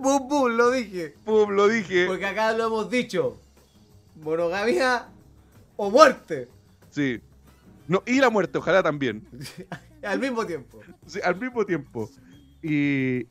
Bum, 0.00 0.28
bum, 0.28 0.48
lo 0.56 0.70
dije. 0.70 1.14
¡Pum! 1.24 1.50
Lo 1.50 1.68
dije. 1.68 2.06
Porque 2.06 2.26
acá 2.26 2.52
lo 2.52 2.66
hemos 2.66 2.90
dicho. 2.90 3.38
Monogamia 4.22 5.08
o 5.76 5.90
muerte. 5.90 6.48
Sí. 6.90 7.20
No, 7.88 8.02
y 8.06 8.18
la 8.20 8.30
muerte, 8.30 8.58
ojalá 8.58 8.82
también. 8.82 9.26
Al 10.02 10.18
mismo 10.18 10.46
tiempo. 10.46 10.80
Sí, 11.06 11.18
al 11.24 11.34
mismo 11.36 11.64
tiempo. 11.66 12.08
Y. 12.62 13.26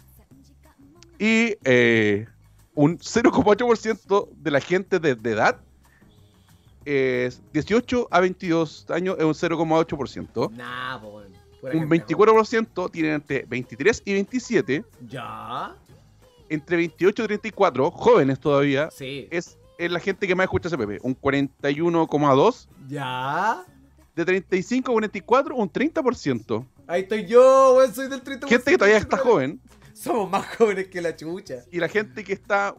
Y 1.18 1.56
eh, 1.64 2.28
un 2.74 2.98
0,8% 2.98 4.30
de 4.36 4.52
la 4.52 4.60
gente 4.60 5.00
de, 5.00 5.16
de 5.16 5.32
edad 5.32 5.62
es 6.84 7.42
18 7.54 8.10
a 8.12 8.20
22 8.20 8.88
años, 8.90 9.16
es 9.18 9.24
un 9.24 9.34
0,8%. 9.34 10.52
Nah, 10.52 10.98
Un 10.98 11.90
gente 11.90 11.90
24% 11.90 12.92
tienen 12.92 13.14
entre 13.14 13.44
23 13.48 14.02
y 14.06 14.14
27. 14.14 14.82
joven. 14.82 15.10
Ya. 15.10 15.76
Entre 16.50 16.76
28 16.78 17.24
y 17.24 17.28
34, 17.28 17.90
jóvenes 17.92 18.40
todavía, 18.40 18.92
Sí. 18.92 19.28
es, 19.32 19.58
es 19.78 19.92
la 19.92 20.00
gente 20.00 20.28
que 20.28 20.36
más 20.36 20.46
escucha 20.46 20.70
CPP. 20.70 21.00
Un 21.04 21.16
41,2%. 21.20 22.68
Ya. 22.88 23.64
De 24.16 24.24
35 24.26 24.92
a 24.92 24.94
44, 24.94 25.56
un 25.56 25.70
30%. 25.72 26.66
Ahí 26.88 27.02
estoy 27.02 27.26
yo, 27.26 27.76
weón. 27.78 27.94
Soy 27.94 28.08
del 28.08 28.24
30%. 28.24 28.48
Gente 28.48 28.72
que 28.72 28.78
todavía 28.78 28.98
está 28.98 29.18
joven. 29.18 29.60
Somos 29.94 30.30
más 30.30 30.46
jóvenes 30.58 30.88
que 30.88 31.02
la 31.02 31.16
chucha. 31.16 31.64
y 31.72 31.80
la 31.80 31.88
gente 31.88 32.24
que 32.24 32.34
está 32.34 32.76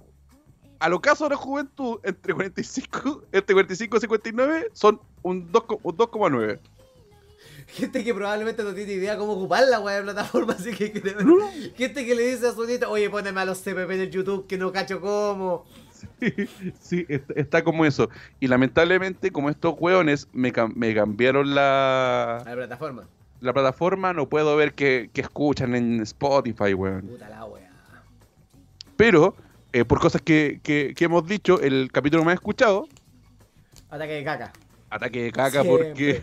al 0.79 0.93
ocaso 0.93 1.25
de 1.25 1.31
la 1.31 1.37
juventud 1.37 1.99
entre 2.03 2.35
45 2.35 3.23
entre 3.33 3.55
45 3.55 3.97
y 3.97 4.01
59 4.01 4.69
son 4.75 5.01
un 5.23 5.51
2 5.51 5.63
co- 5.65 5.81
un 5.83 5.97
2,9 5.97 6.61
Gente 7.69 8.05
que 8.05 8.13
probablemente 8.15 8.63
no 8.63 8.75
tiene 8.75 8.93
idea 8.93 9.17
cómo 9.17 9.33
ocupar 9.33 9.65
la 9.67 9.81
weá 9.81 9.97
de 9.97 10.03
plataforma, 10.03 10.53
así 10.59 10.73
que 10.75 10.91
Gente 11.75 12.05
que 12.07 12.15
le 12.15 12.27
dice 12.29 12.49
a 12.49 12.53
su 12.53 12.65
nieta, 12.67 12.89
oye, 12.91 13.09
poneme 13.09 13.41
a 13.41 13.45
los 13.47 13.59
CPP 13.61 13.91
en 13.93 14.01
el 14.03 14.11
YouTube 14.11 14.47
que 14.47 14.59
no 14.59 14.71
cacho 14.71 15.01
cómo. 15.01 15.65
Sí 16.81 17.07
está, 17.09 17.35
está 17.35 17.65
como 17.65 17.85
eso 17.85 18.09
y 18.41 18.49
lamentablemente 18.49 19.31
como 19.31 19.51
estos 19.51 19.75
hueones 19.79 20.29
me, 20.33 20.53
cam- 20.53 20.75
me 20.75 20.95
cambiaron 20.95 21.55
la, 21.55 22.43
plataforma. 22.45 23.09
la 23.41 23.53
plataforma 23.53 24.13
no 24.13 24.29
puedo 24.29 24.57
ver 24.57 24.75
que, 24.75 25.11
que 25.13 25.21
escuchan 25.23 25.75
en 25.75 26.01
Spotify 26.03 26.75
weón 26.75 27.03
Puta 27.09 27.29
la 27.29 27.47
pero 28.97 29.35
eh, 29.73 29.85
por 29.85 30.01
cosas 30.01 30.23
que, 30.23 30.61
que- 30.63 30.95
que 30.97 31.05
hemos 31.05 31.27
dicho 31.27 31.61
el 31.61 31.91
capítulo 31.93 32.25
más 32.25 32.35
escuchado 32.35 32.89
Ataque 33.91 34.15
de 34.15 34.25
caca. 34.25 34.53
ataque 34.91 35.23
de 35.23 35.33
caca 35.33 35.63
Siempre. 35.63 35.87
porque 35.89 36.23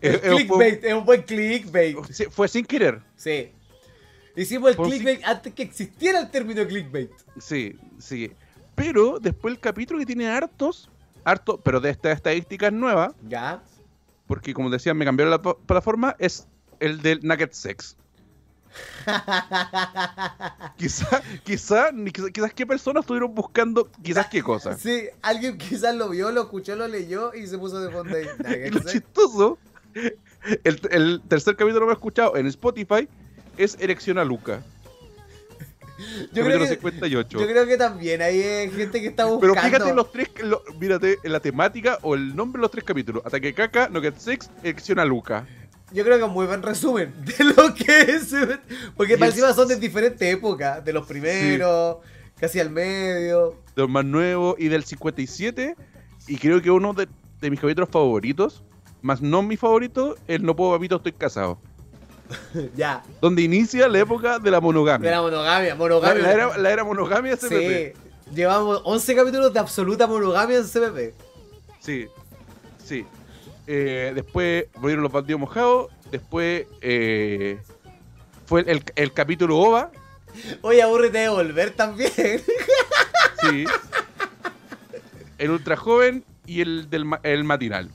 fue- 0.00 0.20
clickbait, 0.20 0.84
es 0.84 0.94
un 0.94 1.04
buen 1.04 1.22
clickbait. 1.22 1.96
fue 2.30 2.48
sin 2.48 2.64
querer 2.64 3.00
Sí. 3.16 3.50
Hicimos 4.34 4.70
el 4.70 4.76
clickbait 4.78 5.22
antes 5.24 5.52
que 5.52 5.62
existiera 5.62 6.18
el 6.18 6.30
término 6.30 6.66
clickbait. 6.66 7.10
Sí, 7.38 7.76
sí. 7.98 8.32
Pero 8.74 9.18
después 9.20 9.54
el 9.54 9.60
capítulo 9.60 9.98
que 10.00 10.06
tiene 10.06 10.28
hartos, 10.28 10.88
harto, 11.24 11.58
pero 11.60 11.80
de 11.80 11.90
estas 11.90 12.16
estadísticas 12.16 12.72
nuevas, 12.72 13.12
Ya. 13.28 13.62
porque 14.26 14.54
como 14.54 14.70
decía, 14.70 14.94
me 14.94 15.04
cambiaron 15.04 15.30
la 15.30 15.42
plataforma, 15.42 16.16
es 16.18 16.46
el 16.80 17.00
del 17.02 17.20
Nugget 17.22 17.52
Sex. 17.52 17.96
quizá, 20.76 21.22
quizá, 21.44 21.92
ni- 21.92 22.10
quizá- 22.10 22.30
quizás 22.30 22.52
qué 22.54 22.66
personas 22.66 23.02
estuvieron 23.02 23.34
buscando, 23.34 23.88
quizás 24.02 24.26
qué 24.28 24.42
cosas. 24.42 24.80
Sí, 24.82 25.04
alguien 25.20 25.58
quizás 25.58 25.94
lo 25.94 26.08
vio, 26.08 26.30
lo 26.32 26.42
escuchó, 26.42 26.74
lo 26.76 26.88
leyó 26.88 27.34
y 27.34 27.46
se 27.46 27.58
puso 27.58 27.80
de 27.80 27.90
fondo 27.90 28.16
ahí. 28.16 28.26
Y 28.72 28.80
chistoso, 28.90 29.58
el, 30.64 30.80
el 30.90 31.22
tercer 31.28 31.56
capítulo 31.56 31.86
que 31.86 31.90
he 31.92 31.94
escuchado 31.94 32.36
en 32.36 32.46
Spotify 32.46 33.08
es 33.56 33.76
Erección 33.80 34.18
a 34.18 34.24
Luca. 34.24 34.62
Yo 36.32 36.44
creo, 36.44 36.58
que, 36.58 36.66
58. 36.68 37.38
yo 37.40 37.46
creo 37.46 37.66
que 37.66 37.76
también 37.76 38.22
hay 38.22 38.40
eh, 38.40 38.70
gente 38.74 39.00
que 39.00 39.08
está 39.08 39.24
buscando. 39.26 39.54
Pero 39.54 39.66
fíjate 39.66 39.94
los 39.94 40.12
tres, 40.12 40.28
lo- 40.42 40.62
mírate 40.80 41.18
en 41.22 41.32
la 41.32 41.40
temática 41.40 41.98
o 42.02 42.14
el 42.14 42.34
nombre 42.34 42.58
de 42.60 42.62
los 42.62 42.70
tres 42.70 42.84
capítulos. 42.84 43.24
Ataque 43.26 43.52
caca, 43.54 43.88
Nugget 43.88 44.18
Sex, 44.18 44.50
Erección 44.62 44.98
a 44.98 45.04
Luca. 45.04 45.46
Yo 45.92 46.04
creo 46.04 46.16
que 46.16 46.22
es 46.22 46.28
un 46.28 46.34
muy 46.34 46.46
buen 46.46 46.62
resumen 46.62 47.12
de 47.24 47.44
lo 47.44 47.74
que 47.74 47.98
es. 48.00 48.34
Porque 48.96 49.18
para 49.18 49.30
encima 49.30 49.52
son 49.52 49.68
de 49.68 49.76
diferentes 49.76 50.22
épocas. 50.32 50.82
De 50.84 50.92
los 50.92 51.06
primeros, 51.06 51.98
casi 52.40 52.60
al 52.60 52.70
medio. 52.70 53.50
de 53.76 53.82
los 53.82 53.90
más 53.90 54.04
nuevos 54.04 54.56
y 54.58 54.68
del 54.68 54.84
57. 54.84 55.76
Y 56.28 56.38
creo 56.38 56.62
que 56.62 56.70
uno 56.70 56.94
de, 56.94 57.08
de 57.40 57.50
mis 57.50 57.60
capítulos 57.60 57.90
favoritos, 57.90 58.62
más 59.02 59.20
no 59.20 59.42
mi 59.42 59.56
favorito, 59.56 60.16
el 60.28 60.42
No 60.44 60.56
puedo 60.56 60.72
papito, 60.72 60.96
estoy 60.96 61.12
casado. 61.12 61.58
ya. 62.76 63.02
Donde 63.20 63.42
inicia 63.42 63.88
la 63.88 63.98
época 63.98 64.38
de 64.38 64.50
la 64.50 64.58
De 64.58 64.60
monogamia. 64.62 65.10
la 65.10 65.20
monogamia. 65.22 65.74
Monogamia. 65.74 66.22
la 66.22 66.32
era, 66.32 66.58
la 66.58 66.70
era 66.70 66.84
monogamia 66.84 67.36
CPP. 67.36 67.48
Sí. 67.50 67.92
Llevamos 68.34 68.80
11 68.84 69.14
capítulos 69.14 69.52
de 69.52 69.58
absoluta 69.60 70.06
monogamia 70.06 70.58
en 70.58 70.64
CPP. 70.64 71.14
Sí, 71.80 72.06
sí. 72.84 73.04
Eh, 73.66 74.12
después 74.14 74.66
volvieron 74.76 75.02
los 75.02 75.12
bandidos 75.12 75.40
mojados. 75.40 75.90
Después 76.10 76.66
eh, 76.80 77.60
fue 78.46 78.60
el, 78.62 78.82
el 78.96 79.12
capítulo 79.12 79.58
OVA. 79.58 79.90
Oye, 80.62 80.82
aburrete 80.82 81.18
de 81.18 81.28
volver 81.28 81.70
también. 81.72 82.10
Sí. 83.42 83.64
el 85.38 85.50
ultra 85.50 85.76
joven 85.76 86.24
y 86.46 86.60
el 86.60 86.88
del 86.88 87.04
el 87.24 87.42
matinal. 87.42 87.90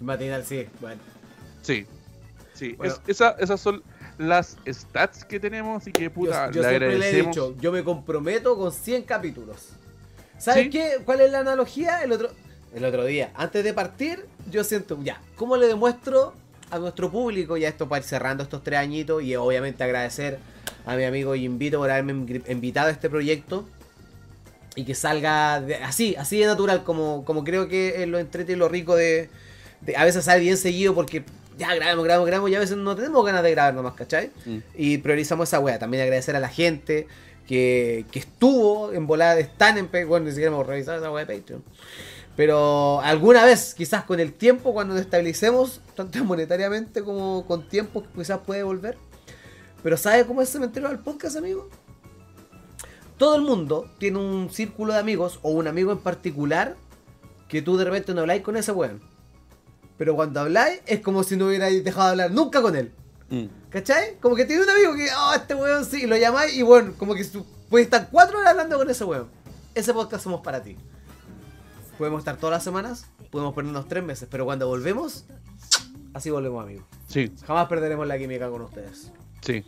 Matinal, 0.00 0.44
sí. 0.44 0.66
Bueno. 0.80 1.00
Sí. 1.62 1.86
Sí. 2.60 2.74
Bueno. 2.74 2.92
Es- 2.94 3.00
esa- 3.08 3.36
esas 3.40 3.60
son 3.60 3.82
las 4.18 4.56
stats 4.70 5.24
que 5.24 5.40
tenemos. 5.40 5.80
Así 5.82 5.92
que 5.92 6.04
Yo, 6.04 6.12
puta, 6.12 6.50
yo 6.52 6.62
le 6.62 6.68
siempre 6.68 6.98
le 6.98 7.08
he 7.10 7.22
dicho, 7.22 7.56
yo 7.58 7.72
me 7.72 7.82
comprometo 7.82 8.56
con 8.56 8.70
100 8.70 9.02
capítulos. 9.02 9.70
¿Sabes 10.38 10.64
Sí. 10.64 10.70
qué? 10.70 10.98
¿Cuál 11.04 11.22
es 11.22 11.32
la 11.32 11.40
analogía? 11.40 12.02
El 12.02 12.12
otro, 12.12 12.30
el 12.74 12.84
otro 12.84 13.04
día, 13.06 13.30
antes 13.34 13.64
de 13.64 13.72
partir, 13.72 14.24
yo 14.50 14.62
siento, 14.62 14.98
ya, 15.02 15.20
¿cómo 15.36 15.56
le 15.56 15.66
demuestro 15.66 16.34
a 16.70 16.78
nuestro 16.78 17.10
público, 17.10 17.56
ya 17.56 17.68
esto 17.68 17.88
para 17.88 18.00
ir 18.00 18.04
cerrando 18.06 18.42
estos 18.44 18.62
tres 18.62 18.78
añitos, 18.78 19.22
y 19.22 19.34
obviamente 19.36 19.82
agradecer 19.82 20.38
a 20.86 20.94
mi 20.96 21.04
amigo 21.04 21.34
y 21.34 21.44
invito 21.44 21.78
por 21.78 21.90
haberme 21.90 22.12
invitado 22.48 22.88
a 22.88 22.90
este 22.92 23.10
proyecto, 23.10 23.66
y 24.76 24.84
que 24.84 24.94
salga 24.94 25.60
de- 25.60 25.76
así, 25.76 26.14
así 26.16 26.38
de 26.38 26.46
natural, 26.46 26.84
como, 26.84 27.24
como 27.24 27.42
creo 27.42 27.68
que 27.68 28.02
es 28.02 28.08
lo 28.08 28.18
entrete 28.18 28.52
y 28.52 28.56
lo 28.56 28.68
rico 28.68 28.94
de, 28.96 29.28
de- 29.80 29.96
a 29.96 30.04
veces 30.04 30.24
sale 30.26 30.40
bien 30.42 30.56
seguido 30.56 30.94
porque 30.94 31.24
ya 31.60 31.74
grabamos, 31.74 32.04
grabamos, 32.04 32.26
grabamos 32.26 32.50
y 32.50 32.54
a 32.54 32.58
veces 32.58 32.78
no 32.78 32.96
tenemos 32.96 33.24
ganas 33.24 33.42
de 33.42 33.50
grabar 33.50 33.74
nomás, 33.74 33.92
¿cachai? 33.92 34.30
Mm. 34.46 34.58
Y 34.74 34.98
priorizamos 34.98 35.48
esa 35.48 35.60
wea. 35.60 35.78
También 35.78 36.02
agradecer 36.02 36.34
a 36.34 36.40
la 36.40 36.48
gente 36.48 37.06
que, 37.46 38.06
que 38.10 38.18
estuvo 38.18 38.92
en 38.92 39.06
volada, 39.06 39.38
están 39.38 39.76
en 39.76 39.86
Patreon. 39.86 40.08
Bueno, 40.08 40.26
ni 40.26 40.32
siquiera 40.32 40.50
hemos 40.50 40.66
revisado 40.66 40.98
esa 40.98 41.12
wea 41.12 41.26
de 41.26 41.36
Patreon. 41.36 41.62
Pero 42.34 43.02
alguna 43.02 43.44
vez, 43.44 43.74
quizás 43.74 44.04
con 44.04 44.20
el 44.20 44.32
tiempo, 44.32 44.72
cuando 44.72 44.94
nos 44.94 45.02
estabilicemos, 45.02 45.82
tanto 45.94 46.24
monetariamente 46.24 47.02
como 47.02 47.44
con 47.46 47.68
tiempo, 47.68 48.04
quizás 48.16 48.38
puede 48.38 48.62
volver. 48.62 48.96
Pero 49.82 49.98
¿sabe 49.98 50.24
cómo 50.24 50.40
es 50.40 50.48
Cementerio 50.48 50.88
del 50.88 51.00
Podcast, 51.00 51.36
amigo? 51.36 51.68
Todo 53.18 53.36
el 53.36 53.42
mundo 53.42 53.90
tiene 53.98 54.18
un 54.18 54.48
círculo 54.48 54.94
de 54.94 54.98
amigos 54.98 55.40
o 55.42 55.50
un 55.50 55.68
amigo 55.68 55.92
en 55.92 55.98
particular 55.98 56.76
que 57.48 57.60
tú 57.60 57.76
de 57.76 57.84
repente 57.84 58.14
no 58.14 58.22
habláis 58.22 58.40
con 58.40 58.56
ese 58.56 58.72
weón. 58.72 59.09
Pero 60.00 60.14
cuando 60.14 60.40
habláis 60.40 60.80
es 60.86 61.00
como 61.00 61.22
si 61.24 61.36
no 61.36 61.44
hubierais 61.48 61.84
dejado 61.84 62.06
de 62.06 62.10
hablar 62.12 62.30
nunca 62.30 62.62
con 62.62 62.74
él. 62.74 62.90
Mm. 63.28 63.44
¿Cachai? 63.68 64.16
Como 64.18 64.34
que 64.34 64.46
tiene 64.46 64.62
un 64.62 64.70
amigo 64.70 64.94
que, 64.94 65.08
oh, 65.14 65.34
este 65.34 65.54
weón 65.54 65.84
sí, 65.84 66.04
y 66.04 66.06
lo 66.06 66.16
llamáis 66.16 66.56
y 66.56 66.62
bueno, 66.62 66.94
como 66.96 67.14
que 67.14 67.22
puedes 67.68 67.84
estar 67.84 68.08
cuatro 68.10 68.38
horas 68.38 68.52
hablando 68.52 68.78
con 68.78 68.88
ese 68.88 69.04
weón. 69.04 69.28
Ese 69.74 69.92
podcast 69.92 70.24
somos 70.24 70.40
para 70.40 70.62
ti. 70.62 70.78
Podemos 71.98 72.20
estar 72.20 72.38
todas 72.38 72.54
las 72.54 72.64
semanas, 72.64 73.08
podemos 73.30 73.52
ponernos 73.52 73.88
tres 73.88 74.02
meses, 74.02 74.26
pero 74.30 74.46
cuando 74.46 74.66
volvemos, 74.68 75.26
así 76.14 76.30
volvemos 76.30 76.64
amigos. 76.64 76.86
Sí, 77.06 77.30
Jamás 77.46 77.68
perderemos 77.68 78.06
la 78.06 78.16
química 78.16 78.48
con 78.48 78.62
ustedes. 78.62 79.12
sí. 79.42 79.62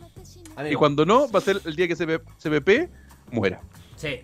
Y 0.67 0.73
cuando 0.73 1.05
no, 1.05 1.29
va 1.29 1.37
a 1.37 1.43
ser 1.43 1.61
el 1.63 1.75
día 1.75 1.87
que 1.87 1.95
CP 1.95 2.23
CPP 2.39 2.89
muera. 3.31 3.61
Sí. 3.97 4.21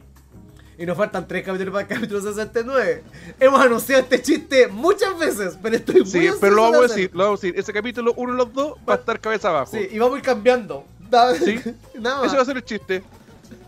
Y 0.80 0.86
nos 0.86 0.96
faltan 0.98 1.28
tres 1.28 1.44
capítulos 1.46 1.74
para 1.74 1.82
el 1.82 1.88
capítulo 1.94 2.22
69. 2.22 3.04
Hemos 3.40 3.60
anunciado 3.60 4.02
este 4.02 4.22
chiste 4.22 4.68
muchas 4.70 5.20
veces, 5.20 5.58
pero 5.62 5.76
estoy 5.76 5.96
muy 6.02 6.06
Sí, 6.10 6.30
pero 6.40 6.56
lo 6.56 6.62
vamos 6.62 6.78
a 6.78 6.82
decir, 6.84 7.12
lo 7.14 7.26
vamos 7.26 7.40
a 7.44 7.48
decir. 7.48 7.60
Ese 7.60 7.74
capítulo, 7.74 8.14
uno 8.16 8.32
de 8.32 8.38
los 8.38 8.54
dos, 8.54 8.74
va 8.88 8.94
a 8.94 8.98
estar 8.98 9.20
cabeza 9.20 9.50
abajo. 9.50 9.72
Sí, 9.74 9.90
y 9.92 10.00
vamos 10.00 10.16
a 10.16 10.20
ir 10.20 10.24
cambiando. 10.24 10.86
Da- 11.10 11.36
Sí. 11.36 11.60
Nada 12.00 12.18
más. 12.22 12.28
Ese 12.28 12.36
va 12.38 12.42
a 12.44 12.46
ser 12.46 12.56
el 12.58 12.64
chiste. 12.64 13.04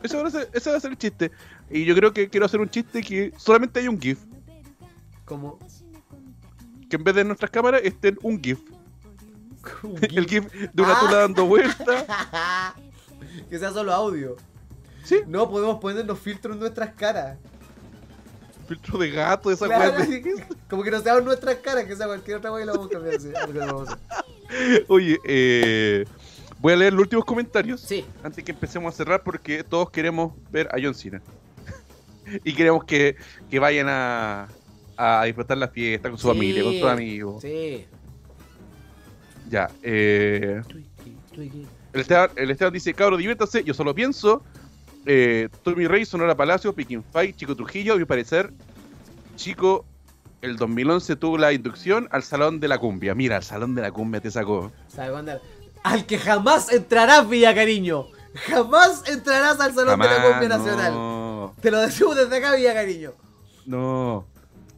Ese 0.01 0.15
va, 0.21 0.27
a 0.27 0.31
ser, 0.31 0.49
ese 0.53 0.71
va 0.71 0.77
a 0.77 0.79
ser 0.79 0.91
el 0.91 0.97
chiste. 0.97 1.31
Y 1.69 1.83
yo 1.85 1.93
creo 1.95 2.13
que 2.13 2.29
quiero 2.29 2.45
hacer 2.45 2.61
un 2.61 2.69
chiste 2.69 3.01
que 3.01 3.33
solamente 3.37 3.79
hay 3.81 3.87
un 3.89 3.99
GIF. 3.99 4.19
Como 5.25 5.59
Que 6.89 6.95
en 6.95 7.03
vez 7.03 7.15
de 7.15 7.23
nuestras 7.25 7.51
cámaras 7.51 7.81
estén 7.83 8.17
un 8.21 8.41
GIF. 8.41 8.59
un 9.83 9.97
El 10.01 10.25
gif. 10.27 10.45
De 10.73 10.81
una 10.81 10.93
Ah. 10.93 10.99
tula 11.01 11.17
dando 11.17 11.45
vueltas. 11.45 12.05
que 13.49 13.59
sea 13.59 13.71
solo 13.71 13.91
audio. 13.93 14.37
Sí, 15.03 15.19
No 15.27 15.49
podemos 15.49 15.79
ponernos 15.79 16.19
filtros 16.19 16.53
en 16.55 16.59
nuestras 16.59 16.93
caras. 16.93 17.37
filtro 18.67 18.97
de 18.99 19.09
gato, 19.11 19.51
esa 19.51 19.65
Claro, 19.65 19.97
weá 19.97 20.05
de- 20.05 20.45
como 20.69 20.81
que 20.83 20.91
no 20.91 21.01
sean 21.01 21.25
nuestras 21.25 21.55
caras, 21.57 21.83
que 21.85 21.95
sea 21.95 22.05
cualquier 22.07 22.37
otra 22.37 22.49
cosa 22.51 22.63
y 22.63 22.65
lo 22.65 22.73
vamos 22.73 22.87
a 22.87 22.89
cambiar. 22.91 23.67
vamos 23.67 23.89
a 23.89 23.93
hacer. 23.93 24.85
Oye, 24.87 25.19
eh, 25.25 26.05
voy 26.59 26.73
a 26.73 26.75
leer 26.77 26.93
los 26.93 27.01
últimos 27.01 27.25
comentarios. 27.25 27.81
Sí, 27.81 28.05
antes 28.23 28.43
que 28.43 28.51
empecemos 28.51 28.93
a 28.93 28.97
cerrar 28.97 29.23
porque 29.23 29.63
todos 29.63 29.89
queremos 29.89 30.33
ver 30.51 30.67
a 30.71 30.77
John 30.81 30.93
Cena. 30.95 31.21
y 32.45 32.53
queremos 32.53 32.85
que, 32.85 33.17
que 33.49 33.59
vayan 33.59 33.87
a, 33.89 34.47
a 34.95 35.23
disfrutar 35.25 35.57
la 35.57 35.67
fiesta 35.67 36.09
con 36.09 36.17
su 36.17 36.27
Sí. 36.29 36.33
familia, 36.33 36.63
con 36.63 36.73
sus 36.73 36.83
amigos. 36.89 37.41
sí. 37.41 37.85
Ya, 39.49 39.69
eh, 39.83 40.61
el, 41.93 41.99
Esteban, 41.99 42.29
el 42.37 42.51
Esteban 42.51 42.71
dice, 42.71 42.93
cabro, 42.93 43.17
diviértase, 43.17 43.63
yo 43.65 43.73
solo 43.73 43.93
pienso. 43.93 44.41
Eh, 45.05 45.49
Tommy 45.63 45.87
Rey, 45.87 46.05
Sonora 46.05 46.35
Palacio, 46.35 46.73
Piquin 46.73 47.03
Fight, 47.03 47.35
Chico 47.35 47.55
Trujillo, 47.55 47.93
a 47.93 47.97
mi 47.97 48.05
parecer, 48.05 48.51
Chico, 49.35 49.85
el 50.41 50.57
2011 50.57 51.15
tuvo 51.15 51.37
la 51.37 51.53
inducción 51.53 52.07
al 52.11 52.23
Salón 52.23 52.59
de 52.59 52.67
la 52.67 52.77
Cumbia. 52.77 53.15
Mira, 53.15 53.37
el 53.37 53.43
Salón 53.43 53.75
de 53.75 53.81
la 53.81 53.91
Cumbia 53.91 54.21
te 54.21 54.31
sacó. 54.31 54.71
Al 55.83 56.05
que 56.05 56.17
jamás 56.17 56.71
entrarás, 56.71 57.27
Villa 57.27 57.55
Cariño. 57.55 58.07
Jamás 58.47 59.03
entrarás 59.09 59.59
al 59.59 59.73
Salón 59.73 59.99
de 59.99 60.07
la 60.07 60.23
Cumbia 60.23 60.49
Nacional. 60.49 60.93
No, 60.93 61.55
Te 61.61 61.71
lo 61.71 61.79
decimos 61.81 62.15
desde 62.15 62.37
acá, 62.37 62.55
Villa 62.55 62.73
Cariño. 62.73 63.13
no, 63.65 64.25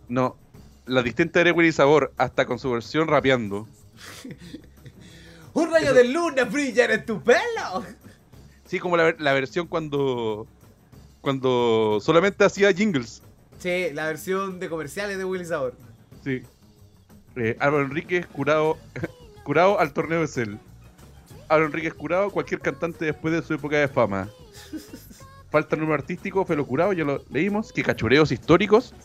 no. 0.07 0.37
La 0.85 1.01
distinta 1.01 1.41
de 1.41 1.53
Willy 1.53 1.71
Sabor, 1.71 2.11
hasta 2.17 2.45
con 2.45 2.59
su 2.59 2.69
versión 2.69 3.07
rapeando. 3.07 3.67
Un 5.53 5.71
rayo 5.71 5.93
de 5.93 6.03
luna 6.03 6.43
brilla 6.43 6.85
en 6.85 7.05
tu 7.05 7.21
pelo. 7.23 7.85
Sí, 8.73 8.79
como 8.79 8.97
la, 8.97 9.13
la 9.19 9.33
versión 9.33 9.67
cuando 9.67 10.47
cuando 11.21 11.99
solamente 12.01 12.43
hacía 12.43 12.73
jingles. 12.73 13.21
Sí, 13.59 13.89
la 13.93 14.07
versión 14.07 14.59
de 14.59 14.67
comerciales 14.67 15.19
de 15.19 15.25
Willy 15.25 15.45
Sabor. 15.45 15.75
Sí. 16.23 16.41
Eh, 17.35 17.55
Álvaro 17.59 17.83
Enríquez 17.85 18.25
curado 18.25 18.79
curado 19.43 19.79
al 19.79 19.93
torneo 19.93 20.21
de 20.21 20.27
Cell. 20.27 20.55
Álvaro 21.49 21.67
Enríquez 21.67 21.93
curado 21.93 22.31
cualquier 22.31 22.61
cantante 22.61 23.05
después 23.05 23.31
de 23.31 23.43
su 23.43 23.53
época 23.53 23.77
de 23.77 23.87
fama. 23.87 24.27
Falta 25.51 25.75
el 25.75 25.81
número 25.81 25.99
artístico, 26.01 26.43
Felo 26.43 26.65
Curado, 26.65 26.93
ya 26.93 27.03
lo 27.03 27.23
leímos. 27.29 27.71
Que 27.71 27.83
cachureos 27.83 28.31
históricos. 28.31 28.95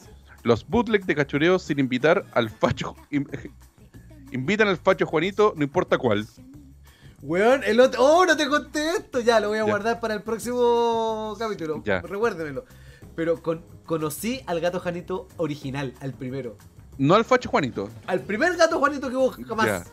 Los 0.44 0.66
bootleg 0.66 1.04
de 1.04 1.14
cachureos 1.14 1.62
sin 1.62 1.78
invitar 1.78 2.24
al 2.32 2.48
facho. 2.48 2.96
in- 3.10 3.28
invitan 4.32 4.68
al 4.68 4.78
facho 4.78 5.04
Juanito, 5.04 5.52
no 5.58 5.62
importa 5.62 5.98
cuál. 5.98 6.26
Weón, 7.22 7.62
el 7.64 7.80
otro. 7.80 8.04
¡Oh, 8.04 8.24
no 8.26 8.36
te 8.36 8.48
conté 8.48 8.90
esto! 8.92 9.20
Ya, 9.20 9.40
lo 9.40 9.48
voy 9.48 9.58
a 9.58 9.62
Ya. 9.62 9.66
guardar 9.70 10.00
para 10.00 10.14
el 10.14 10.22
próximo 10.22 11.34
capítulo. 11.38 11.82
Ya. 11.84 12.00
Recuérdemelo. 12.00 12.64
Pero 13.16 13.42
con- 13.42 13.64
conocí 13.84 14.40
al 14.46 14.60
gato 14.60 14.78
Janito 14.80 15.26
original, 15.36 15.94
al 16.00 16.12
primero. 16.14 16.56
No 16.96 17.14
al 17.14 17.24
facho 17.24 17.48
Juanito. 17.48 17.88
Al 18.06 18.20
primer 18.20 18.56
gato 18.56 18.78
Juanito 18.78 19.08
que 19.10 19.16
hubo 19.16 19.30
jamás. 19.30 19.66
Ya. 19.66 19.84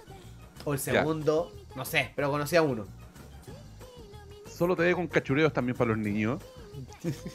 O 0.65 0.73
el 0.73 0.79
Ya. 0.79 0.93
segundo, 0.93 1.51
no 1.75 1.85
sé, 1.85 2.11
pero 2.15 2.29
conocí 2.29 2.55
a 2.55 2.61
uno. 2.61 2.85
Solo 4.47 4.75
te 4.75 4.83
ve 4.83 4.93
con 4.93 5.07
cachureos 5.07 5.51
también 5.53 5.75
para 5.77 5.89
los 5.89 5.97
niños. 5.97 6.41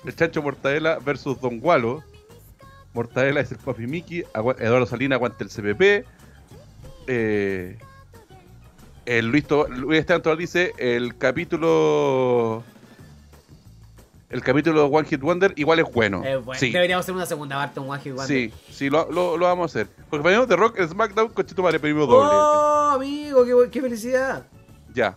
El 0.04 0.14
Chancho 0.16 0.42
Mortadela 0.42 0.98
versus 0.98 1.40
Don 1.40 1.58
Gualo. 1.60 2.02
Mortadela 2.94 3.40
es 3.40 3.50
el 3.52 3.58
Papi 3.58 3.86
Mickey. 3.86 4.24
Eduardo 4.58 4.86
Salina 4.86 5.16
aguanta 5.16 5.44
el 5.44 5.50
CPP. 5.50 6.04
Eh, 7.06 7.78
el 9.06 9.26
Luis, 9.26 9.46
To- 9.46 9.68
Luis 9.68 10.00
Esteban 10.00 10.38
dice 10.38 10.72
el 10.78 11.16
capítulo. 11.16 12.62
El 14.28 14.42
capítulo 14.42 14.82
de 14.88 14.96
One 14.96 15.08
Hit 15.08 15.20
Wonder 15.20 15.52
igual 15.56 15.80
es 15.80 15.86
bueno. 15.92 16.22
Eh, 16.24 16.36
bueno, 16.36 16.58
sí, 16.60 16.70
Deberíamos 16.70 17.04
hacer 17.04 17.14
una 17.16 17.26
segunda 17.26 17.56
parte, 17.56 17.80
un 17.80 17.90
One 17.90 18.00
Hit 18.00 18.12
Wonder. 18.14 18.26
sí, 18.28 18.52
sí, 18.72 18.88
lo, 18.88 19.10
lo- 19.10 19.36
lo 19.36 19.46
vamos 19.46 19.64
a 19.74 19.80
hacer. 19.80 19.88
Porque 20.08 20.22
para 20.22 20.46
The 20.46 20.54
Rock, 20.56 20.80
SmackDown, 20.86 21.30
cochito 21.30 21.62
madre, 21.64 21.80
pedimos 21.80 22.06
doble. 22.06 22.30
¡Oh, 22.32 22.90
amigo! 22.94 23.44
¡Qué, 23.44 23.70
qué 23.72 23.80
felicidad! 23.82 24.46
Ya, 24.94 25.16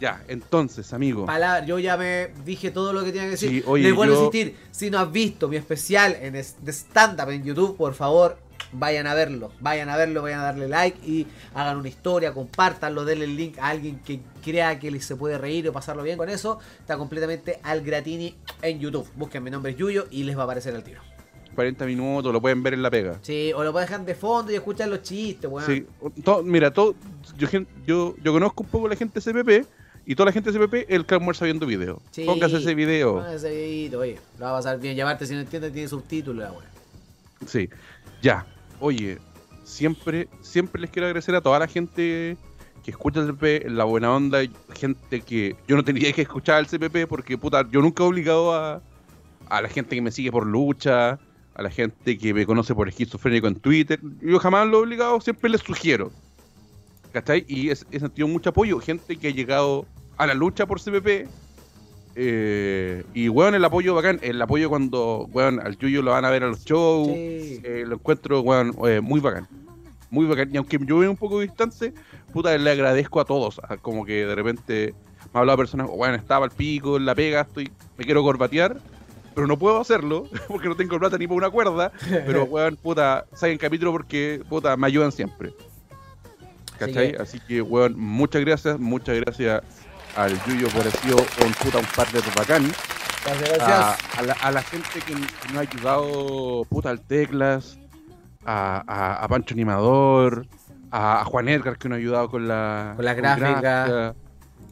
ya, 0.00 0.22
entonces, 0.28 0.90
amigo. 0.94 1.26
Palabra, 1.26 1.66
yo 1.66 1.78
ya 1.78 1.98
me 1.98 2.28
dije 2.46 2.70
todo 2.70 2.94
lo 2.94 3.00
que 3.04 3.08
tenía 3.12 3.24
que 3.24 3.30
decir. 3.32 3.50
Sí, 3.50 3.62
oye, 3.66 3.84
Les 3.84 3.94
vuelvo 3.94 4.14
yo- 4.14 4.20
a 4.20 4.24
insistir, 4.24 4.56
si 4.70 4.90
no 4.90 4.98
has 5.00 5.12
visto 5.12 5.46
mi 5.46 5.56
especial 5.56 6.16
en 6.22 6.34
es- 6.36 6.56
de 6.64 6.72
stand-up 6.72 7.28
en 7.28 7.44
YouTube, 7.44 7.76
por 7.76 7.92
favor, 7.92 8.38
vayan 8.72 9.06
a 9.06 9.14
verlo. 9.14 9.52
Vayan 9.60 9.88
a 9.88 9.96
verlo, 9.96 10.22
vayan 10.22 10.40
a 10.40 10.44
darle 10.44 10.68
like 10.68 10.98
y 11.06 11.26
hagan 11.54 11.76
una 11.76 11.88
historia, 11.88 12.32
compártanlo, 12.32 13.04
denle 13.04 13.24
el 13.24 13.36
link 13.36 13.58
a 13.58 13.68
alguien 13.68 14.00
que 14.00 14.20
crea 14.42 14.78
que 14.78 14.90
les 14.90 15.04
se 15.04 15.16
puede 15.16 15.38
reír 15.38 15.68
o 15.68 15.72
pasarlo 15.72 16.02
bien 16.02 16.16
con 16.16 16.28
eso. 16.28 16.58
Está 16.78 16.96
completamente 16.96 17.60
al 17.62 17.82
gratini 17.82 18.34
en 18.62 18.80
YouTube. 18.80 19.08
Busquen 19.16 19.42
mi 19.42 19.50
nombre 19.50 19.72
es 19.72 19.78
Yuyo 19.78 20.06
y 20.10 20.24
les 20.24 20.36
va 20.36 20.42
a 20.42 20.44
aparecer 20.44 20.74
al 20.74 20.82
tiro. 20.82 21.00
40 21.54 21.84
minutos, 21.84 22.32
lo 22.32 22.40
pueden 22.40 22.62
ver 22.62 22.74
en 22.74 22.82
la 22.82 22.90
pega. 22.90 23.18
Sí, 23.22 23.52
o 23.54 23.64
lo 23.64 23.72
pueden 23.72 23.88
dejar 23.88 24.06
de 24.06 24.14
fondo 24.14 24.52
y 24.52 24.54
escuchar 24.54 24.88
los 24.88 25.02
chistes, 25.02 25.50
weón. 25.50 25.66
Sí, 25.66 25.86
mira, 26.44 26.72
todo, 26.72 26.94
yo, 27.36 27.48
yo, 27.86 28.14
yo 28.22 28.32
conozco 28.32 28.62
un 28.62 28.68
poco 28.68 28.88
la 28.88 28.96
gente 28.96 29.20
de 29.20 29.32
CPP 29.32 29.66
y 30.06 30.14
toda 30.14 30.26
la 30.26 30.32
gente 30.32 30.52
de 30.52 30.58
CPP 30.58 30.90
el 30.90 31.04
que 31.04 31.14
almuerza 31.14 31.44
viendo 31.44 31.66
video. 31.66 32.00
Sí. 32.12 32.24
Póngase 32.24 32.58
ese 32.58 32.74
video. 32.74 33.14
Póngase 33.14 33.36
ese 33.36 33.50
videito, 33.50 33.98
oye, 33.98 34.18
lo 34.38 34.44
va 34.44 34.52
a 34.52 34.54
pasar 34.54 34.78
bien. 34.78 34.96
Llamarte 34.96 35.26
si 35.26 35.34
no 35.34 35.40
entiendes, 35.40 35.72
tiene 35.72 35.88
subtítulos, 35.88 36.50
weón. 36.50 36.64
Sí, 37.46 37.68
ya. 38.22 38.46
Oye, 38.80 39.18
siempre, 39.64 40.28
siempre 40.40 40.80
les 40.80 40.90
quiero 40.90 41.06
agradecer 41.06 41.34
a 41.34 41.40
toda 41.40 41.58
la 41.58 41.68
gente 41.68 42.36
que 42.82 42.90
escucha 42.90 43.20
el 43.20 43.26
CPP, 43.26 43.68
la 43.68 43.84
buena 43.84 44.14
onda, 44.14 44.40
gente 44.74 45.20
que 45.20 45.54
yo 45.68 45.76
no 45.76 45.84
tenía 45.84 46.12
que 46.12 46.22
escuchar 46.22 46.60
el 46.60 46.66
CPP 46.66 47.06
porque, 47.08 47.36
puta, 47.36 47.68
yo 47.70 47.82
nunca 47.82 48.02
he 48.02 48.06
obligado 48.06 48.54
a, 48.54 48.82
a 49.48 49.62
la 49.62 49.68
gente 49.68 49.94
que 49.94 50.02
me 50.02 50.10
sigue 50.10 50.32
por 50.32 50.46
lucha, 50.46 51.18
a 51.54 51.62
la 51.62 51.70
gente 51.70 52.16
que 52.16 52.32
me 52.32 52.46
conoce 52.46 52.74
por 52.74 52.88
esquizofrénico 52.88 53.46
en 53.46 53.56
Twitter. 53.56 54.00
Yo 54.22 54.38
jamás 54.38 54.66
lo 54.66 54.78
he 54.78 54.82
obligado, 54.82 55.20
siempre 55.20 55.50
les 55.50 55.60
sugiero. 55.60 56.10
¿Cachai? 57.12 57.44
Y 57.48 57.68
he, 57.68 57.72
he 57.72 58.00
sentido 58.00 58.28
mucho 58.28 58.50
apoyo, 58.50 58.80
gente 58.80 59.16
que 59.16 59.28
ha 59.28 59.32
llegado 59.32 59.84
a 60.16 60.26
la 60.26 60.34
lucha 60.34 60.66
por 60.66 60.80
CPP. 60.80 61.28
Eh, 62.14 63.04
y, 63.14 63.28
weón, 63.28 63.54
el 63.54 63.64
apoyo 63.64 63.94
bacán. 63.94 64.18
El 64.22 64.40
apoyo 64.42 64.68
cuando, 64.68 65.28
weón, 65.32 65.60
al 65.60 65.76
Yuyo 65.78 66.02
lo 66.02 66.10
van 66.12 66.24
a 66.24 66.30
ver 66.30 66.42
a 66.44 66.48
los 66.48 66.64
shows. 66.64 67.08
Sí. 67.08 67.60
Eh, 67.64 67.84
lo 67.86 67.94
encuentro, 67.96 68.40
weón, 68.40 68.74
eh, 68.86 69.00
muy 69.00 69.20
bacán. 69.20 69.46
Muy 70.10 70.26
bacán. 70.26 70.50
Y 70.52 70.56
aunque 70.56 70.78
yo 70.84 70.98
veo 70.98 71.10
un 71.10 71.16
poco 71.16 71.40
distante, 71.40 71.94
puta, 72.32 72.56
le 72.56 72.70
agradezco 72.70 73.20
a 73.20 73.24
todos. 73.24 73.60
a- 73.60 73.76
Como 73.76 74.04
que 74.04 74.26
de 74.26 74.34
repente 74.34 74.94
me 75.32 75.38
ha 75.38 75.40
hablado 75.40 75.58
personas, 75.58 75.88
weón, 75.90 76.14
estaba 76.14 76.44
al 76.46 76.50
pico, 76.50 76.96
en 76.96 77.06
la 77.06 77.14
pega, 77.14 77.42
estoy, 77.42 77.70
me 77.96 78.04
quiero 78.04 78.22
corbatear, 78.22 78.76
pero 79.34 79.46
no 79.46 79.56
puedo 79.58 79.80
hacerlo 79.80 80.24
porque 80.48 80.68
no 80.68 80.74
tengo 80.76 80.98
plata 80.98 81.16
ni 81.16 81.26
por 81.28 81.36
una 81.36 81.50
cuerda. 81.50 81.92
Pero, 82.08 82.44
weón, 82.50 82.76
puta, 82.76 83.26
saquen 83.34 83.56
capítulo 83.58 83.92
porque, 83.92 84.42
puta, 84.48 84.76
me 84.76 84.88
ayudan 84.88 85.12
siempre. 85.12 85.52
¿Cachai? 86.78 87.14
Así 87.16 87.38
que, 87.40 87.60
weón, 87.62 87.94
muchas 87.98 88.40
gracias, 88.44 88.78
muchas 88.80 89.14
gracias 89.20 89.62
al 90.16 90.42
Yuyo 90.44 90.68
por 90.68 90.90
sido 90.90 91.16
un 91.44 91.52
puta 91.54 91.78
un 91.78 91.86
partner 91.96 92.22
bacán 92.36 92.72
Gracias, 93.24 93.50
a, 93.50 93.56
gracias. 93.56 94.18
a 94.18 94.22
la, 94.22 94.32
a 94.32 94.50
la 94.50 94.62
gente 94.62 95.00
que, 95.06 95.12
que 95.12 95.48
nos 95.48 95.56
ha 95.56 95.60
ayudado, 95.60 96.64
puta, 96.70 96.88
al 96.90 97.00
Teclas, 97.02 97.78
a, 98.46 99.26
Pancho 99.28 99.54
Animador, 99.54 100.46
a, 100.90 101.24
Juan 101.26 101.48
Edgar 101.48 101.76
que 101.76 101.88
nos 101.88 101.96
ha 101.96 101.98
ayudado 101.98 102.30
con 102.30 102.48
la, 102.48 102.94
Con 102.96 103.04
la 103.04 103.12
con 103.14 103.22
gráfica. 103.22 103.60
gráfica, 103.60 104.14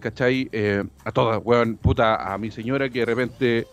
¿cachai? 0.01 0.49
Eh, 0.53 0.83
a 1.05 1.13
todas, 1.13 1.41
weón, 1.45 1.77
puta, 1.77 2.33
a 2.33 2.39
mi 2.39 2.51
señora 2.51 2.89
que 2.89 3.01
de 3.01 3.05
repente 3.05 3.67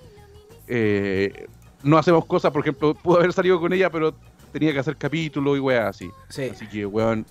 eh, 0.68 1.48
no 1.84 1.98
hacemos 1.98 2.26
cosas, 2.26 2.52
por 2.52 2.62
ejemplo, 2.62 2.94
pudo 2.96 3.20
haber 3.20 3.32
salido 3.32 3.60
con 3.60 3.72
ella, 3.72 3.90
pero 3.90 4.14
tenía 4.52 4.74
que 4.74 4.80
hacer 4.80 4.98
capítulo 4.98 5.56
y 5.56 5.60
weá 5.60 5.88
así. 5.88 6.10
Sí. 6.30 6.50
Así 6.52 6.68
que, 6.68 6.86
weón, 6.86 7.26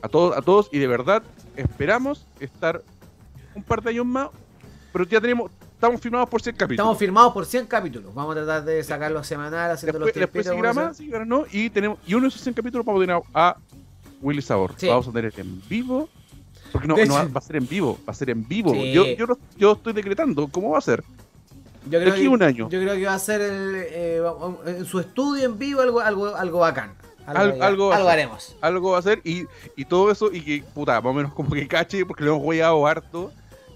a 0.00 0.08
todos, 0.08 0.36
a 0.36 0.40
todos, 0.40 0.68
y 0.72 0.78
de 0.78 0.86
verdad, 0.86 1.22
esperamos 1.56 2.26
estar 2.40 2.82
un 3.54 3.62
par 3.62 3.82
de 3.82 3.90
años 3.90 4.06
más, 4.06 4.28
pero 4.92 5.04
ya 5.04 5.20
tenemos, 5.20 5.50
estamos 5.74 6.00
firmados 6.00 6.28
por 6.28 6.42
100 6.42 6.56
capítulos. 6.56 6.84
Estamos 6.84 6.98
firmados 6.98 7.32
por 7.32 7.46
100 7.46 7.66
capítulos. 7.66 8.14
Vamos 8.14 8.32
a 8.32 8.44
tratar 8.44 8.64
de 8.64 8.82
sacarlos 8.84 9.26
semanal, 9.26 9.70
haciendo 9.70 9.98
Después, 9.98 10.14
los 10.14 10.20
después 10.20 10.44
tiempitos, 10.44 10.52
seguirá 10.52 10.68
como 10.74 10.86
más, 10.86 10.96
seguirá 10.96 11.24
no, 11.24 11.44
y 11.50 11.70
tenemos 11.70 11.98
y 12.06 12.14
uno 12.14 12.22
de 12.22 12.28
esos 12.28 12.42
100 12.42 12.54
capítulos 12.54 12.86
vamos 12.86 13.02
a 13.02 13.06
tener 13.06 13.22
a, 13.34 13.56
Willy 14.20 14.42
Sabor. 14.42 14.74
Sí. 14.76 14.88
Vamos 14.88 15.06
a 15.08 15.12
tener 15.12 15.32
en 15.36 15.62
vivo. 15.68 16.08
Porque 16.72 16.86
no, 16.86 16.96
no 16.96 17.14
va, 17.14 17.30
a 17.32 17.40
ser 17.40 17.56
en 17.56 17.66
vivo, 17.66 17.98
va 18.06 18.12
a 18.12 18.14
ser 18.14 18.28
en 18.28 18.46
vivo. 18.46 18.72
Sí. 18.74 18.92
Yo, 18.92 19.06
yo, 19.06 19.26
lo- 19.26 19.38
yo 19.56 19.72
estoy 19.72 19.94
decretando 19.94 20.48
cómo 20.48 20.70
va 20.70 20.78
a 20.78 20.82
ser. 20.82 21.02
Yo 21.88 21.98
creo 21.98 22.12
aquí 22.12 22.22
que, 22.22 22.28
un 22.28 22.42
año. 22.42 22.68
Yo 22.68 22.80
creo 22.80 22.94
que 22.94 23.06
va 23.06 23.14
a 23.14 23.18
ser 23.18 23.40
el, 23.40 23.74
eh, 23.76 24.22
en 24.66 24.84
su 24.84 25.00
estudio 25.00 25.44
en 25.44 25.58
vivo 25.58 25.80
algo, 25.80 26.00
algo, 26.00 26.34
algo 26.36 26.58
bacán. 26.58 26.92
Al- 27.36 27.62
algo 27.62 27.92
haremos. 27.92 28.56
Algo 28.60 28.90
va 28.92 28.98
a 28.98 29.02
ser 29.02 29.20
y, 29.24 29.46
y 29.76 29.84
todo 29.84 30.10
eso 30.10 30.30
y 30.32 30.40
que, 30.40 30.64
puta, 30.74 31.00
más 31.00 31.10
o 31.10 31.14
menos 31.14 31.32
como 31.34 31.50
que 31.50 31.66
cache, 31.68 32.04
porque 32.06 32.24
lo 32.24 32.30
hemos 32.32 32.42
guayado 32.42 32.86
harto. 32.86 33.30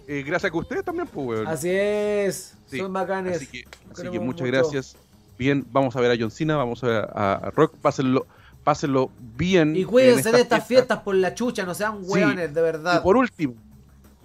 eh, 0.09 0.23
gracias 0.27 0.49
a 0.49 0.51
que 0.53 0.59
ustedes 0.59 0.85
también, 0.85 1.07
pues, 1.07 1.27
weón. 1.27 1.47
Así 1.47 1.69
es. 1.71 2.55
Sí, 2.69 2.79
Son 2.79 2.93
bacanes. 2.93 3.37
Así 3.37 3.47
que, 3.47 3.59
así 3.61 3.69
que 3.89 3.95
Queremos 4.09 4.25
muchas 4.27 4.41
mucho. 4.47 4.53
gracias. 4.53 4.97
Bien, 5.39 5.65
vamos 5.71 5.95
a 5.97 6.01
ver 6.01 6.11
a 6.13 6.17
John 6.19 6.31
Cena, 6.31 6.57
vamos 6.57 6.83
a 6.85 6.87
ver 6.87 7.09
a, 7.15 7.35
a 7.35 7.51
Rock. 7.51 7.75
Pásenlo, 7.81 8.27
pásenlo 8.65 9.11
bien. 9.37 9.75
Y 9.77 9.85
cuídense 9.85 10.29
en 10.31 10.35
de 10.37 10.41
esta 10.43 10.57
estas 10.57 10.67
fiesta. 10.69 10.85
fiestas 10.95 10.99
por 11.01 11.15
la 11.17 11.35
chucha, 11.35 11.65
no 11.65 11.75
sean 11.75 12.03
Sí. 12.05 12.11
hueones, 12.11 12.53
de 12.55 12.61
Y 12.61 12.63
verdad. 12.63 13.03
por 13.03 13.17
último, 13.17 13.55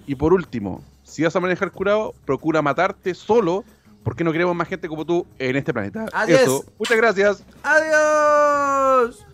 y 0.05 0.15
por 0.15 0.33
último, 0.33 0.81
si 1.03 1.23
vas 1.23 1.35
a 1.35 1.39
manejar 1.39 1.71
curado, 1.71 2.13
procura 2.25 2.61
matarte 2.61 3.13
solo, 3.13 3.63
porque 4.07 4.23
no 4.23 4.31
queremos 4.31 4.55
más 4.55 4.69
gente 4.69 4.87
como 4.87 5.03
tú 5.05 5.27
en 5.37 5.57
este 5.57 5.73
planeta. 5.73 6.05
Así 6.13 6.31
Eso. 6.31 6.63
es. 6.65 6.79
Muchas 6.79 6.95
gracias. 6.95 7.43
¡Adiós! 7.61 9.26